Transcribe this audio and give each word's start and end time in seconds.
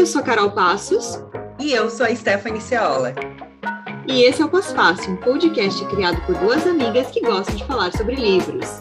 eu 0.00 0.06
sou 0.06 0.22
a 0.22 0.24
Carol 0.24 0.50
Passos. 0.50 1.22
E 1.58 1.72
eu 1.72 1.90
sou 1.90 2.06
a 2.06 2.14
Stephanie 2.14 2.60
Ceola. 2.60 3.14
E 4.06 4.22
esse 4.22 4.40
é 4.40 4.44
o 4.44 4.48
Pós-Fácil, 4.48 5.12
um 5.12 5.16
podcast 5.16 5.84
criado 5.86 6.18
por 6.22 6.34
duas 6.36 6.66
amigas 6.66 7.08
que 7.08 7.20
gostam 7.20 7.54
de 7.54 7.64
falar 7.66 7.92
sobre 7.92 8.14
livros. 8.14 8.80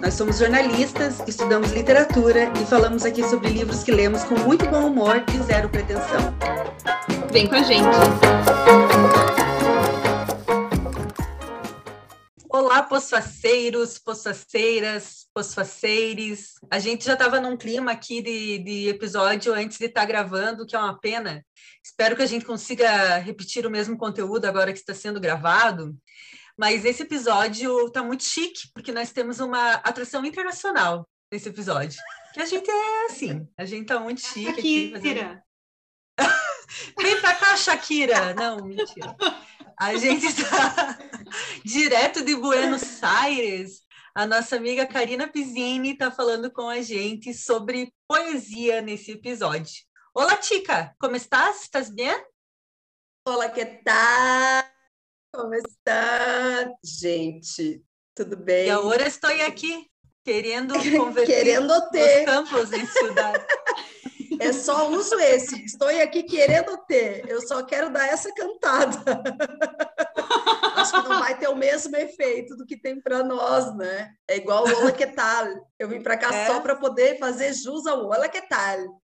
Nós 0.00 0.12
somos 0.12 0.38
jornalistas, 0.38 1.22
estudamos 1.26 1.72
literatura 1.72 2.52
e 2.60 2.66
falamos 2.66 3.06
aqui 3.06 3.24
sobre 3.24 3.48
livros 3.48 3.82
que 3.82 3.92
lemos 3.92 4.24
com 4.24 4.38
muito 4.40 4.66
bom 4.66 4.88
humor 4.88 5.24
e 5.34 5.38
zero 5.42 5.70
pretensão. 5.70 6.34
Vem 7.30 7.46
com 7.46 7.54
a 7.54 7.62
gente! 7.62 8.91
Olá, 12.72 12.84
posfaceiros, 12.84 13.98
posfaceiras, 13.98 15.26
posfaceires. 15.34 16.54
A 16.70 16.78
gente 16.78 17.04
já 17.04 17.12
estava 17.12 17.38
num 17.38 17.54
clima 17.54 17.92
aqui 17.92 18.22
de, 18.22 18.60
de 18.60 18.88
episódio 18.88 19.52
antes 19.52 19.76
de 19.76 19.84
estar 19.84 20.00
tá 20.00 20.06
gravando, 20.06 20.64
que 20.64 20.74
é 20.74 20.78
uma 20.78 20.98
pena. 20.98 21.44
Espero 21.84 22.16
que 22.16 22.22
a 22.22 22.26
gente 22.26 22.46
consiga 22.46 23.18
repetir 23.18 23.66
o 23.66 23.70
mesmo 23.70 23.98
conteúdo 23.98 24.46
agora 24.46 24.72
que 24.72 24.78
está 24.78 24.94
sendo 24.94 25.20
gravado. 25.20 25.94
Mas 26.56 26.86
esse 26.86 27.02
episódio 27.02 27.88
está 27.88 28.02
muito 28.02 28.24
chique, 28.24 28.70
porque 28.72 28.90
nós 28.90 29.12
temos 29.12 29.38
uma 29.38 29.72
atração 29.74 30.24
internacional 30.24 31.06
nesse 31.30 31.50
episódio. 31.50 32.00
Que 32.32 32.40
a 32.40 32.46
gente 32.46 32.70
é 32.70 33.04
assim, 33.04 33.46
a 33.58 33.66
gente 33.66 33.82
está 33.82 34.00
muito 34.00 34.22
chique. 34.22 34.46
Shakira. 34.46 34.90
Aqui, 34.90 34.92
fazendo... 34.94 35.42
Vem 36.98 37.20
pra 37.20 37.34
cá, 37.34 37.54
Shakira! 37.54 38.32
Não, 38.32 38.64
mentira. 38.64 39.14
A 39.78 39.96
gente 39.96 40.26
está 40.26 40.98
direto 41.64 42.24
de 42.24 42.34
Buenos 42.36 43.02
Aires. 43.02 43.82
A 44.14 44.26
nossa 44.26 44.56
amiga 44.56 44.86
Karina 44.86 45.26
Pizzini 45.28 45.92
está 45.92 46.10
falando 46.10 46.50
com 46.50 46.68
a 46.68 46.82
gente 46.82 47.32
sobre 47.32 47.92
poesia 48.06 48.82
nesse 48.82 49.12
episódio. 49.12 49.72
Olá, 50.14 50.36
Tica, 50.36 50.94
como 51.00 51.16
estás? 51.16 51.62
Estás 51.62 51.88
bem? 51.88 52.14
Olá, 53.26 53.48
que 53.48 53.64
tal? 53.64 54.64
Como 55.34 55.54
está, 55.54 56.70
gente? 56.84 57.82
Tudo 58.14 58.36
bem? 58.36 58.66
E 58.66 58.70
agora 58.70 59.06
estou 59.06 59.30
aqui, 59.46 59.90
querendo 60.22 60.74
converter 60.98 61.44
querendo 61.44 61.90
ter. 61.90 62.20
os 62.20 62.24
campos 62.26 62.72
em 62.72 62.86
cidade. 62.86 63.46
É 64.42 64.52
só 64.52 64.90
uso 64.90 65.18
esse. 65.18 65.64
Estou 65.64 65.88
aqui 65.88 66.22
querendo 66.22 66.76
ter. 66.86 67.28
Eu 67.28 67.40
só 67.46 67.62
quero 67.62 67.90
dar 67.90 68.06
essa 68.08 68.32
cantada. 68.34 68.98
Acho 70.76 71.02
que 71.02 71.08
não 71.08 71.20
vai 71.20 71.38
ter 71.38 71.48
o 71.48 71.56
mesmo 71.56 71.96
efeito 71.96 72.56
do 72.56 72.66
que 72.66 72.76
tem 72.76 73.00
para 73.00 73.22
nós, 73.22 73.74
né? 73.76 74.12
É 74.28 74.36
igual 74.36 74.66
o 74.66 74.76
Olá 74.76 74.92
que 74.92 75.06
tal. 75.06 75.46
Eu 75.78 75.88
vim 75.88 76.02
para 76.02 76.16
cá 76.16 76.34
é. 76.34 76.46
só 76.46 76.60
para 76.60 76.76
poder 76.76 77.18
fazer 77.18 77.52
jus 77.52 77.86
ao 77.86 78.06
Olá 78.06 78.28
que 78.28 78.42
tal. 78.42 79.00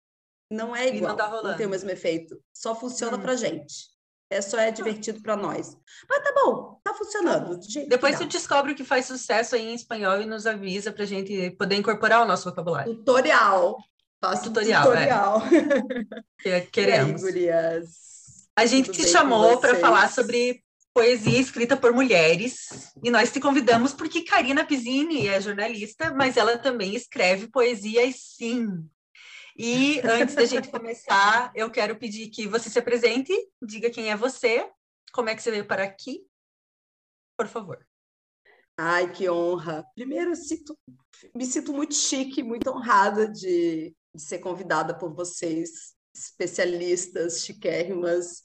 Não 0.51 0.75
é 0.75 0.89
igual. 0.89 1.17
Não, 1.17 1.17
tá 1.17 1.43
não, 1.43 1.57
tem 1.57 1.67
o 1.67 1.71
mesmo 1.71 1.91
efeito. 1.91 2.41
Só 2.53 2.75
funciona 2.75 3.17
hum. 3.17 3.21
para 3.21 3.37
gente. 3.37 3.95
É 4.31 4.41
só 4.41 4.59
é 4.59 4.71
divertido 4.71 5.23
para 5.23 5.37
nós. 5.37 5.77
Mas 6.09 6.23
tá 6.23 6.33
bom, 6.35 6.81
tá 6.83 6.95
funcionando. 6.95 7.59
Tá 7.61 7.67
Depois 7.89 8.19
tu 8.19 8.27
descobre 8.27 8.73
o 8.73 8.75
que 8.75 8.83
faz 8.83 9.07
sucesso 9.07 9.55
aí 9.55 9.63
em 9.63 9.75
espanhol 9.75 10.21
e 10.21 10.27
nos 10.27 10.47
avisa 10.47 10.91
para 10.91 11.05
a 11.05 11.07
gente 11.07 11.51
poder 11.53 11.77
incorporar 11.77 12.23
o 12.23 12.27
nosso 12.27 12.48
vocabulário. 12.48 12.97
Tutorial. 12.97 13.77
Faço 14.25 14.44
tutorial. 14.44 14.84
tutorial. 14.84 15.42
É. 16.44 16.61
Queremos. 16.72 17.22
Aí, 17.25 17.48
a 18.56 18.67
gente 18.67 18.86
Tudo 18.86 18.97
te 18.97 19.08
chamou 19.08 19.61
para 19.61 19.75
falar 19.77 20.11
sobre 20.11 20.62
poesia 20.94 21.41
escrita 21.41 21.77
por 21.77 21.92
mulheres 21.92 22.92
e 23.02 23.11
nós 23.11 23.33
te 23.33 23.41
convidamos 23.41 23.92
porque 23.92 24.22
Karina 24.22 24.64
Pizzini 24.64 25.27
é 25.27 25.41
jornalista, 25.41 26.14
mas 26.14 26.36
ela 26.36 26.56
também 26.56 26.95
escreve 26.95 27.48
poesias 27.48 28.14
sim. 28.36 28.89
E 29.56 30.00
antes 30.00 30.34
da 30.34 30.45
gente 30.45 30.69
começar, 30.70 31.52
eu 31.55 31.70
quero 31.70 31.97
pedir 31.97 32.28
que 32.28 32.47
você 32.47 32.70
se 32.70 32.78
apresente, 32.78 33.33
diga 33.61 33.91
quem 33.91 34.11
é 34.11 34.17
você, 34.17 34.68
como 35.13 35.29
é 35.29 35.34
que 35.34 35.42
você 35.42 35.51
veio 35.51 35.67
para 35.67 35.83
aqui, 35.83 36.24
por 37.36 37.48
favor. 37.48 37.84
Ai, 38.77 39.13
que 39.13 39.29
honra! 39.29 39.84
Primeiro, 39.95 40.34
sinto, 40.34 40.77
me 41.34 41.45
sinto 41.45 41.73
muito 41.73 41.95
chique, 41.95 42.42
muito 42.42 42.70
honrada 42.70 43.29
de 43.29 43.95
de 44.14 44.23
ser 44.23 44.39
convidada 44.39 44.95
por 44.97 45.13
vocês, 45.13 45.95
especialistas, 46.14 47.45
chiquérrimas, 47.45 48.42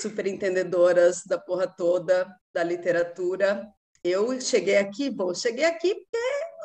superentendedoras 0.00 1.22
da 1.26 1.38
porra 1.38 1.66
toda, 1.66 2.26
da 2.52 2.64
literatura. 2.64 3.68
Eu 4.02 4.40
cheguei 4.40 4.78
aqui, 4.78 5.10
bom, 5.10 5.34
cheguei 5.34 5.64
aqui 5.64 5.94
porque 5.94 6.18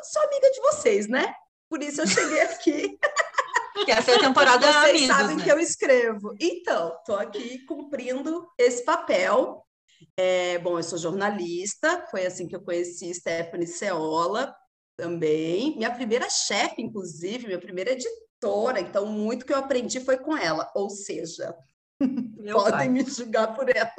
sou 0.04 0.22
amiga 0.22 0.50
de 0.50 0.60
vocês, 0.60 1.06
né? 1.06 1.34
Por 1.68 1.82
isso 1.82 2.00
eu 2.00 2.06
cheguei 2.06 2.40
aqui. 2.42 2.98
Que 3.84 3.92
essa 3.92 4.10
é 4.10 4.16
a 4.16 4.20
temporada 4.20 4.66
Vocês 4.66 4.90
amigos, 4.90 5.06
sabem 5.06 5.36
né? 5.36 5.44
que 5.44 5.50
eu 5.50 5.58
escrevo. 5.58 6.34
Então, 6.38 6.94
estou 6.98 7.16
aqui 7.16 7.64
cumprindo 7.64 8.46
esse 8.58 8.84
papel. 8.84 9.64
É, 10.18 10.58
bom, 10.58 10.78
eu 10.78 10.82
sou 10.82 10.98
jornalista, 10.98 12.04
foi 12.10 12.26
assim 12.26 12.46
que 12.46 12.54
eu 12.54 12.60
conheci 12.60 13.14
Stephanie 13.14 13.66
Ceola 13.66 14.54
também. 14.98 15.76
Minha 15.76 15.94
primeira 15.94 16.28
chefe, 16.28 16.82
inclusive, 16.82 17.46
minha 17.46 17.60
primeira 17.60 17.92
editora 17.92 18.29
editora, 18.40 18.80
então 18.80 19.06
muito 19.06 19.44
que 19.44 19.52
eu 19.52 19.58
aprendi 19.58 20.00
foi 20.00 20.16
com 20.16 20.36
ela. 20.36 20.70
Ou 20.74 20.88
seja, 20.88 21.54
Meu 22.00 22.56
podem 22.56 22.72
pai. 22.72 22.88
me 22.88 23.04
julgar 23.04 23.54
por 23.54 23.68
ela. 23.74 23.92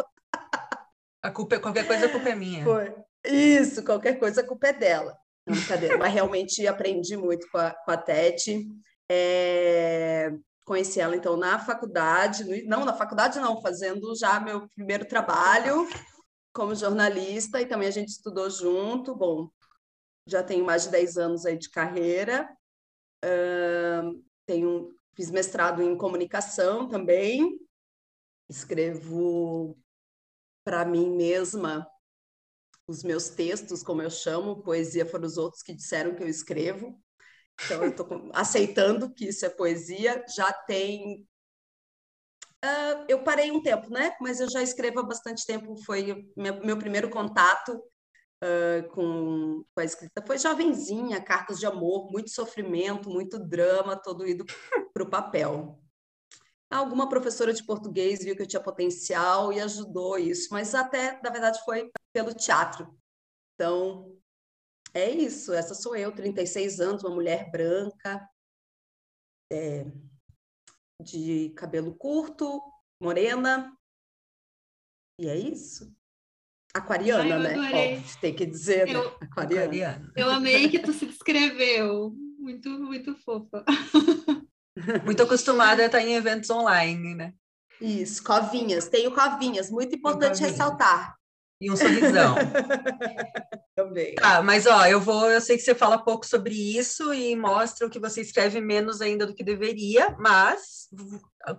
A 1.21 1.29
culpa, 1.29 1.55
é, 1.55 1.59
qualquer 1.59 1.85
coisa 1.85 2.07
a 2.07 2.09
culpa 2.09 2.29
é 2.29 2.35
minha. 2.35 2.63
Foi. 2.63 2.95
Isso, 3.23 3.83
qualquer 3.85 4.17
coisa 4.17 4.41
a 4.41 4.47
culpa 4.47 4.67
é 4.67 4.73
dela. 4.73 5.15
Não, 5.45 5.55
brincadeira. 5.55 5.97
Mas 5.97 6.11
realmente 6.11 6.65
aprendi 6.65 7.15
muito 7.15 7.47
com 7.51 7.59
a, 7.59 7.71
com 7.71 7.91
a 7.91 7.97
Tete. 7.97 8.67
É... 9.09 10.31
Conheci 10.65 10.99
ela, 10.99 11.15
então, 11.15 11.37
na 11.37 11.59
faculdade. 11.59 12.63
Não, 12.65 12.83
na 12.85 12.93
faculdade 12.93 13.39
não, 13.39 13.61
fazendo 13.61 14.15
já 14.15 14.39
meu 14.39 14.67
primeiro 14.69 15.05
trabalho 15.05 15.87
como 16.51 16.73
jornalista. 16.73 17.61
E 17.61 17.67
também 17.67 17.87
a 17.87 17.91
gente 17.91 18.09
estudou 18.09 18.49
junto. 18.49 19.15
Bom, 19.15 19.47
já 20.25 20.41
tenho 20.41 20.65
mais 20.65 20.83
de 20.83 20.89
10 20.89 21.17
anos 21.17 21.45
aí 21.45 21.57
de 21.57 21.69
carreira. 21.69 22.49
Uh, 23.23 24.23
tenho, 24.45 24.93
fiz 25.15 25.29
mestrado 25.31 25.81
em 25.81 25.97
comunicação 25.97 26.87
também, 26.87 27.59
escrevo 28.49 29.77
para 30.63 30.85
mim 30.85 31.09
mesma 31.09 31.87
os 32.87 33.03
meus 33.03 33.29
textos, 33.29 33.81
como 33.81 34.01
eu 34.01 34.09
chamo, 34.09 34.61
poesia 34.61 35.05
foram 35.05 35.25
os 35.25 35.37
outros 35.37 35.63
que 35.63 35.73
disseram 35.73 36.13
que 36.13 36.23
eu 36.23 36.27
escrevo. 36.27 37.01
Então, 37.63 37.83
eu 37.83 37.89
estou 37.91 38.07
aceitando 38.33 39.13
que 39.13 39.29
isso 39.29 39.45
é 39.45 39.49
poesia. 39.49 40.23
Já 40.35 40.51
tem. 40.51 41.25
Uh, 42.63 43.05
eu 43.07 43.23
parei 43.23 43.51
um 43.51 43.61
tempo, 43.61 43.89
né? 43.89 44.15
Mas 44.19 44.39
eu 44.39 44.49
já 44.49 44.61
escrevo 44.61 44.99
há 44.99 45.03
bastante 45.03 45.45
tempo. 45.45 45.75
Foi 45.83 46.27
meu, 46.35 46.63
meu 46.63 46.77
primeiro 46.77 47.09
contato 47.09 47.81
uh, 48.43 48.87
com, 48.89 49.63
com 49.73 49.81
a 49.81 49.83
escrita 49.83 50.23
foi 50.25 50.37
jovenzinha, 50.37 51.23
cartas 51.23 51.59
de 51.59 51.65
amor, 51.65 52.11
muito 52.11 52.29
sofrimento, 52.29 53.09
muito 53.09 53.39
drama, 53.39 53.95
todo 53.95 54.27
ido 54.27 54.45
para 54.93 55.03
o 55.03 55.09
papel. 55.09 55.79
Alguma 56.69 57.09
professora 57.09 57.53
de 57.53 57.65
português 57.65 58.23
viu 58.23 58.35
que 58.35 58.41
eu 58.41 58.47
tinha 58.47 58.63
potencial 58.63 59.51
e 59.51 59.59
ajudou 59.59 60.17
isso, 60.17 60.47
mas 60.51 60.73
até, 60.73 61.21
na 61.21 61.29
verdade, 61.29 61.59
foi 61.65 61.91
pelo 62.13 62.33
teatro. 62.33 62.97
Então, 63.53 64.17
é 64.93 65.09
isso. 65.09 65.53
Essa 65.53 65.75
sou 65.75 65.95
eu, 65.95 66.13
36 66.13 66.79
anos, 66.79 67.03
uma 67.03 67.13
mulher 67.13 67.51
branca, 67.51 68.25
é, 69.51 69.85
de 71.01 71.49
cabelo 71.57 71.93
curto, 71.93 72.61
morena. 73.01 73.77
E 75.19 75.27
é 75.27 75.35
isso. 75.35 75.93
Aquariana, 76.73 77.35
Ai, 77.35 77.55
né? 77.55 78.03
Ó, 78.05 78.19
tem 78.19 78.33
que 78.33 78.45
dizer, 78.45 78.87
né? 78.87 78.95
eu, 78.95 79.03
né? 79.03 79.11
Aquariana. 79.21 79.63
Aquariana. 79.63 80.11
Eu 80.15 80.29
amei 80.29 80.69
que 80.69 80.79
tu 80.79 80.93
se 80.93 81.05
descreveu. 81.05 82.13
Muito, 82.39 82.69
muito 82.69 83.15
fofa. 83.15 83.63
Muito 85.05 85.21
acostumada 85.21 85.83
a 85.83 85.85
estar 85.85 85.99
em 85.99 86.13
eventos 86.13 86.49
online, 86.49 87.13
né? 87.13 87.33
Isso, 87.79 88.23
covinhas. 88.23 88.87
Tenho 88.87 89.11
covinhas. 89.11 89.69
Muito 89.69 89.93
importante 89.93 90.39
covinha. 90.39 90.49
ressaltar. 90.49 91.15
E 91.61 91.69
um 91.69 91.75
sorrisão. 91.75 92.35
Também. 93.75 94.15
Tá, 94.15 94.41
mas 94.41 94.65
ó, 94.65 94.85
eu 94.87 94.99
vou, 94.99 95.29
eu 95.29 95.39
sei 95.39 95.55
que 95.55 95.63
você 95.63 95.75
fala 95.75 96.03
pouco 96.03 96.25
sobre 96.25 96.53
isso 96.53 97.13
e 97.13 97.35
mostra 97.35 97.85
o 97.85 97.89
que 97.89 97.99
você 97.99 98.21
escreve 98.21 98.59
menos 98.59 98.99
ainda 98.99 99.25
do 99.25 99.33
que 99.33 99.43
deveria, 99.43 100.15
mas 100.19 100.89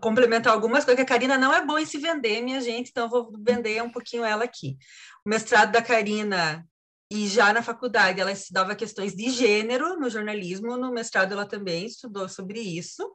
complementar 0.01 0.53
algumas 0.53 0.85
coisas, 0.85 0.97
que 0.97 1.03
a 1.03 1.17
Karina 1.17 1.39
não 1.39 1.55
é 1.55 1.65
boa 1.65 1.81
em 1.81 1.87
se 1.87 1.99
vender, 1.99 2.43
minha 2.43 2.61
gente, 2.61 2.91
então 2.91 3.05
eu 3.05 3.11
vou 3.11 3.33
vender 3.41 3.83
um 3.83 3.91
pouquinho 3.91 4.25
ela 4.25 4.45
aqui. 4.45 4.77
O 5.25 5.31
mestrado 5.31 5.73
da 5.73 5.81
Karina, 5.81 6.67
e 7.11 7.29
já 7.29 7.53
na 7.53 7.63
faculdade, 7.63 8.21
ela 8.21 8.33
estudava 8.33 8.75
questões 8.75 9.15
de 9.15 9.31
gênero 9.31 9.99
no 9.99 10.11
jornalismo, 10.11 10.77
no 10.77 10.93
mestrado 10.93 11.33
ela 11.33 11.47
também 11.47 11.87
estudou 11.87 12.29
sobre 12.29 12.61
isso, 12.61 13.09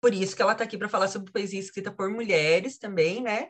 por 0.00 0.12
isso 0.12 0.36
que 0.36 0.42
ela 0.42 0.52
está 0.52 0.64
aqui 0.64 0.76
para 0.76 0.88
falar 0.88 1.08
sobre 1.08 1.32
poesia 1.32 1.60
escrita 1.60 1.90
por 1.90 2.10
mulheres 2.10 2.78
também, 2.78 3.22
né? 3.22 3.48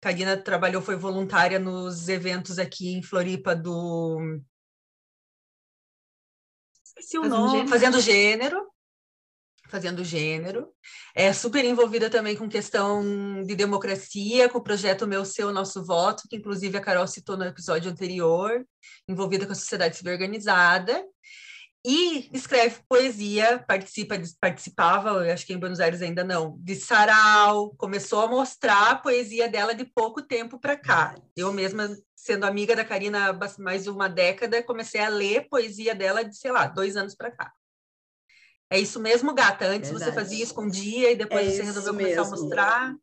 Karina 0.00 0.36
trabalhou, 0.36 0.82
foi 0.82 0.96
voluntária 0.96 1.58
nos 1.58 2.08
eventos 2.08 2.58
aqui 2.58 2.92
em 2.94 3.02
Floripa 3.02 3.54
do... 3.54 4.40
Esqueci 6.84 7.18
o 7.18 7.22
Fazendo 7.22 7.36
nome, 7.36 7.50
gênero. 7.52 7.68
Fazendo 7.68 8.00
Gênero, 8.00 8.74
fazendo 9.68 10.04
gênero. 10.04 10.68
É 11.14 11.32
super 11.32 11.64
envolvida 11.64 12.08
também 12.08 12.36
com 12.36 12.48
questão 12.48 13.42
de 13.44 13.56
democracia, 13.56 14.48
com 14.48 14.58
o 14.58 14.62
projeto 14.62 15.06
Meu 15.06 15.24
Seu 15.24 15.52
Nosso 15.52 15.84
Voto, 15.84 16.28
que 16.28 16.36
inclusive 16.36 16.78
a 16.78 16.80
Carol 16.80 17.06
citou 17.06 17.36
no 17.36 17.44
episódio 17.44 17.90
anterior, 17.90 18.64
envolvida 19.08 19.46
com 19.46 19.52
a 19.52 19.56
sociedade 19.56 19.96
civil 19.96 20.12
organizada. 20.12 21.04
E 21.86 22.30
escreve 22.32 22.80
poesia, 22.88 23.62
participa, 23.68 24.14
participava, 24.40 25.30
acho 25.30 25.46
que 25.46 25.52
em 25.52 25.58
Buenos 25.58 25.80
Aires 25.80 26.00
ainda 26.00 26.24
não, 26.24 26.56
de 26.60 26.74
sarau, 26.76 27.74
começou 27.76 28.22
a 28.22 28.26
mostrar 28.26 28.92
a 28.92 28.94
poesia 28.96 29.50
dela 29.50 29.74
de 29.74 29.84
pouco 29.84 30.22
tempo 30.22 30.58
para 30.58 30.78
cá. 30.78 31.14
Eu 31.36 31.52
mesma, 31.52 31.94
sendo 32.16 32.46
amiga 32.46 32.74
da 32.74 32.86
Karina 32.86 33.28
há 33.28 33.38
mais 33.58 33.84
de 33.84 33.90
uma 33.90 34.08
década, 34.08 34.62
comecei 34.62 34.98
a 34.98 35.10
ler 35.10 35.46
poesia 35.50 35.94
dela 35.94 36.24
de, 36.24 36.34
sei 36.34 36.50
lá, 36.50 36.66
dois 36.66 36.96
anos 36.96 37.14
para 37.14 37.30
cá. 37.30 37.52
É 38.70 38.80
isso 38.80 38.98
mesmo, 38.98 39.34
gata? 39.34 39.66
Antes 39.66 39.90
Verdade. 39.90 40.10
você 40.10 40.16
fazia, 40.16 40.42
escondia 40.42 41.12
e 41.12 41.16
depois 41.16 41.46
é 41.46 41.50
você 41.50 41.62
resolveu 41.64 41.92
começar 41.92 42.22
mesmo. 42.22 42.34
a 42.34 42.38
mostrar? 42.40 42.96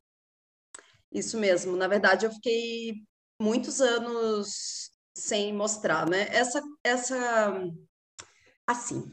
Isso 1.11 1.37
mesmo. 1.37 1.77
Na 1.77 1.87
verdade, 1.87 2.25
eu 2.25 2.31
fiquei 2.31 3.03
muitos 3.39 3.79
anos 3.79 4.89
sem 5.15 5.53
mostrar, 5.53 6.09
né? 6.09 6.27
Essa, 6.31 6.63
essa 6.83 7.63
assim. 8.71 9.11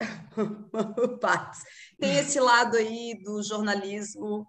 Tem 1.98 2.16
esse 2.16 2.40
lado 2.40 2.76
aí 2.76 3.20
do 3.22 3.42
jornalismo 3.42 4.46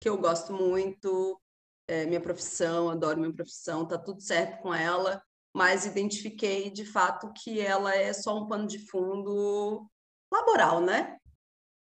que 0.00 0.08
eu 0.08 0.16
gosto 0.16 0.52
muito, 0.52 1.40
é 1.88 2.06
minha 2.06 2.20
profissão, 2.20 2.90
adoro 2.90 3.20
minha 3.20 3.32
profissão, 3.32 3.86
tá 3.86 3.98
tudo 3.98 4.20
certo 4.20 4.62
com 4.62 4.72
ela, 4.72 5.22
mas 5.54 5.86
identifiquei 5.86 6.70
de 6.70 6.84
fato 6.84 7.32
que 7.32 7.60
ela 7.60 7.94
é 7.94 8.12
só 8.12 8.38
um 8.38 8.46
pano 8.46 8.66
de 8.66 8.78
fundo 8.78 9.88
laboral, 10.32 10.80
né? 10.80 11.18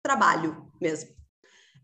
Trabalho 0.03 0.71
mesmo. 0.81 1.15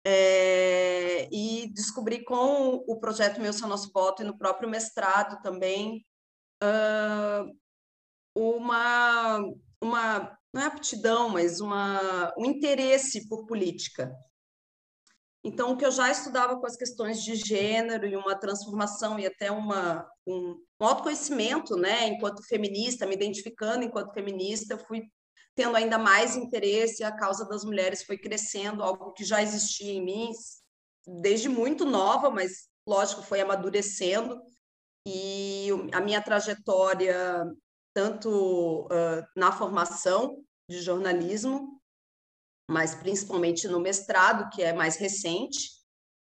É, 0.04 1.28
e 1.32 1.70
descobri 1.72 2.24
com 2.24 2.84
o 2.86 2.98
projeto 2.98 3.40
Meu 3.40 3.52
Seu 3.52 3.68
Nosso 3.68 3.90
Voto 3.92 4.22
e 4.22 4.26
no 4.26 4.36
próprio 4.36 4.68
mestrado 4.68 5.40
também 5.42 6.04
uh, 6.62 7.56
uma, 8.34 9.38
uma 9.82 10.36
não 10.52 10.62
é 10.62 10.66
aptidão, 10.66 11.28
mas 11.28 11.60
uma, 11.60 12.32
um 12.36 12.44
interesse 12.46 13.28
por 13.28 13.46
política. 13.46 14.10
Então, 15.44 15.72
o 15.72 15.76
que 15.76 15.84
eu 15.84 15.90
já 15.90 16.10
estudava 16.10 16.58
com 16.58 16.66
as 16.66 16.76
questões 16.76 17.22
de 17.22 17.36
gênero 17.36 18.06
e 18.06 18.16
uma 18.16 18.34
transformação 18.34 19.18
e 19.18 19.26
até 19.26 19.50
uma, 19.50 20.06
um, 20.26 20.56
um 20.80 20.86
autoconhecimento, 20.86 21.76
né, 21.76 22.08
enquanto 22.08 22.42
feminista, 22.46 23.06
me 23.06 23.14
identificando 23.14 23.84
enquanto 23.84 24.12
feminista, 24.12 24.74
eu 24.74 24.78
fui 24.78 25.02
tendo 25.54 25.76
ainda 25.76 25.98
mais 25.98 26.36
interesse, 26.36 27.04
a 27.04 27.14
causa 27.14 27.46
das 27.46 27.64
mulheres 27.64 28.02
foi 28.02 28.16
crescendo, 28.16 28.82
algo 28.82 29.12
que 29.12 29.24
já 29.24 29.42
existia 29.42 29.92
em 29.92 30.04
mim 30.04 30.30
desde 31.20 31.48
muito 31.48 31.84
nova, 31.84 32.30
mas 32.30 32.68
lógico, 32.86 33.22
foi 33.22 33.40
amadurecendo. 33.40 34.40
E 35.06 35.68
a 35.92 36.00
minha 36.00 36.20
trajetória 36.20 37.44
tanto 37.98 38.82
uh, 38.82 39.26
na 39.34 39.50
formação 39.50 40.40
de 40.70 40.80
jornalismo, 40.80 41.82
mas 42.70 42.94
principalmente 42.94 43.66
no 43.66 43.80
mestrado, 43.80 44.48
que 44.50 44.62
é 44.62 44.72
mais 44.72 44.94
recente, 44.94 45.72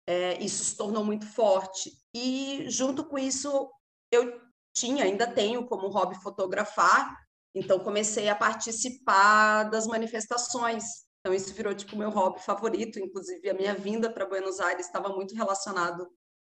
é, 0.06 0.42
isso 0.42 0.64
se 0.64 0.74
tornou 0.78 1.04
muito 1.04 1.26
forte. 1.26 1.92
E, 2.14 2.64
junto 2.70 3.04
com 3.04 3.18
isso, 3.18 3.70
eu 4.10 4.40
tinha, 4.74 5.04
ainda 5.04 5.26
tenho 5.26 5.66
como 5.66 5.88
hobby 5.88 6.14
fotografar, 6.22 7.14
então 7.54 7.78
comecei 7.78 8.30
a 8.30 8.34
participar 8.34 9.64
das 9.64 9.86
manifestações. 9.86 10.84
Então, 11.20 11.34
isso 11.34 11.52
virou 11.52 11.74
tipo 11.74 11.96
meu 11.96 12.08
hobby 12.08 12.40
favorito. 12.40 12.98
Inclusive, 12.98 13.50
a 13.50 13.54
minha 13.54 13.74
vinda 13.74 14.10
para 14.10 14.24
Buenos 14.24 14.58
Aires 14.58 14.86
estava 14.86 15.10
muito 15.10 15.34
relacionado, 15.34 16.08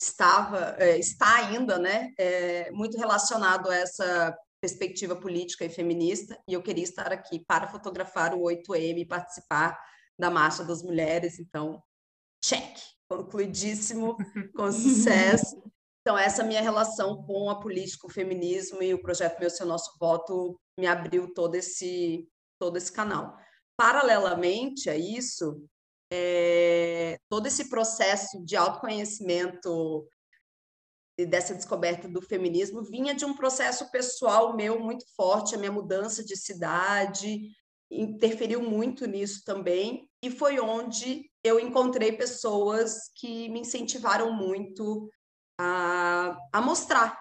estava, 0.01 0.77
é, 0.79 0.97
está 0.99 1.35
ainda, 1.35 1.81
né? 1.81 2.13
É, 2.17 2.71
muito 2.71 2.97
relacionado 2.97 3.69
a 3.71 3.75
essa 3.75 4.39
perspectiva 4.61 5.17
política 5.17 5.65
e 5.65 5.71
feminista, 5.71 6.39
e 6.47 6.53
eu 6.53 6.63
queria 6.63 6.85
estar 6.85 7.13
aqui 7.13 7.43
para 7.47 7.69
fotografar 7.69 8.35
o 8.35 8.43
8M 8.43 8.99
e 8.99 9.07
participar 9.07 9.79
da 10.19 10.31
Marcha 10.31 10.63
das 10.63 10.83
Mulheres, 10.83 11.39
então, 11.39 11.83
check, 12.45 12.77
concluidíssimo, 13.09 14.17
com 14.55 14.71
sucesso. 14.71 15.63
Então, 16.03 16.17
essa 16.17 16.43
minha 16.43 16.61
relação 16.61 17.23
com 17.25 17.51
a 17.51 17.59
política, 17.59 18.07
o 18.07 18.11
feminismo 18.11 18.83
e 18.83 18.93
o 18.93 19.03
projeto 19.03 19.41
Meu 19.41 19.51
Seu 19.51 19.67
Nosso 19.67 19.97
Voto 19.99 20.59
me 20.79 20.87
abriu 20.87 21.33
todo 21.33 21.55
esse, 21.55 22.29
todo 22.59 22.77
esse 22.77 22.93
canal. 22.93 23.37
Paralelamente 23.77 24.91
a 24.91 24.97
isso, 24.97 25.63
é, 26.13 27.19
todo 27.29 27.47
esse 27.47 27.69
processo 27.69 28.43
de 28.45 28.57
autoconhecimento 28.57 30.07
dessa 31.27 31.55
descoberta 31.55 32.09
do 32.09 32.23
feminismo 32.23 32.83
vinha 32.83 33.15
de 33.15 33.25
um 33.25 33.35
processo 33.35 33.91
pessoal 33.91 34.57
meu 34.57 34.79
muito 34.79 35.05
forte, 35.15 35.55
a 35.55 35.59
minha 35.59 35.73
mudança 35.73 36.25
de 36.25 36.37
cidade 36.37 37.51
interferiu 37.91 38.63
muito 38.63 39.07
nisso 39.07 39.43
também, 39.45 40.09
e 40.23 40.31
foi 40.31 40.61
onde 40.61 41.29
eu 41.43 41.59
encontrei 41.59 42.13
pessoas 42.13 43.11
que 43.17 43.49
me 43.49 43.61
incentivaram 43.61 44.33
muito 44.33 45.11
a, 45.59 46.37
a 46.53 46.61
mostrar. 46.61 47.19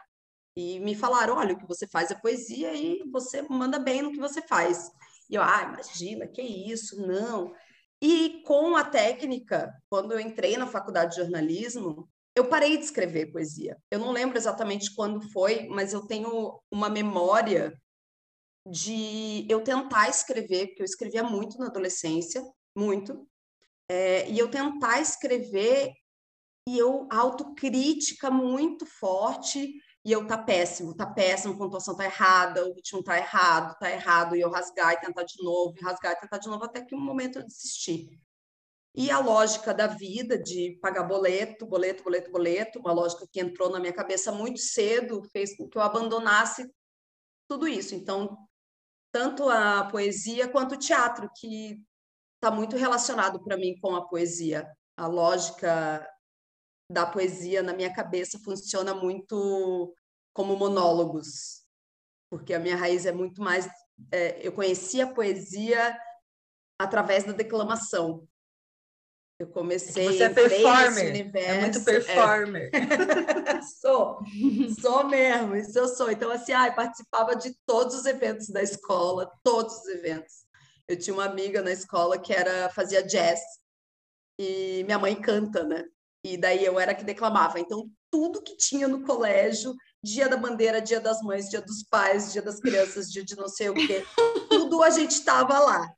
E 0.56 0.80
me 0.80 0.94
falaram: 0.94 1.38
olha, 1.38 1.54
o 1.54 1.57
que 1.57 1.68
você 1.68 1.88
faz 1.88 2.12
é 2.12 2.16
poesia 2.16 2.74
e 2.74 3.01
você 3.12 3.42
manda 3.44 3.80
bem 3.80 4.01
no 4.01 4.12
que 4.12 4.19
você 4.19 4.42
faz. 4.42 4.92
E 5.30 5.36
eu, 5.36 5.42
ah, 5.42 5.63
imagina, 5.63 6.28
que 6.28 6.42
isso, 6.42 7.01
não. 7.06 7.54
E 8.01 8.42
com 8.46 8.75
a 8.75 8.84
técnica, 8.84 9.74
quando 9.90 10.13
eu 10.13 10.19
entrei 10.19 10.57
na 10.57 10.68
faculdade 10.68 11.16
de 11.16 11.22
jornalismo, 11.22 12.10
eu 12.39 12.47
parei 12.47 12.77
de 12.77 12.86
escrever 12.86 13.31
poesia. 13.31 13.77
Eu 13.91 14.00
não 14.00 14.12
lembro 14.12 14.38
exatamente 14.38 14.95
quando 14.95 15.21
foi, 15.31 15.68
mas 15.68 15.91
eu 15.91 16.07
tenho 16.07 16.59
uma 16.71 16.89
memória 16.89 17.77
de 18.65 19.45
eu 19.50 19.62
tentar 19.62 20.07
escrever, 20.07 20.68
porque 20.68 20.81
eu 20.81 20.86
escrevia 20.86 21.24
muito 21.24 21.57
na 21.57 21.68
adolescência, 21.68 22.41
muito, 22.75 23.27
é, 23.89 24.30
e 24.30 24.39
eu 24.39 24.50
tentar 24.50 25.01
escrever 25.01 25.91
e 26.68 26.77
eu 26.77 27.07
autocrítica 27.12 28.31
muito 28.31 28.86
forte 28.86 29.74
e 30.06 30.12
eu 30.12 30.25
tá 30.25 30.38
péssimo, 30.38 30.95
tá 30.95 31.06
péssimo, 31.06 31.56
a 31.56 31.57
pontuação 31.57 31.95
tá 31.95 32.06
errada, 32.06 32.65
o 32.65 32.74
ritmo 32.74 33.03
tá 33.03 33.18
errado, 33.18 33.77
tá 33.80 33.91
errado, 33.91 34.36
e 34.36 34.41
eu 34.41 34.50
rasgar 34.50 34.94
e 34.94 35.01
tentar 35.01 35.24
de 35.24 35.44
novo, 35.44 35.75
e 35.77 35.83
rasgar 35.83 36.13
e 36.13 36.21
tentar 36.21 36.38
de 36.38 36.47
novo, 36.47 36.63
até 36.63 36.86
que 36.86 36.95
um 36.95 37.01
momento 37.01 37.39
eu 37.39 37.45
desisti. 37.45 38.17
E 38.96 39.12
a 39.12 39.19
lógica 39.19 39.74
da 39.74 39.88
vida, 39.88 40.38
de 40.38 40.77
pagar 40.81 41.03
boleto, 41.03 41.65
boleto, 41.65 42.03
boleto, 42.03 42.31
boleto, 42.31 42.79
uma 42.79 42.91
lógica 42.91 43.27
que 43.31 43.39
entrou 43.39 43.69
na 43.69 43.79
minha 43.79 43.93
cabeça 43.93 44.31
muito 44.31 44.60
cedo, 44.60 45.24
fez 45.31 45.55
com 45.55 45.69
que 45.69 45.77
eu 45.77 45.81
abandonasse 45.81 46.67
tudo 47.48 47.67
isso. 47.67 47.93
Então, 47.96 48.38
tanto 49.12 49.48
a 49.50 49.86
poesia 49.86 50.48
quanto 50.48 50.75
o 50.75 50.79
teatro, 50.79 51.29
que 51.36 51.81
está 52.36 52.50
muito 52.50 52.77
relacionado 52.77 53.43
para 53.43 53.58
mim 53.58 53.77
com 53.79 53.96
a 53.96 54.08
poesia. 54.08 54.67
A 54.98 55.08
lógica 55.08 56.08
da 56.91 57.05
poesia 57.05 57.62
na 57.62 57.74
minha 57.74 57.93
cabeça 57.93 58.39
funciona 58.39 58.93
muito 58.93 59.93
como 60.34 60.55
monólogos, 60.55 61.63
porque 62.29 62.53
a 62.53 62.60
minha 62.60 62.75
raiz 62.75 63.05
é 63.05 63.12
muito 63.12 63.41
mais. 63.41 63.67
É, 64.12 64.46
eu 64.46 64.51
conheci 64.53 65.01
a 65.01 65.13
poesia 65.13 65.98
através 66.79 67.25
da 67.25 67.34
declamação. 67.34 68.27
Eu 69.39 69.48
comecei. 69.48 70.05
Você 70.05 70.24
é 70.24 70.29
performer. 70.29 71.10
Universo, 71.12 71.50
é 71.50 71.62
muito 71.62 71.84
performer. 71.86 72.69
É. 72.74 73.62
sou, 73.79 74.19
sou 74.81 75.08
mesmo, 75.08 75.55
isso 75.55 75.79
eu 75.79 75.88
sou. 75.88 76.12
Então, 76.12 76.29
assim, 76.29 76.51
ai, 76.51 76.75
participava 76.75 77.38
de 77.38 77.55
todos 77.65 77.96
os 77.96 78.05
eventos 78.05 78.50
da 78.50 78.62
escola, 78.62 79.31
todos 79.41 79.74
os 79.77 79.88
eventos. 79.88 80.43
Eu 80.89 81.00
tinha 81.00 81.13
uma 81.13 81.24
amiga 81.24 81.62
na 81.62 81.72
escola 81.72 82.19
que 82.19 82.34
era 82.34 82.69
fazia 82.72 83.01
jazz 83.01 83.39
e 84.38 84.84
minha 84.84 85.00
mãe 85.00 85.15
canta, 85.15 85.63
né? 85.63 85.86
E 86.25 86.36
daí 86.36 86.65
eu 86.65 86.77
era 86.77 86.93
que 86.93 87.05
declamava. 87.05 87.62
Então, 87.62 87.89
tudo 88.12 88.41
que 88.41 88.58
tinha 88.58 88.89
no 88.89 89.03
colégio, 89.03 89.74
dia 90.03 90.27
da 90.27 90.36
bandeira, 90.36 90.81
dia 90.81 91.00
das 91.00 91.22
mães, 91.22 91.50
dia 91.50 91.62
dos 91.62 91.81
pais, 91.84 92.34
dia 92.34 92.41
das 92.41 92.60
crianças, 92.60 93.10
dia 93.10 93.24
de 93.24 93.38
não 93.38 93.48
sei 93.48 93.69
o 93.69 93.74
quê, 93.74 94.03
tudo 94.50 94.84
a 94.84 94.89
gente 94.89 95.12
estava 95.12 95.60
lá. 95.60 95.89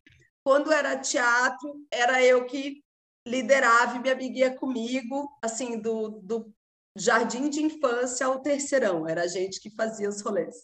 Quando 0.43 0.71
era 0.71 0.99
teatro, 0.99 1.85
era 1.91 2.23
eu 2.23 2.45
que 2.45 2.83
liderava 3.27 3.95
e 3.95 3.99
minha 3.99 4.13
amiga 4.13 4.39
ia 4.39 4.55
comigo, 4.55 5.29
assim, 5.41 5.79
do, 5.79 6.21
do 6.21 6.53
jardim 6.95 7.49
de 7.49 7.61
infância 7.61 8.25
ao 8.25 8.41
terceirão, 8.41 9.07
era 9.07 9.23
a 9.23 9.27
gente 9.27 9.59
que 9.59 9.73
fazia 9.75 10.09
os 10.09 10.21
rolês. 10.21 10.55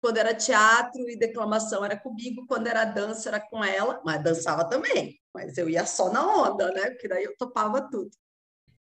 Quando 0.00 0.18
era 0.18 0.34
teatro 0.34 1.08
e 1.08 1.16
declamação 1.16 1.84
era 1.84 1.98
comigo, 1.98 2.46
quando 2.46 2.66
era 2.66 2.84
dança 2.84 3.28
era 3.28 3.40
com 3.40 3.64
ela, 3.64 4.02
mas 4.04 4.22
dançava 4.22 4.68
também, 4.68 5.18
mas 5.32 5.56
eu 5.56 5.68
ia 5.68 5.86
só 5.86 6.12
na 6.12 6.26
onda, 6.26 6.70
né? 6.72 6.90
Porque 6.90 7.08
daí 7.08 7.24
eu 7.24 7.34
topava 7.38 7.88
tudo. 7.90 8.10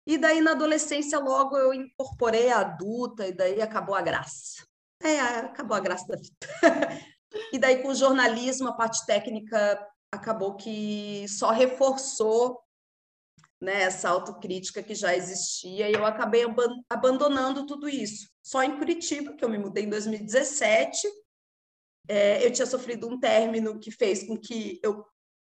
E 0.06 0.16
daí 0.16 0.40
na 0.40 0.52
adolescência 0.52 1.18
logo 1.18 1.56
eu 1.56 1.72
incorporei 1.74 2.50
a 2.50 2.60
adulta 2.60 3.26
e 3.26 3.32
daí 3.32 3.60
acabou 3.60 3.94
a 3.94 4.00
graça. 4.00 4.66
É, 5.02 5.20
acabou 5.20 5.76
a 5.76 5.80
graça 5.80 6.06
da 6.06 6.16
vida. 6.16 6.36
e 7.52 7.58
daí 7.58 7.82
com 7.82 7.88
o 7.88 7.94
jornalismo, 7.94 8.68
a 8.68 8.72
parte 8.72 9.04
técnica 9.04 9.86
acabou 10.10 10.56
que 10.56 11.26
só 11.28 11.50
reforçou 11.50 12.61
né, 13.62 13.82
essa 13.82 14.08
autocrítica 14.08 14.82
que 14.82 14.92
já 14.92 15.16
existia 15.16 15.88
e 15.88 15.92
eu 15.92 16.04
acabei 16.04 16.44
abandonando 16.90 17.64
tudo 17.64 17.88
isso. 17.88 18.28
Só 18.42 18.60
em 18.64 18.76
Curitiba, 18.76 19.34
que 19.34 19.44
eu 19.44 19.48
me 19.48 19.56
mudei 19.56 19.84
em 19.84 19.88
2017, 19.88 21.08
é, 22.08 22.44
eu 22.44 22.52
tinha 22.52 22.66
sofrido 22.66 23.08
um 23.08 23.20
término 23.20 23.78
que 23.78 23.92
fez 23.92 24.26
com 24.26 24.36
que 24.36 24.80
eu 24.82 25.06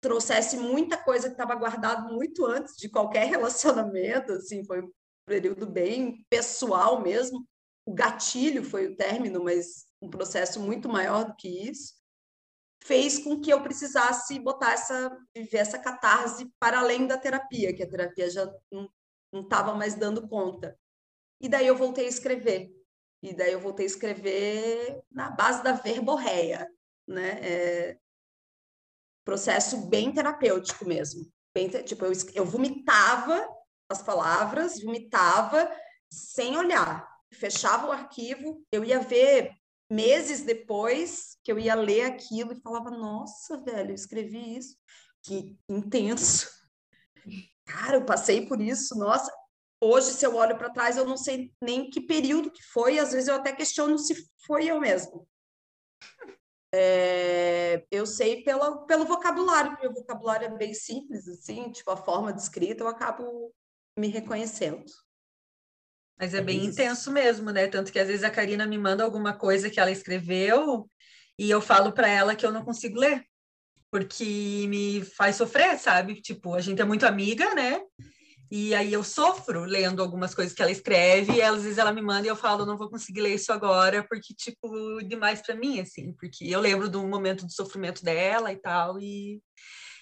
trouxesse 0.02 0.58
muita 0.58 0.98
coisa 0.98 1.28
que 1.28 1.34
estava 1.34 1.54
guardada 1.54 2.12
muito 2.12 2.44
antes 2.44 2.76
de 2.76 2.90
qualquer 2.90 3.24
relacionamento, 3.30 4.32
assim, 4.32 4.62
foi 4.66 4.82
um 4.82 4.92
período 5.26 5.66
bem 5.66 6.26
pessoal 6.28 7.00
mesmo. 7.00 7.48
O 7.86 7.94
gatilho 7.94 8.62
foi 8.62 8.88
o 8.88 8.96
término, 8.96 9.42
mas 9.42 9.86
um 10.02 10.10
processo 10.10 10.60
muito 10.60 10.90
maior 10.90 11.24
do 11.24 11.34
que 11.36 11.48
isso 11.48 11.94
fez 12.84 13.18
com 13.18 13.40
que 13.40 13.50
eu 13.50 13.62
precisasse 13.62 14.38
botar 14.38 14.72
essa 14.72 15.18
viver 15.34 15.58
essa 15.58 15.78
catarse 15.78 16.50
para 16.58 16.78
além 16.78 17.06
da 17.06 17.16
terapia, 17.16 17.74
que 17.74 17.82
a 17.82 17.88
terapia 17.88 18.30
já 18.30 18.46
não 18.70 18.90
estava 19.40 19.74
mais 19.74 19.94
dando 19.94 20.28
conta. 20.28 20.78
E 21.40 21.48
daí 21.48 21.66
eu 21.66 21.76
voltei 21.76 22.04
a 22.04 22.08
escrever. 22.08 22.70
E 23.22 23.34
daí 23.34 23.52
eu 23.52 23.60
voltei 23.60 23.86
a 23.86 23.88
escrever 23.88 25.02
na 25.10 25.30
base 25.30 25.62
da 25.62 25.72
verborreia, 25.72 26.70
né? 27.08 27.40
É, 27.42 27.98
processo 29.24 29.88
bem 29.88 30.12
terapêutico 30.12 30.84
mesmo. 30.84 31.26
Bem, 31.54 31.68
tipo, 31.68 32.04
eu, 32.04 32.12
eu 32.34 32.44
vomitava 32.44 33.48
as 33.88 34.02
palavras, 34.02 34.82
vomitava 34.82 35.74
sem 36.12 36.56
olhar. 36.58 37.08
Fechava 37.32 37.86
o 37.88 37.92
arquivo, 37.92 38.62
eu 38.70 38.84
ia 38.84 39.00
ver 39.00 39.50
meses 39.90 40.42
depois 40.42 41.36
que 41.42 41.52
eu 41.52 41.58
ia 41.58 41.74
ler 41.74 42.02
aquilo 42.02 42.52
e 42.52 42.60
falava, 42.60 42.90
nossa, 42.90 43.60
velho, 43.62 43.90
eu 43.90 43.94
escrevi 43.94 44.56
isso. 44.56 44.76
Que 45.22 45.58
intenso. 45.68 46.50
Cara, 47.64 47.96
eu 47.96 48.04
passei 48.04 48.46
por 48.46 48.60
isso, 48.60 48.94
nossa. 48.96 49.32
Hoje, 49.80 50.12
se 50.12 50.24
eu 50.24 50.34
olho 50.36 50.56
para 50.56 50.70
trás, 50.70 50.96
eu 50.96 51.04
não 51.04 51.16
sei 51.16 51.52
nem 51.60 51.90
que 51.90 52.00
período 52.00 52.50
que 52.50 52.62
foi, 52.62 52.98
às 52.98 53.12
vezes 53.12 53.28
eu 53.28 53.34
até 53.34 53.52
questiono 53.52 53.98
se 53.98 54.14
foi 54.46 54.66
eu 54.66 54.80
mesmo. 54.80 55.26
É, 56.74 57.86
eu 57.90 58.04
sei 58.04 58.42
pela, 58.42 58.84
pelo 58.86 59.04
vocabulário, 59.04 59.78
o 59.88 59.94
vocabulário 59.94 60.46
é 60.46 60.56
bem 60.56 60.74
simples, 60.74 61.28
assim, 61.28 61.70
tipo, 61.70 61.90
a 61.90 61.96
forma 61.96 62.32
de 62.32 62.42
escrita, 62.42 62.82
eu 62.82 62.88
acabo 62.88 63.54
me 63.96 64.08
reconhecendo. 64.08 64.84
Mas 66.18 66.34
é, 66.34 66.38
é 66.38 66.40
bem 66.40 66.58
isso. 66.58 66.70
intenso 66.70 67.10
mesmo, 67.10 67.50
né? 67.50 67.66
Tanto 67.66 67.92
que 67.92 67.98
às 67.98 68.08
vezes 68.08 68.24
a 68.24 68.30
Karina 68.30 68.66
me 68.66 68.78
manda 68.78 69.04
alguma 69.04 69.32
coisa 69.32 69.70
que 69.70 69.80
ela 69.80 69.90
escreveu 69.90 70.88
e 71.38 71.50
eu 71.50 71.60
falo 71.60 71.92
para 71.92 72.08
ela 72.08 72.36
que 72.36 72.46
eu 72.46 72.52
não 72.52 72.64
consigo 72.64 72.98
ler, 72.98 73.24
porque 73.90 74.66
me 74.68 75.04
faz 75.04 75.36
sofrer, 75.36 75.78
sabe? 75.78 76.20
Tipo, 76.20 76.54
a 76.54 76.60
gente 76.60 76.80
é 76.80 76.84
muito 76.84 77.06
amiga, 77.06 77.54
né? 77.54 77.80
E 78.50 78.74
aí 78.74 78.92
eu 78.92 79.02
sofro 79.02 79.64
lendo 79.64 80.00
algumas 80.00 80.34
coisas 80.34 80.54
que 80.54 80.62
ela 80.62 80.70
escreve, 80.70 81.32
e 81.32 81.42
às 81.42 81.62
vezes 81.62 81.78
ela 81.78 81.92
me 81.92 82.02
manda 82.02 82.26
e 82.26 82.30
eu 82.30 82.36
falo, 82.36 82.64
não 82.64 82.76
vou 82.76 82.88
conseguir 82.88 83.20
ler 83.20 83.34
isso 83.34 83.52
agora, 83.52 84.06
porque, 84.08 84.32
tipo, 84.34 85.02
demais 85.02 85.42
para 85.42 85.56
mim, 85.56 85.80
assim, 85.80 86.12
porque 86.12 86.44
eu 86.44 86.60
lembro 86.60 86.88
do 86.88 87.04
momento 87.04 87.46
de 87.46 87.54
sofrimento 87.54 88.04
dela 88.04 88.52
e 88.52 88.56
tal, 88.56 89.00
e, 89.00 89.42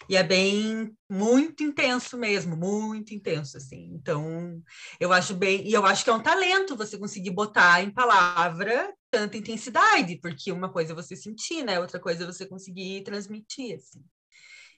e 0.09 0.17
é 0.17 0.23
bem, 0.23 0.97
muito 1.11 1.63
intenso 1.63 2.17
mesmo, 2.19 2.57
muito 2.57 3.15
intenso, 3.15 3.57
assim. 3.57 3.91
Então, 3.95 4.63
eu 5.01 5.13
acho 5.13 5.35
bem, 5.35 5.67
e 5.67 5.73
eu 5.73 5.85
acho 5.87 6.05
que 6.05 6.11
é 6.11 6.15
um 6.15 6.23
talento 6.23 6.77
você 6.77 6.99
conseguir 6.99 7.31
botar 7.31 7.83
em 7.83 7.91
palavra 7.91 8.93
tanta 9.11 9.37
intensidade, 9.37 10.19
porque 10.21 10.51
uma 10.53 10.73
coisa 10.73 10.93
é 10.93 10.97
você 10.97 11.15
sentir, 11.15 11.63
né? 11.63 11.79
Outra 11.81 12.01
coisa 12.01 12.25
é 12.25 12.27
você 12.27 12.47
conseguir 12.47 13.03
transmitir, 13.03 13.77
assim 13.77 14.03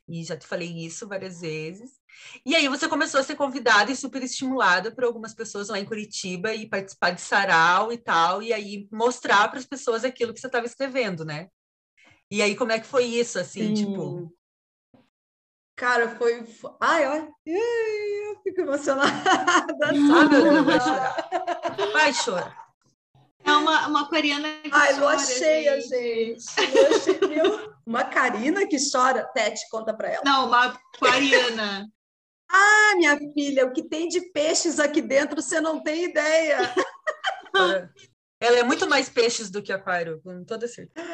e 0.08 0.22
já 0.22 0.36
te 0.36 0.46
falei 0.46 0.68
isso 0.84 1.08
várias 1.08 1.40
vezes. 1.40 1.92
E 2.44 2.54
aí 2.54 2.68
você 2.68 2.88
começou 2.88 3.20
a 3.20 3.22
ser 3.22 3.36
convidada 3.36 3.90
e 3.90 3.96
super 3.96 4.22
estimulada 4.22 4.94
por 4.94 5.04
algumas 5.04 5.34
pessoas 5.34 5.68
lá 5.68 5.78
em 5.78 5.84
Curitiba 5.84 6.54
e 6.54 6.68
participar 6.68 7.10
de 7.10 7.20
sarau 7.20 7.92
e 7.92 7.98
tal, 7.98 8.42
e 8.42 8.52
aí 8.52 8.86
mostrar 8.92 9.48
para 9.48 9.58
as 9.58 9.66
pessoas 9.66 10.04
aquilo 10.04 10.32
que 10.32 10.40
você 10.40 10.46
estava 10.46 10.66
escrevendo, 10.66 11.24
né? 11.24 11.48
E 12.30 12.42
aí 12.42 12.54
como 12.54 12.72
é 12.72 12.78
que 12.78 12.86
foi 12.86 13.04
isso, 13.04 13.38
assim, 13.38 13.74
Sim. 13.74 13.74
tipo? 13.74 14.32
Cara, 15.76 16.08
foi. 16.16 16.44
Ai, 16.80 17.06
olha, 17.06 17.28
eu 17.46 18.40
fico 18.42 18.60
emocionada. 18.60 19.12
Deus, 19.90 20.64
vai 20.64 20.80
chorar. 20.80 21.28
Vai 21.92 22.14
chorar. 22.14 22.64
É 23.44 23.52
uma, 23.52 23.88
uma 23.88 24.02
aquariana 24.02 24.48
que 24.62 24.70
Ai, 24.72 24.94
chora. 24.94 25.00
lua 25.00 25.18
cheia, 25.18 25.80
gente. 25.80 26.40
gente. 26.40 26.70
Lua 26.70 27.00
cheia. 27.00 27.74
Uma 27.84 28.04
Karina 28.04 28.66
que 28.66 28.76
chora. 28.90 29.24
Tete, 29.34 29.68
conta 29.68 29.92
para 29.92 30.08
ela. 30.12 30.22
Não, 30.24 30.46
uma 30.46 30.78
aquariana. 30.94 31.86
ah, 32.50 32.94
minha 32.96 33.18
filha, 33.34 33.66
o 33.66 33.72
que 33.72 33.82
tem 33.82 34.08
de 34.08 34.20
peixes 34.32 34.78
aqui 34.80 35.02
dentro, 35.02 35.42
você 35.42 35.60
não 35.60 35.82
tem 35.82 36.04
ideia. 36.04 36.72
ela 38.40 38.58
é 38.58 38.62
muito 38.62 38.88
mais 38.88 39.08
peixes 39.08 39.50
do 39.50 39.62
que 39.62 39.72
aquário, 39.72 40.22
com 40.22 40.44
toda 40.44 40.66
certeza. 40.68 41.06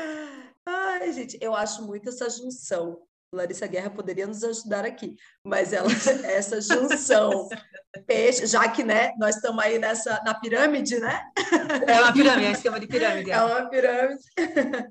Ai, 0.67 1.12
gente, 1.12 1.38
eu 1.40 1.55
acho 1.55 1.83
muito 1.83 2.11
essa 2.11 2.29
junção 2.29 3.02
Larissa 3.33 3.67
Guerra 3.67 3.91
poderia 3.91 4.27
nos 4.27 4.43
ajudar 4.43 4.85
aqui, 4.85 5.17
mas 5.45 5.73
ela, 5.73 5.89
essa 6.25 6.61
junção 6.61 7.49
peixe, 8.07 8.47
já 8.47 8.69
que 8.69 8.83
né, 8.83 9.13
nós 9.19 9.37
estamos 9.37 9.63
aí 9.63 9.79
nessa 9.79 10.21
na 10.25 10.35
pirâmide, 10.35 10.99
né? 10.99 11.25
É 11.87 12.01
uma 12.01 12.13
pirâmide, 12.13 12.47
é 12.47 12.49
um 12.49 12.53
esquema 12.53 12.81
de 12.81 12.87
pirâmide. 12.87 13.31
É, 13.31 13.35
é 13.35 13.43
uma 13.43 13.69
pirâmide. 13.69 14.23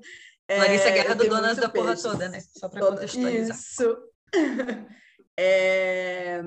Larissa 0.50 0.88
é, 0.88 0.92
Guerra 0.92 1.14
do 1.14 1.28
Donas 1.28 1.56
da 1.56 1.68
Porra 1.68 1.96
toda, 1.96 2.28
né? 2.28 2.40
Só 2.40 2.68
para 2.68 2.80
contextualizar. 2.80 3.56
Isso. 3.56 3.98
É, 5.42 6.42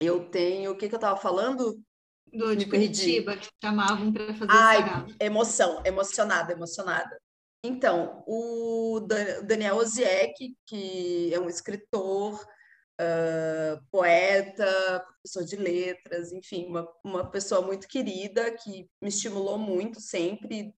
eu 0.00 0.30
tenho, 0.30 0.70
o 0.70 0.76
que, 0.76 0.88
que 0.88 0.94
eu 0.94 0.98
estava 0.98 1.16
falando? 1.16 1.82
Do 2.32 2.54
de 2.54 2.66
Curitiba, 2.66 3.36
que 3.36 3.48
chamavam 3.60 4.12
para 4.12 4.32
fazer 4.34 4.46
Ai, 4.48 5.06
emoção, 5.18 5.82
emocionada, 5.84 6.52
emocionada. 6.52 7.20
Então, 7.62 8.24
o 8.26 9.00
Daniel 9.44 9.76
Oziek, 9.76 10.56
que 10.66 11.32
é 11.34 11.38
um 11.38 11.48
escritor, 11.48 12.40
uh, 13.00 13.82
poeta, 13.90 15.04
professor 15.22 15.44
de 15.44 15.56
letras, 15.56 16.32
enfim, 16.32 16.66
uma, 16.66 16.88
uma 17.04 17.30
pessoa 17.30 17.62
muito 17.62 17.88
querida 17.88 18.50
que 18.52 18.88
me 19.00 19.08
estimulou 19.08 19.58
muito 19.58 20.00
sempre, 20.00 20.74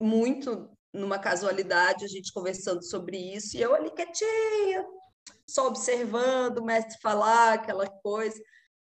muito 0.00 0.70
numa 0.92 1.18
casualidade, 1.18 2.04
a 2.04 2.08
gente 2.08 2.32
conversando 2.32 2.84
sobre 2.84 3.16
isso, 3.16 3.56
e 3.56 3.62
eu 3.62 3.74
ali 3.74 3.90
quietinha, 3.90 4.86
só 5.48 5.66
observando 5.66 6.58
o 6.58 6.64
mestre 6.64 6.98
falar 7.00 7.54
aquela 7.54 7.88
coisa. 7.88 8.40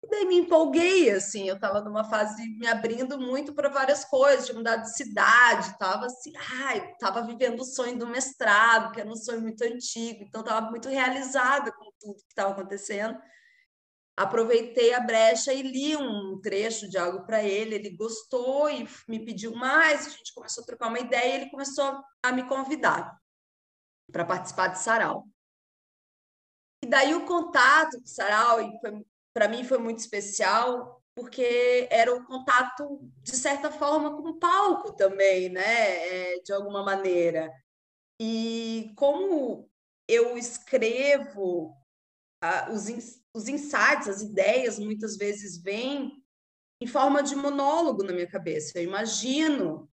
E 0.03 0.09
daí 0.09 0.25
me 0.25 0.37
empolguei, 0.37 1.11
assim, 1.11 1.47
eu 1.47 1.57
estava 1.57 1.83
numa 1.83 2.05
fase 2.05 2.43
me 2.57 2.67
abrindo 2.67 3.19
muito 3.19 3.53
para 3.53 3.69
várias 3.69 4.03
coisas, 4.05 4.47
de 4.47 4.55
mudar 4.55 4.77
de 4.77 4.97
cidade, 4.97 5.73
estava 5.73 6.07
assim, 6.07 6.33
ai, 6.63 6.93
estava 6.93 7.23
vivendo 7.23 7.61
o 7.61 7.65
sonho 7.65 7.99
do 7.99 8.07
mestrado, 8.07 8.93
que 8.93 9.01
era 9.01 9.11
um 9.11 9.17
sonho 9.17 9.43
muito 9.43 9.63
antigo, 9.63 10.25
então 10.25 10.41
estava 10.41 10.71
muito 10.71 10.89
realizada 10.89 11.71
com 11.73 11.93
tudo 12.01 12.15
que 12.15 12.31
estava 12.31 12.53
acontecendo. 12.53 13.21
Aproveitei 14.17 14.95
a 14.95 15.01
brecha 15.01 15.53
e 15.53 15.63
li 15.63 15.97
um 15.97 16.41
trecho 16.41 16.89
de 16.89 16.97
algo 16.97 17.27
para 17.27 17.43
ele, 17.43 17.75
ele 17.75 17.91
gostou 17.91 18.71
e 18.71 18.89
me 19.07 19.23
pediu 19.25 19.55
mais, 19.55 20.07
a 20.07 20.11
gente 20.11 20.33
começou 20.35 20.63
a 20.63 20.67
trocar 20.67 20.89
uma 20.89 20.99
ideia 20.99 21.33
e 21.33 21.41
ele 21.43 21.51
começou 21.51 22.03
a 22.23 22.33
me 22.33 22.47
convidar 22.49 23.19
para 24.11 24.25
participar 24.25 24.69
de 24.69 24.79
Sarau. 24.79 25.27
E 26.83 26.87
daí 26.87 27.15
o 27.15 27.27
contato 27.27 27.99
com 27.99 28.05
o 28.05 28.07
Sarau, 28.07 28.59
foi 28.81 29.05
para 29.33 29.49
mim 29.49 29.65
foi 29.65 29.79
muito 29.79 29.99
especial 29.99 31.01
porque 31.15 31.89
era 31.91 32.15
o 32.15 32.25
contato 32.25 33.01
de 33.23 33.37
certa 33.37 33.71
forma 33.71 34.17
com 34.17 34.31
o 34.31 34.39
palco 34.39 34.93
também, 34.95 35.49
né, 35.49 35.63
é, 35.63 36.41
de 36.41 36.53
alguma 36.53 36.83
maneira. 36.83 37.53
E 38.19 38.93
como 38.97 39.69
eu 40.09 40.37
escrevo 40.37 41.75
os, 42.73 42.87
os 43.35 43.49
insights, 43.49 44.09
as 44.09 44.23
ideias 44.23 44.79
muitas 44.79 45.17
vezes 45.17 45.61
vêm 45.63 46.13
em 46.83 46.87
forma 46.87 47.23
de 47.23 47.37
monólogo 47.37 48.03
na 48.03 48.13
minha 48.13 48.27
cabeça. 48.27 48.79
Eu 48.79 48.85
imagino 48.85 49.91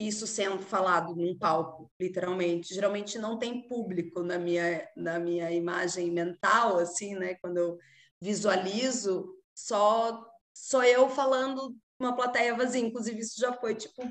isso 0.00 0.26
sendo 0.26 0.62
falado 0.62 1.14
num 1.14 1.36
palco, 1.36 1.90
literalmente. 2.00 2.72
Geralmente 2.72 3.18
não 3.18 3.38
tem 3.38 3.66
público 3.66 4.22
na 4.22 4.38
minha 4.38 4.88
na 4.96 5.18
minha 5.18 5.50
imagem 5.50 6.10
mental, 6.10 6.78
assim, 6.78 7.14
né? 7.14 7.34
Quando 7.34 7.58
eu 7.58 7.78
visualizo 8.20 9.34
só 9.54 10.26
só 10.52 10.84
eu 10.84 11.08
falando 11.08 11.74
uma 11.98 12.14
plateia 12.14 12.54
vazia. 12.54 12.80
Inclusive, 12.80 13.20
isso 13.20 13.40
já 13.40 13.52
foi 13.52 13.74
tipo 13.74 14.02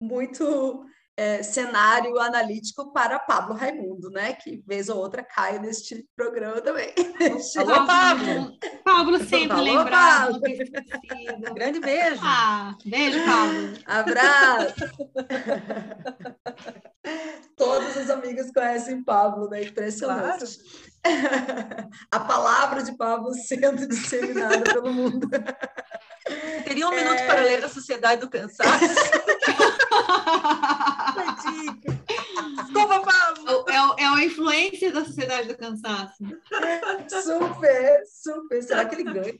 muito 0.00 0.84
é, 1.16 1.42
cenário 1.42 2.18
analítico 2.18 2.92
para 2.92 3.18
Pablo 3.20 3.54
Raimundo, 3.54 4.10
né? 4.10 4.32
Que 4.32 4.62
vez 4.66 4.88
ou 4.88 4.98
outra 4.98 5.22
cai 5.22 5.58
neste 5.58 6.06
programa 6.16 6.60
também. 6.60 6.92
Alô, 7.56 7.86
Pablo! 7.86 8.58
Pablo 8.84 9.18
sempre 9.18 9.52
Alô, 9.52 9.62
lembrado. 9.62 10.40
Grande 11.54 11.80
beijo. 11.80 12.20
Ah, 12.22 12.74
beijo, 12.84 13.18
Pablo. 13.24 13.78
Abraço. 13.86 14.74
Todas 17.56 17.96
as 17.96 18.10
amigas 18.10 18.50
conhecem 18.52 19.02
Pablo, 19.02 19.48
né? 19.48 19.62
Impressionante. 19.62 20.58
Claro. 20.58 20.92
A 22.10 22.20
palavra 22.20 22.82
de 22.82 22.96
Pablo 22.96 23.34
sendo 23.34 23.86
disseminada 23.88 24.60
pelo 24.60 24.92
mundo. 24.92 25.28
Teria 26.64 26.88
um 26.88 26.92
é... 26.92 26.96
minuto 26.96 27.26
para 27.26 27.40
ler 27.40 27.64
a 27.64 27.68
Sociedade 27.68 28.20
do 28.20 28.30
Cansaço. 28.30 28.84
Desculpa, 32.62 33.00
Pablo. 33.00 33.64
É, 33.68 34.04
é 34.04 34.08
uma 34.08 34.22
influência 34.24 34.92
da 34.92 35.04
Sociedade 35.04 35.48
do 35.48 35.56
Cansaço. 35.56 36.22
Super, 37.08 38.02
super. 38.06 38.62
Será 38.62 38.84
que 38.84 38.94
ele 38.94 39.04
ganha? 39.04 39.34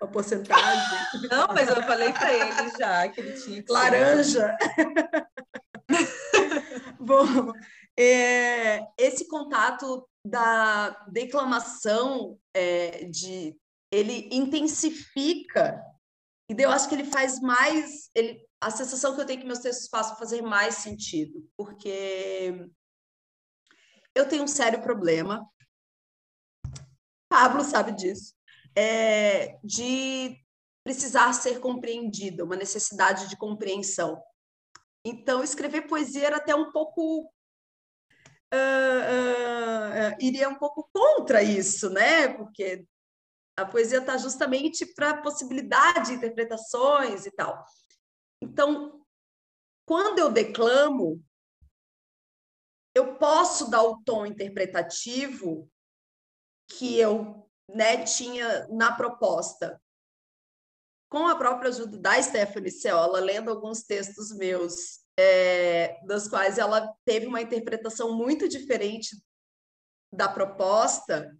Uma 0.00 0.10
porcentagem? 0.10 0.98
Não, 1.30 1.46
mas 1.54 1.68
eu 1.68 1.82
falei 1.82 2.12
para 2.12 2.32
ele 2.32 2.70
já 2.78 3.08
que 3.08 3.20
ele 3.20 3.32
tinha 3.40 3.62
que 3.62 3.72
Laranja. 3.72 4.56
Bom, 7.00 7.52
é, 7.98 8.86
esse 8.98 9.28
contato 9.28 10.08
da 10.24 10.90
declamação 11.10 12.38
é, 12.54 13.04
de 13.04 13.56
ele 13.90 14.28
intensifica 14.32 15.82
e 16.50 16.60
eu 16.60 16.70
acho 16.70 16.88
que 16.88 16.94
ele 16.94 17.04
faz 17.04 17.40
mais 17.40 18.10
ele 18.14 18.46
a 18.60 18.70
sensação 18.70 19.14
que 19.14 19.20
eu 19.20 19.26
tenho 19.26 19.38
é 19.38 19.40
que 19.40 19.46
meus 19.46 19.60
textos 19.60 19.88
façam 19.88 20.16
fazer 20.16 20.42
mais 20.42 20.76
sentido 20.76 21.48
porque 21.56 22.68
eu 24.14 24.28
tenho 24.28 24.42
um 24.42 24.48
sério 24.48 24.82
problema. 24.82 25.48
Pablo 27.30 27.62
sabe 27.62 27.92
disso. 27.92 28.34
É, 28.76 29.58
de 29.62 30.36
precisar 30.84 31.32
ser 31.34 31.60
compreendida 31.60 32.44
uma 32.44 32.56
necessidade 32.56 33.28
de 33.28 33.36
compreensão 33.36 34.20
então 35.04 35.42
escrever 35.42 35.88
poesia 35.88 36.26
era 36.26 36.36
até 36.36 36.54
um 36.54 36.70
pouco 36.72 37.32
uh, 38.52 38.56
uh, 38.56 40.16
iria 40.20 40.48
um 40.48 40.56
pouco 40.56 40.88
contra 40.92 41.42
isso, 41.42 41.90
né? 41.90 42.28
Porque 42.28 42.86
a 43.56 43.64
poesia 43.64 43.98
está 43.98 44.16
justamente 44.16 44.86
para 44.86 45.10
a 45.10 45.22
possibilidade 45.22 46.08
de 46.08 46.14
interpretações 46.14 47.26
e 47.26 47.30
tal. 47.30 47.64
Então, 48.40 49.04
quando 49.84 50.18
eu 50.18 50.30
declamo, 50.30 51.22
eu 52.94 53.16
posso 53.16 53.70
dar 53.70 53.82
o 53.82 54.02
tom 54.02 54.26
interpretativo 54.26 55.68
que 56.68 56.98
eu 56.98 57.48
né, 57.68 58.04
tinha 58.04 58.66
na 58.68 58.94
proposta. 58.94 59.80
Com 61.08 61.26
a 61.26 61.36
própria 61.36 61.70
ajuda 61.70 61.98
da 61.98 62.22
Stephanie 62.22 62.70
Ceola, 62.70 63.20
lendo 63.20 63.50
alguns 63.50 63.82
textos 63.82 64.30
meus 64.36 65.00
é, 65.18 65.98
das 66.04 66.28
quais 66.28 66.58
ela 66.58 66.94
teve 67.04 67.26
uma 67.26 67.40
interpretação 67.40 68.14
muito 68.14 68.48
diferente 68.48 69.16
da 70.12 70.28
proposta 70.28 71.36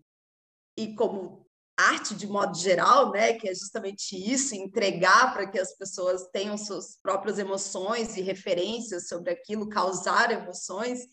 e 0.77 0.95
como 0.95 1.47
arte 1.79 2.15
de 2.15 2.27
modo 2.27 2.59
geral, 2.59 3.13
né, 3.13 3.35
que 3.35 3.49
é 3.49 3.55
justamente 3.55 4.17
isso, 4.17 4.55
entregar 4.55 5.33
para 5.33 5.49
que 5.49 5.61
as 5.61 5.77
pessoas 5.77 6.29
tenham 6.33 6.59
suas 6.59 6.99
próprias 7.01 7.39
emoções 7.39 8.17
e 8.17 8.21
referências 8.21 9.07
sobre 9.07 9.31
aquilo, 9.31 9.69
causar 9.69 10.33
emoções 10.33 11.07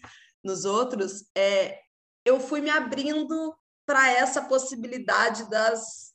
nos 0.43 0.65
outros, 0.65 1.25
é, 1.35 1.79
eu 2.25 2.39
fui 2.39 2.61
me 2.61 2.71
abrindo 2.71 3.55
para 3.85 4.11
essa 4.11 4.41
possibilidade 4.41 5.47
das 5.49 6.14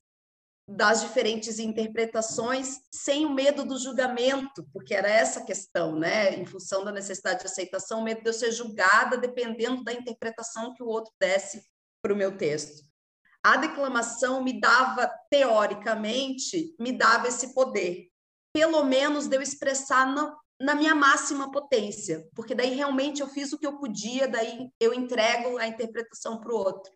das 0.71 1.01
diferentes 1.01 1.59
interpretações 1.59 2.81
sem 2.93 3.27
o 3.27 3.35
medo 3.35 3.65
do 3.65 3.77
julgamento, 3.77 4.65
porque 4.73 4.95
era 4.95 5.09
essa 5.09 5.41
a 5.41 5.45
questão, 5.45 5.99
né? 5.99 6.37
Em 6.37 6.47
função 6.47 6.85
da 6.85 6.93
necessidade 6.93 7.41
de 7.41 7.47
aceitação, 7.47 8.01
o 8.01 8.05
medo 8.05 8.23
de 8.23 8.29
eu 8.29 8.33
ser 8.33 8.53
julgada 8.53 9.19
dependendo 9.19 9.83
da 9.83 9.93
interpretação 9.93 10.73
que 10.73 10.83
o 10.83 10.87
outro 10.87 11.13
desse 11.19 11.65
para 12.01 12.13
o 12.13 12.17
meu 12.17 12.37
texto. 12.37 12.83
A 13.43 13.57
declamação 13.57 14.45
me 14.45 14.61
dava, 14.61 15.11
teoricamente, 15.29 16.75
me 16.79 16.93
dava 16.93 17.27
esse 17.27 17.53
poder, 17.53 18.09
pelo 18.55 18.85
menos 18.85 19.27
de 19.27 19.37
eu 19.37 19.43
expressar 19.43 20.07
na, 20.07 20.37
na 20.61 20.75
minha 20.77 20.95
máxima 20.95 21.51
potência, 21.51 22.29
porque 22.35 22.55
daí 22.55 22.75
realmente 22.75 23.23
eu 23.23 23.27
fiz 23.27 23.53
o 23.53 23.59
que 23.59 23.67
eu 23.67 23.77
podia, 23.79 24.29
daí 24.29 24.69
eu 24.79 24.95
entrego 24.95 25.59
a 25.59 25.67
interpretação 25.67 26.41
para 26.41 26.53
o 26.53 26.57
outro 26.57 26.93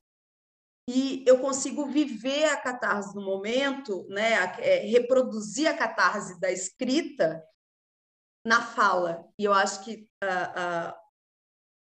e 0.89 1.25
eu 1.27 1.39
consigo 1.39 1.87
viver 1.87 2.45
a 2.45 2.57
catarse 2.57 3.15
no 3.15 3.23
momento, 3.23 4.07
né, 4.09 4.35
é, 4.59 4.81
reproduzir 4.87 5.67
a 5.67 5.77
catarse 5.77 6.39
da 6.39 6.53
escrita 6.53 7.43
na 8.47 8.61
fala. 8.61 9.27
E 9.39 9.45
eu 9.45 9.53
acho 9.53 9.83
que, 9.83 10.07
uh, 10.23 10.91
uh, 10.91 10.95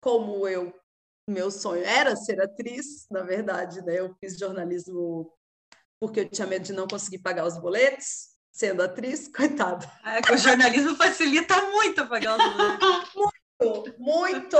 como 0.02 0.48
eu, 0.48 0.74
meu 1.30 1.52
sonho 1.52 1.84
era 1.84 2.16
ser 2.16 2.42
atriz, 2.42 3.08
na 3.12 3.22
verdade, 3.22 3.84
né, 3.84 4.00
eu 4.00 4.16
fiz 4.16 4.38
jornalismo 4.38 5.32
porque 6.00 6.22
eu 6.22 6.30
tinha 6.30 6.48
medo 6.48 6.64
de 6.64 6.74
não 6.74 6.88
conseguir 6.88 7.20
pagar 7.20 7.46
os 7.46 7.58
boletos, 7.58 8.30
sendo 8.52 8.82
atriz, 8.82 9.28
coitada. 9.36 9.86
É, 10.04 10.34
o 10.34 10.38
jornalismo 10.38 10.96
facilita 10.96 11.62
muito 11.70 12.08
pagar 12.08 12.38
os 12.38 12.54
boletos. 12.54 13.10
Muito, 13.98 14.58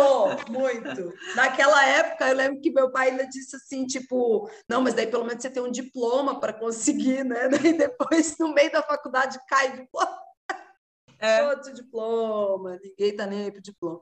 muito. 0.50 1.14
Naquela 1.34 1.86
época, 1.86 2.28
eu 2.28 2.36
lembro 2.36 2.60
que 2.60 2.70
meu 2.70 2.92
pai 2.92 3.12
ainda 3.12 3.26
disse 3.28 3.56
assim, 3.56 3.86
tipo, 3.86 4.50
não, 4.68 4.82
mas 4.82 4.94
daí 4.94 5.08
pelo 5.08 5.24
menos 5.24 5.42
você 5.42 5.50
tem 5.50 5.64
um 5.64 5.72
diploma 5.72 6.38
para 6.38 6.52
conseguir, 6.52 7.24
né? 7.24 7.48
Daí 7.48 7.78
depois, 7.78 8.36
no 8.38 8.54
meio 8.54 8.70
da 8.72 8.84
faculdade, 8.84 9.40
cai 9.48 9.72
diploma. 9.78 10.20
É. 11.22 11.46
Outro 11.50 11.74
diploma, 11.74 12.80
ninguém 12.82 13.14
tá 13.14 13.26
nem 13.26 13.44
aí 13.44 13.52
pro 13.52 13.62
diploma. 13.62 14.02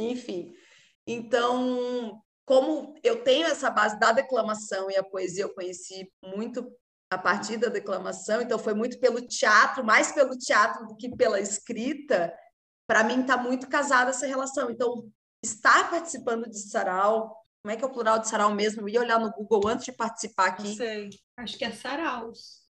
Enfim, 0.00 0.52
então, 1.06 2.20
como 2.44 2.92
eu 3.04 3.22
tenho 3.22 3.46
essa 3.46 3.70
base 3.70 3.96
da 4.00 4.10
declamação 4.10 4.90
e 4.90 4.96
a 4.96 5.04
poesia 5.04 5.44
eu 5.44 5.54
conheci 5.54 6.12
muito 6.24 6.68
a 7.08 7.16
partir 7.16 7.56
da 7.56 7.68
declamação, 7.68 8.42
então 8.42 8.58
foi 8.58 8.74
muito 8.74 8.98
pelo 8.98 9.20
teatro, 9.20 9.84
mais 9.84 10.10
pelo 10.10 10.36
teatro 10.36 10.88
do 10.88 10.96
que 10.96 11.14
pela 11.14 11.40
escrita, 11.40 12.34
para 12.86 13.04
mim 13.04 13.20
está 13.20 13.36
muito 13.36 13.68
casada 13.68 14.10
essa 14.10 14.26
relação. 14.26 14.70
Então, 14.70 15.10
estar 15.42 15.90
participando 15.90 16.48
de 16.48 16.58
sarau, 16.58 17.36
como 17.62 17.72
é 17.72 17.76
que 17.76 17.84
é 17.84 17.86
o 17.86 17.90
plural 17.90 18.18
de 18.18 18.28
sarau 18.28 18.54
mesmo? 18.54 18.82
Eu 18.82 18.88
ia 18.88 19.00
olhar 19.00 19.18
no 19.18 19.32
Google 19.32 19.68
antes 19.68 19.84
de 19.84 19.92
participar 19.92 20.46
aqui. 20.46 20.68
Não 20.68 20.76
sei. 20.76 21.10
Acho 21.36 21.58
que 21.58 21.64
é 21.64 21.72
saraus. 21.72 22.64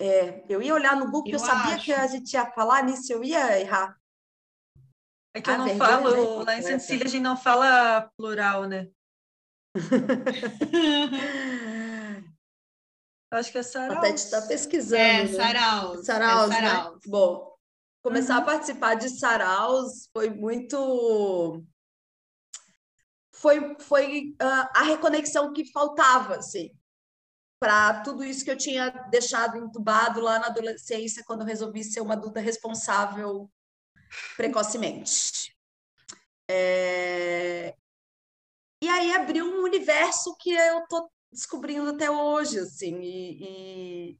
É, 0.00 0.44
eu 0.48 0.62
ia 0.62 0.74
olhar 0.74 0.94
no 0.94 1.10
Google, 1.10 1.32
eu, 1.32 1.32
eu 1.32 1.38
sabia 1.38 1.74
acho. 1.74 1.86
que 1.86 1.92
a 1.92 2.06
gente 2.06 2.32
ia 2.32 2.46
falar 2.52 2.84
nisso, 2.84 3.12
eu 3.12 3.24
ia 3.24 3.58
errar. 3.58 3.96
É 5.34 5.40
que 5.40 5.50
eu 5.50 5.54
ah, 5.54 5.58
não 5.58 5.76
falo, 5.76 6.44
lá 6.44 6.54
em 6.54 6.66
a 6.66 6.78
gente 6.78 7.20
não 7.20 7.36
fala 7.36 8.08
plural, 8.16 8.66
né? 8.66 8.88
acho 13.32 13.52
que 13.52 13.58
é 13.58 13.62
saraus. 13.62 13.98
Até 13.98 14.10
está 14.10 14.42
pesquisando. 14.42 15.02
É, 15.02 15.24
né? 15.24 15.32
saraus. 15.32 16.04
Saraus, 16.04 16.50
é. 16.50 16.60
Né? 16.60 16.98
Bom, 17.06 17.47
começar 18.08 18.36
uhum. 18.36 18.42
a 18.42 18.44
participar 18.46 18.94
de 18.94 19.10
saraus 19.10 20.08
foi 20.14 20.30
muito 20.30 21.62
foi 23.34 23.76
foi 23.80 24.34
uh, 24.42 24.68
a 24.74 24.82
reconexão 24.82 25.52
que 25.52 25.70
faltava 25.70 26.36
assim 26.36 26.70
para 27.60 28.00
tudo 28.00 28.24
isso 28.24 28.44
que 28.44 28.50
eu 28.50 28.56
tinha 28.56 28.88
deixado 29.10 29.58
entubado 29.58 30.20
lá 30.20 30.38
na 30.38 30.46
adolescência 30.46 31.22
quando 31.26 31.42
eu 31.42 31.46
resolvi 31.46 31.84
ser 31.84 32.00
uma 32.00 32.14
adulta 32.14 32.40
responsável 32.40 33.50
precocemente 34.38 35.54
é... 36.50 37.74
e 38.82 38.88
aí 38.88 39.14
abriu 39.14 39.44
um 39.44 39.64
universo 39.64 40.34
que 40.40 40.50
eu 40.50 40.86
tô 40.88 41.10
descobrindo 41.30 41.90
até 41.90 42.10
hoje 42.10 42.58
assim 42.58 43.02
e, 43.02 43.42
e, 43.42 44.18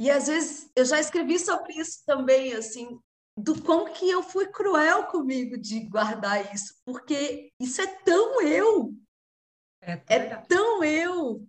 e 0.00 0.10
às 0.10 0.26
vezes 0.26 0.70
eu 0.74 0.84
já 0.84 0.98
escrevi 0.98 1.38
sobre 1.38 1.74
isso 1.74 2.02
também, 2.04 2.52
assim, 2.54 2.98
do 3.36 3.60
quão 3.62 3.92
que 3.92 4.08
eu 4.08 4.22
fui 4.22 4.46
cruel 4.48 5.06
comigo 5.06 5.56
de 5.56 5.80
guardar 5.80 6.54
isso, 6.54 6.74
porque 6.84 7.52
isso 7.60 7.80
é 7.80 7.86
tão 8.02 8.40
eu. 8.42 8.94
É, 9.80 10.02
é 10.08 10.36
tão 10.42 10.82
eu. 10.82 11.46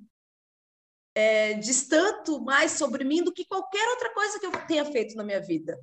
É, 1.17 1.53
diz 1.53 1.87
tanto 1.87 2.41
mais 2.41 2.73
sobre 2.73 3.03
mim 3.03 3.23
do 3.23 3.31
que 3.31 3.45
qualquer 3.45 3.87
outra 3.89 4.13
coisa 4.13 4.39
que 4.39 4.45
eu 4.45 4.67
tenha 4.67 4.83
feito 4.85 5.15
na 5.15 5.23
minha 5.23 5.41
vida. 5.41 5.79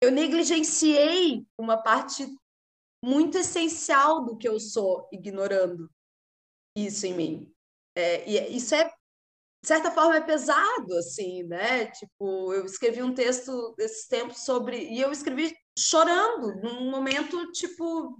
Eu 0.00 0.10
negligenciei 0.10 1.46
uma 1.58 1.82
parte 1.82 2.24
muito 3.04 3.36
essencial 3.36 4.24
do 4.24 4.36
que 4.36 4.48
eu 4.48 4.58
sou, 4.58 5.08
ignorando 5.12 5.90
isso 6.76 7.06
em 7.06 7.14
mim. 7.14 7.54
É, 7.94 8.28
e 8.28 8.56
isso 8.56 8.74
é 8.74 8.90
de 9.60 9.68
certa 9.68 9.90
forma 9.90 10.16
é 10.16 10.20
pesado 10.20 10.94
assim 10.98 11.42
né? 11.44 11.86
Tipo 11.86 12.52
eu 12.52 12.64
escrevi 12.64 13.02
um 13.02 13.14
texto 13.14 13.74
desses 13.76 14.06
tempos 14.06 14.44
sobre 14.44 14.88
e 14.88 15.00
eu 15.00 15.10
escrevi 15.10 15.54
chorando 15.78 16.54
num 16.62 16.90
momento 16.90 17.50
tipo 17.52 18.18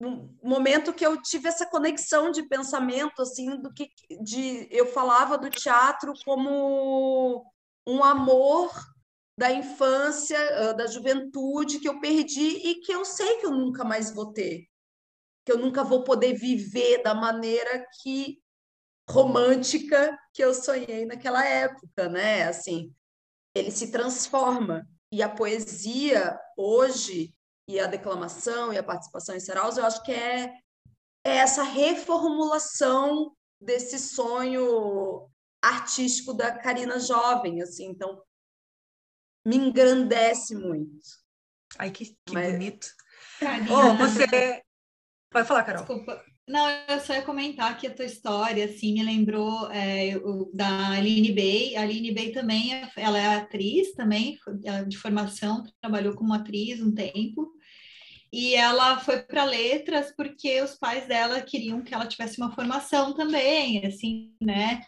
um 0.00 0.36
momento 0.42 0.92
que 0.92 1.06
eu 1.06 1.20
tive 1.22 1.48
essa 1.48 1.64
conexão 1.66 2.30
de 2.30 2.42
pensamento 2.42 3.22
assim 3.22 3.60
do 3.60 3.72
que 3.72 3.88
de 4.22 4.68
eu 4.70 4.86
falava 4.86 5.38
do 5.38 5.48
teatro 5.48 6.12
como 6.24 7.46
um 7.86 8.02
amor 8.02 8.70
da 9.38 9.52
infância, 9.52 10.74
da 10.74 10.86
juventude 10.86 11.78
que 11.78 11.88
eu 11.88 12.00
perdi 12.00 12.68
e 12.68 12.80
que 12.80 12.92
eu 12.92 13.04
sei 13.04 13.36
que 13.38 13.46
eu 13.46 13.50
nunca 13.50 13.84
mais 13.84 14.10
vou 14.10 14.32
ter, 14.32 14.66
que 15.44 15.52
eu 15.52 15.58
nunca 15.58 15.84
vou 15.84 16.02
poder 16.02 16.34
viver 16.34 17.02
da 17.02 17.14
maneira 17.14 17.86
que 18.02 18.42
romântica 19.08 20.18
que 20.32 20.42
eu 20.42 20.52
sonhei 20.52 21.06
naquela 21.06 21.44
época, 21.44 22.08
né? 22.08 22.44
Assim, 22.44 22.94
ele 23.54 23.70
se 23.70 23.90
transforma 23.90 24.86
e 25.12 25.22
a 25.22 25.28
poesia 25.28 26.38
hoje 26.56 27.34
e 27.68 27.80
a 27.80 27.86
declamação 27.86 28.72
e 28.72 28.78
a 28.78 28.82
participação 28.82 29.34
em 29.34 29.40
saraus, 29.40 29.76
eu 29.76 29.84
acho 29.84 30.02
que 30.02 30.12
é, 30.12 30.52
é 31.24 31.36
essa 31.36 31.62
reformulação 31.62 33.34
desse 33.60 33.98
sonho 33.98 35.28
artístico 35.62 36.32
da 36.32 36.56
Karina 36.56 37.00
jovem, 37.00 37.62
assim, 37.62 37.86
então 37.86 38.22
me 39.44 39.56
engrandece 39.56 40.54
muito. 40.54 41.06
Ai, 41.78 41.90
que, 41.90 42.06
que 42.06 42.32
Mas... 42.32 42.52
bonito. 42.52 42.86
Karina. 43.40 43.72
Oh, 43.72 43.96
você... 43.96 44.62
Pode 45.30 45.48
falar, 45.48 45.64
Carol. 45.64 45.84
Desculpa. 45.84 46.24
Não, 46.48 46.68
eu 46.88 47.00
só 47.00 47.12
ia 47.14 47.22
comentar 47.22 47.76
que 47.76 47.88
a 47.88 47.94
tua 47.94 48.04
história, 48.04 48.66
assim, 48.66 48.94
me 48.94 49.02
lembrou 49.02 49.68
é, 49.72 50.12
da 50.54 50.90
Aline 50.90 51.32
Bey. 51.32 51.76
A 51.76 51.82
Aline 51.82 52.12
Bey 52.12 52.30
também, 52.30 52.70
ela 52.96 53.18
é 53.18 53.34
atriz 53.34 53.92
também, 53.94 54.38
de 54.86 54.96
formação, 54.96 55.64
trabalhou 55.80 56.14
como 56.14 56.32
atriz 56.32 56.80
um 56.80 56.94
tempo. 56.94 57.52
E 58.32 58.54
ela 58.54 58.98
foi 59.00 59.22
para 59.22 59.44
letras 59.44 60.12
porque 60.16 60.60
os 60.60 60.74
pais 60.74 61.08
dela 61.08 61.40
queriam 61.40 61.82
que 61.82 61.94
ela 61.94 62.06
tivesse 62.06 62.38
uma 62.38 62.52
formação 62.54 63.14
também, 63.14 63.84
assim, 63.84 64.32
né? 64.40 64.80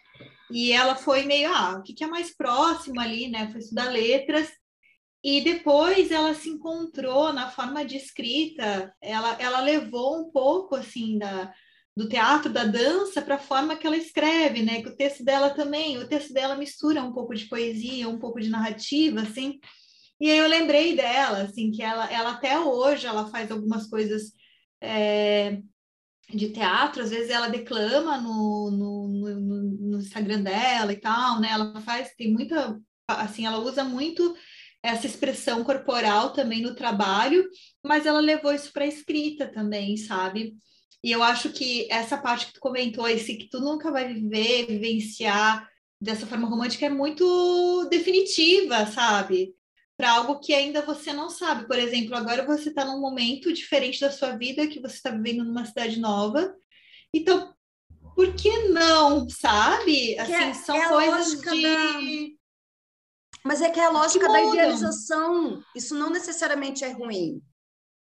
E 0.50 0.72
ela 0.72 0.94
foi 0.94 1.24
meio, 1.24 1.52
ah, 1.52 1.76
o 1.78 1.82
que, 1.82 1.92
que 1.92 2.04
é 2.04 2.06
mais 2.06 2.36
próximo 2.36 3.00
ali, 3.00 3.28
né? 3.28 3.48
Foi 3.50 3.60
estudar 3.60 3.90
letras. 3.90 4.48
E 5.22 5.40
depois 5.40 6.11
ela 6.11 6.35
se 6.35 6.48
encontrou 6.48 7.33
na 7.33 7.50
forma 7.50 7.85
de 7.85 7.96
escrita, 7.96 8.94
ela, 9.00 9.37
ela 9.40 9.61
levou 9.61 10.20
um 10.20 10.31
pouco, 10.31 10.76
assim, 10.76 11.18
da, 11.18 11.52
do 11.96 12.09
teatro, 12.09 12.52
da 12.52 12.64
dança, 12.64 13.20
para 13.20 13.35
a 13.35 13.40
forma 13.40 13.76
que 13.76 13.87
ela 13.87 13.96
escreve, 13.96 14.62
né? 14.62 14.81
Que 14.81 14.88
o 14.88 14.96
texto 14.96 15.24
dela 15.24 15.50
também, 15.50 15.98
o 15.98 16.07
texto 16.07 16.33
dela 16.33 16.57
mistura 16.57 17.02
um 17.02 17.12
pouco 17.12 17.35
de 17.35 17.46
poesia, 17.46 18.09
um 18.09 18.18
pouco 18.18 18.40
de 18.40 18.48
narrativa, 18.48 19.22
assim. 19.22 19.59
E 20.20 20.31
aí 20.31 20.38
eu 20.38 20.48
lembrei 20.48 20.94
dela, 20.94 21.42
assim, 21.42 21.70
que 21.72 21.83
ela, 21.83 22.11
ela 22.12 22.33
até 22.33 22.59
hoje 22.59 23.07
ela 23.07 23.28
faz 23.31 23.50
algumas 23.50 23.87
coisas 23.88 24.33
é, 24.81 25.61
de 26.33 26.50
teatro, 26.50 27.02
às 27.02 27.11
vezes 27.11 27.31
ela 27.31 27.48
declama 27.48 28.18
no, 28.18 28.70
no, 28.70 29.09
no, 29.09 29.62
no, 29.90 29.98
Instagram 29.98 30.42
dela 30.42 30.92
e 30.92 31.00
tal, 31.00 31.40
né? 31.40 31.48
Ela 31.50 31.81
faz, 31.81 32.14
tem 32.16 32.33
muita, 32.33 32.78
assim, 33.09 33.46
ela 33.46 33.59
usa 33.59 33.83
muito 33.83 34.37
essa 34.82 35.06
expressão 35.06 35.64
corporal 35.64 36.32
também 36.32 36.62
no 36.62 36.74
trabalho, 36.74 37.48
mas 37.84 38.06
ela 38.06 38.20
levou 38.20 38.52
isso 38.52 38.72
para 38.72 38.84
a 38.84 38.88
escrita 38.88 39.46
também, 39.46 39.96
sabe? 39.96 40.54
E 41.02 41.12
eu 41.12 41.22
acho 41.22 41.50
que 41.50 41.86
essa 41.90 42.16
parte 42.16 42.46
que 42.46 42.54
tu 42.54 42.60
comentou, 42.60 43.08
esse 43.08 43.36
que 43.36 43.48
tu 43.48 43.60
nunca 43.60 43.90
vai 43.90 44.12
viver, 44.12 44.66
vivenciar 44.66 45.68
dessa 46.00 46.26
forma 46.26 46.48
romântica 46.48 46.86
é 46.86 46.90
muito 46.90 47.86
definitiva, 47.90 48.86
sabe? 48.86 49.54
para 49.98 50.12
algo 50.12 50.38
que 50.38 50.54
ainda 50.54 50.80
você 50.80 51.12
não 51.12 51.28
sabe. 51.28 51.66
Por 51.66 51.76
exemplo, 51.76 52.14
agora 52.14 52.46
você 52.46 52.68
está 52.68 52.84
num 52.84 53.00
momento 53.00 53.52
diferente 53.52 54.00
da 54.00 54.12
sua 54.12 54.36
vida, 54.36 54.68
que 54.68 54.80
você 54.80 54.94
está 54.94 55.10
vivendo 55.10 55.44
numa 55.44 55.66
cidade 55.66 55.98
nova. 55.98 56.54
Então, 57.12 57.52
por 58.14 58.32
que 58.34 58.68
não, 58.68 59.28
sabe? 59.28 60.16
Assim, 60.16 60.32
é, 60.32 60.54
são 60.54 60.76
é 60.76 60.88
coisas 60.88 61.40
de. 61.40 61.62
Da... 61.62 62.38
Mas 63.44 63.62
é 63.62 63.70
que 63.70 63.81
é 63.81 63.85
a 63.85 63.90
lógica 63.90 64.29
da 64.29 64.42
idealização. 64.42 65.62
Isso 65.74 65.94
não 65.94 66.11
necessariamente 66.11 66.85
é 66.85 66.90
ruim. 66.90 67.42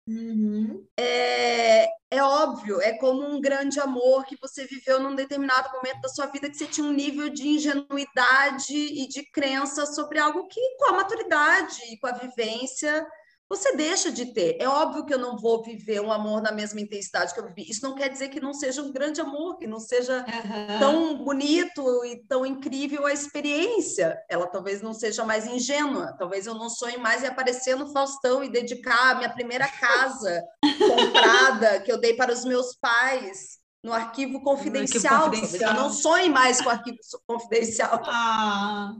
Uhum. 0.07 0.85
É, 0.97 1.89
é 2.11 2.23
óbvio, 2.23 2.81
é 2.81 2.95
como 2.95 3.25
um 3.25 3.41
grande 3.41 3.79
amor 3.79 4.25
que 4.25 4.37
você 4.41 4.65
viveu 4.65 4.99
num 4.99 5.15
determinado 5.15 5.71
momento 5.73 6.01
da 6.01 6.09
sua 6.09 6.27
vida 6.27 6.51
que 6.51 6.57
você 6.57 6.67
tinha 6.67 6.87
um 6.87 6.93
nível 6.93 7.29
de 7.29 7.47
ingenuidade 7.47 8.75
e 8.75 9.07
de 9.07 9.25
crença 9.31 9.87
sobre 9.87 10.19
algo 10.19 10.49
que, 10.49 10.61
com 10.79 10.87
a 10.87 10.93
maturidade 10.95 11.81
e 11.93 11.99
com 11.99 12.09
a 12.09 12.13
vivência, 12.13 13.07
você 13.51 13.77
deixa 13.77 14.13
de 14.13 14.27
ter. 14.27 14.57
É 14.61 14.69
óbvio 14.69 15.05
que 15.05 15.13
eu 15.13 15.19
não 15.19 15.37
vou 15.37 15.61
viver 15.61 16.01
um 16.01 16.13
amor 16.13 16.41
na 16.41 16.53
mesma 16.53 16.81
intensidade 16.81 17.35
que 17.35 17.41
eu 17.41 17.49
vivi. 17.49 17.69
Isso 17.69 17.83
não 17.83 17.97
quer 17.97 18.09
dizer 18.09 18.29
que 18.29 18.39
não 18.39 18.55
seja 18.55 18.81
um 18.81 18.93
grande 18.93 19.21
amor, 19.21 19.59
que 19.59 19.67
não 19.67 19.81
seja 19.81 20.25
uhum. 20.25 20.79
tão 20.79 21.25
bonito 21.25 22.05
e 22.05 22.25
tão 22.29 22.47
incrível 22.47 23.05
a 23.07 23.13
experiência. 23.13 24.17
Ela 24.29 24.47
talvez 24.47 24.81
não 24.81 24.95
seja 24.95 25.25
mais 25.25 25.49
ingênua. 25.49 26.15
Talvez 26.17 26.47
eu 26.47 26.55
não 26.55 26.71
sonhe 26.71 26.97
mais 26.97 27.25
em 27.25 27.27
aparecer 27.27 27.75
no 27.75 27.93
Faustão 27.93 28.45
e 28.45 28.49
dedicar 28.49 29.11
a 29.11 29.15
minha 29.17 29.31
primeira 29.31 29.67
casa 29.67 30.45
comprada 30.79 31.81
que 31.81 31.91
eu 31.91 31.99
dei 31.99 32.15
para 32.15 32.33
os 32.33 32.45
meus 32.45 32.77
pais 32.77 33.59
no 33.83 33.93
arquivo 33.93 34.41
confidencial. 34.43 35.25
arquivo 35.25 35.41
confidencial. 35.41 35.75
Eu 35.75 35.83
não 35.83 35.91
sonhe 35.91 36.29
mais 36.29 36.61
com 36.61 36.69
o 36.69 36.73
arquivo 36.73 36.99
confidencial. 37.27 38.01
Ah, 38.05 38.93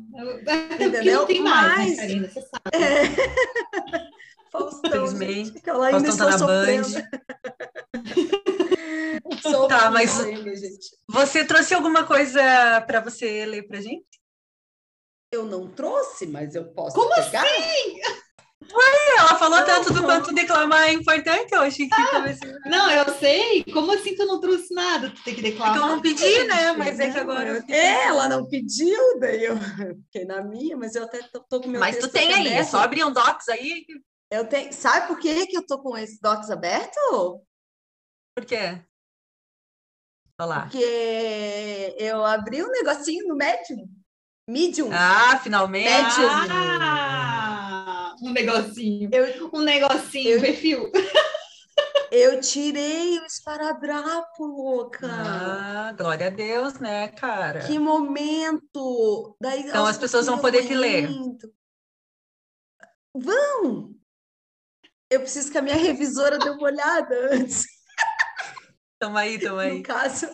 entendeu? 0.75 1.21
Não 1.21 1.27
tem 1.27 1.41
mais, 1.41 1.91
né, 1.91 1.97
Karina, 1.97 2.29
você 2.29 2.41
sabe. 2.41 2.85
É... 2.85 4.21
Faustão, 4.51 5.07
gente, 5.17 5.61
que 5.61 5.71
ela 5.71 5.87
ainda 5.87 6.13
Faustão 6.13 6.31
tá 6.31 6.39
sofrendo. 6.39 6.89
Band. 6.89 7.11
tá, 9.69 9.91
mas 9.91 10.11
você 11.09 11.45
trouxe 11.45 11.75
alguma 11.75 12.05
coisa 12.05 12.81
para 12.87 13.01
você 13.01 13.47
ler 13.47 13.67
para 13.67 13.81
gente? 13.81 14.05
Eu 15.33 15.45
não 15.45 15.69
trouxe, 15.69 16.27
mas 16.27 16.57
eu 16.57 16.65
posso 16.73 16.97
Como 16.97 17.15
pegar. 17.15 17.43
assim? 17.45 18.01
Ué, 18.73 19.19
ela 19.19 19.39
falou 19.39 19.59
não, 19.59 19.67
tanto 19.67 19.93
do 19.93 20.03
quanto 20.03 20.35
declamar 20.35 20.89
é 20.89 20.93
importante, 20.93 21.53
eu 21.53 21.63
achei 21.63 21.89
que 21.89 21.95
ah, 21.95 22.09
talvez... 22.11 22.39
Não, 22.67 22.91
eu 22.91 23.15
sei. 23.15 23.65
Como 23.65 23.93
assim 23.93 24.15
tu 24.15 24.27
não 24.27 24.41
trouxe 24.41 24.73
nada? 24.75 25.11
Tu 25.11 25.23
tem 25.25 25.35
que 25.35 25.43
declamar. 25.43 25.73
Que 25.73 25.79
eu 25.79 25.89
não 25.89 26.01
pedi, 26.01 26.45
né? 26.45 26.73
Mas 26.73 27.01
é 27.01 27.11
que 27.11 27.19
agora... 27.19 27.49
Eu... 27.49 27.75
É, 27.75 28.07
ela 28.07 28.29
não 28.29 28.47
pediu, 28.47 29.19
daí 29.19 29.45
eu 29.45 29.57
fiquei 30.07 30.25
na 30.25 30.43
minha, 30.43 30.77
mas 30.77 30.95
eu 30.95 31.05
até 31.05 31.21
tô, 31.33 31.41
tô 31.41 31.61
com 31.61 31.69
meu 31.69 31.81
Mas 31.81 31.97
tu 31.99 32.09
tem 32.09 32.33
aí, 32.33 32.49
é 32.49 32.63
só 32.63 32.81
abrir 32.81 33.03
um 33.05 33.13
docs 33.13 33.49
aí 33.49 33.85
eu 34.31 34.47
tenho. 34.47 34.73
Sabe 34.73 35.09
por 35.09 35.19
que, 35.19 35.47
que 35.47 35.57
eu 35.57 35.67
tô 35.67 35.83
com 35.83 35.97
esse 35.97 36.21
docs 36.21 36.51
aberto? 36.51 37.45
Por 38.35 38.45
quê? 38.45 38.83
Olá. 40.41 40.63
Porque 40.63 41.97
eu 41.99 42.25
abri 42.25 42.63
um 42.63 42.71
negocinho 42.71 43.29
no 43.29 43.37
Medium. 43.37 43.87
Medium. 44.49 44.91
Ah, 44.93 45.39
finalmente. 45.43 46.19
Medium. 46.19 46.31
Ah, 46.51 48.15
um 48.23 48.31
negocinho. 48.31 49.11
Eu, 49.13 49.51
um 49.53 49.61
negocinho, 49.61 50.31
eu, 50.31 50.41
perfil. 50.41 50.91
Eu 52.11 52.41
tirei 52.41 53.21
o 53.21 53.25
esparadrapo, 53.25 54.45
louca. 54.45 55.07
Ah, 55.09 55.93
glória 55.97 56.27
a 56.27 56.31
Deus, 56.31 56.75
né, 56.81 57.07
cara? 57.09 57.61
Que 57.61 57.79
momento! 57.79 59.37
Daí, 59.41 59.61
então 59.61 59.87
as 59.87 59.97
pessoas 59.97 60.27
vão 60.27 60.39
poder 60.39 60.67
te 60.67 60.75
ler. 60.75 61.09
Vão! 63.15 64.00
Eu 65.11 65.21
preciso 65.21 65.51
que 65.51 65.59
a 65.59 65.63
minha 65.63 65.77
revisora 65.77 66.39
dê 66.39 66.49
uma 66.51 66.63
olhada 66.63 67.35
antes. 67.35 67.65
Toma 68.99 69.21
aí, 69.21 69.39
toma 69.39 69.63
aí. 69.63 69.79
No 69.79 69.83
caso. 69.83 70.27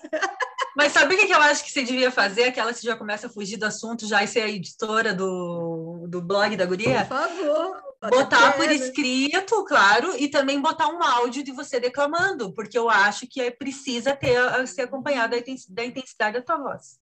Mas 0.76 0.92
sabe 0.92 1.14
o 1.14 1.18
que 1.18 1.32
eu 1.32 1.40
acho 1.40 1.64
que 1.64 1.72
você 1.72 1.82
devia 1.82 2.10
fazer? 2.10 2.44
Aquela 2.44 2.74
que 2.74 2.84
já 2.84 2.94
começa 2.94 3.28
a 3.28 3.30
fugir 3.30 3.56
do 3.56 3.64
assunto, 3.64 4.06
já 4.06 4.22
e 4.22 4.28
ser 4.28 4.42
a 4.42 4.48
editora 4.48 5.14
do, 5.14 6.06
do 6.06 6.20
blog 6.20 6.54
da 6.54 6.66
guria? 6.66 7.06
Por 7.06 7.16
favor. 7.16 7.86
Botar 8.10 8.52
por 8.52 8.70
escrito, 8.70 9.64
claro, 9.64 10.14
e 10.16 10.28
também 10.28 10.60
botar 10.60 10.88
um 10.88 11.02
áudio 11.02 11.42
de 11.42 11.50
você 11.50 11.80
declamando, 11.80 12.52
porque 12.52 12.78
eu 12.78 12.90
acho 12.90 13.26
que 13.26 13.40
é 13.40 13.50
precisa 13.50 14.14
ter 14.14 14.38
ser 14.68 14.82
acompanhada 14.82 15.34
da 15.70 15.84
intensidade 15.84 16.38
da 16.38 16.42
tua 16.42 16.58
voz. 16.58 16.98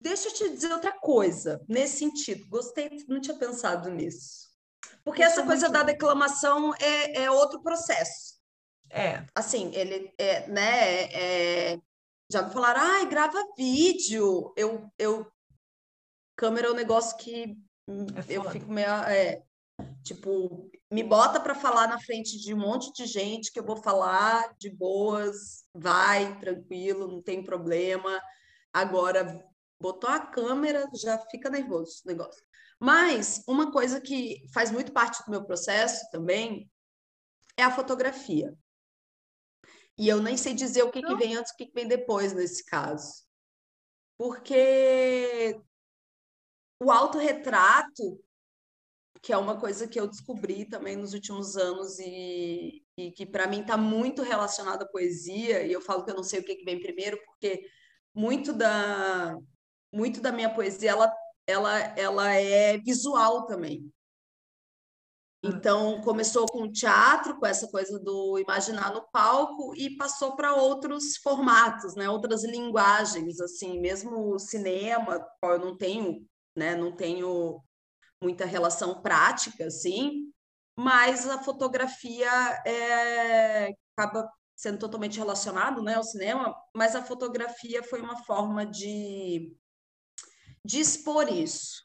Deixa 0.00 0.28
eu 0.28 0.32
te 0.32 0.50
dizer 0.50 0.72
outra 0.72 0.92
coisa, 0.92 1.60
nesse 1.68 1.98
sentido. 1.98 2.46
Gostei, 2.48 2.90
não 3.08 3.20
tinha 3.20 3.36
pensado 3.36 3.90
nisso. 3.90 4.53
Porque 5.04 5.22
essa 5.22 5.42
é 5.42 5.46
coisa 5.46 5.68
da 5.68 5.82
declamação 5.82 6.74
é, 6.80 7.24
é 7.24 7.30
outro 7.30 7.62
processo. 7.62 8.34
É. 8.90 9.24
Assim, 9.34 9.70
ele 9.74 10.12
é, 10.18 10.46
né? 10.48 11.04
É, 11.12 11.78
já 12.30 12.42
me 12.42 12.52
falaram, 12.52 12.80
ai, 12.80 13.06
grava 13.06 13.38
vídeo. 13.56 14.52
Eu, 14.56 14.90
eu 14.98 15.30
câmera 16.36 16.68
é 16.68 16.70
um 16.70 16.74
negócio 16.74 17.16
que 17.18 17.56
é 17.86 18.36
eu 18.36 18.50
fico 18.50 18.70
meio. 18.72 18.88
É, 18.88 19.42
tipo, 20.02 20.70
me 20.90 21.02
bota 21.02 21.40
para 21.40 21.54
falar 21.54 21.88
na 21.88 22.00
frente 22.00 22.38
de 22.38 22.54
um 22.54 22.58
monte 22.58 22.92
de 22.92 23.06
gente 23.06 23.52
que 23.52 23.58
eu 23.58 23.64
vou 23.64 23.76
falar 23.76 24.54
de 24.58 24.70
boas, 24.70 25.64
vai, 25.74 26.38
tranquilo, 26.38 27.08
não 27.08 27.22
tem 27.22 27.42
problema. 27.44 28.20
Agora, 28.72 29.44
botou 29.80 30.08
a 30.08 30.20
câmera, 30.20 30.88
já 30.94 31.18
fica 31.30 31.50
nervoso 31.50 32.02
o 32.04 32.08
negócio. 32.08 32.42
Mas 32.78 33.42
uma 33.46 33.70
coisa 33.72 34.00
que 34.00 34.46
faz 34.52 34.70
muito 34.70 34.92
parte 34.92 35.24
do 35.24 35.30
meu 35.30 35.44
processo 35.44 36.08
também 36.10 36.70
é 37.56 37.62
a 37.62 37.70
fotografia. 37.70 38.56
E 39.96 40.08
eu 40.08 40.20
nem 40.20 40.36
sei 40.36 40.54
dizer 40.54 40.82
o 40.82 40.90
que, 40.90 41.02
que 41.02 41.14
vem 41.14 41.36
antes 41.36 41.52
e 41.52 41.54
o 41.54 41.56
que, 41.56 41.66
que 41.66 41.74
vem 41.74 41.86
depois 41.86 42.32
nesse 42.32 42.64
caso. 42.64 43.24
Porque 44.18 45.60
o 46.80 46.90
autorretrato 46.90 48.24
que 49.24 49.32
é 49.32 49.38
uma 49.38 49.58
coisa 49.58 49.88
que 49.88 49.98
eu 49.98 50.06
descobri 50.06 50.66
também 50.66 50.96
nos 50.96 51.14
últimos 51.14 51.56
anos 51.56 51.98
e, 51.98 52.84
e 52.94 53.10
que 53.10 53.24
para 53.24 53.46
mim 53.46 53.62
está 53.62 53.74
muito 53.74 54.20
relacionado 54.20 54.82
à 54.82 54.86
poesia, 54.86 55.62
e 55.62 55.72
eu 55.72 55.80
falo 55.80 56.04
que 56.04 56.10
eu 56.10 56.14
não 56.14 56.22
sei 56.22 56.40
o 56.40 56.44
que, 56.44 56.56
que 56.56 56.64
vem 56.64 56.78
primeiro, 56.78 57.18
porque 57.24 57.66
muito 58.14 58.52
da, 58.52 59.34
muito 59.90 60.20
da 60.20 60.30
minha 60.30 60.52
poesia 60.54 60.90
ela, 60.90 61.10
ela, 61.46 61.78
ela 61.96 62.32
é 62.32 62.78
visual 62.78 63.46
também. 63.46 63.90
Então, 65.46 66.00
começou 66.00 66.46
com 66.46 66.62
o 66.62 66.72
teatro, 66.72 67.38
com 67.38 67.46
essa 67.46 67.68
coisa 67.68 67.98
do 67.98 68.38
imaginar 68.38 68.94
no 68.94 69.06
palco, 69.12 69.74
e 69.76 69.94
passou 69.94 70.34
para 70.34 70.54
outros 70.54 71.18
formatos, 71.18 71.94
né? 71.94 72.08
outras 72.08 72.44
linguagens, 72.44 73.38
assim, 73.40 73.78
mesmo 73.78 74.34
o 74.34 74.38
cinema, 74.38 75.22
eu 75.42 75.58
não 75.58 75.76
tenho, 75.76 76.26
né? 76.56 76.74
não 76.74 76.96
tenho 76.96 77.62
muita 78.22 78.46
relação 78.46 79.02
prática, 79.02 79.66
assim, 79.66 80.32
mas 80.78 81.28
a 81.28 81.38
fotografia 81.42 82.30
é, 82.66 83.68
acaba 83.94 84.26
sendo 84.56 84.78
totalmente 84.78 85.18
relacionado 85.18 85.82
né, 85.82 85.94
ao 85.94 86.04
cinema, 86.04 86.54
mas 86.74 86.96
a 86.96 87.02
fotografia 87.02 87.82
foi 87.82 88.00
uma 88.00 88.16
forma 88.24 88.64
de, 88.64 89.54
de 90.64 90.80
expor 90.80 91.30
isso. 91.30 91.82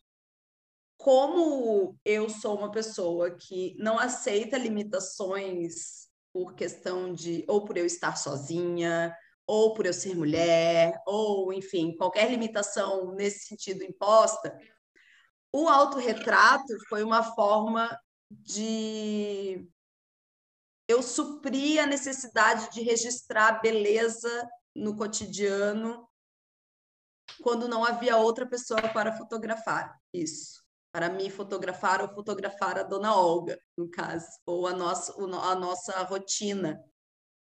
Como 0.98 1.98
eu 2.04 2.30
sou 2.30 2.58
uma 2.58 2.72
pessoa 2.72 3.32
que 3.32 3.76
não 3.78 3.98
aceita 3.98 4.58
limitações 4.58 6.08
por 6.34 6.56
questão 6.56 7.14
de, 7.14 7.46
ou 7.48 7.66
por 7.66 7.78
eu 7.78 7.86
estar 7.86 8.16
sozinha, 8.16 9.16
ou 9.48 9.74
por 9.74 9.86
eu 9.86 9.94
ser 9.94 10.16
mulher, 10.16 10.94
ou, 11.08 11.52
enfim, 11.52 11.96
qualquer 11.96 12.30
limitação 12.30 13.14
nesse 13.16 13.48
sentido 13.48 13.84
imposta, 13.84 14.56
o 15.52 15.68
autorretrato 15.68 16.78
foi 16.88 17.04
uma 17.04 17.24
forma 17.24 18.00
de 18.30 19.68
eu 20.88 21.02
suprir 21.02 21.82
a 21.82 21.88
necessidade 21.88 22.72
de 22.72 22.82
registrar 22.82 23.60
beleza 23.62 24.50
no 24.76 24.96
cotidiano 24.96 26.09
quando 27.42 27.68
não 27.68 27.84
havia 27.84 28.18
outra 28.18 28.46
pessoa 28.46 28.82
para 28.94 29.18
fotografar 29.18 29.98
isso. 30.14 30.64
Para 30.92 31.10
me 31.10 31.30
fotografar 31.30 32.02
ou 32.02 32.10
fotografar 32.10 32.78
a 32.80 32.84
dona 32.84 33.16
Olga, 33.16 33.60
no 33.78 33.90
caso, 33.90 34.28
ou 34.46 34.66
a 34.68 34.74
nossa, 34.74 35.14
a 35.14 35.56
nossa 35.56 36.04
rotina. 36.04 36.84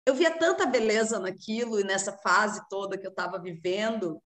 Eu 0.06 0.14
via 0.14 0.30
tanta 0.38 0.64
beleza 0.64 1.18
naquilo 1.18 1.78
e 1.80 1.84
nessa 1.84 2.12
fase 2.18 2.66
toda 2.68 2.96
que 2.96 3.06
eu 3.06 3.10
estava 3.10 3.38
vivendo, 3.40 4.22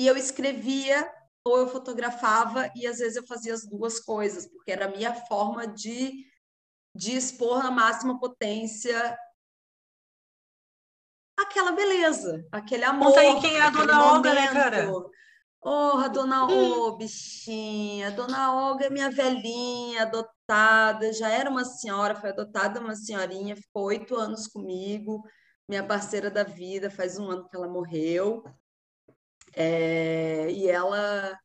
e 0.00 0.06
eu 0.06 0.16
escrevia 0.16 1.08
ou 1.46 1.58
eu 1.58 1.68
fotografava 1.68 2.70
e 2.74 2.86
às 2.86 2.98
vezes 2.98 3.16
eu 3.16 3.26
fazia 3.26 3.52
as 3.52 3.66
duas 3.66 4.00
coisas, 4.00 4.46
porque 4.46 4.72
era 4.72 4.86
a 4.86 4.90
minha 4.90 5.14
forma 5.26 5.66
de, 5.66 6.26
de 6.96 7.16
expor 7.16 7.62
na 7.62 7.70
máxima 7.70 8.18
potência 8.18 9.16
aquela 11.36 11.72
beleza, 11.72 12.44
aquele 12.50 12.84
amor. 12.84 13.08
Conta 13.08 13.20
aí 13.20 13.40
quem 13.40 13.56
é 13.56 13.62
a 13.62 13.70
dona 13.70 14.12
Olga, 14.12 14.34
né, 14.34 14.48
cara? 14.48 14.92
Oh, 15.66 15.98
a 15.98 16.08
dona 16.08 16.42
Olga, 16.42 16.54
oh, 16.54 16.96
bichinha, 16.96 18.08
a 18.08 18.10
dona 18.10 18.52
Olga 18.52 18.86
é 18.86 18.90
minha 18.90 19.10
velhinha, 19.10 20.02
adotada, 20.02 21.10
já 21.12 21.30
era 21.30 21.48
uma 21.48 21.64
senhora, 21.64 22.14
foi 22.14 22.30
adotada 22.30 22.80
uma 22.80 22.94
senhorinha, 22.94 23.56
ficou 23.56 23.84
oito 23.84 24.14
anos 24.14 24.46
comigo, 24.46 25.22
minha 25.66 25.82
parceira 25.82 26.30
da 26.30 26.44
vida, 26.44 26.90
faz 26.90 27.18
um 27.18 27.30
ano 27.30 27.48
que 27.48 27.56
ela 27.56 27.66
morreu. 27.66 28.44
É, 29.56 30.50
e 30.50 30.68
ela 30.68 31.38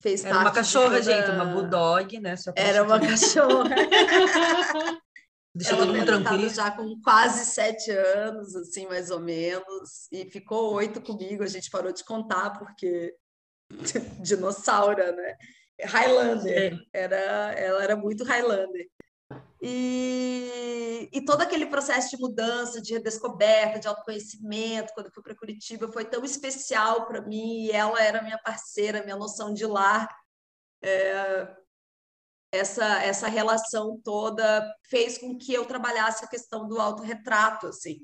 fez 0.00 0.24
Era 0.24 0.38
uma 0.38 0.52
cachorra, 0.52 0.98
toda... 0.98 1.02
gente, 1.02 1.30
uma 1.30 1.44
bulldog, 1.44 2.20
né? 2.20 2.36
Era 2.54 2.82
uma 2.84 2.98
cachorra. 2.98 3.74
Deixa 5.54 5.74
ela 5.74 5.86
todo 5.86 6.04
tranquilo. 6.04 6.48
já 6.48 6.70
com 6.70 7.00
quase 7.02 7.44
sete 7.44 7.90
anos, 7.90 8.54
assim, 8.54 8.86
mais 8.86 9.10
ou 9.10 9.20
menos, 9.20 10.08
e 10.12 10.30
ficou 10.30 10.74
oito 10.74 11.00
comigo. 11.00 11.42
A 11.42 11.48
gente 11.48 11.70
parou 11.70 11.92
de 11.92 12.04
contar 12.04 12.50
porque 12.58 13.14
dinossauro, 14.22 15.12
né? 15.16 15.36
Highlander. 15.84 16.78
Era, 16.92 17.16
ela 17.52 17.82
era 17.82 17.96
muito 17.96 18.24
Highlander. 18.24 18.88
E, 19.60 21.08
e 21.12 21.24
todo 21.24 21.42
aquele 21.42 21.66
processo 21.66 22.10
de 22.10 22.22
mudança, 22.22 22.80
de 22.80 22.92
redescoberta, 22.92 23.78
de 23.78 23.88
autoconhecimento, 23.88 24.92
quando 24.94 25.06
eu 25.06 25.12
fui 25.12 25.22
para 25.22 25.34
Curitiba, 25.34 25.90
foi 25.90 26.04
tão 26.04 26.24
especial 26.24 27.06
para 27.06 27.22
mim. 27.22 27.64
E 27.64 27.72
ela 27.72 28.00
era 28.02 28.22
minha 28.22 28.38
parceira, 28.38 29.02
minha 29.02 29.16
noção 29.16 29.52
de 29.52 29.66
lar. 29.66 30.08
É, 30.82 31.48
essa, 32.52 33.02
essa 33.02 33.28
relação 33.28 34.00
toda 34.02 34.66
fez 34.88 35.18
com 35.18 35.36
que 35.36 35.52
eu 35.52 35.64
trabalhasse 35.66 36.24
a 36.24 36.28
questão 36.28 36.66
do 36.66 36.80
autorretrato, 36.80 37.66
assim. 37.66 37.98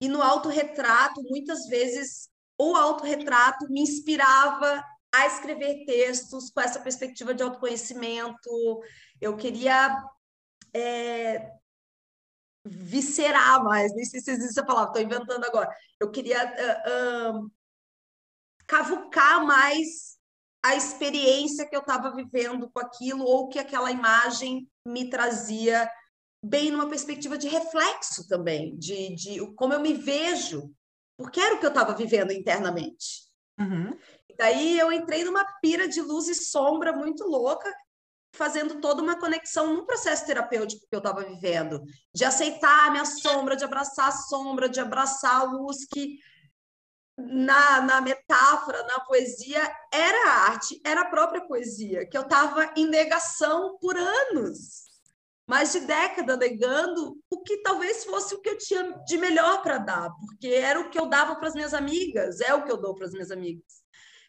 E 0.00 0.08
no 0.08 0.22
autorretrato, 0.22 1.22
muitas 1.22 1.66
vezes, 1.66 2.28
o 2.58 2.76
autorretrato 2.76 3.66
me 3.70 3.80
inspirava 3.80 4.84
a 5.14 5.26
escrever 5.26 5.84
textos 5.86 6.50
com 6.50 6.60
essa 6.60 6.80
perspectiva 6.80 7.32
de 7.32 7.42
autoconhecimento. 7.42 8.82
Eu 9.20 9.36
queria 9.36 9.96
é, 10.74 11.50
viscerar 12.64 13.62
mais, 13.62 13.94
nem 13.94 14.04
sei 14.04 14.20
se 14.20 14.30
existe 14.32 14.50
essa 14.50 14.66
palavra, 14.66 14.90
estou 14.90 15.02
inventando 15.02 15.44
agora. 15.44 15.70
Eu 16.00 16.10
queria 16.10 16.44
uh, 16.44 17.38
uh, 17.38 17.50
cavucar 18.66 19.44
mais 19.44 20.18
a 20.64 20.74
experiência 20.74 21.68
que 21.68 21.76
eu 21.76 21.80
estava 21.80 22.10
vivendo 22.10 22.70
com 22.70 22.80
aquilo 22.80 23.22
ou 23.22 23.50
que 23.50 23.58
aquela 23.58 23.90
imagem 23.90 24.66
me 24.86 25.10
trazia 25.10 25.86
bem 26.42 26.70
numa 26.70 26.88
perspectiva 26.88 27.36
de 27.36 27.48
reflexo 27.48 28.26
também, 28.26 28.74
de, 28.78 29.14
de 29.14 29.46
como 29.56 29.74
eu 29.74 29.80
me 29.80 29.92
vejo, 29.92 30.74
porque 31.18 31.38
era 31.38 31.56
o 31.56 31.60
que 31.60 31.66
eu 31.66 31.70
estava 31.70 31.94
vivendo 31.94 32.32
internamente. 32.32 33.24
Uhum. 33.60 33.94
Daí 34.38 34.78
eu 34.78 34.90
entrei 34.90 35.22
numa 35.22 35.44
pira 35.60 35.86
de 35.86 36.00
luz 36.00 36.28
e 36.28 36.34
sombra 36.34 36.94
muito 36.94 37.24
louca, 37.24 37.70
fazendo 38.34 38.80
toda 38.80 39.02
uma 39.02 39.20
conexão 39.20 39.74
no 39.74 39.84
processo 39.84 40.24
terapêutico 40.24 40.86
que 40.88 40.96
eu 40.96 40.98
estava 40.98 41.22
vivendo, 41.24 41.82
de 42.14 42.24
aceitar 42.24 42.86
a 42.86 42.90
minha 42.90 43.04
sombra, 43.04 43.54
de 43.54 43.64
abraçar 43.64 44.08
a 44.08 44.12
sombra, 44.12 44.66
de 44.66 44.80
abraçar 44.80 45.42
a 45.42 45.44
luz 45.44 45.84
que 45.92 46.18
na, 47.16 47.80
na 47.80 48.00
metáfora, 48.00 48.82
na 48.84 49.00
poesia, 49.00 49.60
era 49.92 50.28
a 50.28 50.50
arte, 50.50 50.80
era 50.84 51.02
a 51.02 51.10
própria 51.10 51.46
poesia, 51.46 52.06
que 52.06 52.16
eu 52.16 52.22
estava 52.22 52.72
em 52.76 52.86
negação 52.86 53.78
por 53.80 53.96
anos, 53.96 54.84
mais 55.46 55.72
de 55.72 55.80
década 55.80 56.36
negando 56.36 57.16
o 57.30 57.42
que 57.42 57.58
talvez 57.58 58.04
fosse 58.04 58.34
o 58.34 58.40
que 58.40 58.48
eu 58.48 58.58
tinha 58.58 58.98
de 59.06 59.16
melhor 59.18 59.62
para 59.62 59.78
dar, 59.78 60.10
porque 60.18 60.48
era 60.48 60.80
o 60.80 60.90
que 60.90 60.98
eu 60.98 61.06
dava 61.06 61.36
para 61.36 61.48
as 61.48 61.54
minhas 61.54 61.74
amigas, 61.74 62.40
é 62.40 62.52
o 62.54 62.64
que 62.64 62.72
eu 62.72 62.78
dou 62.78 62.94
para 62.94 63.06
as 63.06 63.12
minhas 63.12 63.30
amigas, 63.30 63.82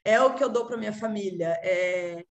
é 0.04 0.21
o 0.21 0.36
que 0.36 0.43
eu 0.43 0.50
dou 0.50 0.65
para 0.67 0.78
minha 0.78 0.93
família, 0.93 1.60
é, 1.63 2.24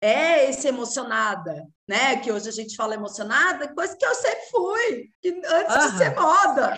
é 0.00 0.48
esse 0.48 0.66
emocionada, 0.66 1.68
né? 1.86 2.16
Que 2.16 2.32
hoje 2.32 2.48
a 2.48 2.52
gente 2.52 2.74
fala 2.74 2.94
emocionada, 2.94 3.72
coisa 3.74 3.96
que 3.96 4.04
eu 4.04 4.14
sempre 4.14 4.46
fui, 4.50 5.10
antes 5.46 5.92
de 5.92 5.98
ser 5.98 6.14
moda. 6.14 6.76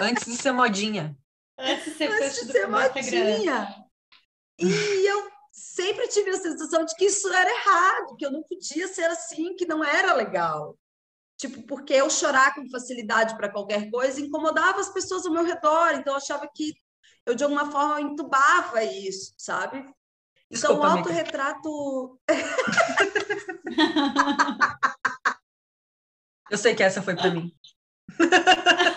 Antes 0.00 0.24
de 0.24 0.36
ser 0.36 0.52
modinha. 0.52 1.16
Antes 1.58 1.84
de 1.84 1.90
ser, 1.92 2.10
antes 2.10 2.46
de 2.46 2.52
ser 2.52 2.68
modinha. 2.68 3.86
E 4.58 5.10
eu 5.10 5.28
sempre 5.52 6.08
tive 6.08 6.30
a 6.30 6.38
sensação 6.38 6.84
de 6.84 6.94
que 6.94 7.06
isso 7.06 7.32
era 7.32 7.50
errado, 7.50 8.16
que 8.16 8.26
eu 8.26 8.30
não 8.30 8.42
podia 8.42 8.88
ser 8.88 9.04
assim, 9.04 9.56
que 9.56 9.66
não 9.66 9.82
era 9.82 10.14
legal. 10.14 10.78
Tipo, 11.38 11.62
porque 11.62 11.92
eu 11.92 12.08
chorar 12.08 12.54
com 12.54 12.70
facilidade 12.70 13.36
para 13.36 13.50
qualquer 13.50 13.90
coisa 13.90 14.20
incomodava 14.20 14.80
as 14.80 14.88
pessoas 14.88 15.26
ao 15.26 15.32
meu 15.32 15.44
redor, 15.44 15.94
então 15.94 16.14
eu 16.14 16.18
achava 16.18 16.48
que 16.54 16.74
eu 17.26 17.34
de 17.34 17.44
alguma 17.44 17.70
forma 17.70 18.00
entubava 18.00 18.82
isso, 18.84 19.34
sabe? 19.36 19.84
Então, 20.50 20.78
o 20.78 20.82
autorretrato. 20.82 22.18
Eu 26.48 26.56
sei 26.56 26.76
que 26.76 26.82
essa 26.84 27.02
foi 27.02 27.16
para 27.16 27.32
mim. 27.32 27.52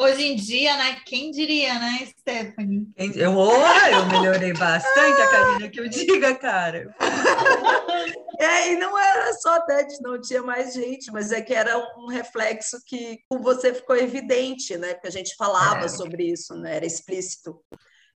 Hoje 0.00 0.22
em 0.26 0.36
dia, 0.36 0.76
né? 0.76 1.00
Quem 1.04 1.32
diria, 1.32 1.74
né, 1.74 2.06
Stephanie? 2.06 2.86
Eu, 3.16 3.36
oh, 3.36 3.52
eu 3.52 4.06
melhorei 4.06 4.52
bastante, 4.52 5.20
a 5.20 5.28
Karina 5.28 5.68
que 5.68 5.80
eu 5.80 5.88
diga, 5.88 6.36
cara. 6.36 6.94
É, 8.40 8.72
e 8.72 8.76
não 8.76 8.96
era 8.96 9.32
só 9.32 9.60
Tete, 9.62 10.00
não 10.00 10.20
tinha 10.20 10.40
mais 10.40 10.72
gente, 10.72 11.10
mas 11.10 11.32
é 11.32 11.42
que 11.42 11.52
era 11.52 11.76
um 11.98 12.06
reflexo 12.06 12.78
que 12.86 13.18
com 13.28 13.42
você 13.42 13.74
ficou 13.74 13.96
evidente, 13.96 14.76
né? 14.76 14.94
Porque 14.94 15.08
a 15.08 15.10
gente 15.10 15.34
falava 15.34 15.86
é. 15.86 15.88
sobre 15.88 16.22
isso, 16.22 16.54
né? 16.54 16.76
Era 16.76 16.86
explícito. 16.86 17.60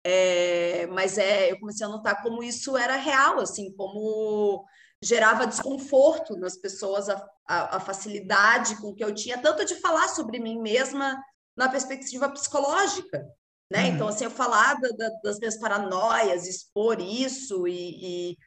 É, 0.03 0.87
mas 0.87 1.17
é, 1.17 1.49
eu 1.49 1.57
comecei 1.57 1.85
a 1.85 1.89
notar 1.89 2.21
como 2.21 2.43
isso 2.43 2.75
era 2.75 2.97
real, 2.97 3.39
assim, 3.39 3.73
como 3.77 4.65
gerava 5.01 5.47
desconforto 5.47 6.35
nas 6.35 6.57
pessoas, 6.57 7.07
a, 7.07 7.25
a, 7.47 7.77
a 7.77 7.79
facilidade 7.79 8.75
com 8.81 8.93
que 8.93 9.03
eu 9.03 9.15
tinha, 9.15 9.37
tanto 9.37 9.63
de 9.63 9.75
falar 9.75 10.09
sobre 10.09 10.37
mim 10.37 10.61
mesma 10.61 11.17
na 11.59 11.67
perspectiva 11.67 12.29
psicológica, 12.29 13.27
né? 13.69 13.81
Uhum. 13.81 13.87
Então, 13.87 14.07
assim, 14.07 14.23
eu 14.23 14.31
falar 14.31 14.75
da, 14.79 14.87
da, 14.91 15.09
das 15.21 15.37
minhas 15.37 15.59
paranoias, 15.59 16.47
expor 16.47 17.01
isso 17.01 17.67
e, 17.67 18.31
e 18.31 18.37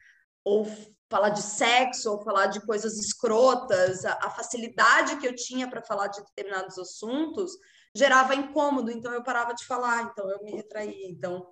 ou 0.43 0.67
falar 1.07 1.29
de 1.29 1.43
sexo, 1.43 2.11
ou 2.11 2.23
falar 2.23 2.47
de 2.47 2.59
coisas 2.65 2.97
escrotas, 2.97 4.03
a, 4.03 4.13
a 4.13 4.31
facilidade 4.31 5.17
que 5.17 5.27
eu 5.27 5.35
tinha 5.35 5.69
para 5.69 5.83
falar 5.83 6.07
de 6.07 6.23
determinados 6.23 6.79
assuntos 6.79 7.51
gerava 7.95 8.33
incômodo, 8.33 8.89
então 8.89 9.13
eu 9.13 9.23
parava 9.23 9.53
de 9.53 9.63
falar, 9.63 10.09
então 10.11 10.27
eu 10.31 10.43
me 10.43 10.49
retraía. 10.49 11.07
Então, 11.07 11.47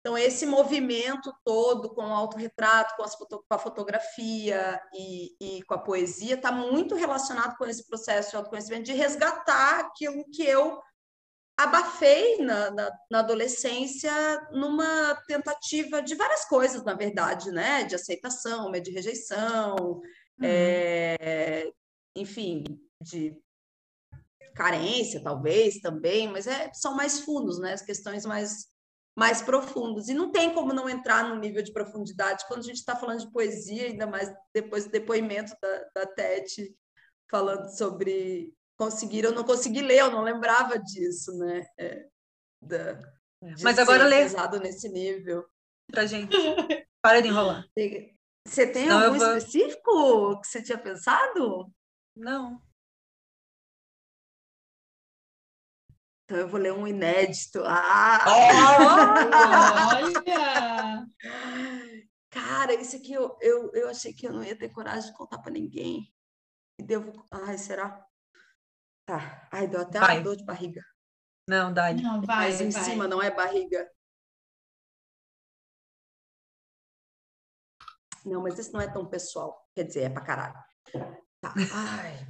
então 0.00 0.18
esse 0.18 0.44
movimento 0.46 1.32
todo 1.44 1.94
com 1.94 2.02
o 2.02 2.12
autorretrato, 2.12 2.96
com, 2.96 3.04
as 3.04 3.14
foto, 3.14 3.44
com 3.48 3.54
a 3.54 3.58
fotografia 3.58 4.82
e, 4.92 5.36
e 5.40 5.62
com 5.62 5.74
a 5.74 5.78
poesia 5.78 6.34
está 6.34 6.50
muito 6.50 6.96
relacionado 6.96 7.56
com 7.56 7.64
esse 7.66 7.86
processo 7.86 8.30
de 8.30 8.36
autoconhecimento, 8.36 8.82
de 8.82 8.94
resgatar 8.94 9.78
aquilo 9.78 10.24
que 10.32 10.42
eu 10.42 10.80
abafei 11.58 12.38
na, 12.38 12.70
na, 12.70 12.98
na, 13.10 13.18
adolescência 13.18 14.12
numa 14.52 15.16
tentativa 15.26 16.00
de 16.00 16.14
várias 16.14 16.44
coisas, 16.44 16.84
na 16.84 16.94
verdade, 16.94 17.50
né? 17.50 17.82
De 17.82 17.96
aceitação, 17.96 18.70
de 18.70 18.92
rejeição, 18.92 19.74
uhum. 19.76 20.02
é, 20.40 21.68
enfim, 22.16 22.62
de 23.02 23.36
carência, 24.54 25.20
talvez, 25.20 25.80
também, 25.80 26.28
mas 26.28 26.46
é, 26.46 26.70
são 26.72 26.94
mais 26.94 27.20
fundos, 27.20 27.58
né? 27.58 27.72
As 27.72 27.82
questões 27.82 28.24
mais, 28.24 28.68
mais 29.16 29.42
profundas. 29.42 30.08
E 30.08 30.14
não 30.14 30.30
tem 30.30 30.54
como 30.54 30.72
não 30.72 30.88
entrar 30.88 31.28
no 31.28 31.40
nível 31.40 31.62
de 31.62 31.72
profundidade 31.72 32.44
quando 32.46 32.60
a 32.60 32.66
gente 32.66 32.76
está 32.76 32.94
falando 32.94 33.18
de 33.18 33.32
poesia, 33.32 33.86
ainda 33.86 34.06
mais 34.06 34.32
depois 34.54 34.84
do 34.84 34.92
depoimento 34.92 35.52
da, 35.60 35.88
da 35.92 36.06
Tete 36.06 36.72
falando 37.28 37.68
sobre 37.76 38.54
conseguir, 38.78 39.24
eu 39.24 39.32
não 39.32 39.44
consegui 39.44 39.82
ler, 39.82 39.98
eu 39.98 40.10
não 40.10 40.22
lembrava 40.22 40.78
disso, 40.78 41.36
né? 41.36 41.66
É, 41.76 42.08
da, 42.62 42.94
de 43.42 43.62
Mas 43.62 43.78
agora 43.78 44.04
lê. 44.04 44.22
pesado 44.22 44.58
nesse 44.60 44.88
nível. 44.88 45.44
Pra 45.90 46.06
gente. 46.06 46.36
Para 47.02 47.20
de 47.20 47.28
enrolar. 47.28 47.66
Você 48.46 48.66
tem 48.66 48.86
não, 48.86 49.04
algum 49.04 49.18
vou... 49.18 49.36
específico 49.36 50.40
que 50.40 50.46
você 50.46 50.62
tinha 50.62 50.78
pensado? 50.78 51.70
Não. 52.16 52.62
Então 56.24 56.38
eu 56.38 56.48
vou 56.48 56.58
ler 56.58 56.72
um 56.72 56.88
inédito. 56.88 57.62
Ah! 57.66 58.24
Olha! 59.92 61.06
Cara, 62.30 62.72
isso 62.72 62.96
aqui 62.96 63.12
eu, 63.12 63.36
eu, 63.42 63.70
eu 63.74 63.90
achei 63.90 64.14
que 64.14 64.26
eu 64.26 64.32
não 64.32 64.42
ia 64.42 64.56
ter 64.56 64.70
coragem 64.70 65.10
de 65.10 65.16
contar 65.16 65.40
para 65.40 65.52
ninguém. 65.52 66.10
E 66.78 66.82
devo. 66.82 67.26
Ai, 67.30 67.58
será? 67.58 68.07
Tá. 69.08 69.48
Ai, 69.50 69.66
deu 69.66 69.80
até 69.80 69.98
vai. 69.98 70.16
uma 70.16 70.22
dor 70.22 70.36
de 70.36 70.44
barriga. 70.44 70.84
Não, 71.48 71.72
dá. 71.72 71.94
Não, 71.94 72.20
vai. 72.20 72.50
Mas 72.50 72.60
em 72.60 72.68
vai. 72.68 72.82
cima 72.82 73.08
não 73.08 73.22
é 73.22 73.30
barriga. 73.30 73.90
Não, 78.26 78.42
mas 78.42 78.58
isso 78.58 78.70
não 78.70 78.82
é 78.82 78.86
tão 78.86 79.06
pessoal. 79.06 79.66
Quer 79.74 79.84
dizer, 79.84 80.02
é 80.02 80.08
pra 80.10 80.20
caralho. 80.20 80.62
Tá. 81.40 81.54
Ai. 81.72 82.28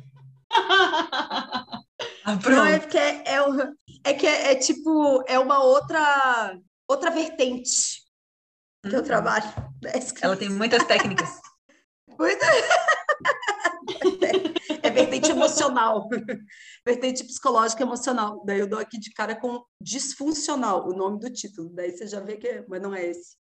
Ah, 2.24 2.34
não, 2.34 2.66
é 2.66 2.78
porque 2.78 2.98
é, 2.98 3.22
é, 3.24 3.38
é 4.04 4.12
que 4.12 4.26
é, 4.26 4.52
é, 4.52 4.54
tipo, 4.54 5.24
é 5.26 5.38
uma 5.38 5.64
outra, 5.64 6.60
outra 6.86 7.10
vertente 7.10 8.02
que 8.82 8.94
eu 8.94 8.98
uhum. 8.98 9.04
trabalho. 9.06 9.46
Ela 10.20 10.36
tem 10.36 10.50
muitas 10.50 10.84
técnicas. 10.84 11.40
Muita... 12.18 12.46
é 14.98 15.06
vertente 15.06 15.30
emocional, 15.30 16.08
vertente 16.84 17.24
psicológica 17.24 17.82
emocional. 17.82 18.44
Daí 18.44 18.58
eu 18.58 18.68
dou 18.68 18.78
aqui 18.78 18.98
de 18.98 19.12
cara 19.12 19.38
com 19.38 19.64
disfuncional, 19.80 20.88
o 20.88 20.94
nome 20.94 21.20
do 21.20 21.32
título. 21.32 21.70
Daí 21.70 21.90
você 21.90 22.06
já 22.06 22.20
vê 22.20 22.36
que, 22.36 22.48
é, 22.48 22.64
mas 22.68 22.82
não 22.82 22.94
é 22.94 23.06
esse. 23.06 23.36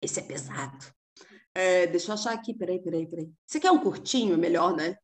Esse 0.00 0.20
é 0.20 0.22
pesado. 0.22 0.92
É, 1.54 1.86
deixa 1.86 2.10
eu 2.10 2.14
achar 2.14 2.32
aqui, 2.32 2.54
peraí, 2.54 2.82
peraí, 2.82 3.06
peraí. 3.06 3.30
Você 3.46 3.60
quer 3.60 3.70
um 3.70 3.78
curtinho? 3.78 4.34
É 4.34 4.36
melhor, 4.36 4.74
né? 4.74 4.96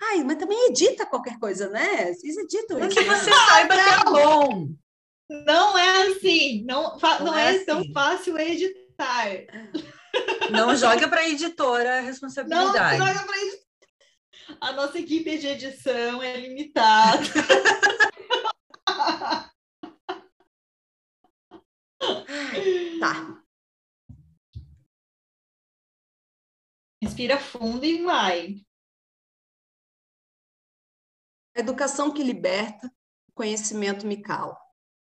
Ai, 0.00 0.22
mas 0.22 0.38
também 0.38 0.68
edita 0.68 1.06
qualquer 1.06 1.38
coisa, 1.38 1.68
né? 1.70 2.12
Vocês 2.12 2.36
editam 2.36 2.78
isso. 2.78 2.96
Que 2.96 3.04
você 3.04 3.30
saiba 3.32 3.74
que 3.74 3.80
é 3.80 4.04
bom. 4.04 4.74
Não 5.28 5.76
é 5.76 6.06
assim, 6.06 6.64
não, 6.64 6.96
não, 6.98 7.24
não 7.24 7.34
é, 7.34 7.54
é 7.54 7.56
assim. 7.56 7.64
tão 7.64 7.92
fácil 7.92 8.38
editar. 8.38 9.28
Não 10.50 10.76
joga 10.76 11.08
para 11.08 11.20
a 11.20 11.28
editora 11.28 11.98
a 11.98 12.00
responsabilidade. 12.00 12.98
Não 12.98 13.06
joga 13.06 13.26
para 13.26 13.36
editora. 13.36 13.66
A 14.60 14.72
nossa 14.72 14.98
equipe 14.98 15.38
de 15.38 15.46
edição 15.48 16.22
é 16.22 16.36
limitada. 16.36 17.24
tá. 23.00 23.42
Respira 27.02 27.38
fundo 27.38 27.84
e 27.84 28.02
vai. 28.04 28.66
A 31.56 31.60
educação 31.60 32.12
que 32.12 32.22
liberta, 32.22 32.86
o 33.28 33.32
conhecimento 33.32 34.06
me 34.06 34.22
cala. 34.22 34.56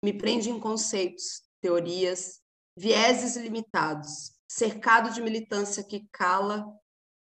Me 0.03 0.17
prende 0.17 0.49
em 0.49 0.59
conceitos, 0.59 1.43
teorias, 1.61 2.41
vieses 2.77 3.35
limitados, 3.35 4.38
cercado 4.49 5.13
de 5.13 5.21
militância 5.21 5.83
que 5.83 6.07
cala, 6.11 6.65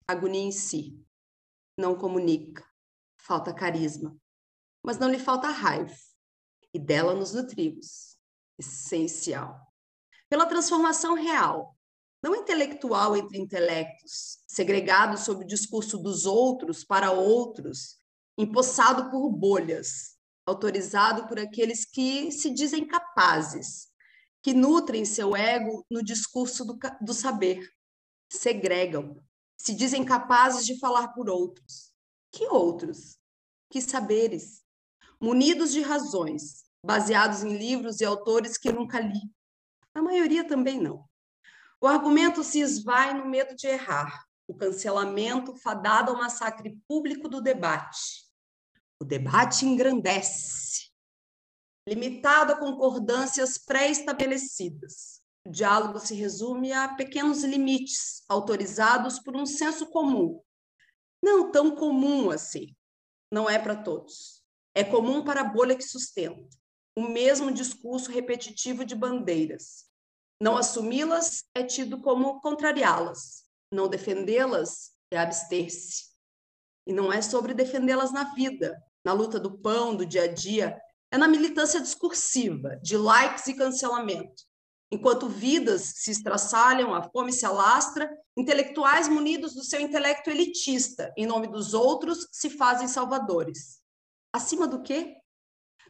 agonia 0.07 0.42
em 0.42 0.52
si. 0.52 1.02
Não 1.79 1.96
comunica, 1.96 2.64
falta 3.16 3.55
carisma, 3.55 4.16
mas 4.85 4.98
não 4.98 5.11
lhe 5.11 5.18
falta 5.18 5.48
raiva, 5.48 5.96
e 6.72 6.79
dela 6.79 7.14
nos 7.14 7.33
nutrimos. 7.33 8.16
Essencial. 8.59 9.61
Pela 10.29 10.46
transformação 10.46 11.14
real, 11.14 11.76
não 12.22 12.35
intelectual 12.35 13.16
entre 13.16 13.38
intelectos, 13.38 14.42
segregado 14.46 15.18
sob 15.18 15.44
o 15.44 15.46
discurso 15.46 15.98
dos 15.98 16.26
outros 16.26 16.85
para 16.85 17.11
outros 17.11 18.00
empossado 18.38 19.11
por 19.11 19.31
bolhas, 19.31 20.16
autorizado 20.44 21.26
por 21.26 21.38
aqueles 21.38 21.85
que 21.85 22.31
se 22.31 22.50
dizem 22.50 22.87
capazes, 22.87 23.88
que 24.46 24.54
nutrem 24.54 25.04
seu 25.04 25.35
ego 25.35 25.85
no 25.90 26.04
discurso 26.04 26.64
do, 26.64 26.78
do 27.00 27.12
saber, 27.12 27.68
segregam, 28.30 29.20
se 29.59 29.74
dizem 29.74 30.04
capazes 30.04 30.64
de 30.64 30.78
falar 30.78 31.09
por 31.09 31.28
outros. 31.28 31.92
Que 32.30 32.46
outros? 32.46 33.18
Que 33.68 33.80
saberes? 33.80 34.62
Munidos 35.20 35.72
de 35.72 35.80
razões, 35.80 36.62
baseados 36.80 37.42
em 37.42 37.56
livros 37.56 38.00
e 38.00 38.04
autores 38.04 38.56
que 38.56 38.70
nunca 38.70 39.00
li. 39.00 39.20
A 39.92 40.00
maioria 40.00 40.46
também 40.46 40.80
não. 40.80 41.04
O 41.80 41.88
argumento 41.88 42.44
se 42.44 42.61
esvai 42.61 43.14
no 43.14 43.28
medo 43.28 43.56
de 43.56 43.66
errar, 43.66 44.26
o 44.46 44.54
cancelamento 44.54 45.56
fadado 45.56 46.12
ao 46.12 46.18
massacre 46.18 46.78
público 46.87 47.28
do 47.28 47.40
debate, 47.40 48.30
o 49.00 49.04
debate 49.04 49.66
engrandece, 49.66 50.86
limitado 51.87 52.53
a 52.53 52.57
concordâncias 52.57 53.59
pré-estabelecidas. 53.59 55.22
O 55.46 55.51
diálogo 55.51 56.01
se 56.01 56.14
resume 56.14 56.72
a 56.72 56.94
pequenos 56.94 57.44
limites 57.44 58.25
autorizados 58.29 59.20
por 59.20 59.37
um 59.37 59.46
senso 59.46 59.87
comum. 59.87 60.40
Não 61.22 61.53
tão 61.53 61.77
comum 61.77 62.31
assim. 62.31 62.75
Não 63.33 63.49
é 63.49 63.59
para 63.59 63.77
todos. 63.77 64.42
É 64.75 64.83
comum 64.83 65.25
para 65.25 65.42
a 65.42 65.44
bolha 65.44 65.77
que 65.77 65.85
sustenta. 65.85 66.49
O 66.96 67.03
mesmo 67.03 67.53
discurso 67.53 68.11
repetitivo 68.11 68.85
de 68.85 68.94
bandeiras. 68.94 69.85
Não 70.40 70.57
assumi-las 70.57 71.44
é 71.55 71.62
tido 71.62 72.01
como 72.01 72.40
contrariá-las. 72.40 73.44
Não 73.72 73.88
defendê-las 73.88 74.92
é 75.11 75.18
abster-se. 75.18 76.07
E 76.87 76.92
não 76.92 77.12
é 77.12 77.22
sobre 77.22 77.55
defendê-las 77.55 78.12
na 78.12 78.35
vida, 78.35 78.77
na 79.05 79.12
luta 79.12 79.40
do 79.40 79.59
pão, 79.59 79.94
do 79.94 80.05
dia 80.05 80.25
a 80.25 80.33
dia, 80.33 80.81
é 81.11 81.19
na 81.19 81.29
militância 81.29 81.81
discursiva, 81.81 82.77
de 82.83 82.97
likes 82.97 83.47
e 83.47 83.55
cancelamento. 83.55 84.43
Enquanto 84.91 85.28
vidas 85.28 85.95
se 85.97 86.11
estraçalham, 86.11 86.95
a 86.95 87.03
fome 87.03 87.33
se 87.33 87.45
alastra, 87.45 88.09
intelectuais 88.37 89.09
munidos 89.09 89.55
do 89.55 89.64
seu 89.64 89.80
intelecto 89.80 90.30
elitista, 90.30 91.12
em 91.16 91.26
nome 91.26 91.49
dos 91.49 91.74
outros, 91.74 92.28
se 92.30 92.51
fazem 92.51 92.87
salvadores. 92.87 93.80
Acima 94.33 94.66
do 94.66 94.83
quê? 94.83 95.16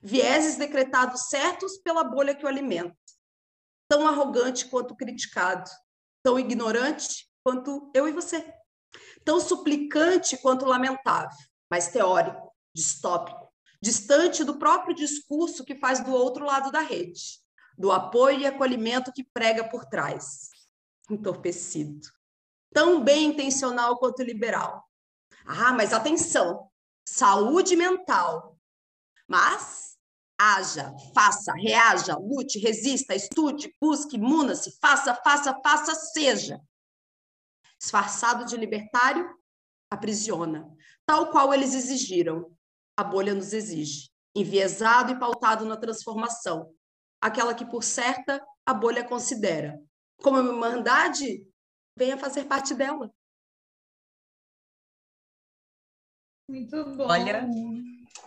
Vieses 0.03 0.57
decretados 0.57 1.28
certos 1.28 1.78
pela 1.78 2.05
bolha 2.05 2.34
que 2.34 2.45
o 2.45 2.49
alimenta. 2.49 2.97
Tão 3.88 4.07
arrogante 4.07 4.66
quanto 4.68 4.97
criticado, 4.97 5.68
tão 6.22 6.38
ignorante 6.38 7.28
quanto 7.45 7.90
eu 7.95 8.09
e 8.09 8.12
você. 8.12 8.53
Tão 9.24 9.40
suplicante 9.40 10.36
quanto 10.38 10.64
lamentável, 10.64 11.36
mas 11.70 11.88
teórico 11.88 12.53
distópico, 12.74 13.45
distante 13.87 14.43
do 14.43 14.59
próprio 14.59 14.93
discurso 14.93 15.64
que 15.64 15.76
faz 15.76 16.01
do 16.01 16.12
outro 16.12 16.45
lado 16.45 16.72
da 16.72 16.80
rede, 16.80 17.39
do 17.78 17.93
apoio 17.93 18.41
e 18.41 18.47
acolhimento 18.47 19.12
que 19.12 19.22
prega 19.22 19.62
por 19.62 19.84
trás. 19.84 20.51
Entorpecido. 21.09 22.09
Tão 22.74 23.01
bem 23.01 23.26
intencional 23.26 23.97
quanto 23.97 24.24
liberal. 24.24 24.84
Ah, 25.47 25.72
mas 25.72 25.93
atenção! 25.93 26.68
Saúde 27.09 27.76
mental. 27.76 28.59
Mas 29.28 29.97
Haja, 30.39 30.93
faça, 31.14 31.55
reaja, 31.55 32.14
lute, 32.18 32.59
resista, 32.59 33.14
estude, 33.14 33.74
busque, 33.80 34.18
muna-se, 34.18 34.76
faça, 34.78 35.14
faça, 35.14 35.59
faça, 35.62 35.95
seja. 35.95 36.61
Disfarçado 37.78 38.45
de 38.45 38.55
libertário, 38.55 39.34
aprisiona, 39.91 40.70
tal 41.07 41.30
qual 41.30 41.55
eles 41.55 41.72
exigiram. 41.72 42.55
A 42.97 43.05
bolha 43.05 43.34
nos 43.34 43.53
exige, 43.53 44.11
enviesado 44.34 45.12
e 45.12 45.18
pautado 45.18 45.64
na 45.64 45.76
transformação, 45.76 46.74
aquela 47.20 47.55
que, 47.55 47.64
por 47.64 47.82
certa, 47.82 48.44
a 48.64 48.72
bolha 48.72 49.07
considera. 49.07 49.78
Como 50.22 50.40
uma 50.40 50.68
irmandade, 50.68 51.47
venha 51.97 52.16
fazer 52.16 52.47
parte 52.47 52.74
dela. 52.74 53.12
Muito 56.49 56.97
bom. 56.97 57.07
Olha, 57.09 57.47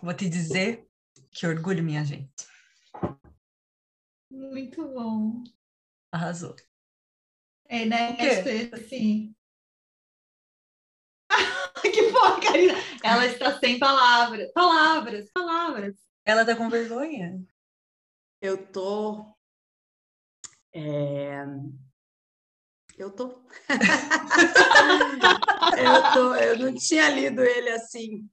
vou 0.02 0.14
te 0.14 0.30
dizer 0.30 0.88
que 1.32 1.48
orgulho, 1.48 1.84
minha 1.84 2.04
gente. 2.04 2.48
Muito 4.30 4.88
bom. 4.88 5.44
Arrasou. 6.12 6.56
É, 7.66 7.86
né? 7.86 8.12
O 8.12 8.18
quê? 8.18 8.70
Assim. 8.74 9.36
que 11.82 12.12
bom, 12.12 12.40
Karina. 12.42 12.74
Ela 13.04 13.26
está 13.26 13.58
sem 13.60 13.80
palavras. 13.80 14.52
Palavras, 14.54 15.30
palavras. 15.34 15.96
Ela 16.26 16.46
tá 16.46 16.56
com 16.56 16.70
vergonha? 16.70 17.42
Eu 18.42 18.66
tô. 18.72 19.26
é, 20.74 21.44
Eu 22.98 23.12
tô. 23.12 23.44
eu 25.78 26.14
tô. 26.14 26.36
Eu 26.36 26.60
não 26.60 26.74
tinha 26.76 27.10
lido 27.10 27.42
ele 27.44 27.70
assim. 27.70 28.30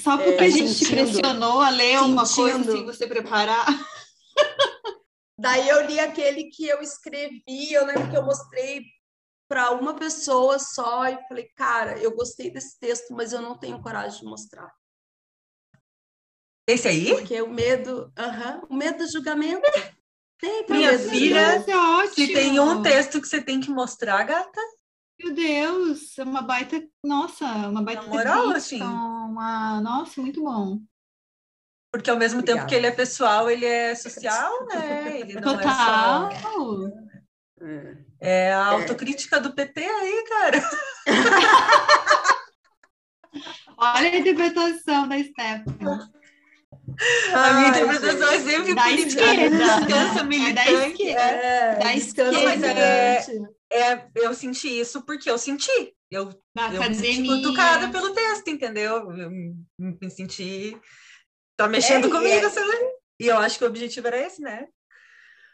Só 0.00 0.16
porque 0.16 0.44
É, 0.44 0.46
a 0.46 0.50
gente 0.50 0.74
te 0.78 0.84
sentindo. 0.86 1.10
pressionou 1.10 1.60
a 1.60 1.70
ler 1.70 1.98
uma 2.00 2.26
coisa 2.28 2.62
sem 2.64 2.84
você 2.84 3.06
preparar. 3.06 3.66
Daí 5.36 5.68
eu 5.68 5.86
li 5.86 5.98
aquele 6.00 6.44
que 6.50 6.66
eu 6.66 6.80
escrevi, 6.80 7.72
eu 7.72 7.86
lembro 7.86 8.10
que 8.10 8.16
eu 8.16 8.24
mostrei 8.24 8.82
para 9.48 9.70
uma 9.70 9.94
pessoa 9.94 10.58
só 10.58 11.06
e 11.08 11.18
falei, 11.26 11.48
cara, 11.56 11.98
eu 11.98 12.14
gostei 12.14 12.50
desse 12.50 12.78
texto, 12.78 13.14
mas 13.14 13.32
eu 13.32 13.40
não 13.40 13.56
tenho 13.56 13.80
coragem 13.80 14.20
de 14.20 14.26
mostrar. 14.26 14.70
Esse 16.68 16.86
aí? 16.86 17.14
Porque 17.14 17.40
o 17.40 17.48
medo, 17.48 18.12
aham, 18.16 18.60
o 18.68 18.74
medo 18.74 18.98
do 18.98 19.10
julgamento. 19.10 19.62
Minha 20.42 20.90
o 20.90 20.92
medo 20.92 21.02
do 21.02 21.10
filha, 21.10 21.40
julgamento. 21.40 21.70
é 21.70 21.76
ótimo. 21.76 22.14
Se 22.14 22.32
tem 22.34 22.60
um 22.60 22.82
texto 22.82 23.20
que 23.20 23.26
você 23.26 23.40
tem 23.40 23.58
que 23.58 23.70
mostrar, 23.70 24.22
gata, 24.24 24.60
Meu 25.18 25.34
Deus, 25.34 26.18
é 26.18 26.22
uma 26.22 26.42
baita. 26.42 26.86
Nossa, 27.02 27.46
uma 27.46 27.82
baita. 27.82 28.02
Na 28.02 28.08
moral, 28.08 28.50
assim. 28.50 28.82
Uma... 28.82 29.80
Nossa, 29.80 30.20
muito 30.20 30.42
bom. 30.42 30.78
porque 31.90 32.10
ao 32.10 32.18
mesmo 32.18 32.42
tempo 32.42 32.60
Obrigada. 32.60 32.68
que 32.68 32.74
ele 32.74 32.86
é 32.86 32.90
pessoal, 32.92 33.50
ele 33.50 33.64
é 33.64 33.94
social, 33.94 34.66
né? 34.66 35.20
Ele 35.20 35.34
não 35.40 35.56
Total. 35.56 36.30
é 36.30 36.40
só... 36.40 37.07
É. 37.60 37.96
É 38.20 38.52
a 38.52 38.66
autocrítica 38.66 39.40
do 39.40 39.52
PT 39.54 39.80
aí, 39.84 40.24
cara. 40.28 40.70
Olha 43.76 44.10
a 44.10 44.16
interpretação 44.16 45.08
da 45.08 45.18
Stephanie. 45.18 45.64
a 47.34 47.52
minha 47.54 47.68
interpretação 47.68 48.32
é 48.32 48.40
sempre 48.40 48.74
Da 48.74 48.82
política, 48.82 49.22
esquerda. 49.24 49.56
descansa 49.58 50.24
É 50.24 50.52
da 50.52 50.70
esquerda. 50.72 51.20
É, 51.20 51.72
É, 51.72 51.74
Da 51.78 51.94
esquerda. 51.94 52.56
militante. 52.56 53.54
é, 53.72 54.06
eu 54.16 54.34
senti 54.34 54.80
isso 54.80 55.02
porque 55.02 55.30
eu 55.30 55.38
senti. 55.38 55.94
Eu, 56.10 56.26
Da 56.54 56.72
eu 56.72 56.80
me 56.88 56.94
senti 56.94 57.28
cutucada 57.28 57.88
pelo 57.90 58.14
texto, 58.14 58.48
entendeu? 58.48 59.12
Eu 59.12 59.30
me, 59.30 59.54
senti. 60.10 60.76
Tá 61.56 61.68
mexendo 61.68 62.08
É, 62.08 62.10
comigo, 62.10 62.46
é- 62.46 62.50
sabe? 62.50 62.72
E 63.20 63.26
eu 63.26 63.36
acho 63.38 63.58
que 63.58 63.64
o 63.64 63.68
objetivo 63.68 64.06
era 64.06 64.18
esse, 64.18 64.40
né? 64.40 64.66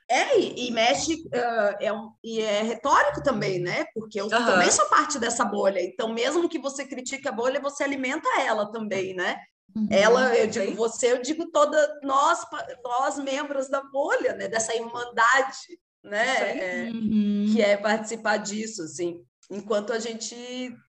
É, 0.09 0.39
e, 0.39 0.69
e 0.69 0.71
mexe, 0.71 1.25
ah, 1.33 1.77
é 1.81 1.93
um, 1.93 2.13
e 2.23 2.41
é 2.41 2.63
retórico 2.63 3.23
também, 3.23 3.59
né? 3.59 3.87
Porque 3.95 4.21
eu 4.21 4.27
Aham. 4.27 4.45
também 4.47 4.71
sou 4.71 4.87
parte 4.87 5.19
dessa 5.19 5.45
bolha. 5.45 5.81
Então, 5.81 6.13
mesmo 6.13 6.49
que 6.49 6.59
você 6.59 6.85
critique 6.87 7.27
a 7.29 7.33
bolha, 7.33 7.61
você 7.61 7.83
alimenta 7.85 8.29
ela 8.41 8.71
também, 8.71 9.15
né? 9.15 9.41
Uhum. 9.75 9.89
Ela, 9.91 10.37
eu 10.37 10.47
digo 10.47 10.75
você, 10.77 11.13
eu 11.13 11.23
digo 11.23 11.51
toda 11.51 12.01
nós, 12.03 12.41
nós 12.85 13.19
membros 13.19 13.69
da 13.69 13.83
bolha, 13.83 14.35
né? 14.35 14.47
Dessa 14.47 14.75
irmandade, 14.75 15.79
né? 16.03 16.59
É, 16.87 16.91
Uhum. 16.91 17.51
que 17.53 17.63
é 17.63 17.77
participar 17.77 18.37
disso, 18.37 18.83
assim. 18.83 19.25
Enquanto 19.51 19.93
a 19.93 19.99
gente 19.99 20.37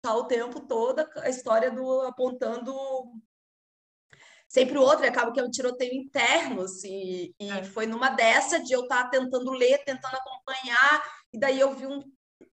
tá 0.02 0.16
o 0.16 0.26
tempo 0.26 0.62
todo 0.62 1.06
a 1.18 1.30
história 1.30 1.70
do 1.72 2.02
apontando 2.02 2.74
sempre 4.50 4.78
o 4.78 4.82
outro, 4.82 5.06
e 5.06 5.08
acaba 5.08 5.32
que 5.32 5.40
é 5.40 5.44
um 5.44 5.52
tiroteio 5.52 5.94
interno, 5.94 6.64
assim, 6.64 7.34
e 7.40 7.50
É. 7.52 7.64
foi 7.64 7.86
numa 7.86 8.10
dessa 8.10 8.60
de 8.60 8.74
eu 8.74 8.82
estar 8.82 9.08
tentando 9.10 9.52
ler, 9.52 9.84
tentando 9.86 10.16
acompanhar, 10.16 11.04
e 11.32 11.40
daí 11.40 11.60
eu 11.60 11.74
vi 11.76 11.86
um 11.86 12.02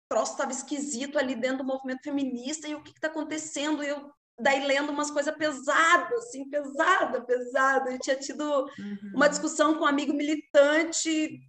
troço 0.08 0.34
estava 0.34 0.52
esquisito 0.52 1.18
ali 1.20 1.36
dentro 1.36 1.60
do 1.60 1.64
movimento 1.66 2.04
feminista, 2.04 2.68
e 2.68 2.76
o 2.76 2.84
que 2.84 2.92
está 2.92 3.08
acontecendo? 3.08 3.84
E 3.84 3.88
eu 3.90 4.12
daí 4.40 4.66
lendo 4.66 4.92
umas 4.92 5.12
coisas 5.12 5.36
pesadas, 5.36 6.20
assim, 6.26 6.50
pesada, 6.50 7.22
pesada. 7.26 7.92
Eu 7.92 8.00
tinha 8.00 8.16
tido 8.16 8.44
Uhum. 8.80 9.12
uma 9.16 9.28
discussão 9.28 9.76
com 9.76 9.84
um 9.84 9.88
amigo 9.88 10.14
militante 10.14 11.40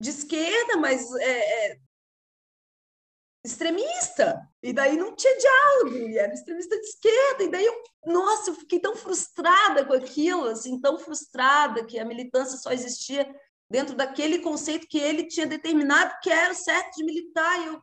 de 0.00 0.10
esquerda, 0.10 0.76
mas 0.78 1.12
é, 1.16 1.72
é, 1.72 1.78
extremista. 3.48 4.40
E 4.62 4.72
daí 4.72 4.96
não 4.96 5.14
tinha 5.14 5.36
diálogo, 5.36 5.96
e 5.96 6.18
era 6.18 6.32
extremista 6.32 6.76
de 6.76 6.86
esquerda. 6.86 7.44
E 7.44 7.50
daí 7.50 7.64
eu, 7.64 7.82
nossa, 8.06 8.50
eu 8.50 8.54
fiquei 8.54 8.80
tão 8.80 8.94
frustrada 8.96 9.84
com 9.84 9.92
aquilo, 9.92 10.44
assim, 10.44 10.80
tão 10.80 10.98
frustrada 10.98 11.84
que 11.84 11.98
a 11.98 12.04
militância 12.04 12.58
só 12.58 12.70
existia 12.72 13.28
dentro 13.70 13.94
daquele 13.94 14.38
conceito 14.38 14.86
que 14.88 14.98
ele 14.98 15.26
tinha 15.26 15.46
determinado 15.46 16.14
que 16.22 16.30
era 16.30 16.52
o 16.52 16.56
certo 16.56 16.96
de 16.96 17.04
militar. 17.04 17.60
E 17.60 17.66
eu, 17.66 17.82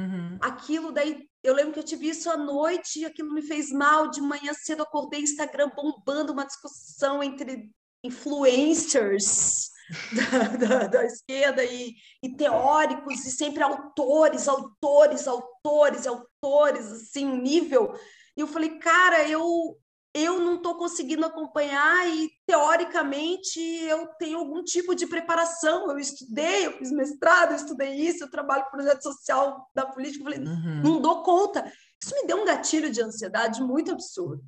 Uhum. 0.00 0.38
aquilo 0.40 0.92
daí 0.92 1.28
eu 1.42 1.52
lembro 1.52 1.72
que 1.72 1.80
eu 1.80 1.84
tive 1.84 2.08
isso 2.08 2.30
à 2.30 2.36
noite 2.36 3.00
e 3.00 3.04
aquilo 3.04 3.32
me 3.34 3.42
fez 3.42 3.72
mal. 3.72 4.08
De 4.10 4.20
manhã 4.20 4.52
cedo 4.54 4.82
acordei 4.82 5.20
Instagram 5.20 5.70
bombando 5.74 6.32
uma 6.32 6.46
discussão 6.46 7.20
entre 7.20 7.68
influencers 8.04 9.70
da, 10.58 10.66
da, 10.66 10.86
da 10.86 11.04
esquerda 11.04 11.64
e, 11.64 11.94
e 12.22 12.34
teóricos 12.36 13.24
e 13.24 13.30
sempre 13.30 13.62
autores, 13.62 14.46
autores, 14.48 15.26
autores, 15.26 16.06
autores, 16.06 16.92
assim, 16.92 17.24
nível. 17.40 17.94
E 18.36 18.40
eu 18.40 18.46
falei, 18.46 18.78
cara, 18.78 19.28
eu 19.28 19.76
eu 20.14 20.40
não 20.40 20.56
estou 20.56 20.74
conseguindo 20.76 21.24
acompanhar 21.24 22.08
e 22.08 22.30
teoricamente 22.46 23.60
eu 23.60 24.06
tenho 24.18 24.38
algum 24.38 24.64
tipo 24.64 24.94
de 24.94 25.06
preparação. 25.06 25.90
Eu 25.90 25.98
estudei, 25.98 26.66
eu 26.66 26.72
fiz 26.72 26.90
mestrado, 26.90 27.50
eu 27.52 27.56
estudei 27.56 27.94
isso, 27.94 28.24
eu 28.24 28.30
trabalho 28.30 28.64
com 28.64 28.70
projeto 28.70 29.02
social 29.02 29.68
da 29.74 29.86
política. 29.86 30.20
Eu 30.20 30.32
falei, 30.32 30.48
Uhum. 30.48 30.82
não 30.82 31.00
dou 31.00 31.22
conta. 31.22 31.70
Isso 32.02 32.14
me 32.14 32.26
deu 32.26 32.40
um 32.40 32.44
gatilho 32.44 32.90
de 32.90 33.02
ansiedade 33.02 33.62
muito 33.62 33.92
absurdo. 33.92 34.42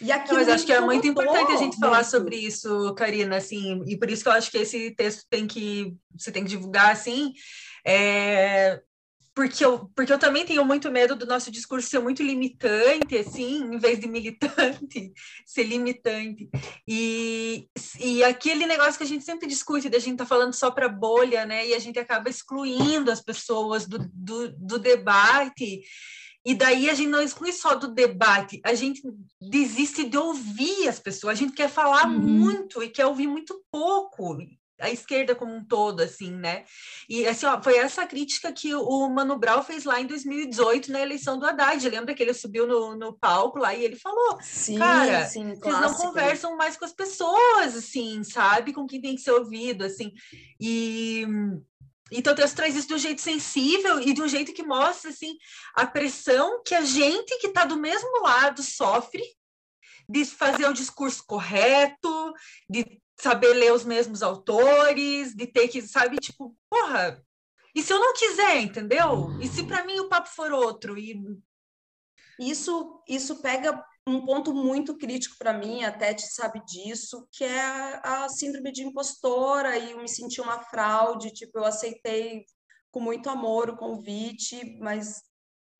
E 0.00 0.10
aquilo 0.10 0.38
mas 0.38 0.48
acho 0.48 0.66
que 0.66 0.72
é 0.72 0.80
muito 0.80 1.06
importante 1.06 1.52
a 1.52 1.56
gente 1.56 1.78
falar 1.78 2.04
sobre 2.04 2.36
isso, 2.36 2.94
Karina, 2.94 3.36
assim, 3.36 3.82
e 3.86 3.96
por 3.96 4.10
isso 4.10 4.22
que 4.22 4.28
eu 4.28 4.32
acho 4.32 4.50
que 4.50 4.58
esse 4.58 4.90
texto 4.92 5.24
tem 5.30 5.46
que 5.46 5.94
você 6.16 6.32
tem 6.32 6.42
que 6.42 6.50
divulgar 6.50 6.90
assim, 6.90 7.32
é, 7.86 8.80
porque 9.34 9.64
eu, 9.64 9.90
porque 9.96 10.12
eu 10.12 10.18
também 10.18 10.46
tenho 10.46 10.64
muito 10.64 10.90
medo 10.92 11.16
do 11.16 11.26
nosso 11.26 11.50
discurso 11.50 11.88
ser 11.88 11.98
muito 11.98 12.22
limitante, 12.22 13.16
assim, 13.16 13.64
em 13.64 13.78
vez 13.78 13.98
de 13.98 14.06
militante, 14.06 15.12
ser 15.44 15.64
limitante. 15.64 16.48
E, 16.86 17.68
e 17.98 18.22
aquele 18.22 18.64
negócio 18.64 18.96
que 18.96 19.02
a 19.02 19.06
gente 19.06 19.24
sempre 19.24 19.48
discute, 19.48 19.88
da 19.88 19.98
gente 19.98 20.18
tá 20.18 20.24
falando 20.24 20.54
só 20.54 20.70
para 20.70 20.88
bolha, 20.88 21.44
né? 21.44 21.66
E 21.66 21.74
a 21.74 21.80
gente 21.80 21.98
acaba 21.98 22.30
excluindo 22.30 23.10
as 23.10 23.20
pessoas 23.20 23.88
do, 23.88 23.98
do, 24.12 24.52
do 24.56 24.78
debate. 24.78 25.82
E 26.44 26.54
daí 26.54 26.90
a 26.90 26.94
gente 26.94 27.08
não 27.08 27.22
exclui 27.22 27.52
só 27.52 27.74
do 27.74 27.88
debate, 27.88 28.60
a 28.64 28.74
gente 28.74 29.02
desiste 29.40 30.04
de 30.04 30.18
ouvir 30.18 30.88
as 30.88 30.98
pessoas, 31.00 31.32
a 31.32 31.40
gente 31.42 31.54
quer 31.54 31.70
falar 31.70 32.06
Uhum. 32.06 32.18
muito 32.18 32.82
e 32.82 32.88
quer 32.90 33.06
ouvir 33.06 33.26
muito 33.26 33.58
pouco, 33.70 34.36
a 34.80 34.90
esquerda 34.90 35.34
como 35.36 35.54
um 35.54 35.64
todo, 35.64 36.00
assim, 36.02 36.32
né? 36.32 36.64
E 37.08 37.26
assim, 37.26 37.46
ó, 37.46 37.62
foi 37.62 37.76
essa 37.78 38.04
crítica 38.06 38.52
que 38.52 38.74
o 38.74 39.08
Mano 39.08 39.38
Brown 39.38 39.62
fez 39.62 39.84
lá 39.84 40.00
em 40.00 40.06
2018 40.06 40.90
na 40.90 41.00
eleição 41.00 41.38
do 41.38 41.46
Haddad. 41.46 41.88
Lembra 41.88 42.12
que 42.12 42.22
ele 42.22 42.34
subiu 42.34 42.66
no, 42.66 42.96
no 42.96 43.12
palco 43.12 43.58
lá 43.58 43.72
e 43.74 43.84
ele 43.84 43.96
falou: 43.96 44.36
Sim, 44.42 44.76
Cara, 44.76 45.26
sim, 45.26 45.46
vocês 45.50 45.60
clássico. 45.60 45.80
não 45.80 45.94
conversam 45.94 46.56
mais 46.56 46.76
com 46.76 46.84
as 46.84 46.92
pessoas, 46.92 47.76
assim, 47.76 48.22
sabe? 48.24 48.72
Com 48.72 48.84
quem 48.86 49.00
tem 49.00 49.14
que 49.14 49.22
ser 49.22 49.30
ouvido, 49.30 49.84
assim. 49.84 50.12
E 50.60 51.24
então 52.10 52.34
texto 52.34 52.56
traz 52.56 52.76
isso 52.76 52.88
de 52.88 52.94
um 52.94 52.98
jeito 52.98 53.20
sensível 53.20 54.00
e 54.00 54.12
de 54.12 54.22
um 54.22 54.28
jeito 54.28 54.52
que 54.52 54.62
mostra, 54.62 55.10
assim, 55.10 55.36
a 55.74 55.86
pressão 55.86 56.62
que 56.64 56.74
a 56.74 56.82
gente 56.82 57.38
que 57.38 57.46
está 57.48 57.64
do 57.64 57.76
mesmo 57.76 58.22
lado 58.22 58.62
sofre 58.62 59.22
de 60.08 60.24
fazer 60.24 60.66
o 60.66 60.74
discurso 60.74 61.24
correto, 61.26 62.32
de 62.68 63.00
saber 63.18 63.54
ler 63.54 63.72
os 63.72 63.84
mesmos 63.84 64.22
autores, 64.22 65.34
de 65.34 65.46
ter 65.46 65.68
que, 65.68 65.80
sabe, 65.82 66.16
tipo, 66.18 66.54
porra, 66.68 67.24
e 67.74 67.82
se 67.82 67.92
eu 67.92 67.98
não 67.98 68.12
quiser, 68.12 68.58
entendeu? 68.60 69.36
E 69.40 69.48
se 69.48 69.64
para 69.64 69.84
mim 69.84 69.98
o 70.00 70.08
papo 70.08 70.28
for 70.28 70.52
outro? 70.52 70.96
E 70.96 71.20
Isso, 72.38 73.02
isso 73.08 73.40
pega 73.40 73.82
um 74.06 74.24
ponto 74.24 74.52
muito 74.52 74.96
crítico 74.98 75.36
para 75.38 75.52
mim, 75.52 75.82
a 75.82 75.90
Tete 75.90 76.26
sabe 76.26 76.62
disso, 76.64 77.26
que 77.32 77.44
é 77.44 77.60
a, 77.60 78.24
a 78.24 78.28
síndrome 78.28 78.70
de 78.70 78.82
impostora 78.82 79.76
e 79.78 79.92
eu 79.92 79.98
me 79.98 80.08
senti 80.08 80.40
uma 80.40 80.60
fraude, 80.60 81.32
tipo, 81.32 81.58
eu 81.58 81.64
aceitei 81.64 82.44
com 82.92 83.00
muito 83.00 83.30
amor 83.30 83.70
o 83.70 83.76
convite, 83.76 84.78
mas 84.78 85.22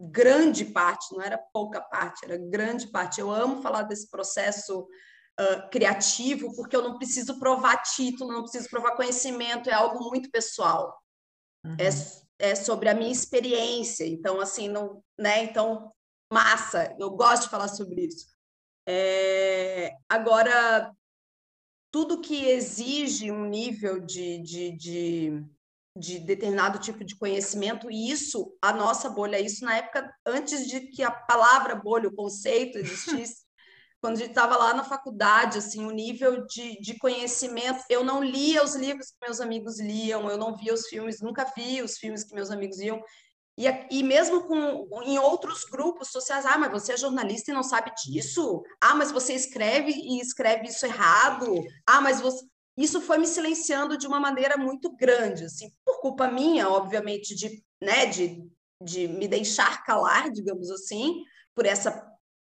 grande 0.01 0.65
parte, 0.65 1.13
não 1.13 1.23
era 1.23 1.39
pouca 1.53 1.81
parte, 1.81 2.25
era 2.25 2.37
grande 2.37 2.89
parte. 2.89 3.21
Eu 3.21 3.31
amo 3.31 3.63
falar 3.63 3.83
desse 3.83 4.11
processo 4.11 4.81
uh, 4.81 5.71
criativo, 5.71 6.55
porque 6.57 6.75
eu 6.75 6.83
não 6.83 6.99
preciso 6.99 7.39
provar 7.39 7.83
título, 7.83 8.33
não 8.33 8.43
preciso 8.43 8.69
provar 8.69 8.97
conhecimento, 8.97 9.71
é 9.71 9.75
algo 9.75 10.11
muito 10.11 10.31
pessoal. 10.31 10.99
Uhum. 11.65 11.77
É, 11.79 12.51
é 12.51 12.55
sobre 12.55 12.89
a 12.89 12.95
minha 12.95 13.13
experiência. 13.13 14.07
Então, 14.07 14.41
assim, 14.41 14.69
não, 14.69 15.03
né? 15.19 15.45
Então, 15.45 15.93
massa, 16.35 16.95
eu 16.99 17.11
gosto 17.11 17.45
de 17.45 17.51
falar 17.51 17.69
sobre 17.69 18.07
isso. 18.07 18.27
É, 18.87 19.97
agora, 20.09 20.93
tudo 21.93 22.21
que 22.21 22.47
exige 22.47 23.31
um 23.31 23.47
nível 23.47 24.01
de, 24.01 24.39
de, 24.39 24.73
de, 24.73 25.45
de, 25.97 26.19
determinado 26.19 26.81
tipo 26.81 27.05
de 27.05 27.17
conhecimento, 27.17 27.89
e 27.89 28.11
isso, 28.11 28.53
a 28.61 28.73
nossa 28.73 29.09
bolha, 29.09 29.41
isso 29.41 29.65
na 29.65 29.77
época, 29.77 30.13
antes 30.27 30.67
de 30.67 30.81
que 30.89 31.05
a 31.05 31.11
palavra 31.11 31.77
bolha, 31.77 32.09
o 32.09 32.15
conceito 32.15 32.79
existisse, 32.79 33.45
quando 34.03 34.17
a 34.17 34.19
gente 34.19 34.31
estava 34.31 34.57
lá 34.57 34.75
na 34.75 34.85
faculdade, 34.85 35.57
assim, 35.59 35.87
o 35.87 35.91
nível 35.91 36.45
de, 36.47 36.79
de 36.81 36.99
conhecimento, 36.99 37.83
eu 37.89 38.05
não 38.05 38.23
lia 38.23 38.63
os 38.63 38.75
livros 38.75 39.11
que 39.13 39.27
meus 39.27 39.41
amigos 39.41 39.81
liam, 39.81 40.29
eu 40.29 40.37
não 40.37 40.55
via 40.55 40.75
os 40.75 40.89
filmes, 40.89 41.23
nunca 41.23 41.51
vi 41.57 41.81
os 41.81 41.97
filmes 41.97 42.23
que 42.23 42.35
meus 42.35 42.51
amigos 42.51 42.79
iam, 42.81 43.01
e, 43.57 43.67
e 43.91 44.03
mesmo 44.03 44.43
com, 44.45 45.03
em 45.05 45.19
outros 45.19 45.65
grupos 45.65 46.09
sociais, 46.09 46.45
ah, 46.45 46.59
mas 46.59 46.73
você 46.73 46.93
é 46.93 46.97
jornalista 46.97 47.51
e 47.51 47.55
não 47.55 47.63
sabe 47.63 47.93
disso? 47.95 48.63
Ah, 48.81 48.95
mas 48.95 49.13
você 49.13 49.33
escreve 49.33 49.93
e 49.93 50.21
escreve 50.21 50.67
isso 50.69 50.85
errado? 50.85 51.55
Ah, 51.87 52.01
mas 52.01 52.21
você... 52.21 52.45
Isso 52.77 53.01
foi 53.01 53.19
me 53.19 53.27
silenciando 53.27 53.97
de 53.97 54.05
uma 54.05 54.19
maneira 54.19 54.57
muito 54.57 54.91
grande, 54.97 55.45
assim, 55.45 55.71
por 55.85 56.01
culpa 56.01 56.27
minha, 56.27 56.69
obviamente, 56.69 57.33
de, 57.33 57.63
né, 57.81 58.07
de, 58.07 58.43
de 58.83 59.07
me 59.07 59.29
deixar 59.29 59.85
calar, 59.85 60.29
digamos 60.33 60.69
assim, 60.73 61.23
por 61.55 61.67
essa, 61.67 62.05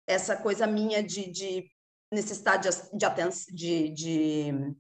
essa 0.07 0.35
coisa 0.35 0.67
minha 0.67 1.03
de, 1.03 1.31
de 1.31 1.71
necessidade 2.11 2.71
de, 2.95 3.49
de, 3.53 3.91
de, 3.91 4.75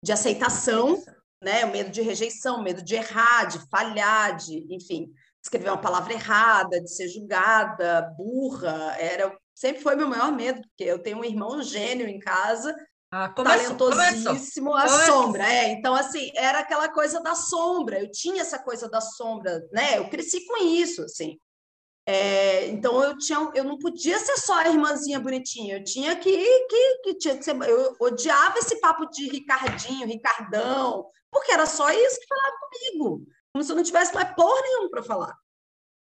de 0.00 0.12
aceitação, 0.12 1.02
né? 1.42 1.64
O 1.64 1.70
medo 1.70 1.90
de 1.90 2.02
rejeição, 2.02 2.60
o 2.60 2.62
medo 2.62 2.82
de 2.82 2.94
errar, 2.94 3.44
de 3.44 3.58
falhar, 3.68 4.36
de, 4.36 4.66
enfim, 4.70 5.12
escrever 5.42 5.70
uma 5.70 5.80
palavra 5.80 6.12
errada, 6.12 6.80
de 6.80 6.90
ser 6.90 7.08
julgada, 7.08 8.02
burra, 8.16 8.96
era 8.98 9.36
sempre 9.54 9.82
foi 9.82 9.96
meu 9.96 10.08
maior 10.08 10.30
medo, 10.32 10.60
porque 10.60 10.84
eu 10.84 10.98
tenho 10.98 11.18
um 11.18 11.24
irmão 11.24 11.62
gênio 11.62 12.06
em 12.06 12.18
casa, 12.18 12.74
ah, 13.10 13.28
talentosíssimo, 13.30 14.74
a 14.74 14.86
sombra, 14.88 15.50
é. 15.50 15.70
Então 15.70 15.94
assim, 15.94 16.30
era 16.34 16.58
aquela 16.58 16.88
coisa 16.88 17.20
da 17.22 17.34
sombra. 17.34 18.00
Eu 18.00 18.10
tinha 18.10 18.42
essa 18.42 18.58
coisa 18.58 18.88
da 18.90 19.00
sombra, 19.00 19.66
né? 19.72 19.98
Eu 19.98 20.10
cresci 20.10 20.44
com 20.44 20.62
isso, 20.62 21.02
assim. 21.02 21.38
É, 22.08 22.66
então 22.68 23.02
eu 23.02 23.18
tinha, 23.18 23.50
eu 23.54 23.64
não 23.64 23.78
podia 23.78 24.18
ser 24.18 24.36
só 24.36 24.54
a 24.60 24.68
irmãzinha 24.68 25.18
bonitinha, 25.18 25.78
eu 25.78 25.82
tinha 25.82 26.14
que, 26.14 26.30
que, 26.68 26.98
que 27.02 27.14
tinha 27.14 27.36
que 27.36 27.44
ser, 27.44 27.56
eu 27.62 27.96
odiava 28.00 28.58
esse 28.60 28.78
papo 28.78 29.06
de 29.10 29.28
Ricardinho, 29.28 30.06
Ricardão, 30.06 31.06
porque 31.36 31.52
era 31.52 31.66
só 31.66 31.90
isso 31.90 32.18
que 32.18 32.26
falava 32.26 32.56
comigo, 32.60 33.26
como 33.52 33.62
se 33.62 33.70
eu 33.70 33.76
não 33.76 33.82
tivesse 33.82 34.14
mais 34.14 34.34
porra 34.34 34.60
nenhuma 34.62 34.90
para 34.90 35.02
falar. 35.02 35.36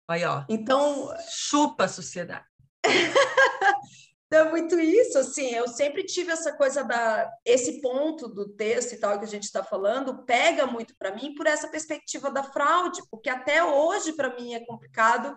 Aí, 0.09 0.25
ó. 0.25 0.45
Então, 0.49 1.13
chupa 1.29 1.85
a 1.85 1.89
sociedade. 1.89 2.45
então, 4.27 4.47
é 4.47 4.51
muito 4.51 4.79
isso, 4.79 5.19
assim, 5.19 5.53
eu 5.53 5.67
sempre 5.67 6.05
tive 6.05 6.31
essa 6.31 6.57
coisa 6.57 6.85
da 6.85 7.29
esse 7.45 7.81
ponto 7.81 8.29
do 8.29 8.49
texto 8.49 8.93
e 8.93 9.01
tal 9.01 9.19
que 9.19 9.25
a 9.25 9.29
gente 9.29 9.45
está 9.45 9.65
falando 9.65 10.25
pega 10.25 10.67
muito 10.67 10.95
para 10.97 11.15
mim 11.15 11.35
por 11.35 11.47
essa 11.47 11.67
perspectiva 11.67 12.31
da 12.31 12.45
fraude, 12.45 13.03
porque 13.11 13.29
até 13.29 13.65
hoje 13.65 14.13
para 14.13 14.37
mim 14.37 14.55
é 14.55 14.65
complicado 14.65 15.37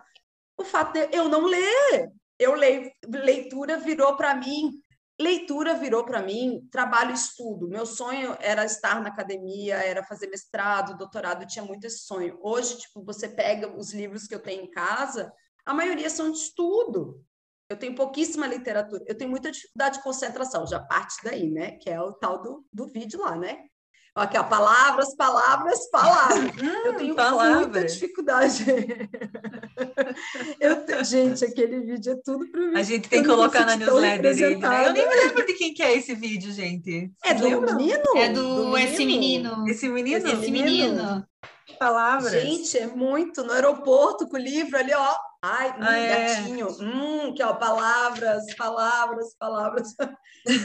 o 0.56 0.64
fato 0.64 0.92
de 0.92 1.08
eu 1.12 1.28
não 1.28 1.44
ler. 1.44 2.12
Eu 2.38 2.54
leio, 2.54 2.92
leitura 3.04 3.78
virou 3.78 4.16
para 4.16 4.32
mim, 4.36 4.70
leitura 5.18 5.74
virou 5.74 6.04
para 6.04 6.22
mim 6.22 6.66
trabalho 6.70 7.10
e 7.10 7.14
estudo. 7.14 7.68
Meu 7.68 7.84
sonho 7.84 8.36
era 8.40 8.64
estar 8.64 9.02
na 9.02 9.08
academia, 9.08 9.76
era 9.76 10.04
fazer 10.04 10.28
mestrado, 10.28 10.96
doutorado, 10.96 11.46
tinha 11.46 11.64
muito 11.64 11.86
esse 11.86 12.00
sonho. 12.00 12.38
Hoje, 12.40 12.78
tipo, 12.78 13.04
você 13.04 13.28
pega 13.28 13.76
os 13.76 13.92
livros 13.92 14.26
que 14.26 14.34
eu 14.34 14.42
tenho 14.42 14.62
em 14.62 14.70
casa, 14.70 15.32
a 15.66 15.74
maioria 15.74 16.08
são 16.08 16.30
de 16.30 16.38
estudo. 16.38 17.22
Eu 17.68 17.76
tenho 17.76 17.94
pouquíssima 17.94 18.46
literatura, 18.46 19.04
eu 19.06 19.14
tenho 19.14 19.28
muita 19.30 19.50
dificuldade 19.50 19.98
de 19.98 20.02
concentração, 20.02 20.66
já 20.66 20.80
parte 20.80 21.16
daí, 21.22 21.50
né? 21.50 21.72
Que 21.72 21.90
é 21.90 22.00
o 22.00 22.14
tal 22.14 22.40
do, 22.40 22.66
do 22.72 22.86
vídeo 22.86 23.20
lá, 23.20 23.36
né? 23.36 23.66
Aqui, 24.14 24.36
ó, 24.36 24.42
palavras, 24.42 25.14
palavras, 25.14 25.90
palavras. 25.90 26.50
Hum, 26.58 26.86
eu 26.86 26.94
tenho 26.94 27.14
palavras. 27.14 27.56
muita 27.56 27.84
dificuldade. 27.84 28.64
eu, 30.60 31.04
gente, 31.04 31.44
aquele 31.44 31.80
vídeo 31.80 32.12
é 32.12 32.16
tudo 32.24 32.50
para 32.50 32.60
mim. 32.60 32.76
A 32.76 32.82
gente 32.82 33.08
tem 33.08 33.22
que 33.22 33.28
colocar 33.28 33.64
na 33.64 33.76
newsletter 33.76 34.34
dele, 34.34 34.56
né? 34.56 34.88
Eu 34.88 34.92
nem 34.92 35.08
me 35.08 35.14
lembro 35.14 35.46
de 35.46 35.52
quem 35.54 35.72
que 35.72 35.82
é 35.82 35.96
esse 35.96 36.14
vídeo, 36.14 36.52
gente. 36.52 37.12
É 37.24 37.34
do 37.34 37.60
menino? 37.60 38.02
É 38.16 38.28
do, 38.28 38.42
do 38.42 38.68
menino. 38.70 38.78
esse 38.78 39.04
menino. 39.06 39.68
Esse 39.68 39.88
menino? 39.88 40.28
Esse 40.28 40.50
menino. 40.50 41.26
Palavras. 41.78 42.32
Gente, 42.32 42.76
é 42.78 42.86
muito. 42.86 43.44
No 43.44 43.52
aeroporto 43.52 44.26
com 44.28 44.36
o 44.36 44.40
livro 44.40 44.76
ali, 44.76 44.92
ó. 44.92 45.14
Ai, 45.42 45.70
hum, 45.78 45.84
é. 45.84 46.34
gatinho. 46.34 46.68
Hum, 46.80 47.34
que 47.34 47.42
ó, 47.42 47.54
palavras, 47.54 48.44
palavras, 48.56 49.34
palavras. 49.38 49.94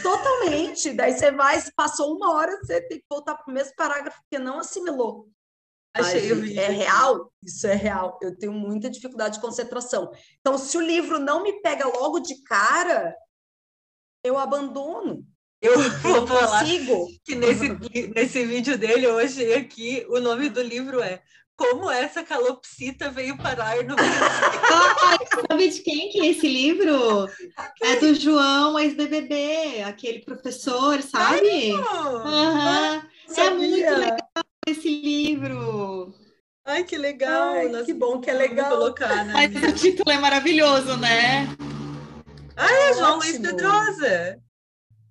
Totalmente. 0.01 0.93
Daí 0.93 1.13
você 1.13 1.32
vai, 1.32 1.61
passou 1.76 2.15
uma 2.15 2.34
hora, 2.34 2.57
você 2.57 2.82
tem 2.82 2.99
que 2.99 3.05
voltar 3.09 3.36
para 3.36 3.51
o 3.51 3.53
mesmo 3.53 3.74
parágrafo 3.76 4.19
que 4.30 4.39
não 4.39 4.59
assimilou. 4.59 5.30
Achei 5.95 6.32
Ai, 6.32 6.57
é 6.57 6.69
real? 6.69 7.32
Isso 7.43 7.67
é 7.67 7.76
real. 7.76 8.17
Eu 8.19 8.36
tenho 8.36 8.51
muita 8.51 8.89
dificuldade 8.89 9.36
de 9.36 9.41
concentração. 9.41 10.11
Então, 10.39 10.57
se 10.57 10.76
o 10.76 10.82
livro 10.82 11.19
não 11.19 11.43
me 11.43 11.61
pega 11.61 11.86
logo 11.86 12.19
de 12.19 12.41
cara, 12.41 13.15
eu 14.24 14.39
abandono. 14.39 15.24
Eu 15.61 15.74
vou 16.01 16.26
falar 16.26 16.65
que 17.24 17.36
nesse, 17.36 17.69
nesse 18.09 18.43
vídeo 18.43 18.76
dele, 18.76 19.05
eu 19.05 19.19
achei 19.19 19.53
aqui, 19.53 20.03
o 20.09 20.19
nome 20.19 20.49
do 20.49 20.63
livro 20.63 20.99
é 20.99 21.21
como 21.56 21.89
essa 21.89 22.24
calopsita 22.24 23.10
veio 23.10 23.38
parar 23.38 23.84
no 23.84 23.95
Brasil. 23.95 25.41
sabe 25.47 25.70
de 25.70 25.80
quem 25.82 26.10
que 26.10 26.20
é 26.22 26.26
esse 26.28 26.47
livro? 26.47 27.30
É 27.82 27.95
do 27.97 28.16
João, 28.16 28.80
ex-BBB, 28.80 29.84
aquele 29.84 30.20
professor, 30.20 31.01
sabe? 31.01 31.74
Uhum. 31.74 33.01
É 33.36 33.49
muito 33.51 33.95
legal 33.95 34.43
esse 34.68 34.89
livro. 34.89 36.14
Ai, 36.66 36.84
que 36.84 36.97
legal! 36.97 37.54
Ai, 37.56 37.84
que 37.84 37.93
bom 37.93 38.22
que 38.22 38.30
é 38.30 38.34
legal. 38.34 38.70
Colocar, 38.70 39.26
né? 39.26 39.34
Mas 39.34 39.64
o 39.64 39.74
título 39.74 40.12
é 40.12 40.18
maravilhoso, 40.18 40.95
né? 40.97 41.47
Ah, 42.56 42.72
é, 42.72 42.93
João 42.93 43.18
Luiz 43.18 43.38
Pedrosa. 43.38 44.41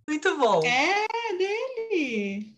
Muito 0.09 0.39
bom. 0.39 0.63
É, 0.65 1.07
dele. 1.37 2.57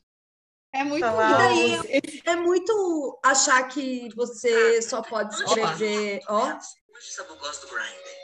É 0.75 0.83
muito 0.83 1.07
daí, 1.07 2.01
é 2.25 2.35
muito 2.35 3.19
achar 3.23 3.63
que 3.69 4.09
você 4.17 4.83
só 4.83 5.01
pode 5.03 5.33
escrever. 5.37 6.21
Ó. 6.27 6.49
Hoje 6.49 7.13
sabe 7.13 7.31
eu 7.31 7.37
gosto 7.37 7.69
do 7.69 7.75
Grindr. 7.75 8.15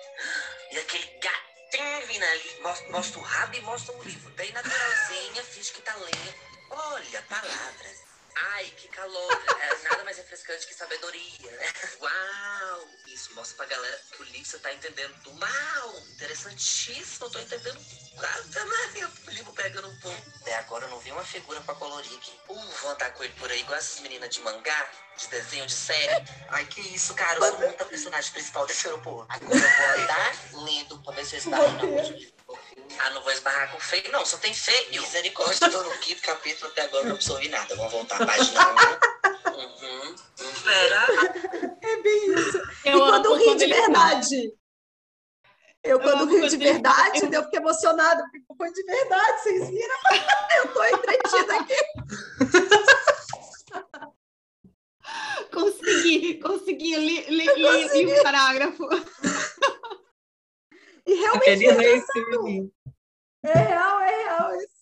E 0.72 0.78
aquele 0.78 1.05
gatinho 1.20 2.07
vindo 2.09 2.24
ali, 2.24 2.61
mostra, 2.61 2.90
mostra 2.90 3.20
o 3.20 3.22
rabo 3.22 3.55
e 3.57 3.61
mostra 3.61 3.96
o 3.96 4.03
livro. 4.03 4.30
Bem 4.32 4.51
naturalzinha, 4.51 5.44
finge 5.44 5.72
que 5.72 5.82
tá 5.82 5.94
lendo. 5.94 6.34
Olha, 6.70 7.22
palavras. 7.28 8.09
Ai, 8.34 8.64
que 8.76 8.88
calor. 8.88 9.42
É 9.60 9.88
nada 9.88 10.04
mais 10.04 10.16
refrescante 10.16 10.66
que 10.66 10.74
sabedoria. 10.74 11.22
Uau! 12.00 12.88
Isso, 13.06 13.34
mostra 13.34 13.56
pra 13.56 13.66
galera 13.66 14.00
que 14.12 14.22
o 14.22 14.24
livro 14.24 14.46
você 14.46 14.58
tá 14.58 14.72
entendendo 14.72 15.14
do 15.22 15.32
mal. 15.34 15.98
Interessantíssimo, 16.14 17.26
eu 17.26 17.30
tô 17.30 17.38
entendendo 17.38 17.80
nada, 18.16 18.64
né? 18.64 19.10
O 19.26 19.30
livro 19.30 19.52
pegando 19.52 19.88
um 19.88 19.96
pouco. 20.00 20.22
Até 20.40 20.56
agora 20.56 20.86
eu 20.86 20.90
não 20.90 20.98
vi 20.98 21.12
uma 21.12 21.24
figura 21.24 21.60
pra 21.60 21.74
colorir 21.74 22.12
aqui. 22.16 22.32
Uh, 22.48 22.54
vou 22.54 22.90
andar 22.90 23.12
com 23.12 23.22
ele 23.22 23.32
por 23.34 23.50
aí, 23.50 23.60
igual 23.60 23.78
essas 23.78 24.00
meninas 24.00 24.30
de 24.30 24.40
mangá, 24.40 24.90
de 25.16 25.28
desenho, 25.28 25.66
de 25.66 25.72
série. 25.72 26.24
Ai, 26.48 26.64
que 26.66 26.80
isso, 26.80 27.14
cara. 27.14 27.38
Eu 27.38 27.50
sou 27.50 27.58
muito 27.58 27.82
a 27.82 27.86
personagem 27.86 28.32
principal 28.32 28.66
desse 28.66 28.86
aeroporto. 28.86 29.26
Agora 29.32 29.54
eu 29.54 29.60
vou 29.60 30.02
andar 30.02 30.64
lendo 30.64 31.02
pra 31.02 31.14
ver 31.14 31.26
se 31.26 31.36
eu 31.36 31.38
esbarro 31.38 31.72
na 31.72 31.84
última. 31.84 32.39
Ah, 32.99 33.11
não 33.11 33.22
vou 33.22 33.32
esbarrar 33.32 33.70
com 33.72 33.80
feio, 33.80 34.11
não, 34.12 34.24
só 34.26 34.36
tem 34.38 34.53
feio. 34.53 35.01
Misericórdia, 35.01 35.70
tô 35.70 35.82
no 35.82 35.91
quinto 35.99 36.22
capítulo 36.22 36.70
até 36.70 36.82
agora 36.82 37.05
não 37.05 37.14
absorvi 37.14 37.49
nada. 37.49 37.74
Vamos 37.76 37.93
voltar 37.93 38.22
à 38.22 38.26
página 38.26 38.61
1. 38.68 39.51
Uhum. 39.51 40.14
Pera. 40.64 41.07
É 41.82 41.97
bem 42.03 42.34
isso. 42.34 42.59
Eu 42.84 42.99
e 42.99 43.01
quando 43.01 43.34
ri 43.34 43.55
de 43.57 43.66
verdade. 43.66 44.53
Eu, 45.82 45.99
quando 45.99 46.26
rio 46.26 46.47
de 46.47 46.59
verdade, 46.59 47.20
eu 47.32 47.43
fico 47.45 47.57
emocionada, 47.57 48.22
porque 48.24 48.43
foi 48.57 48.70
de 48.70 48.82
verdade, 48.82 49.43
vocês 49.43 49.68
viram? 49.70 49.97
Eu 50.59 50.74
tô 50.74 50.84
entretida 50.84 51.57
aqui. 51.57 51.74
Consegui, 55.51 56.38
consegui, 56.38 56.97
li, 56.97 57.24
li, 57.28 57.47
li, 57.57 58.05
li 58.05 58.07
um 58.07 58.22
parágrafo. 58.22 58.88
E 61.07 61.14
realmente 61.14 61.66
Aquele 61.66 61.66
é, 61.66 61.72
rei. 61.72 62.03
É 63.45 63.53
real, 63.59 64.01
é 64.01 64.24
real. 64.24 64.57
isso. 64.57 64.80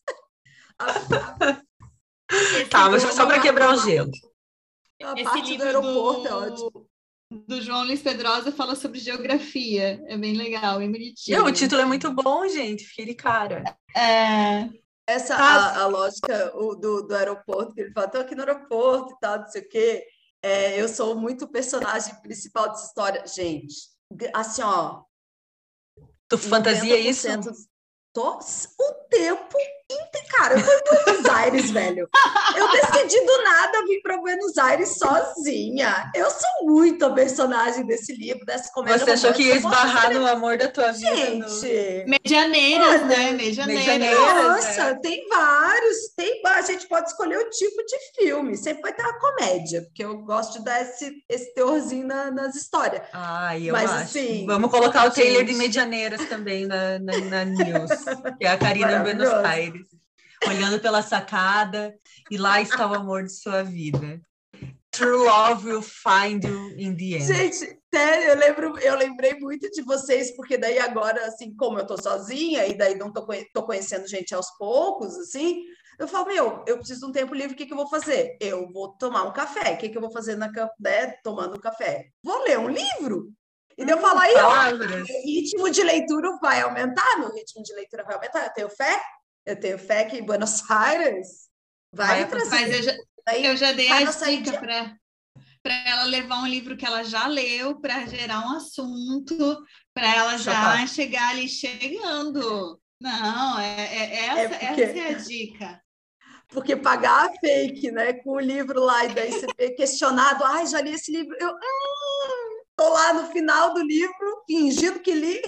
Esse 2.30 2.68
Tá, 2.68 2.90
mas 2.90 3.02
só 3.02 3.26
para 3.26 3.40
quebrar 3.40 3.72
o 3.74 3.80
gelo. 3.80 4.10
a 5.02 5.12
Esse 5.12 5.24
parte 5.24 5.56
do 5.56 5.62
aeroporto 5.64 6.22
do... 6.22 6.28
é 6.28 6.34
ótimo. 6.34 6.88
do 7.30 7.62
João 7.62 7.84
Luiz 7.84 8.02
Pedrosa 8.02 8.52
fala 8.52 8.74
sobre 8.74 8.98
geografia. 9.00 10.02
É 10.06 10.16
bem 10.16 10.34
legal, 10.34 10.78
bem 10.78 10.90
bonitinho. 10.90 11.38
Não, 11.38 11.46
o 11.46 11.52
título 11.52 11.80
é 11.80 11.84
muito 11.84 12.12
bom, 12.12 12.46
gente. 12.48 12.84
Fiquei 12.84 13.06
de 13.06 13.14
cara. 13.14 13.64
É, 13.96 14.68
Essa 15.06 15.36
Tá. 15.36 15.42
a, 15.42 15.82
a 15.82 15.86
lógica 15.86 16.52
o, 16.54 16.74
do, 16.74 17.02
do 17.02 17.14
aeroporto, 17.14 17.74
que 17.74 17.80
ele 17.80 17.92
fala, 17.92 18.08
tô 18.08 18.18
aqui 18.18 18.34
no 18.34 18.42
aeroporto 18.42 19.14
e 19.14 19.18
tal, 19.20 19.38
não 19.40 19.46
sei 19.46 19.62
o 19.62 19.68
quê. 19.68 20.06
É, 20.42 20.80
eu 20.80 20.88
sou 20.88 21.16
muito 21.16 21.46
o 21.46 21.50
personagem 21.50 22.14
principal 22.20 22.68
dessa 22.68 22.86
história. 22.86 23.26
Gente, 23.26 23.74
assim, 24.34 24.62
ó. 24.62 25.02
Tu 26.28 26.36
fantasia 26.36 26.98
isso? 26.98 27.26
90% 27.26 27.44
Tô 27.44 27.50
o 28.78 28.94
tempo. 29.08 29.56
Cara, 30.38 30.54
eu 30.54 30.84
tô 30.84 30.94
em 30.94 31.04
Buenos 31.04 31.26
Aires, 31.26 31.70
velho. 31.72 32.08
Eu 32.56 32.70
decidi 32.70 33.20
do 33.24 33.42
nada 33.42 33.84
vir 33.86 34.00
para 34.02 34.18
Buenos 34.18 34.56
Aires 34.58 34.96
sozinha. 34.98 36.10
Eu 36.14 36.30
sou 36.30 36.66
muito 36.66 37.04
a 37.06 37.10
personagem 37.10 37.84
desse 37.86 38.12
livro, 38.14 38.44
dessa 38.44 38.70
comédia. 38.72 38.98
Você 39.04 39.10
achou 39.12 39.32
que 39.32 39.42
ia 39.44 39.56
esbarrar 39.56 40.12
no 40.12 40.26
amor 40.26 40.56
da 40.58 40.68
tua 40.68 40.92
vida? 40.92 41.10
no- 41.10 41.48
Gente, 41.48 42.04
Medianeiras, 42.06 43.00
né? 43.06 43.32
Medianeiras. 43.32 43.66
Medianeiras. 43.66 44.44
nossa, 44.44 44.94
tem 45.00 45.26
vários, 45.28 45.96
tem 46.16 46.40
a 46.44 46.62
gente 46.62 46.86
pode 46.86 47.08
escolher 47.08 47.38
o 47.38 47.50
tipo 47.50 47.82
de 47.84 47.96
filme, 48.16 48.56
sempre 48.56 48.82
vai 48.82 48.92
ter 48.92 49.02
uma 49.02 49.18
comédia, 49.18 49.82
porque 49.82 50.04
eu 50.04 50.18
gosto 50.18 50.58
de 50.58 50.64
dar 50.64 50.82
esse, 50.82 51.12
esse 51.28 51.52
teorzinho 51.54 52.06
na- 52.06 52.30
nas 52.30 52.54
histórias. 52.54 53.02
Ai, 53.12 53.68
eu 53.68 53.72
Mas, 53.72 53.90
acho. 53.90 54.02
assim, 54.04 54.46
Vamos 54.46 54.70
colocar 54.70 55.06
o 55.06 55.10
trailer 55.10 55.42
de 55.44 55.52
gente. 55.52 55.58
Medianeiras 55.58 56.24
também 56.28 56.66
na, 56.66 56.98
na, 56.98 57.18
na 57.18 57.44
news, 57.44 57.90
que 58.38 58.44
é 58.46 58.50
a 58.50 58.56
Karina 58.58 58.92
em 58.98 59.02
Buenos. 59.02 59.28
Aires, 59.28 59.77
olhando 60.46 60.80
pela 60.80 61.02
sacada, 61.02 61.94
e 62.30 62.36
lá 62.36 62.60
está 62.60 62.86
o 62.86 62.94
amor 62.94 63.24
de 63.24 63.32
sua 63.32 63.62
vida. 63.62 64.20
True 64.90 65.26
love 65.26 65.66
will 65.66 65.82
find 65.82 66.44
you 66.44 66.70
in 66.76 66.96
the 66.96 67.16
end. 67.16 67.26
Gente, 67.26 67.78
sério, 67.94 68.28
eu 68.30 68.36
lembro, 68.36 68.78
eu 68.78 68.96
lembrei 68.96 69.34
muito 69.34 69.70
de 69.70 69.82
vocês, 69.82 70.34
porque 70.34 70.56
daí 70.58 70.78
agora, 70.78 71.26
assim, 71.26 71.54
como 71.54 71.78
eu 71.78 71.86
tô 71.86 72.00
sozinha 72.00 72.66
e 72.66 72.76
daí 72.76 72.96
não 72.96 73.12
tô, 73.12 73.26
tô 73.52 73.62
conhecendo 73.64 74.08
gente 74.08 74.34
aos 74.34 74.50
poucos, 74.58 75.16
assim, 75.16 75.62
eu 75.98 76.06
falo, 76.06 76.26
meu, 76.28 76.64
eu 76.66 76.78
preciso 76.78 77.00
de 77.00 77.06
um 77.06 77.12
tempo 77.12 77.34
livre, 77.34 77.54
o 77.54 77.56
que 77.56 77.66
que 77.66 77.72
eu 77.72 77.76
vou 77.76 77.88
fazer? 77.88 78.36
Eu 78.40 78.70
vou 78.72 78.96
tomar 78.96 79.24
um 79.24 79.32
café. 79.32 79.72
O 79.72 79.78
que 79.78 79.88
que 79.88 79.96
eu 79.96 80.00
vou 80.00 80.12
fazer 80.12 80.36
na, 80.36 80.48
né, 80.78 81.14
tomando 81.24 81.56
um 81.56 81.60
café? 81.60 82.06
Vou 82.22 82.42
ler 82.44 82.58
um 82.58 82.68
livro. 82.68 83.32
E 83.76 83.84
daí 83.84 83.94
eu 83.94 84.00
falo, 84.00 84.18
aí, 84.20 84.34
ó, 84.36 84.74
o 84.74 85.24
ritmo 85.24 85.70
de 85.70 85.82
leitura 85.82 86.36
vai 86.40 86.60
aumentar, 86.60 87.18
meu 87.18 87.32
ritmo 87.32 87.62
de 87.62 87.72
leitura 87.74 88.04
vai 88.04 88.14
aumentar. 88.14 88.44
Eu 88.44 88.52
tenho 88.52 88.70
fé, 88.70 89.00
eu 89.48 89.58
tenho 89.58 89.78
fé 89.78 90.04
que 90.04 90.16
em 90.18 90.24
Buenos 90.24 90.62
Aires 90.70 91.48
vai, 91.92 92.24
Vai 92.24 92.28
trazer. 92.28 92.50
Mas 92.50 92.74
eu 92.76 92.82
já, 92.82 92.96
eu 93.38 93.56
já 93.56 93.72
dei 93.72 93.88
Vai 93.88 94.04
a 94.04 94.10
dica 94.12 94.58
para 94.60 94.96
para 95.60 95.74
ela 95.88 96.04
levar 96.04 96.36
um 96.42 96.46
livro 96.46 96.76
que 96.76 96.86
ela 96.86 97.02
já 97.02 97.26
leu 97.26 97.80
para 97.80 98.06
gerar 98.06 98.40
um 98.46 98.56
assunto, 98.56 99.36
para 99.92 100.14
ela 100.14 100.38
já 100.38 100.86
chegar 100.86 101.30
ali 101.30 101.48
chegando. 101.48 102.80
Não, 103.00 103.58
é, 103.58 103.96
é- 103.96 104.26
essa, 104.26 104.48
porque- 104.58 104.82
essa 104.82 104.98
é 104.98 105.08
a 105.14 105.18
dica. 105.18 105.82
porque 106.48 106.76
pagar 106.76 107.26
a 107.28 107.32
fake, 107.40 107.90
né, 107.90 108.12
com 108.14 108.30
o 108.30 108.40
livro 108.40 108.80
lá, 108.80 109.04
e 109.04 109.14
daí 109.14 109.30
você 109.32 109.70
questionado, 109.70 110.44
ai, 110.44 110.66
já 110.66 110.80
li 110.80 110.92
esse 110.92 111.10
livro, 111.12 111.36
eu 111.38 111.50
hum, 111.50 112.62
tô 112.76 112.88
lá 112.88 113.12
no 113.14 113.26
final 113.30 113.74
do 113.74 113.82
livro, 113.82 114.42
fingindo 114.46 115.00
que 115.00 115.12
li 115.12 115.42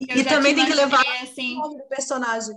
Eu 0.00 0.16
E 0.16 0.24
também 0.24 0.54
te 0.54 0.60
tem 0.60 0.66
que 0.66 0.74
levar- 0.74 1.04
assim, 1.22 1.56
o 1.56 1.60
nome 1.60 1.76
do 1.78 1.88
personagem. 1.88 2.54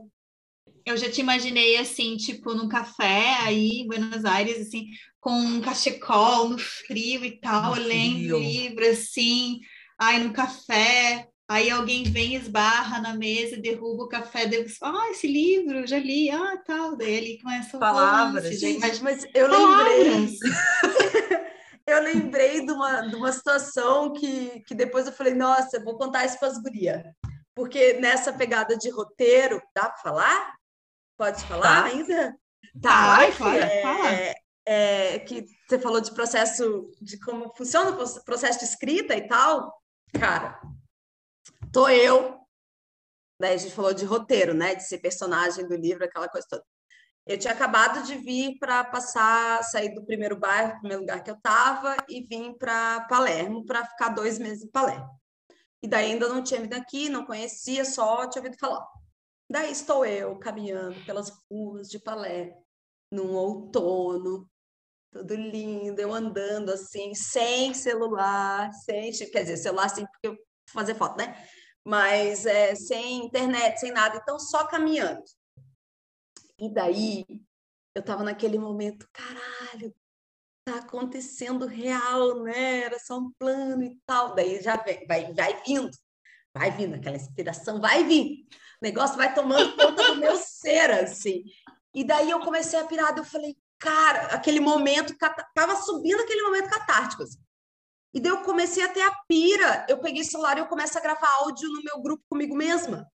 Eu 0.86 0.98
já 0.98 1.10
te 1.12 1.22
imaginei 1.22 1.78
assim, 1.78 2.18
tipo, 2.18 2.54
num 2.54 2.68
café 2.68 3.36
aí 3.42 3.82
em 3.82 3.88
Buenos 3.88 4.26
Aires, 4.26 4.68
assim, 4.68 4.88
com 5.20 5.32
um 5.32 5.62
cachecol 5.62 6.50
no 6.50 6.58
frio 6.58 7.24
e 7.24 7.40
tal, 7.40 7.76
No 7.76 7.82
lendo 7.82 8.16
frio. 8.20 8.38
livro, 8.40 8.86
assim, 8.90 9.60
aí 10.00 10.24
no 10.24 10.34
café, 10.34 11.28
aí 11.48 11.70
alguém 11.70 12.04
vem, 12.04 12.36
esbarra 12.36 13.00
na 13.00 13.14
mesa, 13.14 13.58
derruba 13.58 14.04
o 14.04 14.08
café, 14.10 14.48
daí 14.48 14.68
você 14.68 14.76
fala, 14.76 15.04
ah, 15.04 15.12
esse 15.12 15.28
livro, 15.28 15.86
já 15.86 16.00
li, 16.00 16.30
ah, 16.32 16.58
tal, 16.66 16.96
daí 16.98 17.12
ele 17.14 17.40
começa 17.42 17.78
a 17.78 17.80
Palavras, 17.80 18.44
romance, 18.44 18.58
gente. 18.60 18.80
daí- 18.82 19.00
Mas 19.02 19.26
eu 19.36 19.48
lembrei, 19.48 20.26
eu 21.88 22.02
lembrei 22.04 22.66
de 22.66 22.72
uma, 22.72 23.02
de 23.02 23.16
uma 23.16 23.32
situação 23.32 24.14
que, 24.14 24.62
que 24.66 24.74
depois 24.74 25.06
eu 25.06 25.14
falei, 25.14 25.34
nossa, 25.34 25.78
eu 25.78 25.84
vou 25.84 25.98
contar 25.98 26.26
isso 26.26 26.40
para 26.40 26.48
as 26.48 26.62
gurias. 26.62 27.04
Porque 27.54 27.94
nessa 27.94 28.32
pegada 28.32 28.78
de 28.78 28.90
roteiro, 28.90 29.62
dá 29.76 29.90
para 29.90 29.98
falar? 30.02 30.54
Pode 31.22 31.44
falar 31.46 31.62
Tá. 31.62 31.84
ainda? 31.84 32.36
Vai, 32.74 33.32
Tá, 33.32 33.38
claro, 33.38 33.58
é, 33.60 33.82
fala. 33.84 34.36
é, 34.66 35.20
que 35.20 35.46
você 35.70 35.78
falou 35.78 36.02
de 36.02 36.12
processo, 36.16 36.90
de 37.00 37.20
como 37.20 37.54
funciona 37.56 37.92
o 37.92 38.24
processo 38.24 38.58
de 38.58 38.66
escrita 38.66 39.16
e 39.16 39.28
tal. 39.28 39.72
Cara, 40.20 40.60
tô 41.72 41.88
eu. 41.90 42.40
Daí 43.40 43.54
a 43.54 43.58
gente 43.58 43.72
falou 43.76 43.94
de 43.94 44.04
roteiro, 44.04 44.56
né? 44.56 44.74
De 44.74 44.84
ser 44.84 44.98
personagem 44.98 45.68
do 45.68 45.76
livro, 45.76 46.04
aquela 46.04 46.28
coisa 46.28 46.48
toda. 46.50 46.64
Eu 47.28 47.38
tinha 47.38 47.54
acabado 47.54 48.02
de 48.02 48.16
vir 48.18 48.58
para 48.58 48.84
passar, 48.84 49.64
sair 49.64 49.94
do 49.94 50.04
primeiro 50.04 50.36
bairro, 50.36 50.80
primeiro 50.80 51.02
lugar 51.02 51.24
que 51.24 51.30
eu 51.30 51.36
estava, 51.36 51.96
e 52.10 52.24
vim 52.24 52.52
para 52.58 53.02
Palermo 53.02 53.64
para 53.64 53.86
ficar 53.86 54.10
dois 54.10 54.40
meses 54.40 54.64
em 54.64 54.72
Palermo. 54.72 55.08
E 55.84 55.88
daí 55.88 56.14
ainda 56.14 56.28
não 56.28 56.42
tinha 56.44 56.60
vindo 56.60 56.74
aqui, 56.74 57.10
não 57.10 57.26
conhecia, 57.28 57.86
só 57.86 58.28
tinha 58.28 58.42
ouvido 58.44 58.58
falar. 58.60 58.88
Daí 59.52 59.70
estou 59.70 60.06
eu 60.06 60.40
caminhando 60.40 60.96
pelas 61.06 61.30
ruas 61.52 61.90
de 61.90 62.00
Palermo, 62.00 62.66
num 63.12 63.34
outono, 63.36 64.50
tudo 65.12 65.36
lindo, 65.36 66.00
eu 66.00 66.14
andando 66.14 66.70
assim, 66.72 67.14
sem 67.14 67.74
celular, 67.74 68.72
sem, 68.72 69.12
quer 69.12 69.42
dizer, 69.42 69.58
celular 69.58 69.90
sim, 69.90 70.06
porque 70.06 70.30
eu 70.30 70.38
fazer 70.72 70.96
foto, 70.96 71.18
né? 71.18 71.36
Mas 71.86 72.46
é, 72.46 72.74
sem 72.76 73.26
internet, 73.26 73.78
sem 73.82 73.92
nada, 73.92 74.16
então 74.16 74.40
só 74.40 74.66
caminhando. 74.66 75.22
E 76.58 76.74
daí 76.74 77.26
eu 77.94 78.02
tava 78.02 78.24
naquele 78.24 78.58
momento, 78.58 79.06
caralho, 79.12 79.94
tá 80.64 80.78
acontecendo 80.78 81.66
real, 81.66 82.42
né? 82.42 82.84
Era 82.84 83.00
só 83.00 83.18
um 83.18 83.34
plano 83.38 83.84
e 83.84 84.00
tal. 84.06 84.34
Daí 84.34 84.62
já 84.62 84.78
vem, 84.78 85.06
vai, 85.06 85.34
vai 85.34 85.62
vindo, 85.62 85.92
vai 86.56 86.72
vindo, 86.72 86.96
aquela 86.96 87.18
inspiração 87.18 87.82
vai 87.82 88.06
vir. 88.06 88.48
Negócio 88.82 89.16
vai 89.16 89.34
tomando 89.34 89.76
conta 89.76 90.04
do 90.14 90.16
meu 90.16 90.36
ser, 90.38 90.92
assim. 90.92 91.44
E 91.94 92.04
daí 92.04 92.30
eu 92.30 92.40
comecei 92.40 92.80
a 92.80 92.86
pirar, 92.86 93.16
eu 93.18 93.24
falei, 93.24 93.56
cara, 93.78 94.28
aquele 94.28 94.60
momento, 94.60 95.16
tava 95.54 95.76
subindo 95.76 96.22
aquele 96.22 96.42
momento 96.42 96.70
catártico. 96.70 97.24
assim. 97.24 97.40
E 98.14 98.20
daí 98.20 98.32
eu 98.32 98.42
comecei 98.44 98.84
a 98.84 98.90
ter 98.90 99.02
a 99.02 99.16
pira. 99.28 99.86
Eu 99.88 100.00
peguei 100.00 100.22
o 100.22 100.26
celular 100.26 100.58
e 100.58 100.62
eu 100.62 100.68
começo 100.68 100.98
a 100.98 101.02
gravar 101.02 101.30
áudio 101.40 101.70
no 101.70 101.84
meu 101.84 102.02
grupo 102.02 102.24
comigo 102.30 102.56
mesma. 102.56 103.10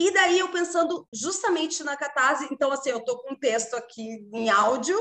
E 0.00 0.12
daí 0.12 0.38
eu 0.38 0.50
pensando 0.50 1.08
justamente 1.12 1.82
na 1.82 1.96
catarse, 1.96 2.46
então 2.52 2.70
assim, 2.70 2.90
eu 2.90 3.04
tô 3.04 3.18
com 3.18 3.32
um 3.32 3.38
texto 3.38 3.74
aqui 3.74 4.28
em 4.32 4.48
áudio 4.48 4.96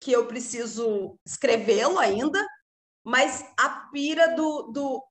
que 0.00 0.12
eu 0.12 0.26
preciso 0.26 1.18
escrevê-lo 1.26 1.98
ainda, 1.98 2.46
mas 3.02 3.44
a 3.58 3.88
pira 3.90 4.34
do, 4.36 4.70
do, 4.70 5.04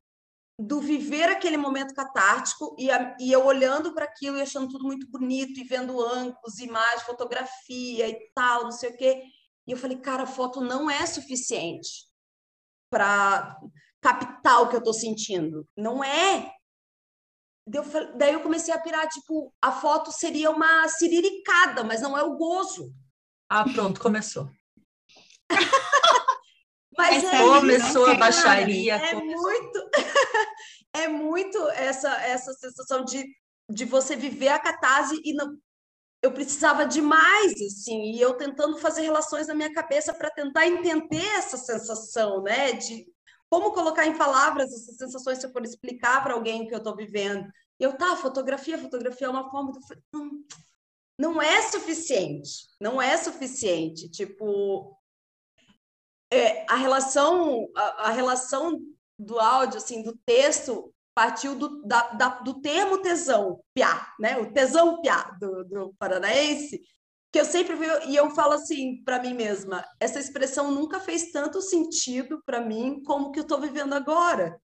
do 0.59 0.79
viver 0.81 1.29
aquele 1.29 1.55
momento 1.57 1.93
catártico 1.93 2.75
e, 2.79 2.89
a- 2.89 3.15
e 3.19 3.31
eu 3.31 3.45
olhando 3.45 3.93
para 3.93 4.05
aquilo 4.05 4.37
e 4.37 4.41
achando 4.41 4.67
tudo 4.69 4.85
muito 4.85 5.07
bonito 5.09 5.59
e 5.59 5.63
vendo 5.63 6.01
ângulos, 6.03 6.57
imagem, 6.59 7.05
fotografia 7.05 8.07
e 8.09 8.31
tal, 8.33 8.63
não 8.63 8.71
sei 8.71 8.89
o 8.89 8.97
quê. 8.97 9.21
E 9.67 9.71
eu 9.71 9.77
falei, 9.77 9.97
cara, 9.97 10.23
a 10.23 10.27
foto 10.27 10.59
não 10.61 10.89
é 10.89 11.05
suficiente 11.05 12.07
para 12.89 13.55
captar 14.01 14.61
o 14.63 14.69
que 14.69 14.75
eu 14.75 14.79
estou 14.79 14.93
sentindo. 14.93 15.67
Não 15.77 16.03
é. 16.03 16.51
Daí 17.67 17.79
eu, 17.79 17.83
fal- 17.83 18.17
daí 18.17 18.33
eu 18.33 18.41
comecei 18.41 18.73
a 18.73 18.79
pirar, 18.79 19.07
tipo, 19.09 19.53
a 19.61 19.71
foto 19.73 20.11
seria 20.11 20.49
uma 20.49 20.87
ciriricada, 20.87 21.83
mas 21.83 22.01
não 22.01 22.17
é 22.17 22.23
o 22.23 22.35
gozo. 22.37 22.93
Ah, 23.49 23.65
pronto, 23.65 23.99
começou. 23.99 24.49
Mas 26.97 27.23
É 27.23 27.27
é, 27.27 27.39
Começou 27.39 28.05
a 28.07 28.15
baixaria. 28.15 28.95
É 28.95 29.13
começou- 29.13 29.41
muito, 29.41 29.89
é 30.93 31.07
muito 31.07 31.69
essa, 31.69 32.09
essa 32.23 32.53
sensação 32.53 33.05
de, 33.05 33.23
de 33.69 33.85
você 33.85 34.15
viver 34.15 34.47
a 34.49 34.59
catarse 34.59 35.19
e 35.23 35.33
não. 35.33 35.55
Eu 36.23 36.31
precisava 36.31 36.83
demais, 36.83 37.53
assim, 37.61 38.13
e 38.13 38.19
eu 38.19 38.33
tentando 38.33 38.75
fazer 38.79 39.01
relações 39.03 39.47
na 39.47 39.53
minha 39.53 39.71
cabeça 39.71 40.11
para 40.15 40.31
tentar 40.31 40.65
entender 40.65 41.23
essa 41.35 41.55
sensação, 41.57 42.41
né? 42.41 42.71
De 42.73 43.05
como 43.49 43.71
colocar 43.71 44.05
em 44.07 44.17
palavras 44.17 44.73
essas 44.73 44.97
sensações 44.97 45.37
se 45.37 45.45
eu 45.45 45.51
for 45.51 45.63
explicar 45.63 46.23
para 46.23 46.33
alguém 46.33 46.63
o 46.63 46.67
que 46.67 46.73
eu 46.73 46.79
estou 46.79 46.95
vivendo. 46.95 47.47
E 47.79 47.83
eu, 47.83 47.93
tá, 47.95 48.15
fotografia, 48.15 48.79
fotografia 48.79 49.27
é 49.27 49.29
uma 49.29 49.49
forma. 49.51 49.71
Não, 50.11 50.31
não 51.19 51.41
é 51.41 51.61
suficiente, 51.61 52.49
não 52.81 52.99
é 52.99 53.15
suficiente. 53.15 54.09
Tipo, 54.09 54.96
é, 56.31 56.65
a 56.69 56.75
relação 56.75 57.67
a, 57.75 58.07
a 58.07 58.09
relação 58.11 58.79
do 59.17 59.39
áudio, 59.39 59.77
assim, 59.77 60.03
do 60.03 60.15
texto, 60.25 60.93
partiu 61.17 61.55
do, 61.55 61.81
da, 61.81 62.09
da, 62.09 62.29
do 62.41 62.61
termo 62.61 63.01
tesão, 63.01 63.59
piá, 63.73 64.13
né? 64.19 64.37
O 64.37 64.53
tesão 64.53 65.01
piá 65.01 65.23
do, 65.39 65.63
do 65.63 65.95
paranaense, 65.97 66.79
que 67.31 67.39
eu 67.39 67.45
sempre 67.45 67.75
vi, 67.75 67.85
e 68.07 68.15
eu 68.15 68.29
falo 68.31 68.53
assim 68.53 69.03
para 69.03 69.19
mim 69.19 69.33
mesma, 69.33 69.83
essa 69.99 70.19
expressão 70.19 70.71
nunca 70.71 70.99
fez 70.99 71.31
tanto 71.31 71.61
sentido 71.61 72.41
para 72.45 72.61
mim 72.61 73.01
como 73.03 73.31
que 73.31 73.39
eu 73.39 73.43
estou 73.43 73.59
vivendo 73.59 73.93
agora. 73.93 74.61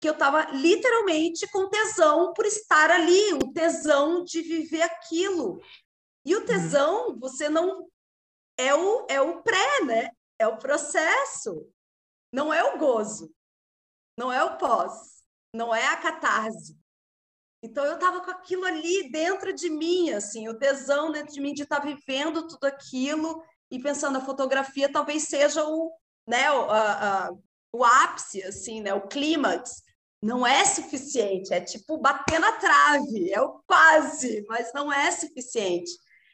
Que 0.00 0.08
eu 0.08 0.12
estava 0.12 0.52
literalmente 0.52 1.50
com 1.50 1.68
tesão 1.68 2.32
por 2.32 2.46
estar 2.46 2.88
ali, 2.90 3.34
o 3.34 3.52
tesão 3.52 4.22
de 4.22 4.40
viver 4.40 4.82
aquilo. 4.82 5.60
E 6.24 6.36
o 6.36 6.40
uhum. 6.40 6.46
tesão, 6.46 7.18
você 7.18 7.48
não. 7.48 7.88
É 8.56 8.74
o, 8.74 9.06
é 9.08 9.20
o 9.20 9.42
pré, 9.42 9.84
né? 9.84 10.10
É 10.38 10.46
o 10.46 10.58
processo. 10.58 11.70
Não 12.32 12.52
é 12.52 12.62
o 12.62 12.78
gozo. 12.78 13.34
Não 14.16 14.32
é 14.32 14.42
o 14.44 14.56
pós. 14.56 15.22
Não 15.54 15.74
é 15.74 15.86
a 15.86 15.96
catarse. 15.96 16.78
Então 17.62 17.84
eu 17.84 17.94
estava 17.94 18.20
com 18.20 18.30
aquilo 18.30 18.64
ali 18.64 19.10
dentro 19.10 19.52
de 19.52 19.68
mim, 19.68 20.10
assim, 20.10 20.48
o 20.48 20.58
tesão 20.58 21.10
dentro 21.10 21.34
de 21.34 21.40
mim 21.40 21.52
de 21.52 21.62
estar 21.62 21.80
tá 21.80 21.86
vivendo 21.86 22.46
tudo 22.46 22.64
aquilo 22.64 23.42
e 23.70 23.80
pensando 23.80 24.18
a 24.18 24.24
fotografia 24.24 24.90
talvez 24.90 25.24
seja 25.24 25.64
o, 25.66 25.92
né, 26.26 26.50
o, 26.52 26.70
a, 26.70 27.26
a, 27.26 27.30
o 27.72 27.84
ápice, 27.84 28.42
assim, 28.44 28.80
né, 28.80 28.94
o 28.94 29.08
clímax. 29.08 29.82
Não 30.20 30.46
é 30.46 30.64
suficiente, 30.64 31.54
é 31.54 31.60
tipo 31.60 31.96
bater 31.98 32.40
na 32.40 32.52
trave, 32.52 33.32
é 33.32 33.40
o 33.40 33.60
quase, 33.66 34.44
mas 34.48 34.72
não 34.72 34.92
é 34.92 35.10
suficiente. 35.12 35.90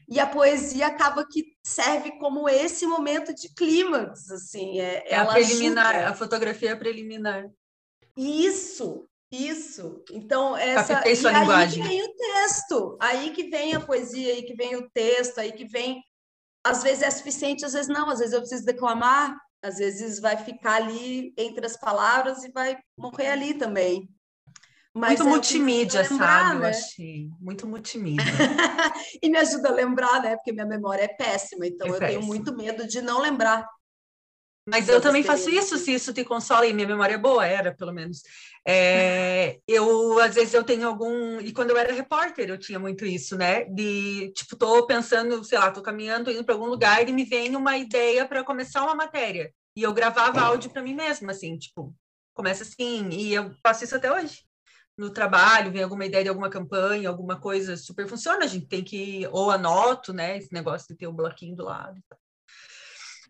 E 0.08 0.20
a 0.20 0.26
poesia 0.26 0.88
acaba 0.88 1.26
que 1.26 1.56
serve 1.64 2.18
como 2.18 2.48
esse 2.48 2.86
momento 2.86 3.34
de 3.34 3.48
clímax, 3.54 4.30
assim, 4.30 4.78
é, 4.78 5.12
é 5.12 5.16
a 5.16 5.26
preliminar, 5.26 5.96
ajuda. 5.96 6.10
a 6.10 6.14
fotografia 6.14 6.70
é 6.70 6.76
preliminar. 6.76 7.46
Isso, 8.16 9.08
isso. 9.32 10.04
Então, 10.12 10.56
essa. 10.56 10.94
Captei 10.94 11.16
sua 11.16 11.32
e 11.32 11.40
linguagem. 11.40 11.82
aí 11.82 11.88
que 11.88 11.94
vem 11.94 12.02
o 12.02 12.14
texto, 12.14 12.98
aí 13.00 13.30
que 13.30 13.44
vem 13.44 13.74
a 13.74 13.80
poesia, 13.80 14.32
aí 14.34 14.42
que 14.42 14.54
vem 14.54 14.76
o 14.76 14.90
texto, 14.90 15.38
aí 15.38 15.52
que 15.52 15.64
vem. 15.64 16.02
Às 16.66 16.82
vezes 16.82 17.02
é 17.02 17.10
suficiente, 17.10 17.64
às 17.64 17.72
vezes 17.72 17.88
não, 17.88 18.08
às 18.08 18.18
vezes 18.18 18.32
eu 18.32 18.40
preciso 18.40 18.64
declamar, 18.64 19.36
às 19.62 19.76
vezes 19.76 20.18
vai 20.18 20.36
ficar 20.36 20.76
ali 20.76 21.34
entre 21.36 21.66
as 21.66 21.76
palavras 21.76 22.42
e 22.44 22.50
vai 22.50 22.78
morrer 22.98 23.28
ali 23.28 23.54
também. 23.54 24.08
Mas 24.94 25.18
muito 25.18 25.22
é 25.22 25.30
multimídia, 25.30 26.02
lembrar, 26.02 26.44
sabe? 26.44 26.60
Né? 26.60 26.66
Eu 26.66 26.70
achei. 26.70 27.28
Muito 27.40 27.66
multimídia. 27.66 28.24
e 29.20 29.28
me 29.28 29.36
ajuda 29.38 29.68
a 29.68 29.72
lembrar, 29.72 30.22
né? 30.22 30.36
Porque 30.36 30.52
minha 30.52 30.64
memória 30.64 31.02
é 31.02 31.08
péssima, 31.08 31.66
então 31.66 31.88
é 31.88 31.90
eu 31.90 31.98
péssima. 31.98 32.20
tenho 32.20 32.22
muito 32.22 32.56
medo 32.56 32.86
de 32.86 33.02
não 33.02 33.20
lembrar. 33.20 33.68
Mas 34.66 34.88
eu 34.88 35.00
também 35.00 35.22
faço 35.22 35.50
isso, 35.50 35.76
se 35.76 35.92
isso 35.92 36.12
te 36.12 36.24
consola, 36.24 36.64
e 36.64 36.72
minha 36.72 36.86
memória 36.86 37.14
é 37.14 37.18
boa, 37.18 37.44
era 37.44 37.74
pelo 37.74 37.92
menos. 37.92 38.22
É, 38.66 39.58
eu, 39.68 40.18
às 40.20 40.34
vezes, 40.36 40.54
eu 40.54 40.64
tenho 40.64 40.86
algum. 40.86 41.38
E 41.40 41.52
quando 41.52 41.70
eu 41.70 41.76
era 41.76 41.92
repórter, 41.92 42.48
eu 42.48 42.56
tinha 42.56 42.78
muito 42.78 43.04
isso, 43.04 43.36
né? 43.36 43.64
De, 43.64 44.32
tipo, 44.34 44.56
tô 44.56 44.86
pensando, 44.86 45.44
sei 45.44 45.58
lá, 45.58 45.70
tô 45.70 45.82
caminhando, 45.82 46.26
tô 46.26 46.30
indo 46.30 46.44
para 46.44 46.54
algum 46.54 46.66
lugar 46.66 47.06
e 47.06 47.12
me 47.12 47.24
vem 47.24 47.54
uma 47.56 47.76
ideia 47.76 48.26
para 48.26 48.42
começar 48.42 48.82
uma 48.84 48.94
matéria. 48.94 49.52
E 49.76 49.82
eu 49.82 49.92
gravava 49.92 50.40
áudio 50.40 50.70
para 50.70 50.82
mim 50.82 50.94
mesma, 50.94 51.32
assim, 51.32 51.58
tipo, 51.58 51.94
começa 52.32 52.62
assim, 52.62 53.08
e 53.10 53.34
eu 53.34 53.52
faço 53.62 53.84
isso 53.84 53.96
até 53.96 54.10
hoje. 54.10 54.44
No 54.96 55.10
trabalho, 55.10 55.72
vem 55.72 55.82
alguma 55.82 56.06
ideia 56.06 56.22
de 56.22 56.28
alguma 56.28 56.48
campanha, 56.48 57.08
alguma 57.08 57.40
coisa 57.40 57.76
super 57.76 58.06
funciona, 58.08 58.44
a 58.44 58.48
gente 58.48 58.66
tem 58.66 58.84
que, 58.84 59.28
ou 59.32 59.50
anoto, 59.50 60.12
né? 60.12 60.38
Esse 60.38 60.52
negócio 60.52 60.86
de 60.88 60.96
ter 60.96 61.06
o 61.06 61.12
bloquinho 61.12 61.56
do 61.56 61.64
lado. 61.64 62.00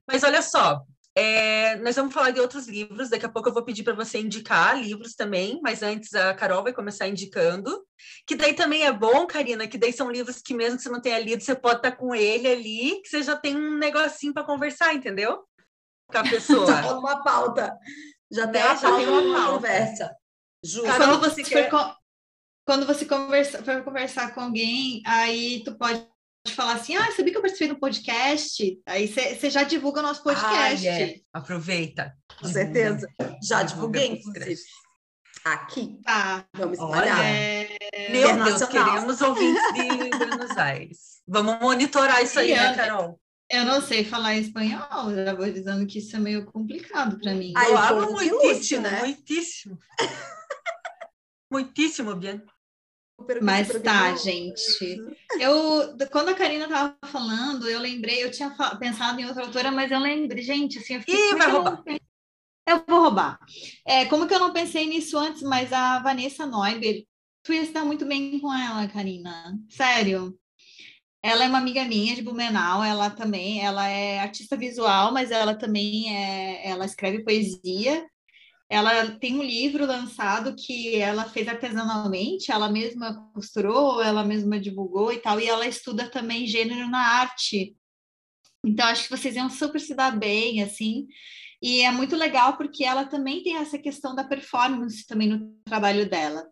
Mas 0.07 0.23
olha 0.23 0.43
só, 0.43 0.85
é, 1.17 1.77
nós 1.77 1.95
vamos 1.95 2.12
falar 2.12 2.31
de 2.31 2.41
outros 2.41 2.67
livros. 2.67 3.09
Daqui 3.09 3.25
a 3.25 3.29
pouco 3.29 3.49
eu 3.49 3.53
vou 3.53 3.65
pedir 3.65 3.85
para 3.85 3.95
você 3.95 4.19
indicar 4.19 4.81
livros 4.81 5.15
também, 5.15 5.61
mas 5.62 5.83
antes 5.83 6.12
a 6.15 6.35
Carol 6.35 6.62
vai 6.65 6.73
começar 6.73 7.07
indicando. 7.07 7.85
Que 8.27 8.35
daí 8.35 8.53
também 8.53 8.85
é 8.85 8.93
bom, 8.93 9.27
Karina, 9.27 9.69
que 9.69 9.79
daí 9.79 9.93
são 9.93 10.11
livros 10.11 10.43
que, 10.43 10.53
mesmo 10.53 10.77
que 10.77 10.83
você 10.83 10.89
não 10.89 11.01
tenha 11.01 11.19
lido, 11.21 11.43
você 11.43 11.55
pode 11.55 11.77
estar 11.77 11.93
com 11.93 12.15
ele 12.15 12.49
ali, 12.49 13.01
que 13.03 13.09
você 13.09 13.23
já 13.23 13.37
tem 13.37 13.57
um 13.57 13.79
negocinho 13.79 14.35
para 14.35 14.45
conversar, 14.45 14.93
entendeu? 14.93 15.45
Com 16.09 16.19
a 16.19 16.23
pessoa. 16.23 16.67
já 16.83 16.99
uma 16.99 17.23
pauta. 17.23 17.73
Já 18.31 18.49
tem, 18.49 18.61
né? 18.61 18.77
já 18.77 18.97
tem 18.97 19.07
uma 19.07 19.37
pauta. 19.37 19.53
conversa. 19.53 20.17
Justo. 20.65 20.87
Quando 20.97 21.21
você, 21.21 21.43
quer... 21.43 21.71
for, 21.71 21.97
quando 22.67 22.87
você 22.87 23.05
conversa, 23.05 23.62
for 23.62 23.83
conversar 23.83 24.35
com 24.35 24.41
alguém, 24.41 25.03
aí 25.07 25.62
tu 25.62 25.77
pode 25.77 26.07
falar 26.49 26.75
assim, 26.75 26.97
ah, 26.97 27.11
sabia 27.12 27.33
que 27.33 27.37
eu 27.37 27.43
participei 27.43 27.69
do 27.69 27.79
podcast? 27.79 28.81
Aí 28.87 29.07
você 29.07 29.51
já 29.51 29.62
divulga 29.62 30.01
o 30.01 30.03
nosso 30.03 30.23
podcast. 30.23 30.89
Ah, 30.89 31.01
é. 31.01 31.17
Aproveita. 31.33 32.17
Com 32.41 32.49
certeza. 32.49 33.07
Já 33.43 33.62
divulguei, 33.62 34.07
inclusive. 34.07 34.61
Aqui. 35.45 36.01
Tá. 36.03 36.47
Vamos 36.55 36.79
espalhar. 36.79 37.19
Olha, 37.19 37.69
Meu 38.11 38.45
Deus, 38.45 38.65
queremos 38.65 39.21
ouvintes 39.21 39.62
de 39.75 40.19
Buenos 40.19 40.57
Aires. 40.57 40.99
Vamos 41.29 41.61
monitorar 41.61 42.23
isso 42.23 42.39
aí, 42.39 42.55
né, 42.55 42.75
Carol? 42.75 43.21
Eu 43.51 43.65
não 43.67 43.81
sei 43.83 44.05
falar 44.05 44.37
espanhol, 44.37 45.15
já 45.15 45.35
vou 45.35 45.51
dizendo 45.51 45.87
que 45.87 45.99
isso 45.99 46.17
é 46.17 46.19
meio 46.19 46.47
complicado 46.47 47.19
para 47.21 47.35
mim. 47.35 47.53
Ah, 47.55 47.69
eu 47.69 47.77
falo 47.77 48.12
muitíssimo, 48.12 48.83
né? 48.83 49.01
muitíssimo. 49.01 49.79
Muitíssimo 51.51 52.15
bem. 52.15 52.43
Mas 53.41 53.69
tá, 53.81 54.15
gente. 54.17 54.99
Eu, 55.39 55.97
quando 56.11 56.31
a 56.31 56.35
Karina 56.35 56.69
tava 56.69 56.97
falando, 57.07 57.69
eu 57.69 57.81
lembrei, 57.81 58.25
eu 58.25 58.31
tinha 58.31 58.51
pensado 58.79 59.21
em 59.21 59.27
outra 59.27 59.45
autora, 59.45 59.71
mas 59.71 59.91
eu 59.91 60.01
lembrei, 60.01 60.43
gente, 60.43 60.79
assim, 60.79 60.95
eu 60.95 61.01
fiquei. 61.01 61.31
Ih, 61.31 61.35
vai 61.37 61.51
roubar. 61.51 61.83
Eu, 61.87 61.99
eu 62.67 62.85
vou 62.87 63.03
roubar. 63.03 63.39
É, 63.87 64.05
como 64.07 64.27
que 64.27 64.35
eu 64.35 64.41
não 64.41 64.53
pensei 64.53 64.87
nisso 64.87 65.17
antes, 65.17 65.43
mas 65.43 65.73
a 65.73 66.01
Vanessa 66.01 66.45
Neuber, 66.45 67.05
tu 67.43 67.53
ia 67.53 67.63
estar 67.63 67.85
muito 67.85 68.05
bem 68.05 68.39
com 68.41 68.53
ela, 68.53 68.89
Karina. 68.89 69.57
Sério. 69.69 70.37
Ela 71.23 71.45
é 71.45 71.49
uma 71.49 71.59
amiga 71.59 71.85
minha 71.85 72.15
de 72.15 72.21
Blumenau, 72.21 72.85
ela 72.85 73.09
também, 73.09 73.65
ela 73.65 73.89
é 73.89 74.19
artista 74.19 74.59
visual, 74.59 75.11
mas 75.11 75.31
ela 75.31 75.55
também 75.55 76.15
é, 76.15 76.69
ela 76.69 76.85
escreve 76.85 77.25
poesia 77.25 78.07
ela 78.69 79.12
tem 79.19 79.39
um 79.39 79.43
livro 79.43 79.87
lançado 79.87 80.55
que 80.57 80.97
ela 80.97 81.25
fez 81.25 81.47
artesanalmente, 81.47 82.51
ela 82.51 82.71
mesma 82.71 83.31
costurou, 83.35 84.03
ela 84.03 84.25
mesma 84.25 84.59
divulgou 84.59 85.12
e 85.12 85.19
tal, 85.19 85.39
e 85.39 85.47
ela 85.47 85.67
estuda 85.67 86.09
também 86.09 86.47
gênero 86.47 86.89
na 86.89 86.99
arte. 86.99 87.77
Então, 88.65 88.87
acho 88.87 89.05
que 89.05 89.17
vocês 89.17 89.37
iam 89.37 89.51
super 89.51 89.81
se 89.81 89.95
dar 89.95 90.19
bem, 90.19 90.62
assim. 90.62 91.07
E 91.62 91.83
é 91.83 91.91
muito 91.91 92.17
legal 92.17 92.57
porque 92.57 92.85
ela 92.85 93.05
também 93.05 93.43
tem 93.43 93.57
essa 93.57 93.79
questão 93.79 94.15
da 94.15 94.25
performance 94.25 95.07
também 95.07 95.29
no 95.29 95.55
trabalho 95.65 96.09
dela. 96.09 96.47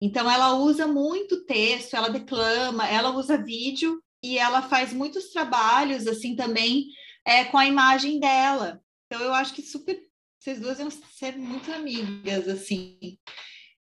Então, 0.00 0.30
ela 0.30 0.54
usa 0.54 0.86
muito 0.86 1.44
texto, 1.44 1.94
ela 1.94 2.08
declama, 2.08 2.86
ela 2.86 3.10
usa 3.10 3.42
vídeo 3.42 4.02
e 4.22 4.38
ela 4.38 4.62
faz 4.62 4.92
muitos 4.92 5.30
trabalhos, 5.30 6.06
assim, 6.06 6.36
também 6.36 6.86
é, 7.24 7.44
com 7.44 7.56
a 7.56 7.66
imagem 7.66 8.20
dela. 8.20 8.80
Então, 9.06 9.22
eu 9.22 9.32
acho 9.32 9.54
que 9.54 9.62
super 9.62 9.98
vocês 10.44 10.60
duas 10.60 10.78
iam 10.78 10.90
ser 10.90 11.38
muito 11.38 11.72
amigas, 11.72 12.46
assim. 12.46 13.18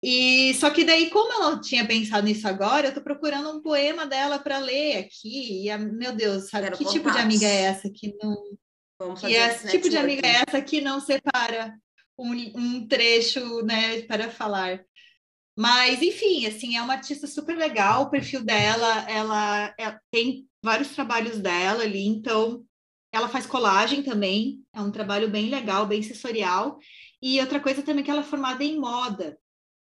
E 0.03 0.53
só 0.53 0.69
que 0.69 0.83
daí, 0.83 1.09
como 1.09 1.39
não 1.39 1.59
tinha 1.59 1.87
pensado 1.87 2.25
nisso 2.27 2.47
agora, 2.47 2.87
eu 2.87 2.93
tô 2.93 3.01
procurando 3.01 3.49
um 3.49 3.63
poema 3.63 4.05
dela 4.05 4.37
para 4.37 4.59
ler 4.59 4.97
aqui. 4.97 5.63
E 5.63 5.71
a, 5.71 5.77
meu 5.79 6.15
Deus, 6.15 6.49
sabe 6.49 6.65
Quero 6.65 6.77
que 6.77 6.85
tipo 6.85 7.09
de 7.09 7.17
amiga 7.17 7.47
é 7.47 7.61
essa 7.63 7.89
que 7.89 8.15
não 8.21 8.35
Vamos 8.99 9.19
fazer 9.19 9.61
que 9.61 9.67
tipo 9.69 9.89
de 9.89 9.97
amiga 9.97 10.27
é 10.27 10.43
essa 10.47 10.61
que 10.61 10.81
não 10.81 10.99
separa 10.99 11.75
um, 12.17 12.31
um 12.55 12.87
trecho, 12.87 13.63
né, 13.63 14.03
para 14.03 14.29
falar? 14.29 14.83
Mas, 15.57 16.03
enfim, 16.03 16.45
assim, 16.45 16.77
é 16.77 16.81
uma 16.81 16.93
artista 16.93 17.25
super 17.25 17.57
legal, 17.57 18.03
o 18.03 18.09
perfil 18.11 18.43
dela, 18.43 19.09
ela, 19.09 19.73
ela 19.79 19.99
tem 20.11 20.47
vários 20.63 20.89
trabalhos 20.89 21.39
dela 21.39 21.81
ali, 21.81 22.05
então 22.05 22.63
ela 23.11 23.27
faz 23.27 23.45
colagem 23.45 24.01
também, 24.03 24.63
é 24.73 24.81
um 24.81 24.91
trabalho 24.91 25.29
bem 25.29 25.49
legal, 25.49 25.85
bem 25.85 26.01
sensorial. 26.01 26.79
E 27.21 27.39
outra 27.39 27.59
coisa 27.59 27.83
também 27.83 28.03
que 28.03 28.09
ela 28.09 28.21
é 28.21 28.23
formada 28.23 28.63
em 28.63 28.79
moda. 28.79 29.37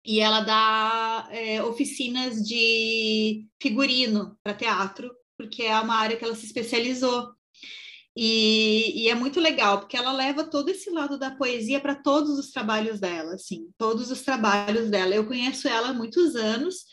E 0.05 0.19
ela 0.19 0.41
dá 0.41 1.27
é, 1.31 1.63
oficinas 1.63 2.43
de 2.43 3.47
figurino 3.59 4.37
para 4.43 4.53
teatro, 4.53 5.11
porque 5.37 5.63
é 5.63 5.79
uma 5.79 5.95
área 5.95 6.17
que 6.17 6.23
ela 6.23 6.35
se 6.35 6.45
especializou. 6.45 7.33
E, 8.15 9.03
e, 9.03 9.09
é 9.09 9.15
muito 9.15 9.41
legal, 9.41 9.79
porque 9.79 9.97
ela 9.97 10.13
leva 10.13 10.43
todo 10.45 10.69
esse 10.69 10.89
lado 10.89 11.17
da 11.19 11.31
poesia 11.31 11.81
para 11.81 11.95
todos 11.95 12.39
os 12.39 12.51
trabalhos 12.51 12.99
dela, 12.99 13.33
assim, 13.33 13.67
todos 13.77 14.09
os 14.11 14.21
trabalhos 14.21 14.89
dela. 14.89 15.13
Eu 15.13 15.25
conheço 15.27 15.67
ela 15.67 15.89
há 15.89 15.93
muitos 15.93 16.35
anos, 16.35 16.85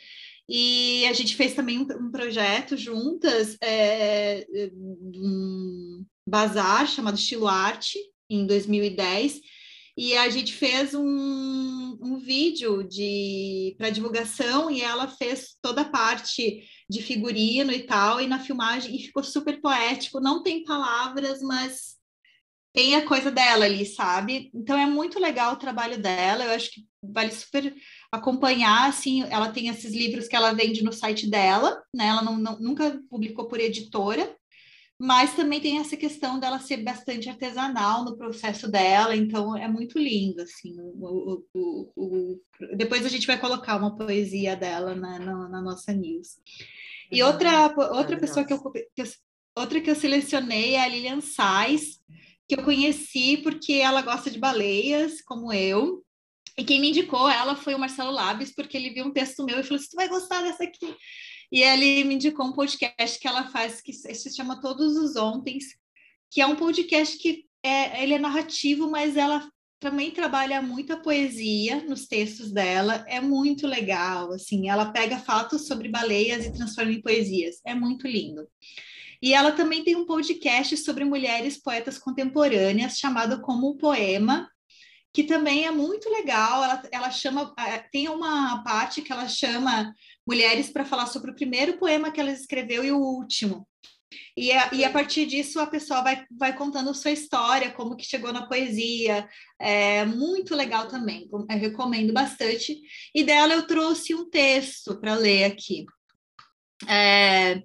e 0.49 1.07
a 1.07 1.13
gente 1.13 1.37
fez 1.37 1.55
também 1.55 1.79
um, 1.79 1.83
um 1.83 2.11
projeto 2.11 2.77
juntas, 2.77 3.57
é, 3.63 4.47
um 4.75 6.05
bazar 6.27 6.87
chamado 6.87 7.17
Estilo 7.17 7.49
Arte, 7.49 7.99
em 8.29 8.47
2010, 8.47 9.41
e 9.97 10.17
a 10.17 10.29
gente 10.31 10.55
fez 10.55 10.95
um, 10.95 11.99
um 12.01 12.19
vídeo 12.19 12.83
de 12.83 13.75
para 13.77 13.91
divulgação 13.91 14.71
e 14.71 14.81
ela 14.81 15.07
fez 15.07 15.57
toda 15.61 15.83
a 15.83 15.89
parte 15.89 16.63
de 16.89 17.03
figurino 17.03 17.73
e 17.73 17.83
tal, 17.83 18.21
e 18.21 18.27
na 18.27 18.39
filmagem 18.39 18.95
e 18.95 19.03
ficou 19.03 19.23
super 19.23 19.61
poético, 19.61 20.21
não 20.21 20.43
tem 20.43 20.65
palavras, 20.65 21.43
mas 21.43 21.97
tem 22.73 22.95
a 22.95 23.07
coisa 23.07 23.31
dela 23.31 23.67
ali, 23.67 23.85
sabe? 23.85 24.51
Então 24.55 24.79
é 24.79 24.87
muito 24.87 25.21
legal 25.21 25.53
o 25.53 25.59
trabalho 25.59 26.01
dela, 26.01 26.45
eu 26.45 26.53
acho 26.53 26.71
que 26.71 26.87
vale 27.03 27.31
super 27.31 27.75
acompanhar, 28.11 28.89
assim, 28.89 29.23
ela 29.25 29.53
tem 29.53 29.69
esses 29.69 29.93
livros 29.93 30.27
que 30.27 30.35
ela 30.35 30.53
vende 30.53 30.83
no 30.83 30.93
site 30.93 31.29
dela, 31.29 31.83
né? 31.95 32.07
Ela 32.07 32.23
não, 32.23 32.39
não, 32.39 32.59
nunca 32.59 32.99
publicou 33.11 33.47
por 33.47 33.61
editora, 33.61 34.35
mas 35.05 35.35
também 35.35 35.61
tem 35.61 35.81
essa 35.81 35.97
questão 35.97 36.39
dela 36.39 36.61
ser 36.61 36.77
bastante 36.77 37.29
artesanal 37.29 38.05
no 38.05 38.17
processo 38.17 38.71
dela, 38.71 39.17
então 39.17 39.57
é 39.57 39.67
muito 39.67 39.99
lindo, 39.99 40.41
assim, 40.41 40.77
o, 40.79 41.43
o, 41.53 41.93
o, 41.97 42.41
depois 42.77 43.05
a 43.05 43.09
gente 43.09 43.27
vai 43.27 43.37
colocar 43.37 43.77
uma 43.77 43.97
poesia 43.97 44.55
dela 44.55 44.95
na, 44.95 45.19
na, 45.19 45.49
na 45.49 45.61
nossa 45.61 45.93
news. 45.93 46.37
E 47.11 47.21
outra, 47.21 47.75
outra 47.97 48.17
pessoa 48.17 48.47
que 48.47 48.53
eu, 48.53 48.63
que 48.71 49.03
eu, 49.03 49.07
outra 49.57 49.81
que 49.81 49.91
eu 49.91 49.97
selecionei 49.97 50.75
é 50.75 50.85
a 50.85 50.87
Lilian 50.89 51.21
Sais, 51.21 51.99
que 52.49 52.55
eu 52.55 52.63
conheci 52.63 53.39
porque 53.39 53.73
ela 53.73 54.03
gosta 54.03 54.31
de 54.31 54.39
baleias, 54.39 55.21
como 55.21 55.53
eu, 55.53 56.05
e 56.57 56.63
quem 56.63 56.81
me 56.81 56.91
indicou 56.91 57.29
ela 57.29 57.57
foi 57.57 57.75
o 57.75 57.79
Marcelo 57.79 58.13
Labes, 58.13 58.55
porque 58.55 58.77
ele 58.77 58.91
viu 58.91 59.07
um 59.07 59.13
texto 59.13 59.45
meu 59.45 59.59
e 59.59 59.65
falou: 59.65 59.81
assim, 59.81 59.91
tu 59.91 59.97
vai 59.97 60.09
gostar 60.09 60.43
dessa 60.43 60.63
aqui. 60.63 60.95
E 61.53 61.63
ele 61.63 62.03
me 62.05 62.15
indicou 62.15 62.47
um 62.47 62.53
podcast 62.53 63.21
que 63.21 63.29
ela 63.29 63.51
faz 63.51 63.83
que 63.83 63.93
se 63.93 64.35
chama 64.35 64.59
Todos 64.59 64.97
os 64.97 65.17
Ontens, 65.17 65.65
que 66.31 66.41
é 66.41 66.47
um 66.47 66.57
podcast 66.57 67.19
que 67.19 67.45
é, 67.63 68.03
ele 68.03 68.15
é 68.15 68.19
narrativo, 68.19 68.91
mas 68.91 69.19
ela 69.19 69.47
também 69.79 70.11
trabalha 70.13 70.63
muito 70.63 70.95
a 70.95 70.97
poesia 70.97 71.85
nos 71.85 72.07
textos 72.07 72.51
dela, 72.51 73.05
é 73.07 73.21
muito 73.21 73.67
legal, 73.67 74.33
assim, 74.33 74.71
ela 74.71 74.93
pega 74.93 75.19
fatos 75.19 75.67
sobre 75.67 75.89
baleias 75.89 76.47
e 76.47 76.53
transforma 76.53 76.93
em 76.93 77.03
poesias, 77.03 77.57
é 77.67 77.75
muito 77.75 78.09
lindo. 78.09 78.49
E 79.21 79.35
ela 79.35 79.53
também 79.53 79.85
tem 79.85 79.95
um 79.95 80.07
podcast 80.07 80.75
sobre 80.79 81.05
mulheres 81.05 81.61
poetas 81.61 81.99
contemporâneas, 81.99 82.99
chamado 82.99 83.43
Como 83.43 83.73
um 83.73 83.77
Poema, 83.77 84.49
que 85.13 85.25
também 85.25 85.67
é 85.67 85.71
muito 85.71 86.09
legal. 86.09 86.65
Ela, 86.65 86.83
ela 86.91 87.11
chama, 87.11 87.53
é, 87.59 87.79
tem 87.79 88.09
uma 88.09 88.63
parte 88.65 89.03
que 89.03 89.13
ela 89.13 89.29
chama 89.29 89.93
mulheres 90.27 90.71
para 90.71 90.85
falar 90.85 91.07
sobre 91.07 91.31
o 91.31 91.35
primeiro 91.35 91.79
poema 91.79 92.11
que 92.11 92.21
ela 92.21 92.31
escreveu 92.31 92.85
e 92.85 92.93
o 92.93 92.99
último. 92.99 93.67
E 94.37 94.53
a, 94.53 94.75
e 94.75 94.85
a 94.85 94.91
partir 94.91 95.27
disso 95.27 95.59
a 95.61 95.67
pessoa 95.67 96.03
vai, 96.03 96.25
vai 96.31 96.57
contando 96.57 96.95
sua 96.95 97.11
história, 97.11 97.73
como 97.73 97.97
que 97.97 98.05
chegou 98.05 98.33
na 98.33 98.47
poesia. 98.47 99.29
É 99.59 100.05
muito 100.05 100.55
legal 100.55 100.89
também, 100.89 101.29
eu 101.31 101.47
recomendo 101.49 102.13
bastante. 102.13 102.79
E 103.15 103.25
dela 103.25 103.55
eu 103.55 103.67
trouxe 103.67 104.15
um 104.15 104.29
texto 104.29 104.99
para 105.01 105.15
ler 105.15 105.45
aqui. 105.45 105.87
É, 106.89 107.63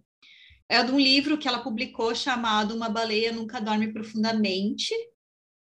é 0.70 0.84
de 0.84 0.92
um 0.92 1.00
livro 1.00 1.38
que 1.38 1.48
ela 1.48 1.64
publicou 1.64 2.14
chamado 2.14 2.76
Uma 2.76 2.90
Baleia 2.90 3.32
Nunca 3.32 3.60
Dorme 3.60 3.92
Profundamente, 3.92 4.94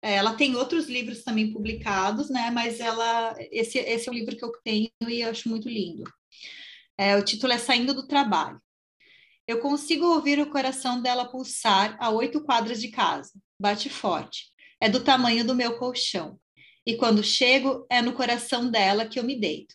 é, 0.04 0.16
ela 0.16 0.34
tem 0.34 0.54
outros 0.54 0.86
livros 0.86 1.24
também 1.24 1.50
publicados, 1.50 2.28
né? 2.28 2.50
Mas 2.50 2.78
ela, 2.78 3.34
esse, 3.50 3.78
esse 3.78 4.06
é 4.06 4.12
o 4.12 4.14
livro 4.14 4.36
que 4.36 4.44
eu 4.44 4.52
tenho 4.62 4.90
e 5.08 5.22
eu 5.22 5.30
acho 5.30 5.48
muito 5.48 5.66
lindo. 5.66 6.04
É, 6.98 7.16
o 7.16 7.24
título 7.24 7.52
é 7.52 7.58
Saindo 7.58 7.94
do 7.94 8.06
Trabalho. 8.06 8.60
Eu 9.46 9.60
consigo 9.60 10.06
ouvir 10.06 10.38
o 10.40 10.50
coração 10.50 11.02
dela 11.02 11.30
pulsar 11.30 11.96
a 12.00 12.10
oito 12.10 12.42
quadras 12.42 12.80
de 12.80 12.88
casa. 12.88 13.30
Bate 13.60 13.90
forte. 13.90 14.52
É 14.80 14.88
do 14.88 15.02
tamanho 15.02 15.44
do 15.44 15.54
meu 15.54 15.78
colchão. 15.78 16.38
E 16.86 16.96
quando 16.96 17.22
chego, 17.22 17.86
é 17.90 18.00
no 18.00 18.12
coração 18.12 18.70
dela 18.70 19.06
que 19.06 19.18
eu 19.18 19.24
me 19.24 19.38
deito. 19.38 19.74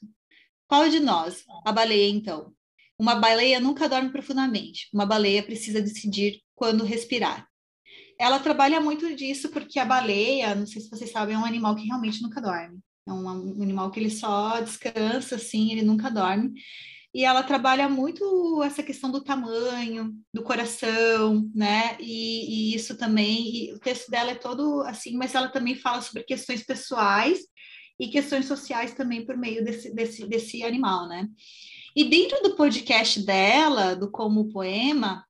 Qual 0.68 0.88
de 0.90 1.00
nós? 1.00 1.44
A 1.66 1.72
baleia, 1.72 2.10
então. 2.10 2.54
Uma 2.98 3.16
baleia 3.16 3.60
nunca 3.60 3.88
dorme 3.88 4.12
profundamente. 4.12 4.88
Uma 4.94 5.06
baleia 5.06 5.44
precisa 5.44 5.82
decidir 5.82 6.42
quando 6.56 6.84
respirar 6.84 7.50
ela 8.20 8.38
trabalha 8.38 8.82
muito 8.82 9.16
disso 9.16 9.48
porque 9.50 9.80
a 9.80 9.86
baleia, 9.86 10.54
não 10.54 10.68
sei 10.68 10.82
se 10.82 10.90
vocês 10.90 11.10
sabem, 11.10 11.36
é 11.36 11.40
um 11.40 11.46
animal 11.46 11.74
que 11.74 11.86
realmente 11.86 12.22
nunca 12.22 12.42
dorme. 12.42 12.78
É 13.08 13.14
um, 13.14 13.30
animal 13.64 13.90
que 13.90 14.00
ele 14.00 14.10
só 14.10 14.60
descansa, 14.60 15.38
assim, 15.38 15.72
ele 15.72 15.84
nunca 15.84 16.12
dorme. 16.12 16.52
E 17.14 17.26
ela 17.26 17.42
trabalha 17.42 17.90
muito 17.90 18.62
essa 18.64 18.84
questão 18.84 19.10
do 19.10 19.24
tamanho, 19.24 20.14
do 20.32 20.44
coração, 20.44 21.50
né? 21.56 21.98
E, 22.00 22.72
e 22.72 22.76
isso 22.76 22.96
também, 22.96 23.56
e 23.56 23.74
o 23.74 23.80
texto 23.80 24.12
dela 24.12 24.32
é 24.32 24.36
todo 24.36 24.82
assim, 24.82 25.18
mas 25.18 25.34
ela 25.34 25.50
também 25.50 25.76
fala 25.76 26.02
sobre 26.02 26.24
questões 26.24 26.64
pessoais 26.64 27.40
e 28.00 28.08
questões 28.08 28.46
sociais 28.46 28.94
também 28.94 29.26
por 29.26 29.36
meio 29.36 29.64
desse, 29.64 29.94
desse, 29.94 30.28
desse 30.28 30.64
animal, 30.64 31.08
né? 31.08 31.28
E 31.96 32.06
dentro 32.06 32.42
do 32.44 32.56
podcast 32.56 33.20
dela, 33.26 33.96
do 33.96 34.12
Como 34.12 34.50
Poema, 34.50 35.26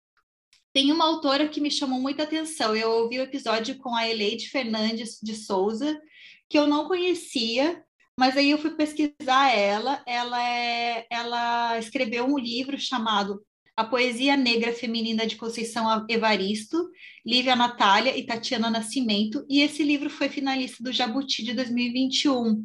tem 0.73 0.91
uma 0.91 1.05
autora 1.05 1.47
que 1.47 1.61
me 1.61 1.71
chamou 1.71 1.99
muita 1.99 2.23
atenção. 2.23 2.75
Eu 2.75 2.91
ouvi 2.91 3.19
o 3.19 3.23
episódio 3.23 3.77
com 3.77 3.95
a 3.95 4.07
Eleide 4.07 4.49
Fernandes 4.49 5.17
de 5.21 5.34
Souza, 5.34 5.99
que 6.47 6.59
eu 6.59 6.67
não 6.67 6.88
conhecia, 6.88 7.84
mas 8.20 8.36
aí 8.36 8.51
eu 8.51 8.57
fui 8.57 8.72
pesquisar 8.72 9.55
ela. 9.55 10.03
Ela, 10.05 10.45
é, 10.45 11.07
ela 11.09 11.80
escreveu 11.80 12.26
um 12.26 12.38
livro 12.38 12.78
chamado 12.78 13.41
A 13.78 13.86
Poesia 13.86 14.36
Negra 14.36 14.74
Feminina 14.74 15.26
de 15.26 15.38
Conceição 15.38 16.05
Evaristo, 16.09 16.89
Lívia 17.26 17.55
Natália 17.55 18.17
e 18.17 18.26
Tatiana 18.26 18.70
Nascimento, 18.70 19.45
e 19.49 19.61
esse 19.61 19.84
livro 19.84 20.09
foi 20.09 20.28
finalista 20.28 20.84
do 20.84 20.91
Jabuti 20.91 21.45
de 21.45 21.53
2021. 21.53 22.61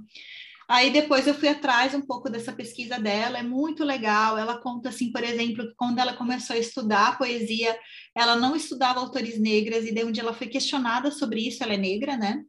Aí 0.68 0.90
depois 0.90 1.24
eu 1.28 1.34
fui 1.34 1.48
atrás 1.48 1.94
um 1.94 2.02
pouco 2.02 2.28
dessa 2.28 2.52
pesquisa 2.52 2.98
dela, 2.98 3.38
é 3.38 3.42
muito 3.44 3.84
legal. 3.84 4.36
Ela 4.36 4.60
conta 4.60 4.88
assim, 4.88 5.12
por 5.12 5.22
exemplo, 5.22 5.68
que 5.68 5.74
quando 5.76 6.00
ela 6.00 6.14
começou 6.14 6.56
a 6.56 6.58
estudar 6.58 7.16
poesia, 7.16 7.78
ela 8.12 8.34
não 8.34 8.56
estudava 8.56 8.98
autores 8.98 9.38
negras 9.38 9.84
e 9.86 10.04
um 10.04 10.10
dia 10.10 10.24
ela 10.24 10.34
foi 10.34 10.48
questionada 10.48 11.12
sobre 11.12 11.46
isso, 11.46 11.62
ela 11.62 11.74
é 11.74 11.76
negra, 11.76 12.16
né? 12.16 12.42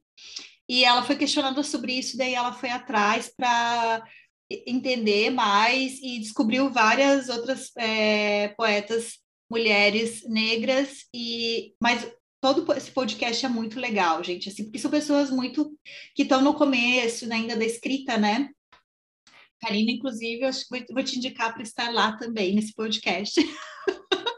E 0.67 0.83
ela 0.83 1.03
foi 1.03 1.15
questionada 1.15 1.61
sobre 1.63 1.93
isso, 1.93 2.17
daí 2.17 2.33
ela 2.33 2.53
foi 2.53 2.69
atrás 2.69 3.31
para 3.35 4.03
entender 4.49 5.29
mais 5.29 5.99
e 6.01 6.19
descobriu 6.19 6.71
várias 6.71 7.29
outras 7.29 7.71
é, 7.77 8.49
poetas 8.49 9.19
mulheres 9.49 10.23
negras 10.27 11.05
e 11.13 11.73
mas 11.79 12.07
todo 12.41 12.71
esse 12.73 12.91
podcast 12.91 13.43
é 13.43 13.49
muito 13.49 13.79
legal, 13.79 14.23
gente, 14.23 14.49
assim, 14.49 14.65
porque 14.65 14.77
são 14.77 14.91
pessoas 14.91 15.31
muito 15.31 15.75
que 16.15 16.23
estão 16.23 16.41
no 16.41 16.53
começo 16.53 17.27
né, 17.27 17.37
ainda 17.37 17.55
da 17.55 17.65
escrita, 17.65 18.17
né? 18.17 18.49
Karina, 19.59 19.91
inclusive, 19.91 20.43
eu 20.43 20.49
acho 20.49 20.67
que 20.67 20.77
vou, 20.77 20.85
vou 20.95 21.03
te 21.03 21.17
indicar 21.17 21.53
para 21.53 21.63
estar 21.63 21.91
lá 21.91 22.15
também 22.17 22.53
nesse 22.53 22.73
podcast. 22.73 23.41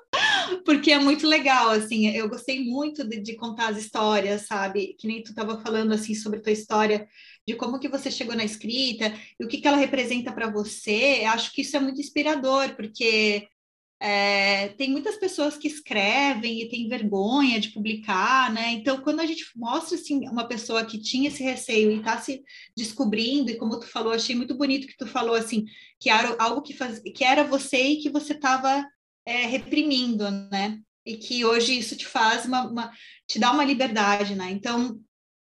porque 0.67 0.91
é 0.91 0.99
muito 0.99 1.25
legal, 1.25 1.69
assim, 1.69 2.09
eu 2.09 2.27
gostei 2.27 2.61
muito 2.65 3.01
de, 3.07 3.21
de, 3.21 3.37
contar 3.37 3.69
as 3.69 3.77
histórias, 3.77 4.47
sabe? 4.47 4.97
Que 4.99 5.07
nem 5.07 5.23
tu 5.23 5.29
estava 5.29 5.61
falando, 5.61 5.93
assim, 5.93 6.13
sobre 6.13 6.41
tua 6.41 6.51
história, 6.51 7.07
de 7.47 7.55
como 7.55 7.79
que 7.79 7.87
você 7.87 8.11
chegou 8.11 8.35
na 8.35 8.43
escrita, 8.43 9.13
e 9.39 9.45
o 9.45 9.47
que 9.47 9.61
que 9.61 9.67
ela 9.67 9.77
representa 9.77 10.29
para 10.33 10.51
você, 10.51 11.21
eu 11.23 11.29
acho 11.29 11.53
que 11.53 11.61
isso 11.61 11.77
é 11.77 11.79
muito 11.79 12.01
inspirador, 12.01 12.75
porque 12.75 13.47
é, 13.97 14.67
tem 14.77 14.91
muitas 14.91 15.15
pessoas 15.15 15.55
que 15.55 15.69
escrevem 15.69 16.61
e 16.61 16.67
têm 16.67 16.89
vergonha 16.89 17.61
de 17.61 17.69
publicar, 17.69 18.51
né? 18.51 18.71
Então, 18.73 18.99
quando 18.99 19.21
a 19.21 19.25
gente 19.25 19.45
mostra 19.55 19.95
assim, 19.95 20.27
uma 20.27 20.49
pessoa 20.49 20.83
que 20.83 20.99
tinha 20.99 21.29
esse 21.29 21.41
receio 21.41 21.91
e 21.91 21.99
está 21.99 22.19
se 22.19 22.43
descobrindo, 22.75 23.49
e 23.49 23.55
como 23.55 23.79
tu 23.79 23.87
falou, 23.87 24.11
achei 24.11 24.35
muito 24.35 24.53
bonito 24.53 24.85
que 24.85 24.97
tu 24.97 25.07
falou 25.07 25.33
assim, 25.33 25.63
que 25.97 26.09
era 26.09 26.35
algo 26.37 26.61
que, 26.61 26.73
faz, 26.73 26.99
que 26.99 27.23
era 27.23 27.45
você 27.45 27.81
e 27.81 28.01
que 28.01 28.09
você 28.09 28.33
estava 28.33 28.85
é, 29.27 29.45
reprimindo, 29.45 30.31
né? 30.49 30.79
E 31.05 31.17
que 31.17 31.43
hoje 31.43 31.77
isso 31.77 31.95
te 31.97 32.05
faz 32.05 32.45
uma, 32.45 32.63
uma, 32.67 32.91
te 33.27 33.37
dá 33.37 33.51
uma 33.51 33.65
liberdade, 33.65 34.33
né? 34.35 34.49
Então, 34.51 34.99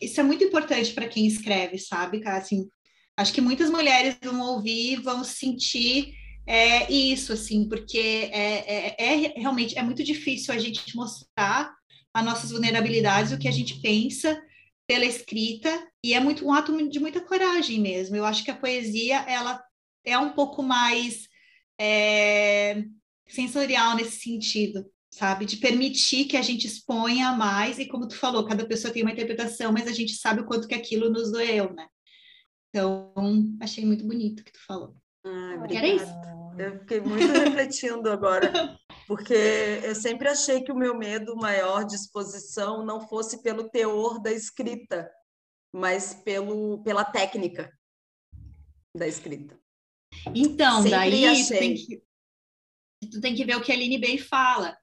isso 0.00 0.20
é 0.20 0.22
muito 0.22 0.42
importante 0.42 0.92
para 0.92 1.08
quem 1.08 1.26
escreve, 1.26 1.78
sabe, 1.78 2.20
cara? 2.20 2.38
Assim, 2.38 2.68
acho 3.16 3.32
que 3.32 3.40
muitas 3.40 3.70
mulheres 3.70 4.16
vão 4.22 4.40
ouvir, 4.40 5.00
vão 5.00 5.22
sentir 5.22 6.12
é 6.50 6.90
isso, 6.90 7.34
assim, 7.34 7.68
porque 7.68 8.30
é, 8.32 8.94
é, 8.96 8.96
é, 8.98 9.16
realmente 9.38 9.78
é 9.78 9.82
muito 9.82 10.02
difícil 10.02 10.54
a 10.54 10.56
gente 10.56 10.96
mostrar 10.96 11.70
as 12.14 12.24
nossas 12.24 12.50
vulnerabilidades, 12.50 13.32
o 13.32 13.38
que 13.38 13.46
a 13.46 13.52
gente 13.52 13.82
pensa 13.82 14.40
pela 14.86 15.04
escrita, 15.04 15.86
e 16.02 16.14
é 16.14 16.20
muito 16.20 16.46
um 16.46 16.52
ato 16.54 16.88
de 16.88 16.98
muita 16.98 17.20
coragem 17.20 17.78
mesmo. 17.78 18.16
Eu 18.16 18.24
acho 18.24 18.42
que 18.42 18.50
a 18.50 18.56
poesia 18.56 19.18
ela 19.28 19.62
é 20.06 20.18
um 20.18 20.30
pouco 20.30 20.62
mais 20.62 21.28
é, 21.78 22.82
sensorial 23.28 23.96
nesse 23.96 24.20
sentido, 24.20 24.90
sabe? 25.10 25.44
De 25.44 25.56
permitir 25.56 26.24
que 26.24 26.36
a 26.36 26.42
gente 26.42 26.66
exponha 26.66 27.32
mais, 27.32 27.78
e 27.78 27.86
como 27.86 28.08
tu 28.08 28.16
falou, 28.16 28.46
cada 28.46 28.66
pessoa 28.66 28.92
tem 28.92 29.02
uma 29.02 29.12
interpretação, 29.12 29.72
mas 29.72 29.86
a 29.86 29.92
gente 29.92 30.14
sabe 30.14 30.40
o 30.40 30.46
quanto 30.46 30.68
que 30.68 30.74
aquilo 30.74 31.10
nos 31.10 31.30
doeu, 31.30 31.72
né? 31.74 31.86
Então, 32.70 33.12
achei 33.60 33.84
muito 33.84 34.06
bonito 34.06 34.40
o 34.40 34.44
que 34.44 34.52
tu 34.52 34.64
falou. 34.66 34.94
Ah, 35.24 35.66
Era 35.70 35.86
isso. 35.86 36.38
Eu 36.58 36.80
fiquei 36.80 37.00
muito 37.00 37.32
refletindo 37.32 38.10
agora, 38.10 38.76
porque 39.06 39.34
eu 39.84 39.94
sempre 39.94 40.28
achei 40.28 40.62
que 40.62 40.72
o 40.72 40.76
meu 40.76 40.96
medo 40.96 41.36
maior 41.36 41.84
de 41.84 41.94
exposição 41.94 42.84
não 42.84 43.00
fosse 43.00 43.42
pelo 43.42 43.68
teor 43.68 44.20
da 44.20 44.32
escrita, 44.32 45.08
mas 45.72 46.14
pelo, 46.14 46.82
pela 46.82 47.04
técnica 47.04 47.72
da 48.96 49.06
escrita. 49.06 49.58
Então, 50.34 50.82
sempre 50.82 50.90
daí 50.90 51.44
tu 51.44 51.48
tem, 51.48 51.74
que, 51.74 52.02
tu 53.06 53.20
tem 53.20 53.34
que 53.34 53.44
ver 53.44 53.56
o 53.56 53.60
que 53.60 53.72
a 53.72 53.74
Aline 53.74 53.98
Bay 53.98 54.18
fala. 54.18 54.76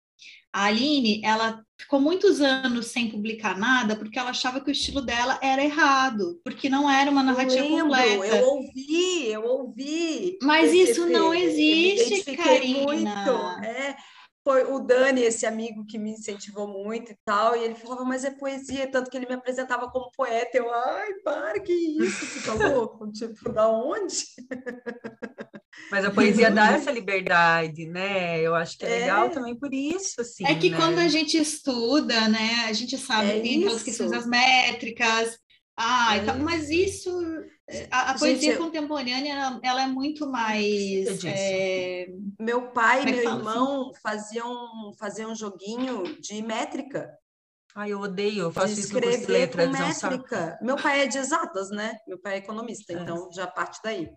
A 0.54 0.66
Aline, 0.66 1.22
ela 1.24 1.62
ficou 1.78 2.00
muitos 2.00 2.40
anos 2.40 2.88
sem 2.88 3.12
publicar 3.12 3.58
nada 3.58 3.96
porque 3.98 4.18
ela 4.18 4.30
achava 4.30 4.62
que 4.62 4.70
o 4.70 4.72
estilo 4.72 5.02
dela 5.02 5.38
era 5.42 5.62
errado, 5.62 6.40
porque 6.46 6.70
não 6.70 6.90
era 6.90 7.12
uma 7.12 7.22
narrativa 7.22 7.66
eu 7.66 7.70
lembro, 7.70 7.90
completa. 7.90 8.38
Eu 8.38 8.48
ouvi, 8.48 9.28
eu 9.28 9.44
ouvi. 9.44 10.38
Mas 10.42 10.72
isso 10.72 11.08
não 11.08 11.34
existe, 11.34 12.38
Karina. 12.38 12.84
Muito. 12.84 13.66
É, 13.66 13.98
foi 14.46 14.64
o 14.64 14.80
Dani, 14.80 15.24
esse 15.24 15.46
amigo 15.46 15.86
que 15.86 15.98
me 15.98 16.12
incentivou 16.12 16.68
muito 16.68 17.12
e 17.12 17.18
tal, 17.26 17.56
e 17.56 17.64
ele 17.64 17.74
falava, 17.74 18.06
mas 18.06 18.24
é 18.24 18.30
poesia, 18.30 18.90
tanto 18.90 19.10
que 19.10 19.18
ele 19.18 19.26
me 19.26 19.34
apresentava 19.34 19.90
como 19.90 20.12
poeta. 20.16 20.58
Eu, 20.58 20.72
ai, 20.72 21.16
para, 21.24 21.60
que 21.60 21.74
isso, 21.74 22.26
você 22.26 22.46
tá 22.46 22.54
louco? 22.70 23.12
tipo, 23.12 23.52
da 23.52 23.68
onde? 23.68 24.24
Mas 25.92 26.04
a 26.06 26.12
poesia 26.12 26.50
dá 26.50 26.72
essa 26.74 26.92
liberdade, 26.92 27.86
né? 27.88 28.40
Eu 28.42 28.56
acho 28.56 28.78
que 28.78 28.86
é, 28.86 28.90
É. 28.90 29.00
legal 29.02 29.30
também 29.30 29.56
por 29.56 29.74
isso, 29.74 30.22
assim. 30.22 30.46
É 30.46 30.56
que 30.56 30.70
né? 30.70 30.78
quando 30.78 31.00
a 31.00 31.08
gente 31.08 31.38
estuda, 31.38 32.28
né, 32.28 32.66
a 32.68 32.74
gente 32.74 32.98
sabe 32.98 33.30
É 33.30 33.34
que 33.36 33.42
tem 33.42 33.56
aquelas 33.58 33.76
isso. 33.78 33.86
questões 33.86 34.12
das 34.12 34.26
métricas, 34.26 35.38
ah, 35.78 36.16
É 36.18 36.22
e 36.22 36.26
tal, 36.26 36.40
mas 36.40 36.70
isso, 36.70 37.10
a, 37.92 38.04
a 38.04 38.08
Gente, 38.14 38.20
poesia 38.20 38.54
eu- 38.54 38.58
contemporânea, 38.60 39.60
ela, 39.62 39.84
é 39.84 39.88
muito 39.88 40.26
mais, 40.28 41.24
é, 41.26 42.08
Meu 42.40 42.72
pai 42.72 43.04
e 43.04 43.10
é 43.10 43.12
meu 43.12 43.24
fala 43.24 43.38
irmão 43.40 43.92
faziam, 44.02 44.94
faziam 44.98 45.32
um 45.32 45.36
joguinho 45.36 46.04
de 46.22 46.42
métrica, 46.42 47.10
Ai, 47.78 47.92
eu 47.92 48.00
odeio, 48.00 48.44
eu 48.44 48.52
faço 48.54 48.72
isso 48.72 48.84
escrever 48.84 49.28
letras, 49.28 49.68
com 49.70 49.76
é 49.76 49.88
métrica. 49.90 50.58
Meu 50.62 50.78
pai 50.78 51.02
é 51.02 51.08
de 51.08 51.18
exatas, 51.18 51.70
né? 51.70 51.98
Meu 52.08 52.18
pai 52.18 52.36
é 52.36 52.38
economista, 52.38 52.94
É. 52.94 52.96
então 53.02 53.30
já 53.34 53.46
parte 53.48 53.80
daí. 53.84 54.10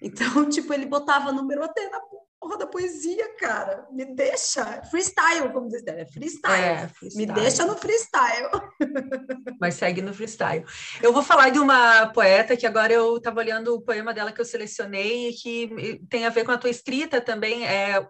Então, 0.00 0.48
tipo, 0.48 0.72
ele 0.72 0.86
botava 0.86 1.32
número 1.32 1.62
até 1.62 1.88
na 1.88 2.00
porra 2.40 2.56
da 2.56 2.66
poesia, 2.66 3.36
cara. 3.36 3.86
Me 3.90 4.04
deixa. 4.14 4.82
Freestyle, 4.84 5.52
como 5.52 5.68
diz, 5.68 5.86
é 5.86 6.06
freestyle. 6.06 6.64
É, 6.64 6.82
Me 6.82 6.88
freestyle. 6.88 7.32
deixa 7.34 7.66
no 7.66 7.76
freestyle. 7.76 8.48
mas 9.60 9.74
segue 9.74 10.00
no 10.00 10.14
freestyle. 10.14 10.64
Eu 11.02 11.12
vou 11.12 11.22
falar 11.22 11.50
de 11.50 11.58
uma 11.58 12.06
poeta 12.08 12.56
que 12.56 12.66
agora 12.66 12.92
eu 12.92 13.18
estava 13.18 13.40
olhando 13.40 13.74
o 13.74 13.82
poema 13.82 14.14
dela 14.14 14.32
que 14.32 14.40
eu 14.40 14.44
selecionei 14.44 15.28
e 15.28 15.32
que 15.34 16.00
tem 16.08 16.24
a 16.24 16.30
ver 16.30 16.44
com 16.44 16.52
a 16.52 16.58
tua 16.58 16.70
escrita 16.70 17.20
também, 17.20 17.66
é 17.66 18.06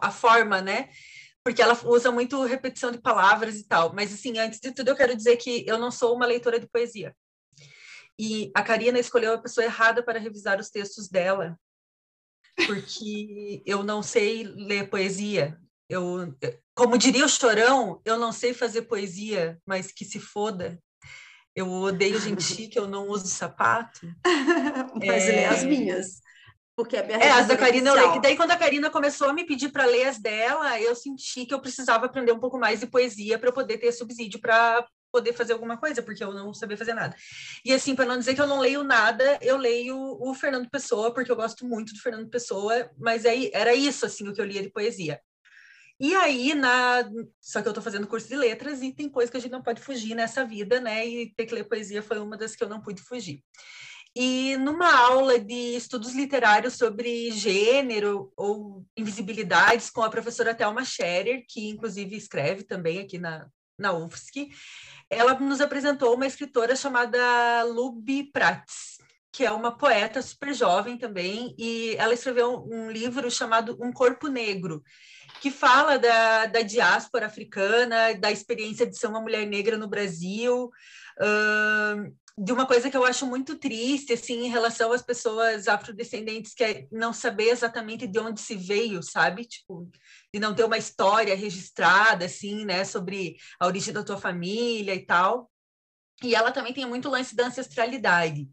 a 0.00 0.10
forma, 0.10 0.62
né? 0.62 0.88
Porque 1.44 1.60
ela 1.60 1.78
usa 1.84 2.10
muito 2.10 2.42
repetição 2.42 2.90
de 2.90 2.98
palavras 2.98 3.56
e 3.56 3.68
tal. 3.68 3.92
Mas, 3.94 4.14
assim, 4.14 4.38
antes 4.38 4.58
de 4.60 4.72
tudo, 4.72 4.88
eu 4.88 4.96
quero 4.96 5.14
dizer 5.14 5.36
que 5.36 5.62
eu 5.66 5.76
não 5.76 5.90
sou 5.90 6.16
uma 6.16 6.24
leitora 6.24 6.58
de 6.58 6.66
poesia. 6.66 7.14
E 8.18 8.50
a 8.54 8.62
Karina 8.62 8.98
escolheu 8.98 9.34
a 9.34 9.38
pessoa 9.38 9.64
errada 9.64 10.02
para 10.02 10.18
revisar 10.20 10.60
os 10.60 10.70
textos 10.70 11.08
dela, 11.08 11.58
porque 12.66 13.62
eu 13.66 13.82
não 13.82 14.02
sei 14.02 14.44
ler 14.44 14.88
poesia. 14.88 15.58
Eu, 15.88 16.34
como 16.74 16.96
diria 16.96 17.24
o 17.24 17.28
Chorão, 17.28 18.00
eu 18.04 18.18
não 18.18 18.32
sei 18.32 18.54
fazer 18.54 18.82
poesia, 18.82 19.60
mas 19.66 19.92
que 19.92 20.04
se 20.04 20.18
foda. 20.20 20.80
Eu 21.54 21.70
odeio 21.70 22.20
gente 22.20 22.42
chique, 22.42 22.78
eu 22.78 22.88
não 22.88 23.08
uso 23.08 23.26
sapato. 23.28 24.00
Mas 25.06 25.24
É. 25.24 25.32
lê 25.32 25.44
as 25.44 25.64
minhas. 25.64 26.20
Porque 26.76 26.96
é 26.96 27.06
minha 27.06 27.16
É, 27.18 27.30
as 27.30 27.46
da 27.46 27.54
revisora 27.54 27.58
Karina 27.58 27.90
eu 27.90 27.94
leio. 27.94 28.20
daí, 28.20 28.36
quando 28.36 28.50
a 28.50 28.56
Karina 28.56 28.90
começou 28.90 29.28
a 29.28 29.32
me 29.32 29.46
pedir 29.46 29.70
para 29.70 29.84
ler 29.84 30.08
as 30.08 30.18
dela, 30.18 30.80
eu 30.80 30.96
senti 30.96 31.46
que 31.46 31.54
eu 31.54 31.60
precisava 31.60 32.06
aprender 32.06 32.32
um 32.32 32.40
pouco 32.40 32.58
mais 32.58 32.80
de 32.80 32.86
poesia 32.88 33.38
para 33.38 33.48
eu 33.50 33.52
poder 33.52 33.78
ter 33.78 33.92
subsídio 33.92 34.40
para 34.40 34.84
poder 35.14 35.32
fazer 35.32 35.52
alguma 35.52 35.76
coisa, 35.76 36.02
porque 36.02 36.24
eu 36.24 36.34
não 36.34 36.52
sabia 36.52 36.76
fazer 36.76 36.92
nada. 36.92 37.14
E 37.64 37.72
assim, 37.72 37.94
para 37.94 38.04
não 38.04 38.18
dizer 38.18 38.34
que 38.34 38.40
eu 38.40 38.48
não 38.48 38.58
leio 38.58 38.82
nada, 38.82 39.38
eu 39.40 39.56
leio 39.56 39.96
o 39.96 40.34
Fernando 40.34 40.68
Pessoa, 40.68 41.14
porque 41.14 41.30
eu 41.30 41.36
gosto 41.36 41.64
muito 41.64 41.94
do 41.94 42.00
Fernando 42.00 42.28
Pessoa, 42.28 42.90
mas 42.98 43.24
aí 43.24 43.48
era 43.54 43.72
isso 43.72 44.04
assim 44.04 44.26
o 44.28 44.34
que 44.34 44.40
eu 44.40 44.44
lia 44.44 44.60
de 44.60 44.70
poesia. 44.70 45.20
E 46.00 46.12
aí, 46.16 46.52
na... 46.52 47.08
só 47.40 47.62
que 47.62 47.68
eu 47.68 47.70
estou 47.70 47.84
fazendo 47.84 48.08
curso 48.08 48.26
de 48.26 48.34
letras 48.34 48.82
e 48.82 48.92
tem 48.92 49.08
coisa 49.08 49.30
que 49.30 49.36
a 49.36 49.40
gente 49.40 49.52
não 49.52 49.62
pode 49.62 49.80
fugir 49.80 50.16
nessa 50.16 50.44
vida, 50.44 50.80
né? 50.80 51.06
E 51.06 51.32
ter 51.32 51.46
que 51.46 51.54
ler 51.54 51.62
poesia 51.62 52.02
foi 52.02 52.18
uma 52.18 52.36
das 52.36 52.56
que 52.56 52.64
eu 52.64 52.68
não 52.68 52.80
pude 52.80 53.00
fugir. 53.00 53.40
E 54.16 54.56
numa 54.56 54.92
aula 54.92 55.38
de 55.38 55.76
estudos 55.76 56.12
literários 56.12 56.74
sobre 56.74 57.30
gênero 57.30 58.32
ou 58.36 58.84
invisibilidades 58.96 59.90
com 59.90 60.02
a 60.02 60.10
professora 60.10 60.54
Thelma 60.54 60.84
Scherer, 60.84 61.44
que 61.48 61.68
inclusive 61.68 62.16
escreve 62.16 62.64
também 62.64 62.98
aqui 62.98 63.16
na, 63.18 63.48
na 63.78 63.92
UFSC, 63.92 64.50
ela 65.10 65.34
nos 65.34 65.60
apresentou 65.60 66.14
uma 66.14 66.26
escritora 66.26 66.76
chamada 66.76 67.62
Lubi 67.64 68.24
Prats, 68.32 68.98
que 69.32 69.44
é 69.44 69.50
uma 69.50 69.76
poeta 69.76 70.22
super 70.22 70.54
jovem 70.54 70.96
também, 70.96 71.54
e 71.58 71.96
ela 71.98 72.14
escreveu 72.14 72.64
um 72.70 72.90
livro 72.90 73.30
chamado 73.30 73.76
Um 73.80 73.92
Corpo 73.92 74.28
Negro, 74.28 74.82
que 75.40 75.50
fala 75.50 75.98
da, 75.98 76.46
da 76.46 76.62
diáspora 76.62 77.26
africana, 77.26 78.14
da 78.14 78.30
experiência 78.30 78.86
de 78.86 78.96
ser 78.96 79.08
uma 79.08 79.20
mulher 79.20 79.44
negra 79.46 79.76
no 79.76 79.88
Brasil, 79.88 80.70
uh, 81.20 82.14
de 82.36 82.52
uma 82.52 82.66
coisa 82.66 82.90
que 82.90 82.96
eu 82.96 83.04
acho 83.04 83.26
muito 83.26 83.56
triste, 83.56 84.12
assim, 84.12 84.46
em 84.46 84.48
relação 84.48 84.92
às 84.92 85.02
pessoas 85.02 85.68
afrodescendentes, 85.68 86.52
que 86.52 86.64
é 86.64 86.86
não 86.90 87.12
saber 87.12 87.50
exatamente 87.50 88.08
de 88.08 88.18
onde 88.18 88.40
se 88.40 88.56
veio, 88.56 89.02
sabe? 89.02 89.44
Tipo, 89.44 89.88
de 90.32 90.40
não 90.40 90.54
ter 90.54 90.64
uma 90.64 90.78
história 90.78 91.36
registrada, 91.36 92.24
assim, 92.24 92.64
né, 92.64 92.84
sobre 92.84 93.36
a 93.60 93.66
origem 93.66 93.94
da 93.94 94.02
tua 94.02 94.16
família 94.16 94.94
e 94.94 95.06
tal. 95.06 95.48
E 96.22 96.34
ela 96.34 96.50
também 96.50 96.72
tem 96.72 96.86
muito 96.86 97.08
lance 97.08 97.36
da 97.36 97.46
ancestralidade. 97.46 98.48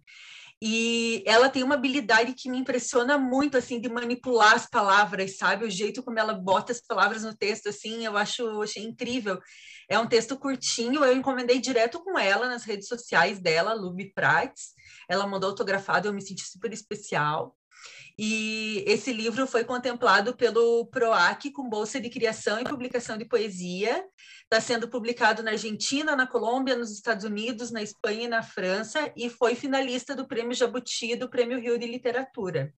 E 0.64 1.24
ela 1.26 1.50
tem 1.50 1.64
uma 1.64 1.74
habilidade 1.74 2.34
que 2.34 2.48
me 2.48 2.60
impressiona 2.60 3.18
muito, 3.18 3.58
assim, 3.58 3.82
de 3.82 3.90
manipular 3.90 4.54
as 4.54 4.68
palavras, 4.68 5.38
sabe? 5.38 5.66
O 5.66 5.72
jeito 5.72 6.04
como 6.04 6.20
ela 6.20 6.36
bota 6.36 6.72
as 6.72 6.80
palavras 6.80 7.24
no 7.24 7.36
texto, 7.36 7.68
assim, 7.68 8.06
eu 8.06 8.16
acho, 8.16 8.62
achei 8.62 8.84
incrível. 8.84 9.40
É 9.92 10.00
um 10.00 10.08
texto 10.08 10.38
curtinho, 10.38 11.04
eu 11.04 11.14
encomendei 11.14 11.60
direto 11.60 12.02
com 12.02 12.18
ela 12.18 12.48
nas 12.48 12.64
redes 12.64 12.88
sociais 12.88 13.42
dela, 13.42 13.74
Lubi 13.74 14.14
Prats. 14.14 14.72
Ela 15.10 15.28
mandou 15.28 15.50
autografado, 15.50 16.08
eu 16.08 16.14
me 16.14 16.22
senti 16.22 16.50
super 16.50 16.72
especial. 16.72 17.58
E 18.18 18.86
esse 18.88 19.12
livro 19.12 19.46
foi 19.46 19.66
contemplado 19.66 20.34
pelo 20.34 20.86
PROAC 20.86 21.52
com 21.52 21.68
bolsa 21.68 22.00
de 22.00 22.10
criação 22.10 22.62
e 22.62 22.64
publicação 22.64 23.18
de 23.18 23.26
poesia. 23.26 24.02
Está 24.44 24.62
sendo 24.62 24.88
publicado 24.88 25.44
na 25.44 25.52
Argentina, 25.52 26.16
na 26.16 26.26
Colômbia, 26.26 26.78
nos 26.78 26.89
Estados 26.94 27.26
Unidos, 27.26 27.70
na 27.70 27.84
Espanha 27.84 28.24
e 28.24 28.30
na 28.30 28.42
França, 28.42 29.12
e 29.18 29.30
foi 29.30 29.56
finalista 29.56 30.16
do 30.16 30.26
Prêmio 30.26 30.54
Jabuti 30.54 31.18
do 31.18 31.30
Prêmio 31.30 31.60
Rio 31.60 31.78
de 31.78 31.86
Literatura. 31.86 32.74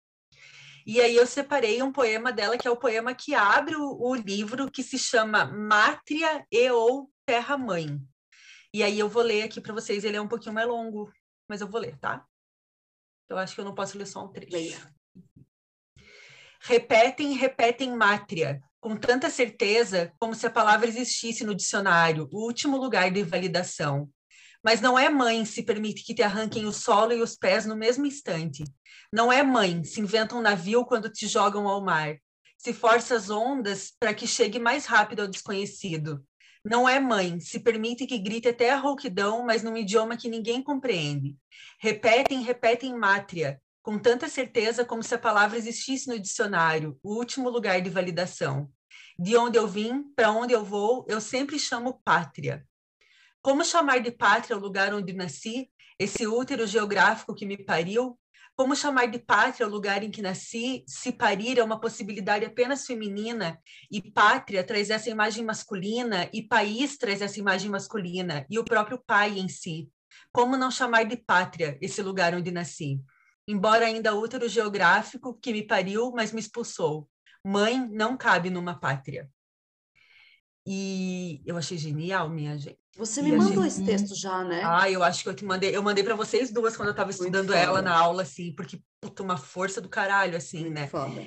E 0.86 1.00
aí 1.00 1.16
eu 1.16 1.26
separei 1.26 1.82
um 1.82 1.92
poema 1.92 2.32
dela, 2.32 2.58
que 2.58 2.66
é 2.66 2.70
o 2.70 2.76
poema 2.76 3.14
que 3.14 3.34
abre 3.34 3.76
o, 3.76 3.96
o 4.00 4.14
livro, 4.14 4.70
que 4.70 4.82
se 4.82 4.98
chama 4.98 5.44
Mátria 5.44 6.46
e 6.50 6.70
ou 6.70 7.10
Terra 7.24 7.56
Mãe. 7.56 8.00
E 8.74 8.82
aí 8.82 8.98
eu 8.98 9.08
vou 9.08 9.22
ler 9.22 9.42
aqui 9.42 9.60
para 9.60 9.74
vocês, 9.74 10.02
ele 10.02 10.16
é 10.16 10.20
um 10.20 10.28
pouquinho 10.28 10.54
mais 10.54 10.66
longo, 10.66 11.12
mas 11.48 11.60
eu 11.60 11.68
vou 11.68 11.80
ler, 11.80 11.98
tá? 11.98 12.26
Eu 13.28 13.38
acho 13.38 13.54
que 13.54 13.60
eu 13.60 13.64
não 13.64 13.74
posso 13.74 13.96
ler 13.96 14.06
só 14.06 14.24
um 14.24 14.28
trecho. 14.28 14.52
Leia. 14.52 14.94
Repetem, 16.60 17.34
repetem 17.34 17.96
mátria, 17.96 18.62
com 18.80 18.96
tanta 18.96 19.28
certeza 19.28 20.12
como 20.18 20.34
se 20.34 20.46
a 20.46 20.50
palavra 20.50 20.88
existisse 20.88 21.44
no 21.44 21.54
dicionário, 21.54 22.28
o 22.32 22.44
último 22.44 22.76
lugar 22.76 23.10
de 23.10 23.22
validação. 23.22 24.08
Mas 24.64 24.80
não 24.80 24.98
é 24.98 25.08
mãe 25.08 25.44
se 25.44 25.62
permite 25.62 26.04
que 26.04 26.14
te 26.14 26.22
arranquem 26.22 26.66
o 26.66 26.72
solo 26.72 27.12
e 27.12 27.20
os 27.20 27.36
pés 27.36 27.66
no 27.66 27.76
mesmo 27.76 28.06
instante. 28.06 28.62
Não 29.12 29.32
é 29.32 29.42
mãe 29.42 29.82
se 29.82 30.00
inventa 30.00 30.36
um 30.36 30.40
navio 30.40 30.84
quando 30.84 31.10
te 31.10 31.26
jogam 31.26 31.66
ao 31.68 31.82
mar. 31.84 32.16
Se 32.56 32.72
força 32.72 33.16
as 33.16 33.28
ondas 33.28 33.92
para 33.98 34.14
que 34.14 34.26
chegue 34.26 34.58
mais 34.58 34.86
rápido 34.86 35.20
ao 35.20 35.28
desconhecido. 35.28 36.24
Não 36.64 36.88
é 36.88 37.00
mãe 37.00 37.40
se 37.40 37.58
permite 37.58 38.06
que 38.06 38.16
grite 38.18 38.48
até 38.48 38.70
a 38.70 38.76
rouquidão, 38.76 39.44
mas 39.44 39.64
num 39.64 39.76
idioma 39.76 40.16
que 40.16 40.28
ninguém 40.28 40.62
compreende. 40.62 41.36
Repetem, 41.80 42.40
repetem 42.42 42.96
mátria, 42.96 43.60
com 43.82 43.98
tanta 43.98 44.28
certeza 44.28 44.84
como 44.84 45.02
se 45.02 45.12
a 45.12 45.18
palavra 45.18 45.58
existisse 45.58 46.06
no 46.06 46.20
dicionário, 46.20 46.96
o 47.02 47.16
último 47.16 47.50
lugar 47.50 47.80
de 47.80 47.90
validação. 47.90 48.70
De 49.18 49.36
onde 49.36 49.58
eu 49.58 49.66
vim, 49.66 50.04
para 50.14 50.30
onde 50.30 50.52
eu 50.52 50.64
vou, 50.64 51.04
eu 51.08 51.20
sempre 51.20 51.58
chamo 51.58 52.00
pátria. 52.04 52.64
Como 53.42 53.64
chamar 53.64 54.00
de 54.00 54.10
pátria 54.10 54.56
o 54.56 54.60
lugar 54.60 54.94
onde 54.94 55.12
nasci, 55.12 55.68
esse 55.98 56.26
útero 56.26 56.66
geográfico 56.66 57.34
que 57.34 57.44
me 57.44 57.56
pariu? 57.56 58.18
Como 58.54 58.76
chamar 58.76 59.06
de 59.06 59.18
pátria 59.18 59.66
o 59.66 59.70
lugar 59.70 60.02
em 60.02 60.10
que 60.10 60.22
nasci, 60.22 60.84
se 60.86 61.10
parir 61.10 61.58
é 61.58 61.64
uma 61.64 61.80
possibilidade 61.80 62.44
apenas 62.44 62.86
feminina, 62.86 63.58
e 63.90 64.00
pátria 64.00 64.62
traz 64.62 64.90
essa 64.90 65.10
imagem 65.10 65.44
masculina, 65.44 66.30
e 66.32 66.42
país 66.42 66.96
traz 66.96 67.20
essa 67.20 67.38
imagem 67.38 67.70
masculina, 67.70 68.46
e 68.48 68.58
o 68.58 68.64
próprio 68.64 69.02
pai 69.04 69.38
em 69.38 69.48
si? 69.48 69.90
Como 70.30 70.56
não 70.56 70.70
chamar 70.70 71.04
de 71.04 71.16
pátria 71.16 71.76
esse 71.80 72.02
lugar 72.02 72.34
onde 72.34 72.50
nasci? 72.50 73.00
embora 73.46 73.86
ainda 73.86 74.14
útero 74.14 74.48
geográfico 74.48 75.34
que 75.34 75.52
me 75.52 75.66
pariu, 75.66 76.12
mas 76.12 76.32
me 76.32 76.40
expulsou. 76.40 77.08
Mãe 77.44 77.78
não 77.90 78.16
cabe 78.16 78.50
numa 78.50 78.78
pátria. 78.78 79.30
E 80.66 81.42
eu 81.44 81.56
achei 81.56 81.76
genial, 81.76 82.28
minha 82.28 82.56
gente. 82.56 82.81
Você 82.96 83.20
E 83.20 83.24
me 83.24 83.34
a 83.34 83.38
mandou 83.38 83.62
gente- 83.64 83.66
esse 83.68 83.84
texto 83.84 84.14
já, 84.14 84.44
né? 84.44 84.62
Ah, 84.64 84.90
eu 84.90 85.02
acho 85.02 85.22
que 85.22 85.28
eu 85.28 85.34
te 85.34 85.44
mandei, 85.44 85.74
eu 85.74 85.82
mandei 85.82 86.04
para 86.04 86.14
vocês 86.14 86.52
duas 86.52 86.76
quando 86.76 86.88
eu 86.88 86.92
estava 86.92 87.10
estudando 87.10 87.52
ela 87.54 87.80
na 87.80 87.96
aula, 87.96 88.22
assim, 88.22 88.54
porque 88.54 88.80
puta, 89.00 89.22
uma 89.22 89.36
força 89.36 89.80
do 89.80 89.88
caralho, 89.88 90.36
assim, 90.36 90.60
Muito 90.60 90.74
né? 90.74 90.88
Foda. 90.88 91.24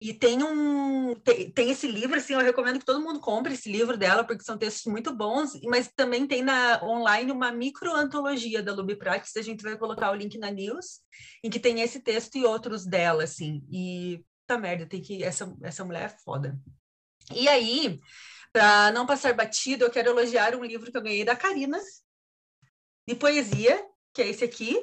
E 0.00 0.12
tem 0.12 0.42
um 0.42 1.14
tem, 1.14 1.50
tem, 1.50 1.70
esse 1.70 1.86
livro, 1.86 2.16
assim, 2.18 2.34
eu 2.34 2.40
recomendo 2.40 2.78
que 2.80 2.84
todo 2.84 3.00
mundo 3.00 3.20
compre 3.20 3.54
esse 3.54 3.70
livro 3.70 3.96
dela, 3.96 4.24
porque 4.24 4.42
são 4.42 4.58
textos 4.58 4.90
muito 4.92 5.14
bons, 5.14 5.52
mas 5.64 5.88
também 5.94 6.26
tem 6.26 6.42
na 6.42 6.82
online 6.82 7.30
uma 7.30 7.50
microantologia 7.52 8.62
da 8.62 8.74
Luby 8.74 8.96
Prates, 8.96 9.34
a 9.36 9.40
gente 9.40 9.62
vai 9.62 9.78
colocar 9.78 10.10
o 10.10 10.14
link 10.14 10.36
na 10.36 10.50
news, 10.50 11.00
em 11.42 11.48
que 11.48 11.60
tem 11.60 11.80
esse 11.80 12.00
texto 12.00 12.36
e 12.36 12.44
outros 12.44 12.84
dela, 12.84 13.22
assim. 13.22 13.64
E 13.70 14.20
tá 14.46 14.58
merda, 14.58 14.84
tem 14.84 15.00
que 15.00 15.22
essa 15.22 15.50
essa 15.62 15.84
mulher 15.84 16.06
é 16.06 16.16
foda. 16.22 16.58
E 17.32 17.48
aí, 17.48 17.98
para 18.54 18.92
não 18.92 19.04
passar 19.04 19.34
batido, 19.34 19.84
eu 19.84 19.90
quero 19.90 20.10
elogiar 20.10 20.54
um 20.54 20.64
livro 20.64 20.88
que 20.88 20.96
eu 20.96 21.02
ganhei 21.02 21.24
da 21.24 21.34
Karina, 21.34 21.76
de 23.06 23.16
poesia, 23.16 23.84
que 24.14 24.22
é 24.22 24.28
esse 24.28 24.44
aqui, 24.44 24.80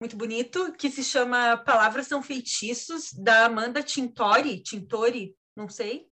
muito 0.00 0.16
bonito, 0.16 0.72
que 0.72 0.90
se 0.90 1.04
chama 1.04 1.58
Palavras 1.58 2.06
São 2.06 2.22
Feitiços, 2.22 3.12
da 3.12 3.44
Amanda 3.44 3.82
Tintori, 3.82 4.62
Tintori, 4.62 5.36
não 5.54 5.68
sei, 5.68 6.06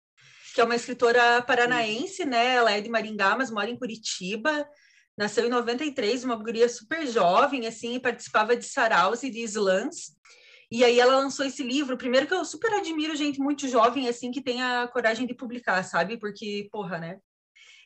que 0.53 0.61
é 0.61 0.65
uma 0.65 0.75
escritora 0.75 1.41
paranaense, 1.43 2.25
né? 2.25 2.57
Ela 2.57 2.73
é 2.73 2.81
de 2.81 2.91
Maringá, 2.91 3.37
mas 3.37 3.51
mora 3.51 3.71
em 3.71 3.79
Curitiba. 3.79 4.69
Nasceu 5.17 5.47
em 5.47 5.51
93, 5.51 6.25
uma 6.25 6.35
guria 6.35 6.69
super 6.69 7.07
jovem, 7.07 7.65
assim, 7.65 8.01
participava 8.01 8.57
de 8.57 8.65
saraus 8.65 9.23
e 9.23 9.31
de 9.31 9.41
slams. 9.43 10.17
E 10.75 10.83
aí 10.83 10.99
ela 10.99 11.19
lançou 11.19 11.45
esse 11.45 11.63
livro, 11.63 11.99
primeiro 11.99 12.27
que 12.27 12.33
eu 12.33 12.47
super 12.47 12.73
admiro 12.73 13.15
gente 13.15 13.39
muito 13.39 13.69
jovem, 13.69 14.09
assim, 14.09 14.31
que 14.31 14.41
tem 14.41 14.63
a 14.63 14.89
coragem 14.89 15.27
de 15.27 15.35
publicar, 15.35 15.83
sabe? 15.83 16.17
Porque, 16.17 16.67
porra, 16.73 16.97
né? 16.97 17.19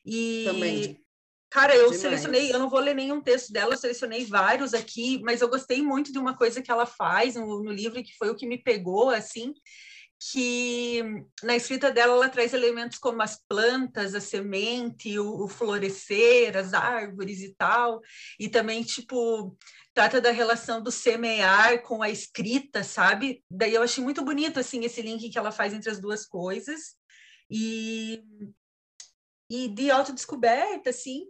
E... 0.05 0.45
Também. 0.47 1.03
Cara, 1.51 1.75
eu 1.75 1.87
Demais. 1.87 2.01
selecionei, 2.01 2.53
eu 2.53 2.61
não 2.61 2.71
vou 2.71 2.79
ler 2.79 2.95
nenhum 2.95 3.21
texto 3.21 3.53
dela, 3.53 3.75
eu 3.75 3.79
selecionei 3.79 4.25
vários 4.25 4.73
aqui, 4.73 5.21
mas 5.25 5.41
eu 5.41 5.49
gostei 5.49 5.83
muito 5.83 6.13
de 6.13 6.19
uma 6.19 6.37
coisa 6.37 6.63
que 6.63 6.71
ela 6.71 6.87
faz 6.87 7.35
no, 7.35 7.61
no 7.61 7.73
livro, 7.73 8.03
que 8.05 8.17
foi 8.17 8.31
o 8.31 8.37
que 8.37 8.47
me 8.47 8.63
pegou, 8.63 9.11
assim, 9.11 9.53
que 10.31 11.03
na 11.43 11.57
escrita 11.57 11.91
dela 11.91 12.15
ela 12.15 12.29
traz 12.29 12.55
elementos 12.55 12.99
como 12.99 13.21
as 13.21 13.37
plantas, 13.49 14.15
a 14.15 14.21
semente, 14.21 15.19
o, 15.19 15.45
o, 15.45 15.49
florescer, 15.49 16.57
as 16.57 16.73
árvores 16.73 17.41
e 17.41 17.53
tal, 17.55 18.01
e 18.39 18.49
também 18.49 18.83
tipo 18.83 19.57
trata 19.97 20.21
da 20.21 20.31
relação 20.31 20.83
do 20.83 20.93
semear 20.93 21.83
com 21.83 22.03
a 22.03 22.11
escrita, 22.11 22.85
sabe? 22.85 23.43
Daí 23.51 23.75
eu 23.75 23.83
achei 23.83 24.05
muito 24.05 24.23
bonito 24.23 24.61
assim 24.61 24.85
esse 24.85 25.01
link 25.01 25.31
que 25.31 25.39
ela 25.39 25.51
faz 25.51 25.73
entre 25.73 25.91
as 25.91 25.99
duas 25.99 26.27
coisas 26.27 26.95
e 27.51 28.23
e 29.49 29.69
de 29.69 29.91
autodescoberta 29.91 30.91
assim 30.91 31.25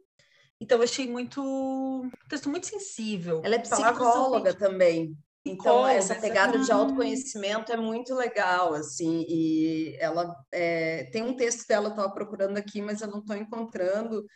então, 0.61 0.79
eu 0.79 0.85
achei 0.85 1.07
muito. 1.07 1.43
Um 1.43 2.11
texto 2.31 2.49
muito 2.49 2.67
sensível. 2.67 3.43
Ela 3.45 3.57
é 3.57 3.59
psicóloga 3.59 4.55
também. 4.55 5.15
Então, 5.45 5.87
essa 5.87 6.15
pegada 6.15 6.59
de 6.59 6.73
autoconhecimento 6.73 7.71
é 7.71 7.77
muito 7.77 8.15
legal, 8.15 8.75
assim, 8.75 9.25
e 9.29 9.97
ela 10.01 10.35
é... 10.51 11.05
tem 11.13 11.23
um 11.23 11.37
texto 11.37 11.69
dela, 11.69 11.87
eu 11.87 11.91
estava 11.91 12.11
procurando 12.11 12.57
aqui, 12.57 12.83
mas 12.83 13.01
eu 13.01 13.07
não 13.07 13.21
estou 13.21 13.37
encontrando, 13.37 14.27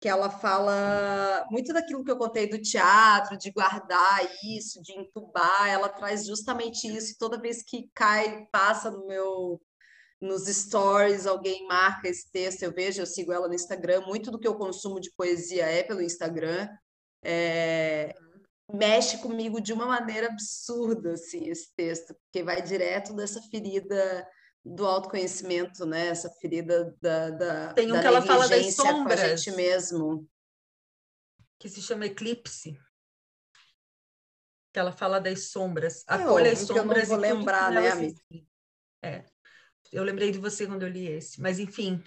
que 0.00 0.08
ela 0.08 0.30
fala 0.30 1.46
muito 1.50 1.72
daquilo 1.74 2.02
que 2.02 2.10
eu 2.10 2.16
contei 2.16 2.48
do 2.48 2.60
teatro, 2.60 3.36
de 3.36 3.50
guardar 3.50 4.20
isso, 4.42 4.82
de 4.82 4.92
entubar, 4.98 5.68
ela 5.68 5.90
traz 5.90 6.26
justamente 6.26 6.88
isso 6.88 7.16
toda 7.18 7.40
vez 7.40 7.62
que 7.62 7.90
cai, 7.94 8.46
passa 8.50 8.90
no 8.90 9.06
meu 9.06 9.60
nos 10.20 10.44
stories 10.44 11.26
alguém 11.26 11.66
marca 11.66 12.06
esse 12.06 12.30
texto, 12.30 12.62
eu 12.62 12.72
vejo, 12.74 13.00
eu 13.00 13.06
sigo 13.06 13.32
ela 13.32 13.48
no 13.48 13.54
Instagram, 13.54 14.02
muito 14.02 14.30
do 14.30 14.38
que 14.38 14.46
eu 14.46 14.54
consumo 14.54 15.00
de 15.00 15.10
poesia 15.16 15.64
é 15.64 15.82
pelo 15.82 16.02
Instagram, 16.02 16.68
é, 17.24 18.14
mexe 18.70 19.18
comigo 19.18 19.60
de 19.60 19.72
uma 19.72 19.86
maneira 19.86 20.26
absurda, 20.26 21.12
assim, 21.14 21.48
esse 21.48 21.74
texto, 21.74 22.14
porque 22.14 22.42
vai 22.42 22.60
direto 22.60 23.14
dessa 23.14 23.40
ferida 23.50 24.26
do 24.64 24.86
autoconhecimento, 24.86 25.86
né? 25.86 26.08
Essa 26.08 26.30
ferida 26.30 26.96
da, 27.00 27.30
da, 27.30 27.72
Tem 27.72 27.90
um 27.90 27.94
da 27.94 28.00
que 28.00 28.06
ela 28.06 28.22
fala 28.22 28.48
das 28.48 28.74
sombras, 28.74 29.20
com 29.20 29.26
a 29.26 29.36
gente 29.36 29.50
mesmo. 29.52 30.28
Que 31.58 31.68
se 31.68 31.82
chama 31.82 32.06
Eclipse. 32.06 32.78
Que 34.72 34.78
ela 34.78 34.92
fala 34.92 35.20
das 35.20 35.50
sombras. 35.50 36.04
Acolha 36.06 36.52
as 36.52 36.60
sombras. 36.60 37.10
Eu 37.10 37.16
não 37.16 37.22
vou 37.22 37.36
lembrar, 37.36 37.72
né, 37.72 37.90
amiga? 37.90 38.20
É. 39.02 39.24
Eu 39.92 40.04
lembrei 40.04 40.30
de 40.30 40.38
você 40.38 40.66
quando 40.66 40.82
eu 40.82 40.88
li 40.88 41.06
esse. 41.06 41.40
Mas, 41.40 41.58
enfim, 41.58 42.02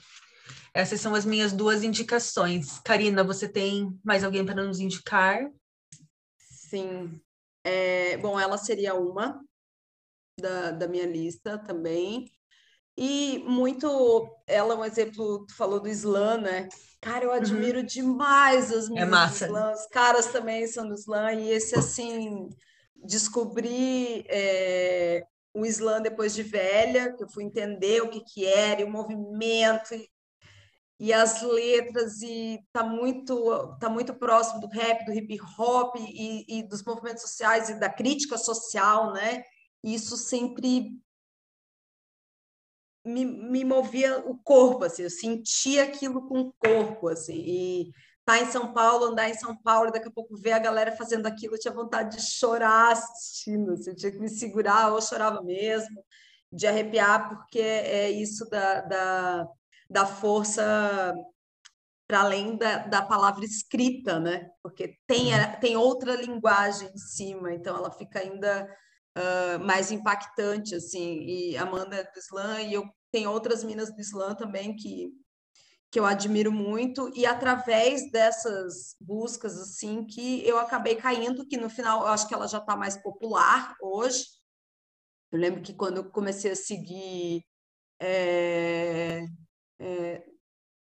essas 0.73 1.01
são 1.01 1.13
as 1.13 1.25
minhas 1.25 1.51
duas 1.51 1.83
indicações. 1.83 2.79
Karina, 2.79 3.23
você 3.23 3.47
tem 3.47 3.99
mais 4.03 4.23
alguém 4.23 4.45
para 4.45 4.63
nos 4.63 4.79
indicar? 4.79 5.51
Sim. 6.37 7.21
É, 7.63 8.17
bom, 8.17 8.39
ela 8.39 8.57
seria 8.57 8.93
uma 8.93 9.43
da, 10.39 10.71
da 10.71 10.87
minha 10.87 11.05
lista 11.05 11.57
também. 11.57 12.31
E 12.95 13.43
muito, 13.47 14.29
ela 14.45 14.73
é 14.73 14.77
um 14.77 14.85
exemplo, 14.85 15.45
tu 15.47 15.55
falou 15.55 15.79
do 15.79 15.89
slam, 15.89 16.41
né? 16.41 16.69
Cara, 17.01 17.25
eu 17.25 17.29
uhum. 17.29 17.35
admiro 17.35 17.79
uhum. 17.79 17.85
demais 17.85 18.71
as 18.71 18.87
minhas 18.87 19.41
é 19.41 19.45
slam. 19.45 19.73
Os 19.73 19.87
caras 19.87 20.27
também 20.27 20.65
são 20.67 20.87
do 20.87 20.93
slam. 20.93 21.39
E 21.39 21.49
esse, 21.49 21.75
assim, 21.75 22.47
descobrir 22.95 24.25
é, 24.29 25.25
o 25.53 25.65
slam 25.65 26.01
depois 26.01 26.33
de 26.35 26.43
velha, 26.43 27.13
que 27.13 27.23
eu 27.23 27.29
fui 27.29 27.43
entender 27.43 28.01
o 28.01 28.09
que, 28.09 28.21
que 28.21 28.45
era, 28.45 28.81
e 28.81 28.83
o 28.83 28.91
movimento, 28.91 29.95
e, 29.95 30.07
e 30.99 31.11
as 31.11 31.41
letras, 31.41 32.21
e 32.21 32.59
tá 32.71 32.83
muito, 32.83 33.75
tá 33.79 33.89
muito 33.89 34.13
próximo 34.13 34.61
do 34.61 34.67
rap, 34.67 35.03
do 35.03 35.13
hip 35.13 35.37
hop, 35.57 35.95
e, 35.97 36.59
e 36.59 36.63
dos 36.63 36.83
movimentos 36.83 37.23
sociais 37.23 37.69
e 37.69 37.79
da 37.79 37.89
crítica 37.89 38.37
social, 38.37 39.11
né? 39.13 39.43
Isso 39.83 40.15
sempre 40.15 40.91
me, 43.05 43.25
me 43.25 43.65
movia 43.65 44.19
o 44.19 44.37
corpo, 44.37 44.85
assim, 44.85 45.03
eu 45.03 45.09
sentia 45.09 45.83
aquilo 45.83 46.27
com 46.27 46.39
o 46.41 46.53
corpo, 46.53 47.09
assim, 47.09 47.35
e 47.35 47.81
estar 48.19 48.37
tá 48.37 48.41
em 48.41 48.45
São 48.45 48.73
Paulo, 48.73 49.05
andar 49.05 49.29
em 49.29 49.33
São 49.33 49.55
Paulo, 49.55 49.91
daqui 49.91 50.07
a 50.07 50.11
pouco 50.11 50.35
ver 50.37 50.53
a 50.53 50.59
galera 50.59 50.95
fazendo 50.95 51.25
aquilo, 51.25 51.55
eu 51.55 51.59
tinha 51.59 51.73
vontade 51.73 52.17
de 52.17 52.23
chorar 52.23 52.93
assistindo, 52.93 53.73
assim, 53.73 53.89
eu 53.89 53.95
tinha 53.95 54.11
que 54.11 54.19
me 54.19 54.29
segurar, 54.29 54.93
ou 54.93 55.01
chorava 55.01 55.41
mesmo, 55.41 56.03
de 56.51 56.67
arrepiar, 56.67 57.29
porque 57.29 57.59
é 57.59 58.09
isso 58.11 58.49
da, 58.49 58.81
da, 58.81 59.47
da 59.89 60.05
força 60.05 61.13
para 62.07 62.21
além 62.21 62.55
da, 62.57 62.77
da 62.79 63.01
palavra 63.01 63.43
escrita, 63.43 64.19
né? 64.19 64.49
Porque 64.61 64.99
tem, 65.07 65.31
tem 65.59 65.75
outra 65.75 66.15
linguagem 66.15 66.89
em 66.93 66.97
cima, 66.97 67.53
então 67.53 67.75
ela 67.75 67.91
fica 67.91 68.19
ainda 68.19 68.69
uh, 69.17 69.63
mais 69.63 69.91
impactante, 69.91 70.75
assim. 70.75 71.19
E 71.21 71.57
Amanda 71.57 71.95
é 71.95 72.03
do 72.03 72.17
Islã, 72.17 72.61
e 72.61 72.73
eu 72.73 72.83
tenho 73.11 73.31
outras 73.31 73.63
minas 73.63 73.93
do 73.93 74.01
Islã 74.01 74.35
também 74.35 74.75
que 74.75 75.11
que 75.93 75.99
eu 75.99 76.07
admiro 76.07 76.51
muito 76.51 77.11
e 77.15 77.23
através 77.23 78.09
dessas 78.09 78.95
buscas 78.99 79.59
assim 79.59 80.03
que 80.03 80.43
eu 80.43 80.57
acabei 80.57 80.95
caindo 80.95 81.47
que 81.47 81.55
no 81.55 81.69
final 81.69 82.01
eu 82.01 82.07
acho 82.07 82.27
que 82.27 82.33
ela 82.33 82.47
já 82.47 82.57
está 82.57 82.75
mais 82.75 82.97
popular 82.97 83.75
hoje 83.79 84.25
eu 85.31 85.37
lembro 85.37 85.61
que 85.61 85.71
quando 85.71 85.97
eu 85.97 86.09
comecei 86.09 86.49
a 86.49 86.55
seguir 86.55 87.45
é, 88.01 89.23
é, 89.79 90.25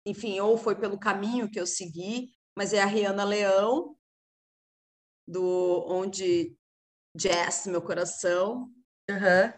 enfim 0.03 0.39
ou 0.39 0.57
foi 0.57 0.75
pelo 0.75 0.99
caminho 0.99 1.47
que 1.47 1.59
eu 1.59 1.67
segui 1.67 2.31
mas 2.55 2.73
é 2.73 2.81
a 2.81 2.87
Rihanna 2.87 3.23
Leão 3.23 3.95
do 5.27 5.85
onde 5.87 6.56
jazz 7.17 7.65
meu 7.65 7.81
coração 7.81 8.71
uhum. 9.09 9.53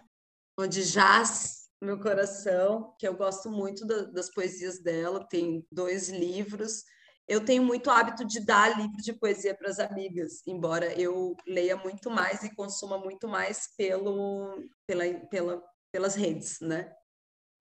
onde 0.57 0.83
jazz 0.89 1.59
meu 1.81 1.99
coração, 1.99 2.93
que 2.99 3.07
eu 3.07 3.15
gosto 3.15 3.49
muito 3.49 3.85
da, 3.85 4.03
das 4.03 4.29
poesias 4.29 4.81
dela, 4.81 5.25
tem 5.29 5.65
dois 5.71 6.09
livros. 6.09 6.83
Eu 7.25 7.45
tenho 7.45 7.63
muito 7.63 7.89
hábito 7.89 8.25
de 8.25 8.41
dar 8.41 8.77
livro 8.77 8.97
de 8.97 9.13
poesia 9.13 9.55
para 9.55 9.69
as 9.69 9.79
amigas, 9.79 10.41
embora 10.45 10.93
eu 10.99 11.37
leia 11.47 11.77
muito 11.77 12.09
mais 12.09 12.43
e 12.43 12.53
consuma 12.53 12.97
muito 12.97 13.27
mais 13.29 13.73
pelo, 13.77 14.61
pela, 14.85 15.05
pela, 15.29 15.63
pelas 15.91 16.15
redes, 16.15 16.59
né? 16.59 16.93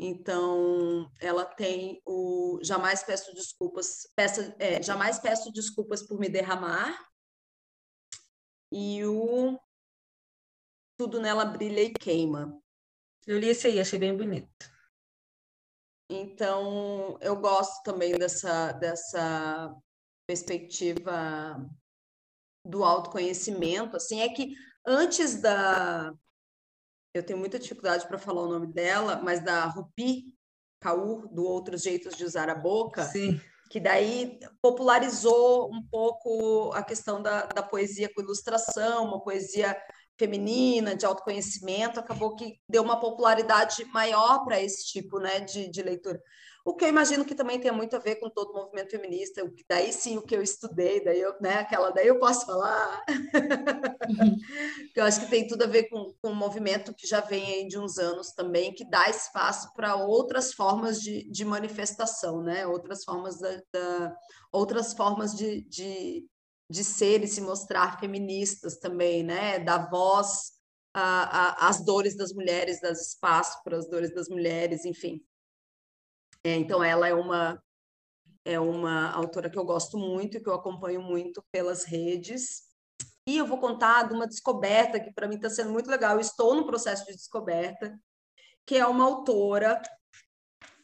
Então, 0.00 1.10
ela 1.20 1.44
tem 1.44 2.00
o 2.06 2.58
Jamais 2.62 3.02
Peço 3.02 3.34
Desculpas, 3.34 4.08
peça, 4.16 4.54
é, 4.58 4.82
Jamais 4.82 5.18
Peço 5.18 5.52
Desculpas 5.52 6.02
por 6.02 6.18
Me 6.18 6.28
Derramar 6.28 6.98
e 8.72 9.04
o 9.04 9.58
Tudo 10.98 11.20
Nela 11.20 11.44
Brilha 11.44 11.80
e 11.80 11.92
Queima. 11.92 12.60
Eu 13.24 13.38
li 13.38 13.48
esse 13.48 13.68
aí, 13.68 13.78
achei 13.78 14.00
bem 14.00 14.16
bonito. 14.16 14.68
Então, 16.10 17.16
eu 17.20 17.36
gosto 17.36 17.84
também 17.84 18.18
dessa, 18.18 18.72
dessa 18.72 19.72
perspectiva 20.26 21.64
do 22.64 22.82
autoconhecimento, 22.82 23.96
assim, 23.96 24.20
é 24.22 24.28
que 24.28 24.56
antes 24.84 25.40
da... 25.40 26.12
Eu 27.14 27.24
tenho 27.24 27.38
muita 27.38 27.60
dificuldade 27.60 28.06
para 28.08 28.18
falar 28.18 28.42
o 28.42 28.48
nome 28.48 28.66
dela, 28.66 29.20
mas 29.22 29.42
da 29.42 29.66
Rupi 29.66 30.34
Kaur, 30.80 31.28
do 31.32 31.44
Outros 31.44 31.82
Jeitos 31.82 32.16
de 32.16 32.24
Usar 32.24 32.50
a 32.50 32.56
Boca, 32.56 33.04
Sim. 33.04 33.40
que 33.70 33.78
daí 33.78 34.40
popularizou 34.60 35.72
um 35.72 35.86
pouco 35.88 36.72
a 36.72 36.82
questão 36.82 37.22
da, 37.22 37.46
da 37.46 37.62
poesia 37.62 38.12
com 38.12 38.20
ilustração, 38.20 39.04
uma 39.04 39.22
poesia 39.22 39.80
feminina, 40.19 40.97
de 40.97 41.07
autoconhecimento, 41.07 42.01
acabou 42.01 42.35
que 42.35 42.59
deu 42.69 42.82
uma 42.82 42.99
popularidade 42.99 43.85
maior 43.86 44.45
para 44.45 44.61
esse 44.61 44.86
tipo 44.86 45.19
né, 45.19 45.40
de, 45.40 45.70
de 45.70 45.82
leitura. 45.82 46.20
O 46.65 46.74
que 46.74 46.85
eu 46.85 46.89
imagino 46.90 47.24
que 47.24 47.35
também 47.35 47.59
tem 47.59 47.73
muito 47.73 47.97
a 47.97 47.99
ver 47.99 48.16
com 48.16 48.28
todo 48.28 48.51
o 48.51 48.55
movimento 48.55 48.90
feminista, 48.90 49.43
o 49.43 49.51
daí 49.66 49.90
sim 49.90 50.19
o 50.19 50.23
que 50.23 50.36
eu 50.36 50.43
estudei, 50.43 51.03
daí 51.03 51.19
eu, 51.19 51.32
né, 51.40 51.61
aquela 51.61 51.90
daí 51.90 52.09
eu 52.09 52.19
posso 52.19 52.45
falar. 52.45 53.05
Uhum. 53.09 54.36
eu 54.95 55.05
acho 55.05 55.20
que 55.20 55.31
tem 55.31 55.47
tudo 55.47 55.65
a 55.65 55.66
ver 55.66 55.85
com, 55.85 56.12
com 56.20 56.31
um 56.31 56.35
movimento 56.35 56.93
que 56.93 57.07
já 57.07 57.23
vem 57.23 57.43
aí 57.47 57.69
de 57.69 57.78
uns 57.78 57.97
anos 57.97 58.32
também, 58.32 58.74
que 58.74 58.85
dá 58.85 59.09
espaço 59.09 59.73
para 59.73 59.97
outras 59.97 60.53
formas 60.53 61.01
de, 61.01 61.27
de 61.31 61.43
manifestação, 61.43 62.43
né? 62.43 62.66
Outras 62.66 63.03
formas 63.03 63.39
da, 63.39 63.62
da 63.73 64.15
outras 64.53 64.93
formas 64.93 65.35
de, 65.35 65.62
de, 65.62 66.27
de 66.70 66.85
ser 66.85 67.23
e 67.23 67.28
se 67.28 67.40
mostrar 67.40 67.99
feministas 67.99 68.78
também, 68.78 69.23
né? 69.23 69.59
Dar 69.59 69.89
voz 69.90 70.53
às 70.95 71.85
dores 71.85 72.16
das 72.16 72.32
mulheres, 72.32 72.81
dar 72.81 72.93
espaço 72.93 73.62
para 73.62 73.77
as 73.77 73.89
dores 73.89 74.15
das 74.15 74.28
mulheres, 74.28 74.85
enfim. 74.85 75.24
É, 76.45 76.55
então, 76.55 76.82
ela 76.82 77.09
é 77.09 77.15
uma, 77.15 77.62
é 78.45 78.59
uma 78.59 79.11
autora 79.12 79.51
que 79.51 79.59
eu 79.59 79.65
gosto 79.65 79.97
muito 79.99 80.36
e 80.36 80.40
que 80.40 80.49
eu 80.49 80.55
acompanho 80.55 81.03
muito 81.03 81.43
pelas 81.51 81.85
redes. 81.85 82.69
E 83.27 83.36
eu 83.36 83.47
vou 83.47 83.59
contar 83.59 84.09
de 84.09 84.15
uma 84.15 84.27
descoberta 84.27 84.99
que 84.99 85.12
para 85.12 85.28
mim 85.28 85.36
está 85.36 85.51
sendo 85.51 85.70
muito 85.70 85.90
legal. 85.90 86.15
Eu 86.15 86.20
estou 86.20 86.55
no 86.55 86.66
processo 86.66 87.05
de 87.07 87.12
descoberta, 87.12 87.99
que 88.66 88.77
é 88.77 88.86
uma 88.86 89.05
autora 89.05 89.81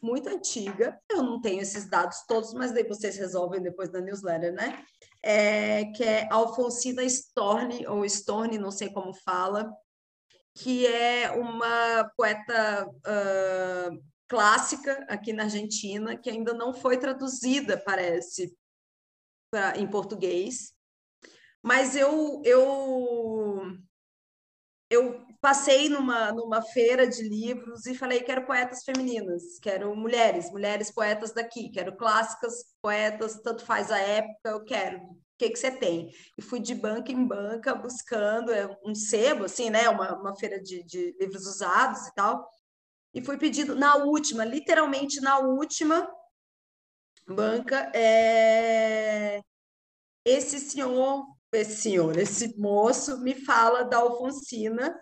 muito 0.01 0.29
antiga. 0.29 0.99
Eu 1.09 1.23
não 1.23 1.41
tenho 1.41 1.61
esses 1.61 1.89
dados 1.89 2.23
todos, 2.27 2.53
mas 2.53 2.71
daí 2.71 2.87
vocês 2.87 3.17
resolvem 3.17 3.61
depois 3.61 3.89
da 3.89 3.99
newsletter, 3.99 4.53
né? 4.53 4.85
É, 5.27 5.85
que 5.85 6.03
é 6.03 6.31
Alfonsina 6.31 7.03
Storni, 7.03 7.87
ou 7.87 8.05
Storni, 8.05 8.59
não 8.59 8.69
sei 8.69 8.91
como 8.91 9.11
fala, 9.11 9.75
que 10.53 10.85
é 10.85 11.31
uma 11.31 12.07
poeta 12.15 12.87
uh, 12.87 14.03
clássica 14.27 15.03
aqui 15.09 15.33
na 15.33 15.43
Argentina, 15.43 16.15
que 16.15 16.29
ainda 16.29 16.53
não 16.53 16.75
foi 16.75 16.99
traduzida, 16.99 17.75
parece, 17.75 18.55
pra, 19.51 19.75
em 19.77 19.89
português. 19.89 20.73
Mas 21.63 21.95
eu, 21.95 22.43
eu, 22.45 23.77
eu 24.91 25.24
passei 25.45 25.89
numa, 25.89 26.31
numa 26.31 26.59
feira 26.63 27.07
de 27.07 27.21
livros 27.21 27.85
e 27.85 27.93
falei: 27.93 28.21
quero 28.21 28.47
poetas 28.47 28.83
femininas, 28.83 29.59
quero 29.61 29.95
mulheres, 29.95 30.49
mulheres 30.49 30.89
poetas 30.89 31.31
daqui, 31.33 31.69
quero 31.69 31.95
clássicas, 31.95 32.65
poetas, 32.81 33.39
tanto 33.43 33.63
faz 33.63 33.91
a 33.91 33.99
época, 33.99 34.49
eu 34.49 34.63
quero. 34.63 34.97
O 34.97 35.37
que, 35.37 35.51
que 35.51 35.59
você 35.59 35.69
tem? 35.69 36.09
E 36.35 36.41
fui 36.41 36.59
de 36.59 36.73
banca 36.73 37.11
em 37.11 37.27
banca 37.27 37.75
buscando 37.75 38.51
é, 38.51 38.67
um 38.83 38.95
sebo, 38.95 39.45
assim, 39.45 39.69
né? 39.69 39.87
Uma, 39.87 40.17
uma 40.17 40.35
feira 40.35 40.59
de, 40.59 40.81
de 40.83 41.15
livros 41.19 41.45
usados 41.45 42.07
e 42.07 42.15
tal 42.15 42.49
e 43.13 43.23
foi 43.23 43.37
pedido 43.37 43.75
na 43.75 43.95
última, 43.95 44.43
literalmente 44.43 45.21
na 45.21 45.39
última 45.39 46.05
banca, 47.25 47.89
é... 47.95 49.41
esse 50.25 50.59
senhor, 50.59 51.25
esse 51.53 51.81
senhor, 51.83 52.17
esse 52.17 52.59
moço 52.59 53.21
me 53.21 53.33
fala 53.33 53.83
da 53.83 53.99
Alfonsina, 53.99 54.93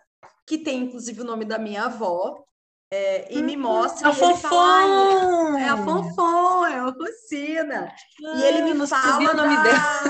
que 0.45 0.57
tem 0.57 0.81
inclusive 0.81 1.21
o 1.21 1.25
nome 1.25 1.45
da 1.45 1.57
minha 1.57 1.85
avó, 1.85 2.43
é, 2.91 3.33
e 3.33 3.41
me 3.41 3.57
mostra. 3.57 4.09
A 4.09 4.11
e 4.11 4.15
Fonfon! 4.15 4.49
Fala, 4.49 5.59
é 5.59 5.69
a 5.69 5.77
Fonfon, 5.77 6.65
é 6.67 6.79
a. 6.79 6.85
Ah, 6.85 8.35
e 8.37 8.43
ele 8.43 8.61
me 8.61 8.73
não 8.73 8.87
fala. 8.87 9.31
o 9.31 9.35
nome 9.35 9.55
da... 9.55 9.63
dela. 9.63 10.03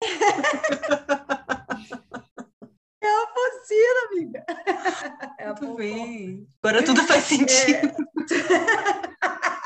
É 3.02 3.06
a 3.06 3.20
Alfonsina, 3.20 4.00
amiga. 4.12 4.44
É 5.38 5.44
a 5.46 5.54
Muito 5.54 5.74
bem. 5.76 6.46
Agora 6.62 6.84
tudo 6.84 7.02
faz 7.04 7.24
sentido. 7.24 7.88
É... 7.88 7.94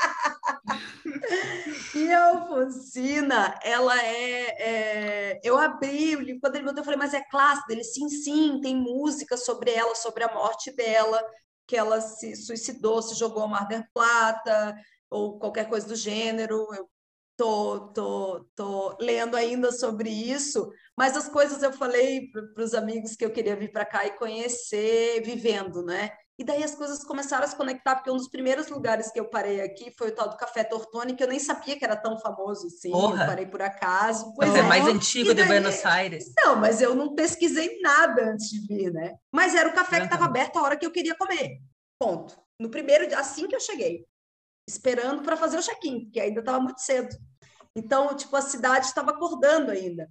e 1.95 2.11
a 2.11 2.25
Alfonsina, 2.27 3.59
ela 3.63 3.97
é, 4.03 5.33
é, 5.33 5.39
Eu 5.43 5.57
abri 5.57 6.15
o 6.15 6.21
livro, 6.21 6.41
quando 6.41 6.55
ele 6.55 6.65
mandou, 6.65 6.81
eu 6.81 6.85
falei, 6.85 6.99
mas 6.99 7.13
é 7.13 7.23
clássico 7.29 7.67
dele? 7.67 7.83
Sim, 7.83 8.09
sim, 8.09 8.59
tem 8.61 8.75
música 8.75 9.37
sobre 9.37 9.71
ela, 9.71 9.95
sobre 9.95 10.23
a 10.23 10.33
morte 10.33 10.71
dela, 10.75 11.21
que 11.67 11.75
ela 11.75 12.01
se 12.01 12.35
suicidou, 12.35 13.01
se 13.01 13.15
jogou 13.15 13.43
a 13.43 13.47
Mar 13.47 13.67
del 13.67 13.83
Plata, 13.93 14.75
ou 15.09 15.39
qualquer 15.39 15.67
coisa 15.69 15.87
do 15.87 15.95
gênero. 15.95 16.67
Eu 16.73 16.89
tô, 17.37 17.91
tô, 17.93 18.45
tô 18.55 18.97
lendo 18.99 19.35
ainda 19.35 19.71
sobre 19.71 20.09
isso, 20.09 20.71
mas 20.97 21.17
as 21.17 21.27
coisas 21.27 21.61
eu 21.63 21.73
falei 21.73 22.29
para 22.31 22.63
os 22.63 22.73
amigos 22.73 23.15
que 23.15 23.25
eu 23.25 23.31
queria 23.31 23.55
vir 23.55 23.71
para 23.71 23.85
cá 23.85 24.05
e 24.05 24.17
conhecer 24.17 25.21
vivendo, 25.23 25.83
né? 25.83 26.11
E 26.37 26.43
daí 26.43 26.63
as 26.63 26.75
coisas 26.75 27.03
começaram 27.03 27.45
a 27.45 27.47
se 27.47 27.55
conectar, 27.55 27.95
porque 27.95 28.11
um 28.11 28.17
dos 28.17 28.27
primeiros 28.27 28.67
lugares 28.67 29.09
que 29.09 29.19
eu 29.19 29.29
parei 29.29 29.61
aqui 29.61 29.93
foi 29.97 30.09
o 30.09 30.11
tal 30.15 30.29
do 30.29 30.35
Café 30.35 30.65
Tortoni, 30.65 31.15
que 31.15 31.23
eu 31.23 31.27
nem 31.29 31.39
sabia 31.39 31.77
que 31.77 31.85
era 31.85 31.95
tão 31.95 32.19
famoso 32.19 32.67
assim, 32.67 32.91
Porra. 32.91 33.23
eu 33.23 33.27
parei 33.27 33.45
por 33.45 33.61
acaso. 33.61 34.33
Pois 34.35 34.53
é, 34.53 34.59
é 34.59 34.63
mais 34.63 34.85
antigo 34.85 35.33
daí, 35.33 35.43
de 35.43 35.43
Buenos 35.45 35.85
Aires. 35.85 36.33
Não, 36.37 36.57
mas 36.57 36.81
eu 36.81 36.93
não 36.93 37.15
pesquisei 37.15 37.79
nada 37.79 38.31
antes 38.31 38.49
de 38.49 38.67
vir, 38.67 38.91
né? 38.91 39.15
Mas 39.33 39.55
era 39.55 39.69
o 39.69 39.73
café 39.73 39.99
que 39.99 40.05
estava 40.05 40.25
aberto 40.25 40.57
a 40.57 40.63
hora 40.63 40.77
que 40.77 40.85
eu 40.85 40.91
queria 40.91 41.15
comer. 41.15 41.61
Ponto. 41.97 42.37
No 42.59 42.69
primeiro, 42.69 43.17
assim 43.17 43.47
que 43.47 43.55
eu 43.55 43.59
cheguei 43.59 44.05
esperando 44.67 45.21
para 45.21 45.37
fazer 45.37 45.57
o 45.57 45.61
check-in, 45.61 46.05
porque 46.05 46.19
ainda 46.19 46.39
estava 46.39 46.59
muito 46.59 46.81
cedo. 46.81 47.15
Então, 47.75 48.15
tipo, 48.15 48.35
a 48.35 48.41
cidade 48.41 48.85
estava 48.87 49.11
acordando 49.11 49.71
ainda. 49.71 50.09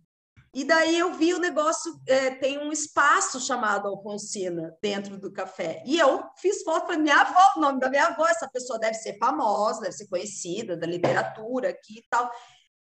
E 0.54 0.64
daí 0.64 0.96
eu 0.96 1.12
vi 1.14 1.34
o 1.34 1.40
negócio, 1.40 2.00
é, 2.06 2.30
tem 2.30 2.58
um 2.58 2.70
espaço 2.70 3.40
chamado 3.40 3.88
Alfonsina 3.88 4.76
dentro 4.80 5.18
do 5.18 5.32
café. 5.32 5.82
E 5.84 5.98
eu 5.98 6.22
fiz 6.38 6.62
foto 6.62 6.86
para 6.86 6.96
minha 6.96 7.20
avó, 7.20 7.54
o 7.56 7.60
nome 7.60 7.80
da 7.80 7.90
minha 7.90 8.06
avó, 8.06 8.24
essa 8.28 8.48
pessoa 8.48 8.78
deve 8.78 8.94
ser 8.94 9.18
famosa, 9.18 9.80
deve 9.80 9.92
ser 9.92 10.06
conhecida 10.06 10.76
da 10.76 10.86
literatura 10.86 11.70
aqui 11.70 11.98
e 11.98 12.04
tal. 12.08 12.30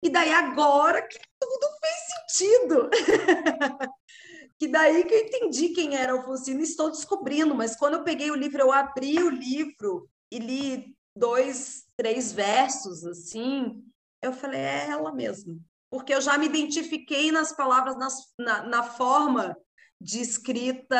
E 0.02 0.10
daí 0.10 0.30
agora 0.34 1.00
que 1.00 1.18
tudo 1.40 1.66
fez 1.80 2.38
sentido. 2.38 2.90
que 4.58 4.68
daí 4.68 5.04
que 5.04 5.14
eu 5.14 5.20
entendi 5.20 5.70
quem 5.70 5.96
era 5.96 6.12
Alfonsina 6.12 6.60
estou 6.60 6.90
descobrindo, 6.90 7.54
mas 7.54 7.74
quando 7.74 7.94
eu 7.94 8.04
peguei 8.04 8.30
o 8.30 8.36
livro, 8.36 8.60
eu 8.60 8.70
abri 8.70 9.18
o 9.22 9.30
livro 9.30 10.10
e 10.30 10.38
li 10.38 10.94
dois, 11.16 11.84
três 11.96 12.32
versos, 12.32 13.04
assim, 13.04 13.82
eu 14.20 14.32
falei, 14.32 14.60
é 14.60 14.88
ela 14.90 15.12
mesmo. 15.12 15.58
Porque 15.92 16.14
eu 16.14 16.22
já 16.22 16.38
me 16.38 16.46
identifiquei 16.46 17.30
nas 17.30 17.52
palavras, 17.52 17.98
nas, 17.98 18.14
na, 18.38 18.62
na 18.62 18.82
forma 18.82 19.54
de 20.00 20.22
escrita 20.22 20.96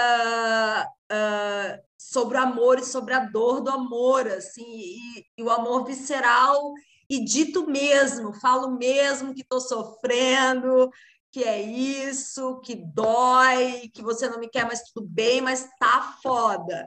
uh, 1.11 1.83
sobre 1.97 2.37
o 2.37 2.43
amor 2.43 2.79
e 2.79 2.85
sobre 2.85 3.15
a 3.15 3.25
dor 3.25 3.63
do 3.63 3.71
amor, 3.71 4.29
assim, 4.29 4.63
e, 4.67 5.27
e 5.39 5.43
o 5.43 5.49
amor 5.49 5.87
visceral 5.87 6.75
e 7.09 7.25
dito 7.25 7.67
mesmo, 7.67 8.35
falo 8.35 8.77
mesmo 8.77 9.35
que 9.35 9.41
estou 9.41 9.61
sofrendo, 9.63 10.91
que 11.31 11.43
é 11.43 11.59
isso, 11.59 12.61
que 12.61 12.77
dói, 12.77 13.91
que 13.95 14.03
você 14.03 14.29
não 14.29 14.39
me 14.39 14.49
quer, 14.49 14.67
mas 14.67 14.83
tudo 14.93 15.07
bem, 15.09 15.41
mas 15.41 15.71
tá 15.81 16.19
foda. 16.23 16.87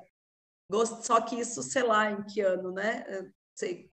Só 1.02 1.20
que 1.22 1.40
isso, 1.40 1.64
sei 1.64 1.82
lá, 1.82 2.12
em 2.12 2.24
que 2.24 2.40
ano, 2.42 2.72
né? 2.72 3.04
Eu, 3.08 3.32
sei, 3.56 3.92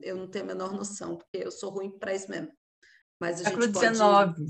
eu 0.00 0.16
não 0.16 0.26
tenho 0.26 0.46
a 0.46 0.48
menor 0.48 0.72
noção, 0.72 1.16
porque 1.16 1.46
eu 1.46 1.50
sou 1.50 1.70
ruim 1.70 1.90
para 1.90 2.14
isso 2.14 2.30
mesmo. 2.30 2.50
Mas 3.20 3.40
a 3.40 3.44
Século 3.44 3.64
gente 3.64 3.74
pode... 3.74 3.88
19. 3.90 4.46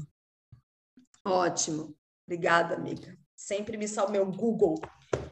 Ótimo. 1.24 1.96
Obrigada, 2.26 2.76
amiga. 2.76 3.18
Sempre 3.34 3.76
me 3.76 3.88
salve 3.88 4.12
meu 4.12 4.26
Google. 4.26 4.80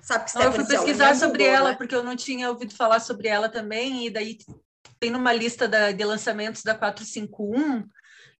Sabe 0.03 0.31
que 0.31 0.35
não, 0.37 0.43
eu 0.43 0.53
fui 0.53 0.67
pesquisar 0.67 1.15
sobre 1.15 1.45
Google, 1.45 1.55
ela, 1.55 1.71
né? 1.71 1.77
porque 1.77 1.95
eu 1.95 2.03
não 2.03 2.17
tinha 2.17 2.51
ouvido 2.51 2.75
falar 2.75 3.01
sobre 3.01 3.29
ela 3.29 3.49
também, 3.49 4.07
e 4.07 4.11
daí 4.11 4.39
tem 4.99 5.11
numa 5.11 5.33
lista 5.33 5.69
da, 5.69 5.93
de 5.93 6.05
lançamentos 6.05 6.63
da 6.63 6.75
451, 6.75 7.89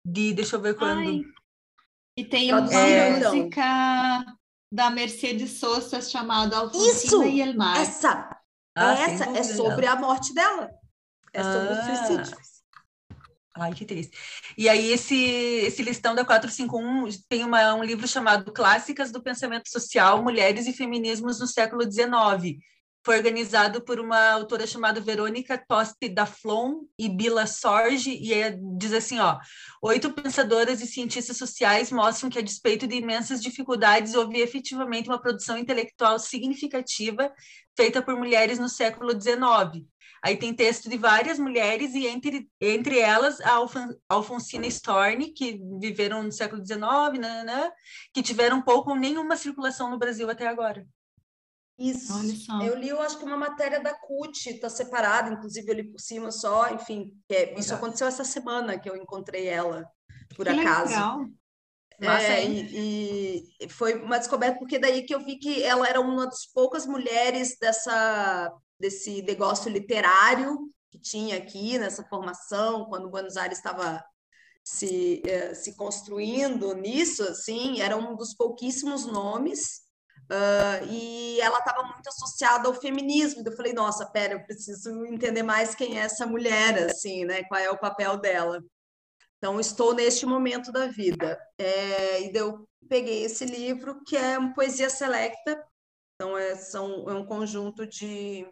de, 0.05 0.33
deixa 0.33 0.57
eu 0.57 0.61
ver 0.61 0.75
quando... 0.75 1.09
Ai. 1.09 1.23
E 2.17 2.25
tem 2.25 2.53
uma 2.53 2.73
é, 2.73 3.21
música 3.21 4.25
da 4.73 4.91
Mercedes 4.91 5.53
Sosa 5.61 6.01
chamada 6.03 6.57
Alfonsina 6.57 6.93
Isso, 6.93 7.23
e 7.23 7.41
El 7.41 7.55
Mar. 7.55 7.81
Essa, 7.81 8.37
ah, 8.77 8.93
essa 8.95 9.25
é 9.31 9.43
sobre 9.45 9.87
a 9.87 9.95
morte 9.95 10.35
dela. 10.35 10.69
É 11.33 11.43
sobre 11.43 11.69
ah. 11.69 11.81
o 11.81 11.85
suicídio. 11.85 12.58
Ai, 13.61 13.75
que 13.75 13.85
triste. 13.85 14.17
E 14.57 14.69
aí, 14.69 14.93
esse, 14.93 15.17
esse 15.17 15.83
listão 15.83 16.15
da 16.15 16.25
451 16.25 17.09
tem 17.29 17.45
uma, 17.45 17.75
um 17.75 17.83
livro 17.83 18.07
chamado 18.07 18.53
Clássicas 18.53 19.11
do 19.11 19.23
Pensamento 19.23 19.69
Social, 19.69 20.23
Mulheres 20.23 20.67
e 20.67 20.73
Feminismos 20.73 21.41
no 21.41 21.47
Século 21.47 21.83
XIX. 21.83 22.57
foi 23.05 23.17
organizado 23.17 23.83
por 23.83 23.99
uma 23.99 24.33
autora 24.33 24.67
chamada 24.67 25.01
Verônica 25.01 25.61
Toste 25.67 26.09
da 26.09 26.27
Flon 26.27 26.83
e 26.99 27.09
Bila 27.09 27.47
Sorge, 27.47 28.11
e 28.11 28.33
é, 28.33 28.57
diz 28.77 28.93
assim, 28.93 29.19
ó, 29.19 29.39
oito 29.83 30.13
pensadoras 30.13 30.81
e 30.81 30.87
cientistas 30.87 31.37
sociais 31.37 31.91
mostram 31.91 32.31
que, 32.31 32.39
a 32.39 32.43
despeito 32.43 32.87
de 32.87 32.97
imensas 32.97 33.43
dificuldades, 33.43 34.15
houve 34.15 34.39
efetivamente 34.39 35.09
uma 35.09 35.21
produção 35.21 35.59
intelectual 35.59 36.19
significativa 36.19 37.33
feita 37.77 38.03
por 38.03 38.17
mulheres 38.17 38.59
no 38.59 38.69
século 38.69 39.13
XIX. 39.13 39.85
Aí 40.23 40.37
tem 40.37 40.55
texto 40.55 40.89
de 40.89 40.97
várias 40.97 41.39
mulheres, 41.39 41.95
e 41.95 42.07
entre, 42.07 42.49
entre 42.61 42.99
elas 42.99 43.41
a 43.41 43.59
Alfonsina 44.09 44.67
Storni, 44.67 45.33
que 45.33 45.61
viveram 45.81 46.23
no 46.23 46.33
século 46.33 46.65
XIX, 46.65 46.81
que 48.13 48.23
tiveram 48.23 48.63
pouco 48.63 48.91
ou 48.91 48.97
nenhuma 48.97 49.37
circulação 49.37 49.91
no 49.91 49.99
Brasil 49.99 50.29
até 50.29 50.47
agora. 50.47 50.87
Isso. 51.79 52.13
Eu 52.65 52.77
li, 52.77 52.89
eu 52.89 53.01
acho 53.01 53.19
que 53.19 53.25
uma 53.25 53.37
matéria 53.37 53.81
da 53.81 53.95
CUT, 53.95 54.51
está 54.51 54.69
separada, 54.69 55.31
inclusive 55.31 55.71
eu 55.71 55.77
li 55.77 55.85
por 55.85 56.01
cima 56.01 56.33
só, 56.33 56.75
enfim, 56.75 57.13
é, 57.29 57.59
isso 57.59 57.73
aconteceu 57.73 58.09
essa 58.09 58.25
semana 58.25 58.77
que 58.77 58.91
eu 58.91 58.97
encontrei 58.97 59.47
ela, 59.47 59.89
por 60.35 60.45
que 60.45 60.53
acaso. 60.53 60.91
Legal. 60.91 61.27
É, 62.01 62.45
e, 62.45 63.45
e, 63.61 63.69
foi 63.69 63.95
uma 64.01 64.19
descoberta, 64.19 64.59
porque 64.59 64.79
daí 64.79 65.03
que 65.03 65.15
eu 65.15 65.25
vi 65.25 65.37
que 65.37 65.63
ela 65.63 65.87
era 65.89 66.01
uma 66.01 66.27
das 66.27 66.47
poucas 66.47 66.87
mulheres 66.87 67.57
dessa, 67.61 68.53
desse 68.79 69.23
negócio 69.23 69.71
literário 69.71 70.71
que 70.91 70.99
tinha 70.99 71.37
aqui 71.37 71.79
nessa 71.79 72.03
formação, 72.05 72.87
quando 72.87 73.11
Buenos 73.11 73.37
Aires 73.37 73.59
estava 73.59 74.03
se, 74.65 75.23
eh, 75.27 75.55
se 75.55 75.77
construindo 75.77 76.75
nisso, 76.75 77.23
assim, 77.23 77.81
era 77.81 77.97
um 77.97 78.17
dos 78.17 78.35
pouquíssimos 78.35 79.07
nomes 79.07 79.89
Uh, 80.31 80.85
e 80.91 81.41
ela 81.41 81.59
estava 81.59 81.83
muito 81.85 82.07
associada 82.07 82.69
ao 82.69 82.75
feminismo. 82.75 83.41
Então 83.41 83.53
eu 83.53 83.57
falei, 83.57 83.73
nossa, 83.73 84.05
pera, 84.05 84.35
eu 84.35 84.45
preciso 84.45 85.07
entender 85.07 85.43
mais 85.43 85.75
quem 85.75 85.99
é 85.99 86.03
essa 86.03 86.27
mulher, 86.27 86.91
assim, 86.91 87.25
né? 87.25 87.45
Qual 87.45 87.59
é 87.59 87.71
o 87.71 87.79
papel 87.79 88.19
dela. 88.19 88.63
Então, 89.39 89.59
estou 89.59 89.95
neste 89.95 90.27
momento 90.27 90.71
da 90.71 90.87
vida. 90.87 91.41
É, 91.57 92.23
e 92.23 92.33
eu 92.35 92.69
peguei 92.89 93.25
esse 93.25 93.47
livro, 93.47 94.03
que 94.05 94.17
é 94.17 94.39
uma 94.39 94.53
poesia 94.53 94.91
selecta. 94.91 95.65
Então, 96.15 96.37
é, 96.37 96.57
são, 96.57 97.09
é 97.09 97.15
um 97.15 97.25
conjunto 97.25 97.87
de, 97.87 98.47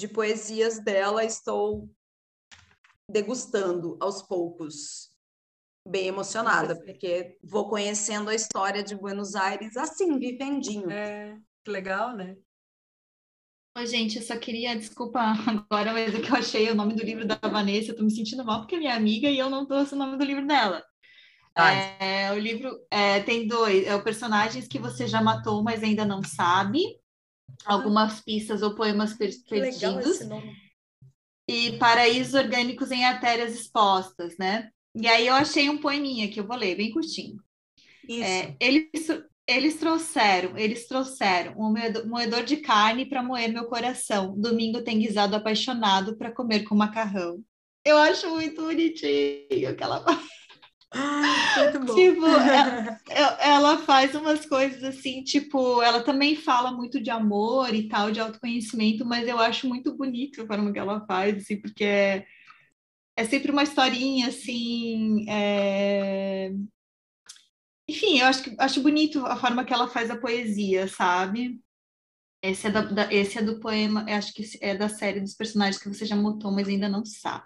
de 0.00 0.08
poesias 0.08 0.82
dela. 0.82 1.22
Estou 1.24 1.88
degustando 3.08 3.98
aos 4.00 4.22
poucos 4.22 5.10
bem 5.86 6.06
emocionada, 6.06 6.74
porque 6.76 7.38
vou 7.42 7.68
conhecendo 7.68 8.30
a 8.30 8.34
história 8.34 8.82
de 8.82 8.94
Buenos 8.94 9.34
Aires 9.34 9.76
assim, 9.76 10.18
vivendinho. 10.18 10.90
É, 10.90 11.38
que 11.64 11.70
legal, 11.70 12.16
né? 12.16 12.36
Oi, 13.76 13.86
gente, 13.86 14.16
eu 14.16 14.22
só 14.22 14.36
queria, 14.36 14.76
desculpa 14.76 15.20
agora, 15.46 15.92
mas 15.92 16.14
é 16.14 16.20
que 16.20 16.30
eu 16.30 16.36
achei 16.36 16.70
o 16.70 16.74
nome 16.74 16.94
do 16.94 17.04
livro 17.04 17.26
da 17.26 17.36
Vanessa, 17.36 17.90
eu 17.90 17.96
tô 17.96 18.02
me 18.02 18.10
sentindo 18.10 18.44
mal 18.44 18.60
porque 18.60 18.76
é 18.76 18.78
minha 18.78 18.94
amiga 18.94 19.28
e 19.28 19.38
eu 19.38 19.50
não 19.50 19.66
trouxe 19.66 19.94
o 19.94 19.98
nome 19.98 20.16
do 20.16 20.24
livro 20.24 20.46
dela. 20.46 20.82
É, 21.56 22.32
o 22.32 22.38
livro 22.38 22.70
é, 22.90 23.20
tem 23.20 23.46
dois, 23.46 23.86
é 23.86 23.94
o 23.94 24.02
Personagens 24.02 24.66
que 24.66 24.78
você 24.78 25.06
já 25.06 25.20
matou, 25.20 25.62
mas 25.62 25.82
ainda 25.82 26.04
não 26.04 26.22
sabe, 26.22 26.80
ah, 26.82 26.99
algumas 27.64 28.20
pistas 28.20 28.62
ou 28.62 28.74
poemas 28.74 29.14
perdidos, 29.14 30.20
e 31.48 31.76
Paraísos 31.78 32.34
Orgânicos 32.34 32.90
em 32.90 33.04
Artérias 33.04 33.54
Expostas, 33.54 34.36
né? 34.38 34.70
E 34.94 35.06
aí 35.08 35.26
eu 35.26 35.34
achei 35.34 35.68
um 35.68 35.78
poeminha 35.78 36.30
que 36.30 36.38
eu 36.38 36.46
vou 36.46 36.56
ler, 36.56 36.76
bem 36.76 36.92
curtinho. 36.92 37.36
É, 38.08 38.56
eles, 38.60 39.08
eles 39.46 39.76
trouxeram, 39.76 40.56
eles 40.56 40.86
trouxeram 40.86 41.54
um 41.58 41.72
moedor 42.08 42.44
de 42.44 42.58
carne 42.58 43.06
para 43.06 43.22
moer 43.22 43.52
meu 43.52 43.66
coração. 43.66 44.34
Domingo 44.36 44.82
tem 44.82 44.98
guisado 44.98 45.34
apaixonado 45.36 46.16
para 46.16 46.32
comer 46.32 46.64
com 46.64 46.74
macarrão. 46.74 47.42
Eu 47.84 47.96
acho 47.98 48.28
muito 48.30 48.62
bonitinho 48.62 49.68
aquela 49.68 50.04
muito 50.94 51.80
bom. 51.86 51.94
Tipo, 51.94 52.26
ela, 52.26 52.98
ela, 53.40 53.78
faz 53.78 54.14
umas 54.14 54.44
coisas 54.44 54.82
assim, 54.82 55.22
tipo, 55.22 55.82
ela 55.82 56.02
também 56.02 56.36
fala 56.36 56.72
muito 56.72 57.00
de 57.00 57.10
amor 57.10 57.74
e 57.74 57.88
tal, 57.88 58.10
de 58.10 58.20
autoconhecimento, 58.20 59.04
mas 59.04 59.26
eu 59.26 59.38
acho 59.38 59.68
muito 59.68 59.96
bonito 59.96 60.42
a 60.42 60.46
forma 60.46 60.72
que 60.72 60.78
ela 60.78 61.04
faz, 61.06 61.36
assim, 61.36 61.60
porque 61.60 61.84
é, 61.84 62.26
é 63.16 63.24
sempre 63.24 63.52
uma 63.52 63.62
historinha 63.62 64.28
assim. 64.28 65.26
É... 65.28 66.52
Enfim, 67.88 68.18
eu 68.20 68.26
acho, 68.26 68.42
que, 68.44 68.56
acho 68.58 68.82
bonito 68.82 69.24
a 69.26 69.36
forma 69.36 69.64
que 69.64 69.72
ela 69.72 69.88
faz 69.88 70.10
a 70.10 70.16
poesia, 70.16 70.86
sabe? 70.86 71.60
Esse 72.42 72.68
é, 72.68 72.70
da, 72.70 72.80
da, 72.82 73.12
esse 73.12 73.38
é 73.38 73.42
do 73.42 73.60
poema, 73.60 74.06
acho 74.08 74.32
que 74.32 74.44
é 74.62 74.74
da 74.74 74.88
série 74.88 75.20
dos 75.20 75.34
personagens 75.34 75.82
que 75.82 75.88
você 75.88 76.06
já 76.06 76.16
montou, 76.16 76.50
mas 76.50 76.68
ainda 76.68 76.88
não 76.88 77.04
sabe. 77.04 77.44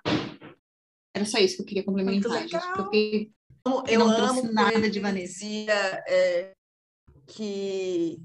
Era 1.15 1.25
só 1.25 1.39
isso 1.39 1.57
que 1.57 1.63
eu 1.63 1.67
queria 1.67 1.85
complementar, 1.85 2.49
gente, 2.49 2.73
porque 2.75 3.31
eu, 3.65 3.85
eu 3.87 3.99
não 4.01 4.11
amo 4.11 4.53
nada 4.53 4.91
de 4.91 5.01
Vanessa. 5.01 5.45
É, 6.09 6.53
que, 7.27 8.19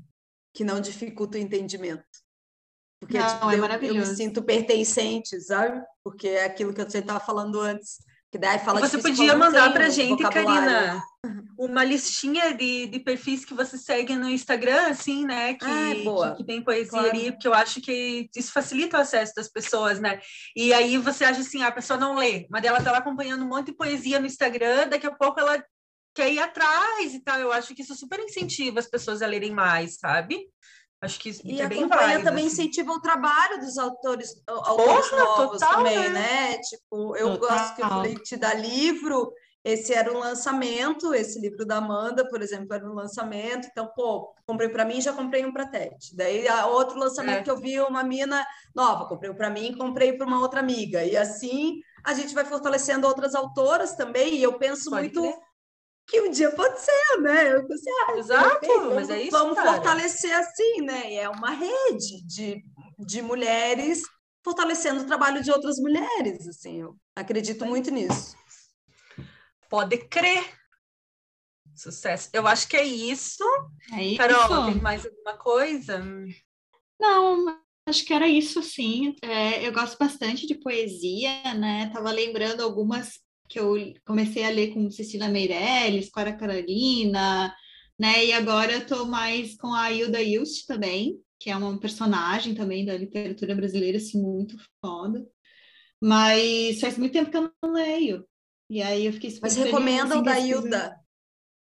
que 0.54 0.64
não 0.64 0.82
dificulta 0.82 1.38
o 1.38 1.42
entendimento. 1.42 2.04
Porque 3.00 3.18
Não, 3.18 3.28
tipo, 3.28 3.50
é 3.50 3.56
eu, 3.56 3.60
maravilhoso. 3.60 4.00
eu 4.00 4.08
me 4.08 4.16
sinto 4.16 4.44
pertencente, 4.44 5.40
sabe? 5.42 5.82
Porque 6.04 6.28
é 6.28 6.46
aquilo 6.46 6.74
que 6.74 6.84
você 6.84 7.00
estava 7.00 7.20
falando 7.20 7.60
antes. 7.60 8.00
Que 8.32 8.38
daí 8.38 8.60
fala 8.60 8.80
você 8.80 9.00
podia 9.00 9.36
mandar 9.36 9.74
para 9.74 9.88
a 9.88 9.90
gente, 9.90 10.22
Karina, 10.22 11.02
uma 11.58 11.84
listinha 11.84 12.54
de, 12.54 12.86
de 12.86 13.00
perfis 13.00 13.44
que 13.44 13.56
você 13.56 13.76
segue 13.76 14.16
no 14.16 14.30
Instagram, 14.30 14.88
assim, 14.88 15.26
né? 15.26 15.56
Que, 15.56 15.66
ah, 15.66 16.32
que, 16.32 16.38
que, 16.38 16.44
tem 16.46 16.62
poesia 16.62 16.92
claro. 16.92 17.10
ali, 17.10 17.32
porque 17.32 17.48
eu 17.48 17.54
acho 17.54 17.82
que 17.82 18.30
isso 18.36 18.52
facilita 18.52 18.98
o 18.98 19.02
acesso 19.02 19.34
das 19.36 19.50
pessoas, 19.50 20.00
né? 20.00 20.22
E 20.56 20.72
aí 20.72 20.96
você 20.98 21.26
acha 21.26 21.42
assim, 21.42 21.64
a 21.64 21.72
pessoa 21.72 22.00
não 22.00 22.16
lê, 22.16 22.46
mas 22.52 22.64
ela 22.64 22.82
tá 22.82 22.92
lá 22.92 23.00
acompanhando 23.00 23.44
um 23.44 23.50
monte 23.50 23.68
de 23.68 23.78
poesia 23.78 24.20
no 24.20 24.28
Instagram, 24.28 24.88
daqui 24.88 25.08
a 25.08 25.12
pouco 25.12 25.40
ela 25.40 25.64
quer 26.14 26.32
ir 26.32 26.40
atrás 26.40 27.14
e 27.14 27.20
tal. 27.24 27.40
Eu 27.40 27.52
acho 27.52 27.74
que 27.74 27.82
isso 27.82 27.96
super 27.96 28.20
incentiva 28.20 28.80
as 28.80 28.88
pessoas 28.88 29.24
a 29.24 29.28
lerem 29.28 29.52
mais, 29.52 29.98
sabe? 29.98 30.48
Acho 31.02 31.18
que 31.20 31.30
e 31.46 31.62
é 31.62 31.66
a 31.66 31.70
campanha 31.70 32.22
também 32.22 32.46
assim. 32.46 32.64
incentiva 32.64 32.92
o 32.92 33.00
trabalho 33.00 33.60
dos 33.62 33.78
autores, 33.78 34.36
autores 34.46 35.10
Porra, 35.10 35.24
novos 35.24 35.60
total, 35.60 35.78
também, 35.78 35.98
né? 35.98 36.10
né? 36.10 36.58
Tipo, 36.58 37.16
eu 37.16 37.38
total. 37.38 37.50
gosto 37.50 37.76
que 37.76 37.82
eu 37.82 37.88
falei 37.88 38.16
te 38.16 38.36
dar 38.36 38.54
livro. 38.54 39.32
Esse 39.64 39.94
era 39.94 40.12
um 40.12 40.20
lançamento, 40.20 41.14
esse 41.14 41.40
livro 41.40 41.66
da 41.66 41.78
Amanda, 41.78 42.28
por 42.28 42.42
exemplo, 42.42 42.74
era 42.74 42.86
um 42.86 42.94
lançamento. 42.94 43.68
Então, 43.72 43.90
pô, 43.96 44.34
comprei 44.46 44.70
para 44.70 44.86
mim, 44.86 45.02
já 45.02 45.14
comprei 45.14 45.46
um 45.46 45.54
para 45.54 45.68
Tete. 45.68 46.16
Daí, 46.16 46.46
outro 46.70 46.98
lançamento 46.98 47.40
é. 47.40 47.44
que 47.44 47.52
eu 47.52 47.58
vi 47.58 47.80
uma 47.80 48.04
mina 48.04 48.46
nova, 48.76 49.08
comprei 49.08 49.30
um 49.30 49.36
para 49.36 49.50
mim, 49.50 49.78
comprei 49.78 50.14
para 50.14 50.26
uma 50.28 50.40
outra 50.40 50.60
amiga. 50.60 51.04
E 51.04 51.16
assim, 51.16 51.82
a 52.06 52.14
gente 52.14 52.34
vai 52.34 52.46
fortalecendo 52.46 53.08
outras 53.08 53.36
autoras 53.36 53.96
também. 53.96 54.36
E 54.36 54.44
eu 54.44 54.58
penso 54.58 54.90
Pode 54.90 55.04
muito 55.04 55.22
crer 55.22 55.49
que 56.10 56.22
um 56.22 56.32
dia 56.32 56.52
pode 56.52 56.80
ser, 56.80 57.22
né? 57.22 57.54
Eu 57.56 57.68
pensei, 57.68 57.94
ah, 58.08 58.18
Exato, 58.18 58.68
vamos, 58.68 58.96
mas 58.96 59.10
é 59.10 59.22
isso. 59.22 59.32
Vamos 59.32 59.56
cara. 59.56 59.74
fortalecer 59.74 60.34
assim, 60.34 60.82
né? 60.82 61.14
E 61.14 61.18
é 61.18 61.30
uma 61.30 61.52
rede 61.52 62.26
de, 62.26 62.64
de 62.98 63.22
mulheres 63.22 64.02
fortalecendo 64.44 65.04
o 65.04 65.06
trabalho 65.06 65.44
de 65.44 65.52
outras 65.52 65.78
mulheres, 65.78 66.48
assim. 66.48 66.82
Eu 66.82 66.98
acredito 67.16 67.66
muito 67.66 67.92
nisso. 67.92 68.36
Pode 69.70 69.98
crer. 69.98 70.44
Sucesso. 71.76 72.30
Eu 72.34 72.48
acho 72.48 72.68
que 72.68 72.76
é 72.76 72.84
isso. 72.84 73.44
É 73.94 74.04
isso. 74.04 74.18
Carol, 74.18 74.66
tem 74.66 74.82
mais 74.82 75.06
alguma 75.06 75.38
coisa? 75.38 76.04
Não, 77.00 77.62
acho 77.86 78.04
que 78.04 78.14
era 78.14 78.28
isso, 78.28 78.62
sim. 78.64 79.16
É, 79.22 79.66
eu 79.66 79.72
gosto 79.72 79.98
bastante 79.98 80.48
de 80.48 80.56
poesia, 80.56 81.54
né? 81.54 81.90
Tava 81.94 82.12
lembrando 82.12 82.62
algumas 82.62 83.20
que 83.50 83.60
eu 83.60 83.76
comecei 84.06 84.46
a 84.46 84.50
ler 84.50 84.74
com 84.74 84.92
Cecília 84.92 85.28
Meirelles, 85.28 86.12
Cora 86.12 86.32
Carolina, 86.32 87.54
né? 88.00 88.26
E 88.26 88.32
agora 88.32 88.72
eu 88.72 88.80
estou 88.80 89.06
mais 89.08 89.58
com 89.58 89.74
a 89.74 89.92
Hilda 89.92 90.22
Ilst 90.22 90.68
também, 90.68 91.20
que 91.40 91.50
é 91.50 91.58
uma 91.58 91.78
personagem 91.80 92.54
também 92.54 92.86
da 92.86 92.96
literatura 92.96 93.56
brasileira, 93.56 93.98
assim, 93.98 94.22
muito 94.22 94.56
foda. 94.80 95.26
Mas 96.00 96.80
faz 96.80 96.98
muito 96.98 97.12
tempo 97.12 97.32
que 97.32 97.38
eu 97.38 97.52
não 97.62 97.74
leio. 97.74 98.24
E 98.70 98.84
aí 98.84 99.08
eu 99.08 99.14
fiquei 99.14 99.32
super 99.32 99.48
Mas 99.48 99.56
recomendam 99.58 100.20
assim, 100.20 100.24
da 100.24 100.40
Hilda. 100.40 101.00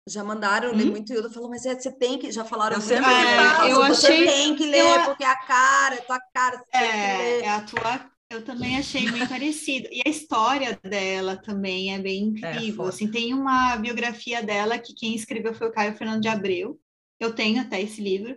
Já 0.09 0.25
mandaram 0.25 0.73
hum? 0.73 0.77
ler 0.77 0.87
muito 0.87 1.13
Hilda, 1.13 1.31
falou, 1.31 1.49
mas 1.49 1.65
é, 1.65 1.79
você 1.79 1.91
tem 1.91 2.19
que, 2.19 2.33
já 2.33 2.45
falaram 2.45 2.77
eu 2.77 2.83
sempre 2.83 3.11
é, 3.11 3.73
eu 3.73 3.87
você 3.87 4.07
achei, 4.07 4.27
tem 4.27 4.57
que 4.57 4.67
ler, 4.67 5.01
eu, 5.01 5.05
porque 5.05 5.25
é 5.25 5.29
a 5.29 5.37
cara, 5.37 5.95
é 5.97 6.01
tua 6.01 6.21
cara, 6.33 6.65
é, 6.73 7.41
é 7.41 7.49
a 7.49 7.61
tua 7.63 8.16
eu 8.37 8.45
também 8.45 8.77
achei 8.77 9.11
bem 9.11 9.27
parecido. 9.27 9.89
E 9.91 10.03
a 10.07 10.11
história 10.11 10.79
dela 10.83 11.37
também 11.37 11.95
é 11.95 11.99
bem 11.99 12.23
é, 12.23 12.27
incrível. 12.27 12.87
É, 12.87 12.89
assim, 12.89 13.11
tem 13.11 13.35
uma 13.35 13.77
biografia 13.77 14.43
dela 14.43 14.79
que 14.79 14.95
quem 14.95 15.15
escreveu 15.15 15.55
foi 15.55 15.69
o 15.69 15.73
Caio 15.73 15.97
Fernando 15.97 16.23
de 16.23 16.29
Abreu. 16.29 16.79
Eu 17.19 17.35
tenho 17.35 17.61
até 17.61 17.81
esse 17.81 18.01
livro. 18.01 18.37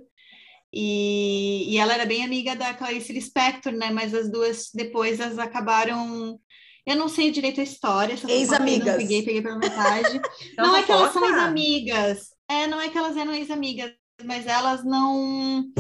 E, 0.71 1.73
e 1.73 1.77
ela 1.77 1.93
era 1.93 2.05
bem 2.05 2.23
amiga 2.23 2.55
da 2.55 2.73
Clarice 2.73 3.11
Lispector, 3.11 3.73
né? 3.73 3.91
Mas 3.91 4.13
as 4.13 4.31
duas 4.31 4.69
depois 4.73 5.19
elas 5.19 5.39
acabaram. 5.39 6.39
Eu 6.85 6.95
não 6.95 7.09
sei 7.09 7.31
direito 7.31 7.59
a 7.59 7.63
história. 7.63 8.15
Ex-amigas. 8.27 8.95
Peguei, 8.97 9.23
peguei 9.23 9.41
pela 9.41 9.57
metade. 9.57 10.21
então, 10.53 10.67
não 10.67 10.76
é 10.76 10.84
que 10.84 10.91
elas 10.91 11.11
são 11.11 11.26
ex-amigas. 11.26 12.30
É, 12.47 12.67
não 12.67 12.80
é 12.80 12.89
que 12.89 12.97
elas 12.97 13.17
eram 13.17 13.34
ex-amigas, 13.34 13.91
mas 14.23 14.47
elas 14.47 14.84
não 14.84 15.71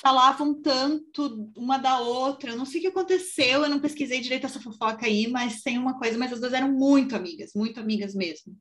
falavam 0.00 0.54
tanto 0.54 1.50
uma 1.56 1.78
da 1.78 1.98
outra. 2.00 2.50
Eu 2.50 2.56
não 2.56 2.64
sei 2.64 2.78
o 2.78 2.82
que 2.82 2.88
aconteceu, 2.88 3.62
eu 3.62 3.68
não 3.68 3.80
pesquisei 3.80 4.20
direito 4.20 4.46
essa 4.46 4.60
fofoca 4.60 5.06
aí, 5.06 5.26
mas 5.28 5.62
tem 5.62 5.78
uma 5.78 5.98
coisa, 5.98 6.16
mas 6.16 6.32
as 6.32 6.40
duas 6.40 6.52
eram 6.52 6.70
muito 6.72 7.16
amigas, 7.16 7.52
muito 7.54 7.80
amigas 7.80 8.14
mesmo. 8.14 8.56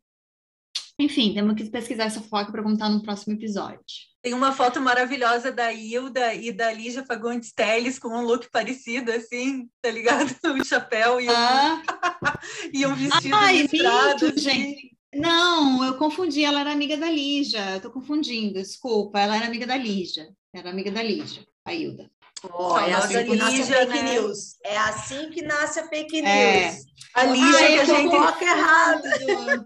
Enfim, 0.99 1.31
temos 1.31 1.53
que 1.53 1.69
pesquisar 1.69 2.05
essa 2.05 2.21
fofoca 2.21 2.51
para 2.51 2.63
contar 2.63 2.89
no 2.89 3.03
próximo 3.03 3.33
episódio. 3.35 3.79
Tem 4.19 4.33
uma 4.33 4.51
foto 4.51 4.81
maravilhosa 4.81 5.51
da 5.51 5.71
Hilda 5.71 6.33
e 6.33 6.51
da 6.51 6.73
Lígia 6.73 7.05
Fagundes 7.05 7.53
Teles 7.53 7.99
com 7.99 8.07
um 8.07 8.21
look 8.21 8.49
parecido, 8.49 9.11
assim, 9.11 9.69
tá 9.79 9.91
ligado? 9.91 10.35
Um 10.43 10.63
chapéu 10.65 11.21
e 11.21 11.29
um, 11.29 11.31
Ah, 11.31 11.83
e 12.73 12.85
um 12.87 12.95
vestido 12.95 13.35
Ai, 13.35 13.61
listrado, 13.61 14.25
assim. 14.25 14.37
gente. 14.39 14.97
Não, 15.13 15.83
eu 15.83 15.97
confundi, 15.97 16.43
ela 16.43 16.61
era 16.61 16.71
amiga 16.71 16.97
da 16.97 17.09
Lígia. 17.09 17.75
Eu 17.75 17.81
tô 17.81 17.91
confundindo, 17.91 18.55
desculpa. 18.55 19.19
Ela 19.19 19.37
era 19.37 19.45
amiga 19.45 19.67
da 19.67 19.77
Lígia. 19.77 20.27
Era 20.57 20.71
amiga 20.71 20.91
da 20.91 21.03
Lígia, 21.03 21.45
a 21.65 21.71
Hilda. 21.71 22.09
Ó, 22.51 22.79
é 22.79 22.91
assim 22.91 23.25
que 23.25 23.35
nasce 23.35 23.61
a 23.61 23.65
fake 23.65 23.93
né? 23.93 24.01
news. 24.13 24.55
É 24.63 24.77
assim 24.77 25.29
que 25.29 25.41
nasce 25.43 25.79
a 25.79 25.87
fake 25.87 26.21
news. 26.21 26.27
É. 26.27 26.77
A 27.13 27.23
Lígia 27.25 27.59
Ai, 27.59 27.67
que 27.67 27.73
a 27.73 27.77
eu 27.77 27.85
gente 27.85 28.09
Fofoca 28.09 28.45
errada. 28.45 29.09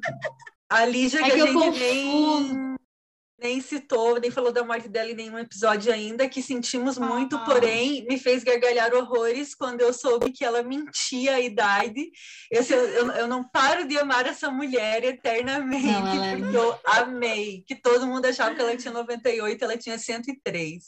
A 0.69 0.85
Lígia 0.85 1.19
É 1.19 1.23
que, 1.23 1.31
que 1.31 1.35
a 1.35 1.37
eu 1.39 1.47
gente 1.47 1.79
nem, 1.79 2.11
confundo. 2.11 2.70
Nem 3.41 3.59
citou, 3.59 4.19
nem 4.19 4.29
falou 4.29 4.51
da 4.51 4.63
morte 4.63 4.87
dela 4.87 5.09
em 5.09 5.15
nenhum 5.15 5.39
episódio 5.39 5.91
ainda, 5.91 6.29
que 6.29 6.41
sentimos 6.43 6.97
muito, 6.97 7.35
Ah. 7.35 7.39
porém 7.45 8.05
me 8.05 8.17
fez 8.19 8.43
gargalhar 8.43 8.93
horrores 8.93 9.55
quando 9.55 9.81
eu 9.81 9.91
soube 9.93 10.31
que 10.31 10.45
ela 10.45 10.61
mentia 10.61 11.35
a 11.35 11.39
idade. 11.39 12.11
Eu, 12.51 12.61
eu, 12.63 13.11
eu- 13.13 13.27
não 13.27 13.43
paro 13.43 13.87
de 13.87 13.97
amar 13.97 14.25
essa 14.27 14.51
mulher 14.51 15.03
eternamente, 15.03 15.85
Não, 15.87 16.23
é 16.23 16.37
porque 16.37 16.57
eu 16.57 16.79
amei, 16.85 17.63
que 17.67 17.75
todo 17.75 18.05
mundo 18.05 18.25
achava 18.25 18.53
que 18.53 18.61
ela 18.61 18.77
tinha 18.77 18.93
98, 18.93 19.63
ela 19.63 19.77
tinha 19.77 19.97
103. 19.97 20.83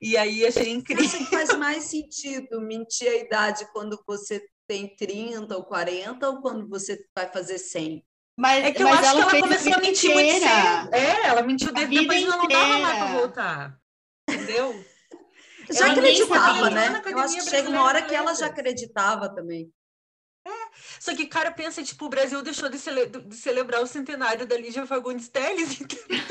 E 0.00 0.16
aí 0.16 0.44
achei 0.44 0.70
incrível. 0.70 1.04
Acho 1.04 1.18
que 1.18 1.24
faz 1.26 1.56
mais 1.56 1.84
sentido 1.84 2.60
mentir 2.60 3.08
a 3.08 3.16
idade 3.16 3.66
quando 3.72 4.02
você 4.06 4.42
tem 4.66 4.94
30 4.96 5.56
ou 5.56 5.64
40 5.64 6.28
ou 6.28 6.40
quando 6.40 6.68
você 6.68 6.98
vai 7.16 7.30
fazer 7.30 7.58
100? 7.58 8.02
Mas, 8.36 8.64
É 8.64 8.72
que 8.72 8.82
eu 8.82 8.88
mas 8.88 9.00
acho 9.00 9.14
que 9.14 9.20
ela 9.20 9.40
começou 9.40 9.74
a 9.74 9.78
mentir 9.78 10.10
muito 10.12 10.26
inteira. 10.36 10.82
cedo. 10.82 10.94
É, 10.94 11.26
ela 11.26 11.42
mentiu 11.42 11.68
A 11.68 11.72
desde 11.72 11.94
depois 12.00 12.22
ela 12.22 12.36
não 12.36 12.48
dava 12.48 12.66
mais 12.78 12.82
para 12.82 12.96
inteira. 13.06 13.18
voltar. 13.20 13.78
Entendeu? 14.28 14.84
Já 15.70 15.84
Ela 15.84 15.92
acreditava, 15.92 16.70
né? 16.70 17.02
Eu 17.06 17.18
acho 17.18 17.34
que 17.36 17.42
chega 17.42 17.68
uma 17.70 17.84
hora 17.84 18.02
que 18.02 18.14
ela 18.14 18.34
já 18.34 18.46
acreditava 18.46 19.32
também. 19.32 19.70
Só 20.98 21.14
que, 21.14 21.26
cara, 21.26 21.52
pensa, 21.52 21.82
tipo, 21.84 22.06
o 22.06 22.08
Brasil 22.08 22.42
deixou 22.42 22.68
de, 22.68 22.78
cele- 22.78 23.06
de 23.06 23.36
celebrar 23.36 23.80
o 23.80 23.86
centenário 23.86 24.44
da 24.46 24.56
Lígia 24.56 24.84
Fagundes 24.86 25.28
Telles, 25.28 25.78
entendeu? 25.80 26.26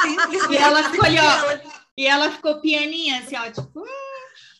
Simplesmente 0.00 0.52
E 0.52 0.56
ela 0.56 0.82
ficou 0.90 1.04
ali, 1.04 1.18
ó. 1.18 1.22
ela 1.22 1.62
E 1.96 2.06
ela 2.06 2.30
ficou 2.30 2.60
pianinha, 2.60 3.18
assim, 3.20 3.36
ó, 3.36 3.50
tipo, 3.50 3.84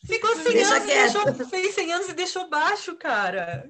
ficou 0.05 0.35
100 0.35 0.43
Deixa 0.53 0.75
anos, 0.75 0.83
e 0.83 0.91
quieto. 0.91 1.23
deixou, 1.35 1.49
fez 1.49 1.75
100 1.75 1.93
anos 1.93 2.09
e 2.09 2.13
deixou 2.13 2.49
baixo, 2.49 2.95
cara. 2.95 3.69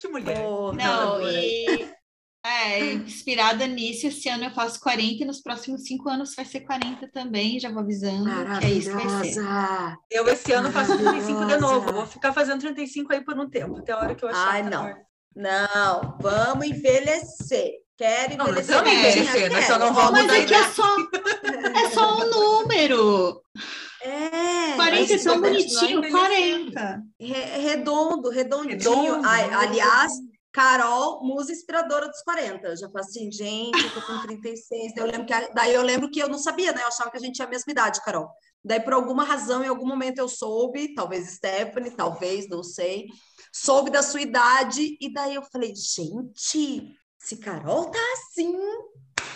Que 0.00 0.08
mulher. 0.08 0.44
Oh, 0.46 0.72
não, 0.72 1.20
e 1.22 1.90
é, 2.44 2.94
inspirada 2.94 3.66
nisso, 3.66 4.06
esse 4.06 4.26
ano 4.30 4.44
eu 4.44 4.50
faço 4.50 4.80
40 4.80 5.22
e 5.22 5.26
nos 5.26 5.42
próximos 5.42 5.84
cinco 5.84 6.08
anos 6.08 6.34
vai 6.34 6.46
ser 6.46 6.60
40 6.60 7.06
também, 7.12 7.60
já 7.60 7.70
vou 7.70 7.80
avisando 7.80 8.24
que 8.58 8.64
é 8.64 8.70
isso 8.70 8.96
que 8.96 9.06
vai 9.06 9.24
ser. 9.24 9.44
Eu 10.10 10.26
esse 10.26 10.50
ano 10.52 10.72
faço 10.72 10.96
35 10.96 11.44
de 11.44 11.56
novo. 11.58 11.92
Vou 11.92 12.06
ficar 12.06 12.32
fazendo 12.32 12.60
35 12.60 13.12
aí 13.12 13.22
por 13.22 13.38
um 13.38 13.48
tempo, 13.48 13.76
até 13.76 13.92
a 13.92 13.98
hora 13.98 14.14
que 14.14 14.24
eu 14.24 14.30
achar. 14.30 14.48
Ai, 14.48 14.64
que 14.64 14.70
tá 14.70 14.76
não. 14.76 14.84
hora. 14.86 15.10
Não, 15.36 16.18
vamos 16.20 16.66
envelhecer. 16.66 17.72
Quero 17.96 18.38
Não, 18.38 18.46
envelhecer. 18.46 18.74
vamos 18.74 18.90
bem, 18.90 18.98
envelhecer, 18.98 19.52
nós 19.52 19.66
quero. 19.66 19.66
só 19.66 19.78
não 19.78 19.92
vamos 19.92 20.12
Mas 20.12 20.32
é 20.32 20.44
que 20.46 20.54
é 20.54 20.64
só, 20.70 20.96
é 21.76 21.90
só 21.90 22.16
um 22.16 22.30
número. 22.30 23.42
É, 24.02 24.59
40 24.90 25.14
é 25.14 25.18
tão 25.18 25.40
bonitinho, 25.40 25.98
envelhecendo. 25.98 26.10
40. 26.10 27.02
re- 27.20 27.58
redondo, 27.58 28.28
redondinho. 28.30 28.76
Redondo, 28.78 29.26
Ai, 29.26 29.48
né? 29.48 29.54
aliás, 29.56 30.12
Carol, 30.52 31.24
musa 31.24 31.52
inspiradora 31.52 32.08
dos 32.08 32.20
40. 32.22 32.68
Eu 32.68 32.76
já 32.76 32.88
falei 32.90 33.06
assim, 33.06 33.30
gente, 33.30 33.76
eu 33.84 33.90
tô 33.94 34.00
com 34.02 34.20
36. 34.26 34.94
Daí 34.94 35.04
eu 35.04 35.10
lembro 35.10 35.26
que, 35.26 35.32
a- 35.32 35.48
daí 35.54 35.74
eu 35.74 35.82
lembro 35.82 36.10
que 36.10 36.20
eu 36.20 36.28
não 36.28 36.38
sabia, 36.38 36.72
né? 36.72 36.82
Eu 36.82 36.88
achava 36.88 37.10
que 37.10 37.16
a 37.16 37.20
gente 37.20 37.34
tinha 37.36 37.46
a 37.46 37.50
mesma 37.50 37.70
idade, 37.70 38.00
Carol. 38.04 38.28
Daí, 38.64 38.80
por 38.80 38.92
alguma 38.92 39.24
razão, 39.24 39.64
em 39.64 39.68
algum 39.68 39.86
momento 39.86 40.18
eu 40.18 40.28
soube, 40.28 40.92
talvez 40.94 41.34
Stephanie, 41.34 41.92
talvez, 41.92 42.46
não 42.48 42.62
sei, 42.62 43.06
soube 43.52 43.90
da 43.90 44.02
sua 44.02 44.20
idade, 44.20 44.98
e 45.00 45.10
daí 45.12 45.34
eu 45.34 45.42
falei, 45.50 45.72
gente, 45.74 46.94
se 47.18 47.36
Carol 47.38 47.90
tá 47.90 47.98
assim, 48.14 48.52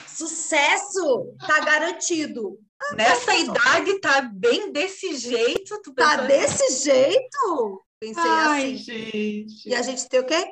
sucesso, 0.06 1.34
tá 1.46 1.60
garantido. 1.60 2.58
Nessa 2.96 3.34
idade 3.34 3.98
tá 4.00 4.20
bem 4.22 4.72
desse 4.72 5.16
jeito. 5.16 5.80
Tu 5.82 5.94
Tá 5.94 6.16
desse 6.16 6.84
jeito? 6.84 7.82
Pensei 8.00 8.22
Ai, 8.22 8.74
assim. 8.74 8.76
gente. 8.76 9.68
E 9.68 9.74
a 9.74 9.82
gente 9.82 10.08
tem 10.08 10.20
o 10.20 10.26
quê? 10.26 10.46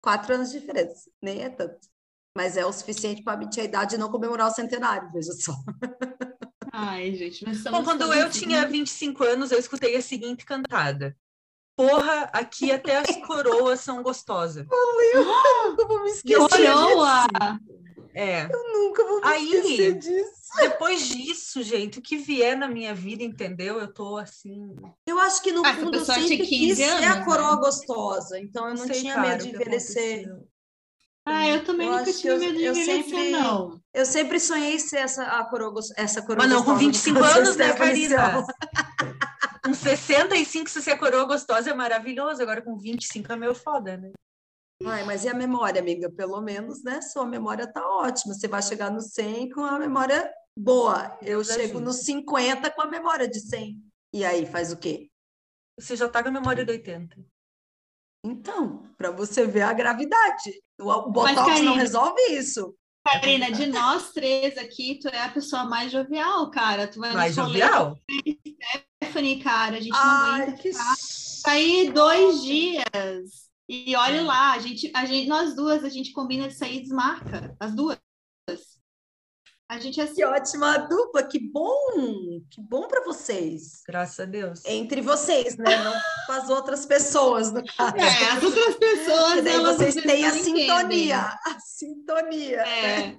Quatro 0.00 0.34
anos 0.34 0.50
de 0.50 0.60
diferença. 0.60 1.10
Nem 1.20 1.42
é 1.42 1.50
tanto. 1.50 1.78
Mas 2.36 2.56
é 2.56 2.64
o 2.64 2.72
suficiente 2.72 3.22
para 3.22 3.36
mentir 3.36 3.62
a 3.62 3.66
idade 3.66 3.94
e 3.94 3.98
não 3.98 4.10
comemorar 4.10 4.48
o 4.48 4.54
centenário, 4.54 5.10
veja 5.12 5.32
só. 5.32 5.54
Ai, 6.72 7.14
gente, 7.14 7.44
nós 7.44 7.62
Bom, 7.62 7.84
quando 7.84 8.02
eu 8.12 8.26
assim. 8.26 8.46
tinha 8.46 8.66
25 8.66 9.24
anos, 9.24 9.52
eu 9.52 9.58
escutei 9.58 9.94
a 9.96 10.02
seguinte 10.02 10.44
cantada. 10.46 11.14
Porra, 11.76 12.30
aqui 12.32 12.70
até 12.70 12.98
as 12.98 13.16
coroas 13.26 13.80
são 13.80 14.02
gostosas. 14.02 14.66
Nunca 14.66 15.84
vou 15.86 16.02
me 16.02 16.10
esquecer 16.10 16.38
Coroa! 16.38 17.26
É. 18.14 18.46
disso. 18.46 18.62
Nunca 18.72 19.04
vou 19.04 19.20
me 19.20 19.26
Aí- 19.26 19.54
esquecer 19.54 19.94
disso. 19.98 20.42
Depois 20.60 21.08
disso, 21.08 21.62
gente, 21.62 21.98
o 21.98 22.02
que 22.02 22.16
vier 22.18 22.56
na 22.56 22.68
minha 22.68 22.94
vida, 22.94 23.22
entendeu? 23.22 23.80
Eu 23.80 23.92
tô 23.92 24.18
assim. 24.18 24.74
Eu 25.06 25.18
acho 25.18 25.42
que 25.42 25.50
no 25.50 25.64
Ah, 25.64 25.72
fundo 25.74 25.96
eu 25.96 26.04
sempre 26.04 26.26
tinha 26.26 26.38
quis 26.40 26.48
15 26.48 26.84
ser 26.84 27.04
a 27.04 27.14
né? 27.16 27.24
coroa 27.24 27.56
gostosa. 27.56 28.38
Então 28.38 28.68
eu 28.68 28.74
não 28.74 28.86
sei, 28.86 29.00
tinha 29.00 29.14
cara, 29.14 29.28
medo 29.28 29.42
de 29.44 29.54
envelhecer. 29.54 30.28
Ah, 31.24 31.48
eu 31.48 31.64
também 31.64 31.86
Eu 31.86 31.96
nunca 31.96 32.12
tive 32.12 32.28
eu- 32.28 32.38
medo 32.38 32.58
de 32.58 32.64
eu 32.64 32.72
envelhecer, 32.72 33.04
sempre- 33.04 33.30
não. 33.30 33.80
Eu 33.94 34.04
sempre 34.04 34.40
sonhei 34.40 34.78
ser 34.78 34.96
essa, 34.98 35.22
a 35.24 35.44
coroa, 35.44 35.80
essa 35.96 36.20
coroa 36.20 36.38
Mas 36.44 36.50
não 36.50 36.58
com 36.64 36.72
gostosa, 36.72 36.84
25 36.84 37.18
no 37.18 37.24
caso, 37.24 37.38
anos, 37.38 37.56
né, 37.56 37.72
Karina? 37.72 38.44
Com 39.64 39.72
65, 39.72 40.68
se 40.68 40.82
você 40.82 40.90
é 40.90 40.96
coroa 40.96 41.24
gostosa, 41.24 41.70
é 41.70 41.74
maravilhoso. 41.74 42.42
Agora 42.42 42.60
com 42.60 42.76
25 42.76 43.32
é 43.32 43.36
meio 43.36 43.54
foda, 43.54 43.96
né? 43.96 44.10
Ai, 44.86 45.04
mas 45.04 45.24
e 45.24 45.28
a 45.28 45.34
memória, 45.34 45.80
amiga? 45.80 46.10
Pelo 46.10 46.40
menos, 46.40 46.82
né? 46.82 47.00
Sua 47.00 47.24
memória 47.26 47.66
tá 47.66 47.86
ótima. 47.86 48.34
Você 48.34 48.48
vai 48.48 48.62
chegar 48.62 48.90
no 48.90 49.00
100 49.00 49.50
com 49.50 49.62
a 49.64 49.78
memória 49.78 50.30
boa. 50.58 51.16
Eu 51.22 51.42
Deus 51.42 51.48
chego 51.48 51.80
no 51.80 51.92
50 51.92 52.70
com 52.70 52.82
a 52.82 52.86
memória 52.86 53.28
de 53.28 53.40
100. 53.40 53.78
E 54.14 54.24
aí, 54.24 54.44
faz 54.46 54.72
o 54.72 54.76
quê? 54.76 55.08
Você 55.78 55.96
já 55.96 56.08
tá 56.08 56.22
com 56.22 56.28
a 56.28 56.32
memória 56.32 56.64
de 56.64 56.72
80. 56.72 57.16
Então, 58.24 58.88
para 58.96 59.10
você 59.10 59.46
ver 59.46 59.62
a 59.62 59.72
gravidade. 59.72 60.62
O, 60.80 61.10
Botox 61.10 61.36
não 61.36 61.46
Karina- 61.46 61.74
resolve 61.74 62.20
isso. 62.30 62.74
Karina, 63.04 63.50
de 63.50 63.66
nós 63.66 64.12
três 64.12 64.56
aqui, 64.56 64.98
tu 65.00 65.08
é 65.08 65.22
a 65.24 65.28
pessoa 65.28 65.64
mais 65.64 65.90
jovial, 65.90 66.48
cara. 66.50 66.86
Tu 66.86 67.00
vai 67.00 67.12
Mais 67.12 67.34
jovial? 67.34 67.98
Stephanie, 69.02 69.42
cara, 69.42 69.76
a 69.76 69.80
gente 69.80 69.90
não 69.90 69.98
Ai, 69.98 70.42
aguenta 70.42 70.62
que 70.62 70.72
sair 70.72 71.92
dois 71.92 72.42
dias. 72.42 73.50
E 73.68 73.94
olha 73.96 74.22
lá, 74.22 74.52
a 74.52 74.58
gente, 74.58 74.90
a 74.94 75.06
gente, 75.06 75.28
nós 75.28 75.54
duas, 75.54 75.84
a 75.84 75.88
gente 75.88 76.12
combina 76.12 76.48
de 76.48 76.54
sair 76.54 76.78
e 76.78 76.82
desmarca, 76.82 77.56
as 77.58 77.74
duas. 77.74 77.98
A 79.68 79.78
gente 79.78 79.98
é 80.00 80.04
assim. 80.04 80.16
Que 80.16 80.24
ótima 80.24 80.76
dupla, 80.76 81.22
que 81.22 81.38
bom, 81.38 82.42
que 82.50 82.60
bom 82.60 82.86
para 82.86 83.02
vocês. 83.04 83.82
Graças 83.86 84.20
a 84.20 84.26
Deus. 84.26 84.62
Entre 84.66 85.00
vocês, 85.00 85.56
né? 85.56 85.82
Não 85.82 85.94
com 86.26 86.32
as 86.32 86.50
outras 86.50 86.84
pessoas, 86.84 87.50
no 87.50 87.64
caso. 87.64 87.96
É, 87.96 88.30
as 88.32 88.42
outras 88.42 88.76
pessoas, 88.76 89.26
Porque 89.28 89.42
daí 89.42 89.54
elas 89.54 89.76
vocês 89.76 89.94
têm 89.94 90.26
a 90.26 90.30
sintonia. 90.30 91.20
A 91.20 91.58
sintonia. 91.58 92.60
É. 92.60 93.18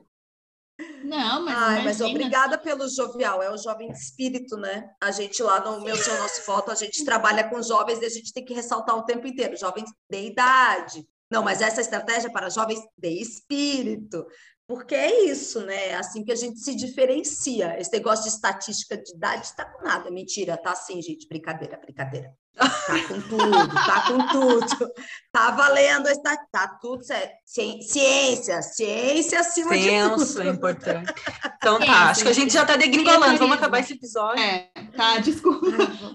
Não, 1.03 1.45
mas 1.45 1.57
Ai, 1.57 1.83
mas 1.83 2.01
obrigada 2.01 2.57
pelo 2.57 2.87
jovial, 2.87 3.43
é 3.43 3.51
o 3.51 3.57
jovem 3.57 3.91
de 3.91 3.97
espírito, 3.97 4.57
né? 4.57 4.89
A 5.01 5.11
gente 5.11 5.41
lá 5.43 5.59
no 5.59 5.83
meu 5.83 5.95
seu 5.95 6.17
nosso 6.17 6.41
foto, 6.41 6.71
a 6.71 6.75
gente 6.75 7.05
trabalha 7.05 7.47
com 7.47 7.61
jovens 7.61 8.01
e 8.01 8.05
a 8.05 8.09
gente 8.09 8.33
tem 8.33 8.43
que 8.43 8.53
ressaltar 8.53 8.97
o 8.97 9.05
tempo 9.05 9.27
inteiro, 9.27 9.55
jovens 9.55 9.89
de 10.09 10.17
idade. 10.17 11.07
Não, 11.31 11.43
mas 11.43 11.61
essa 11.61 11.81
estratégia 11.81 12.27
é 12.27 12.31
para 12.31 12.49
jovens 12.49 12.79
de 12.97 13.09
espírito. 13.09 14.25
Porque 14.67 14.95
é 14.95 15.25
isso, 15.25 15.65
né? 15.65 15.89
É 15.89 15.95
assim 15.95 16.23
que 16.23 16.31
a 16.31 16.35
gente 16.35 16.59
se 16.59 16.73
diferencia. 16.75 17.77
Esse 17.79 17.91
negócio 17.91 18.23
de 18.23 18.29
estatística 18.29 18.97
de 18.97 19.13
idade 19.13 19.53
tá 19.55 19.65
com 19.65 19.83
nada. 19.83 20.09
Mentira, 20.09 20.57
tá 20.57 20.73
sim, 20.73 21.01
gente. 21.01 21.27
Brincadeira, 21.27 21.77
brincadeira. 21.77 22.33
Tá 22.55 23.07
com 23.07 23.21
tudo, 23.21 23.67
tá 23.73 24.03
com 24.07 24.27
tudo. 24.27 24.91
Tá 25.31 25.51
valendo, 25.51 26.07
está, 26.07 26.37
tá 26.51 26.67
tudo 26.79 27.03
certo. 27.03 27.33
Ci- 27.45 27.81
Ciência, 27.81 28.61
ciência 28.61 29.39
acima 29.39 29.75
de 29.75 29.83
Senso 29.83 30.27
tudo. 30.35 30.41
é 30.43 30.51
importante. 30.51 31.13
Então 31.57 31.79
tá, 31.79 32.09
acho 32.11 32.21
que 32.23 32.29
a 32.29 32.33
gente 32.33 32.53
já 32.53 32.63
tá 32.63 32.75
degringolando. 32.75 33.21
Vamos 33.21 33.39
Karina. 33.39 33.55
acabar 33.55 33.79
esse 33.79 33.93
episódio. 33.93 34.39
É, 34.43 34.69
tá, 34.95 35.17
desculpa. 35.17 35.65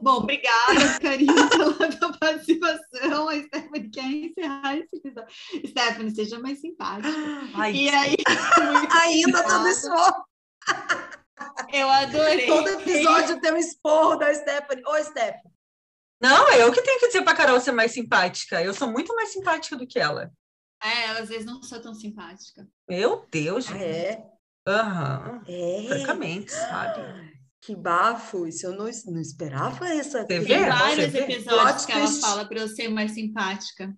Bom, 0.00 0.18
obrigada, 0.18 0.98
Karina, 1.02 1.48
pela 1.50 1.74
tua 1.90 2.12
participação. 2.18 3.28
A 3.28 3.34
Stephanie 3.42 3.90
quer 3.90 4.04
encerrar 4.04 4.76
esse 4.76 4.88
episódio. 4.94 5.28
Stephanie, 5.66 6.14
seja 6.14 6.38
mais 6.38 6.60
simpática. 6.60 7.08
Ai, 7.54 7.72
E 7.74 7.88
aí, 7.88 8.16
Ainda 9.02 9.38
obrigada. 9.40 9.64
nesse 9.64 9.88
Eu 11.72 11.88
adorei. 11.90 12.46
Todo 12.46 12.68
episódio 12.68 13.40
tem 13.40 13.52
um 13.52 13.56
esporro 13.56 14.16
da 14.16 14.32
Stephanie. 14.32 14.84
Ô, 14.86 15.02
Stephanie. 15.02 15.57
Não, 16.20 16.52
eu 16.52 16.72
que 16.72 16.82
tenho 16.82 16.98
que 17.00 17.06
dizer 17.08 17.22
pra 17.22 17.34
Carol 17.34 17.60
ser 17.60 17.72
mais 17.72 17.92
simpática. 17.92 18.62
Eu 18.62 18.74
sou 18.74 18.90
muito 18.90 19.14
mais 19.14 19.32
simpática 19.32 19.76
do 19.76 19.86
que 19.86 19.98
ela. 19.98 20.32
É, 20.82 21.06
ela 21.06 21.20
às 21.20 21.28
vezes 21.28 21.44
não 21.46 21.62
sou 21.62 21.80
tão 21.80 21.94
simpática. 21.94 22.66
Meu 22.88 23.26
Deus, 23.30 23.68
Ah, 23.68 23.72
gente. 23.72 23.84
é? 23.84 24.24
Aham. 24.66 25.42
É. 25.46 25.84
Francamente, 25.88 26.52
sabe? 26.52 27.00
Que 27.60 27.74
bafo. 27.74 28.46
Isso 28.46 28.66
eu 28.66 28.72
não, 28.72 28.88
não 29.06 29.20
esperava 29.20 29.88
essa. 29.88 30.20
Você 30.20 30.26
Tem 30.26 30.40
vê? 30.40 30.66
vários 30.66 31.14
episódios 31.14 31.86
que 31.86 31.92
ela 31.92 32.06
fala 32.20 32.44
para 32.46 32.60
eu 32.60 32.68
ser 32.68 32.88
mais 32.88 33.12
simpática. 33.12 33.92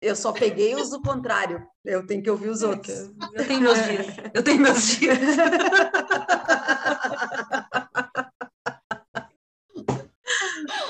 Eu 0.00 0.14
só 0.14 0.30
peguei 0.32 0.74
os 0.74 0.90
do 0.90 1.00
contrário. 1.00 1.66
Eu 1.84 2.06
tenho 2.06 2.22
que 2.22 2.30
ouvir 2.30 2.48
os 2.50 2.62
outros. 2.62 2.94
Eu 3.34 3.46
tenho 3.46 3.60
meus 3.60 3.82
dias. 3.84 4.06
Eu 4.34 4.42
tenho 4.44 4.60
meus 4.60 4.86
dias. 4.88 5.18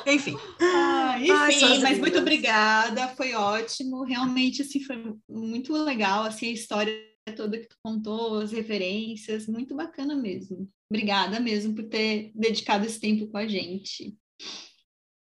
Enfim, 0.07 0.37
Ah, 0.61 1.15
Ai, 1.17 1.25
enfim, 1.55 1.73
as 1.77 1.83
mas 1.83 1.99
muito 1.99 2.19
obrigada, 2.19 3.09
foi 3.09 3.35
ótimo. 3.35 4.05
Realmente, 4.05 4.63
assim, 4.63 4.81
foi 4.83 4.97
muito 5.29 5.73
legal, 5.73 6.25
assim, 6.25 6.47
a 6.49 6.53
história 6.53 6.93
toda 7.37 7.59
que 7.59 7.69
tu 7.69 7.77
contou, 7.83 8.39
as 8.39 8.53
referências, 8.53 9.47
muito 9.49 9.75
bacana 9.75 10.15
mesmo. 10.15 10.69
Obrigada 10.89 11.41
mesmo 11.41 11.75
por 11.75 11.85
ter 11.89 12.31
dedicado 12.37 12.87
esse 12.87 13.01
tempo 13.01 13.27
com 13.27 13.37
a 13.39 13.49
gente. 13.49 14.15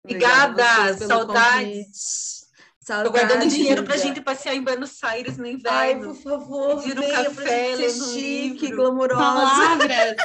Obrigada, 0.06 0.64
a 0.64 0.94
saudades. 0.98 2.46
convite. 2.86 3.04
tô 3.04 3.12
guardando 3.12 3.50
dinheiro 3.50 3.84
pra 3.84 3.96
amiga. 3.96 4.08
gente 4.08 4.22
passear 4.22 4.56
em 4.56 4.62
Buenos 4.62 5.04
Aires 5.04 5.38
no 5.38 5.46
Ai, 5.46 5.52
inverno. 5.54 6.14
por 6.14 6.22
favor, 6.22 6.84
Pedir 6.84 7.00
um 7.00 7.10
café, 7.12 7.76
ser 7.76 7.88
um 8.02 8.14
chique, 8.14 8.62
livro. 8.68 8.78
glamourosa. 8.78 9.20
Palavras! 9.22 10.16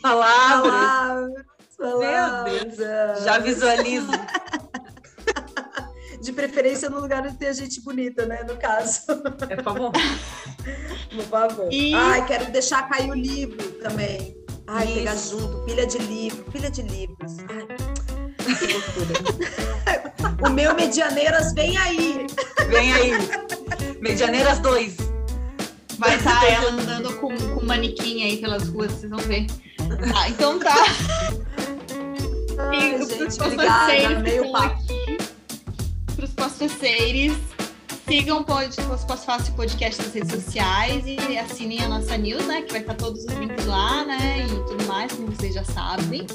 Palavras. 0.00 0.72
Palavras, 0.72 1.44
Deus. 1.82 2.00
palavras. 2.00 3.24
Já 3.24 3.38
visualizo. 3.40 4.10
De 6.20 6.32
preferência 6.32 6.88
no 6.88 7.00
lugar 7.00 7.26
onde 7.26 7.36
tem 7.36 7.52
gente 7.52 7.80
bonita, 7.82 8.24
né? 8.26 8.44
No 8.48 8.56
caso. 8.56 9.00
É, 9.50 9.56
por 9.56 9.64
favor. 9.64 9.92
Por 11.12 11.24
favor. 11.24 11.68
E- 11.70 11.92
Ai, 11.94 12.24
quero 12.26 12.50
deixar 12.52 12.88
cair 12.88 13.10
o 13.10 13.14
livro 13.14 13.62
também. 13.82 14.34
Ai, 14.66 14.84
Isso. 14.86 14.94
pegar 14.94 15.16
junto, 15.16 15.64
pilha 15.66 15.86
de 15.86 15.98
livro, 15.98 16.44
pilha 16.50 16.70
de 16.70 16.80
livros. 16.82 17.36
Ai, 17.50 17.66
que 18.56 18.72
loucura. 18.72 19.12
o 20.48 20.50
meu 20.50 20.74
Medianeiras 20.74 21.52
vem 21.52 21.76
aí. 21.76 22.26
Vem 22.68 22.92
aí. 22.94 23.12
Medianeiras 24.00 24.58
2. 24.60 24.96
Vai 25.98 26.14
estar 26.16 26.44
ela 26.50 26.70
andando 26.70 27.12
com, 27.18 27.36
com 27.36 27.60
um 27.60 27.66
manequim 27.66 28.22
aí 28.24 28.38
pelas 28.38 28.68
ruas, 28.68 28.92
vocês 28.92 29.10
vão 29.10 29.18
ver. 29.20 29.46
Ah, 30.16 30.28
então 30.30 30.58
tá. 30.58 30.74
Gente, 32.72 33.40
obrigada. 33.42 33.92
podcasters 33.92 34.16
Amei 34.16 34.32
que 34.32 34.40
o 34.40 34.44
estão 34.44 34.52
papo. 34.52 34.74
aqui, 34.82 35.18
pros 36.16 36.30
podcasters, 36.30 37.36
sigam 38.08 38.40
o 38.40 38.44
pod- 38.44 38.74
os 38.80 39.24
Fácil 39.24 39.52
Podcast 39.54 40.02
nas 40.02 40.14
redes 40.14 40.30
sociais 40.32 41.04
e 41.06 41.38
assinem 41.38 41.82
a 41.82 41.88
nossa 41.88 42.16
news, 42.16 42.46
né? 42.46 42.62
Que 42.62 42.72
vai 42.72 42.80
estar 42.80 42.94
todos 42.94 43.24
os 43.24 43.32
links 43.34 43.66
lá, 43.66 44.04
né? 44.06 44.46
E 44.46 44.48
tudo 44.68 44.84
mais, 44.86 45.12
como 45.12 45.28
vocês 45.32 45.54
já 45.54 45.64
sabem. 45.64 46.26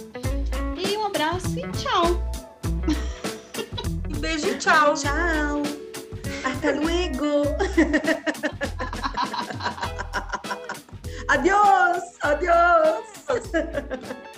E 0.77 0.95
um 0.97 1.05
abraço 1.07 1.57
e 1.57 1.67
tchau! 1.71 2.21
Um 4.09 4.19
beijo 4.19 4.47
e 4.49 4.57
tchau. 4.59 4.93
Tchau. 4.93 5.63
Hasta 6.43 6.71
luego. 6.79 7.43
adiós, 11.27 12.03
adiós. 12.21 13.03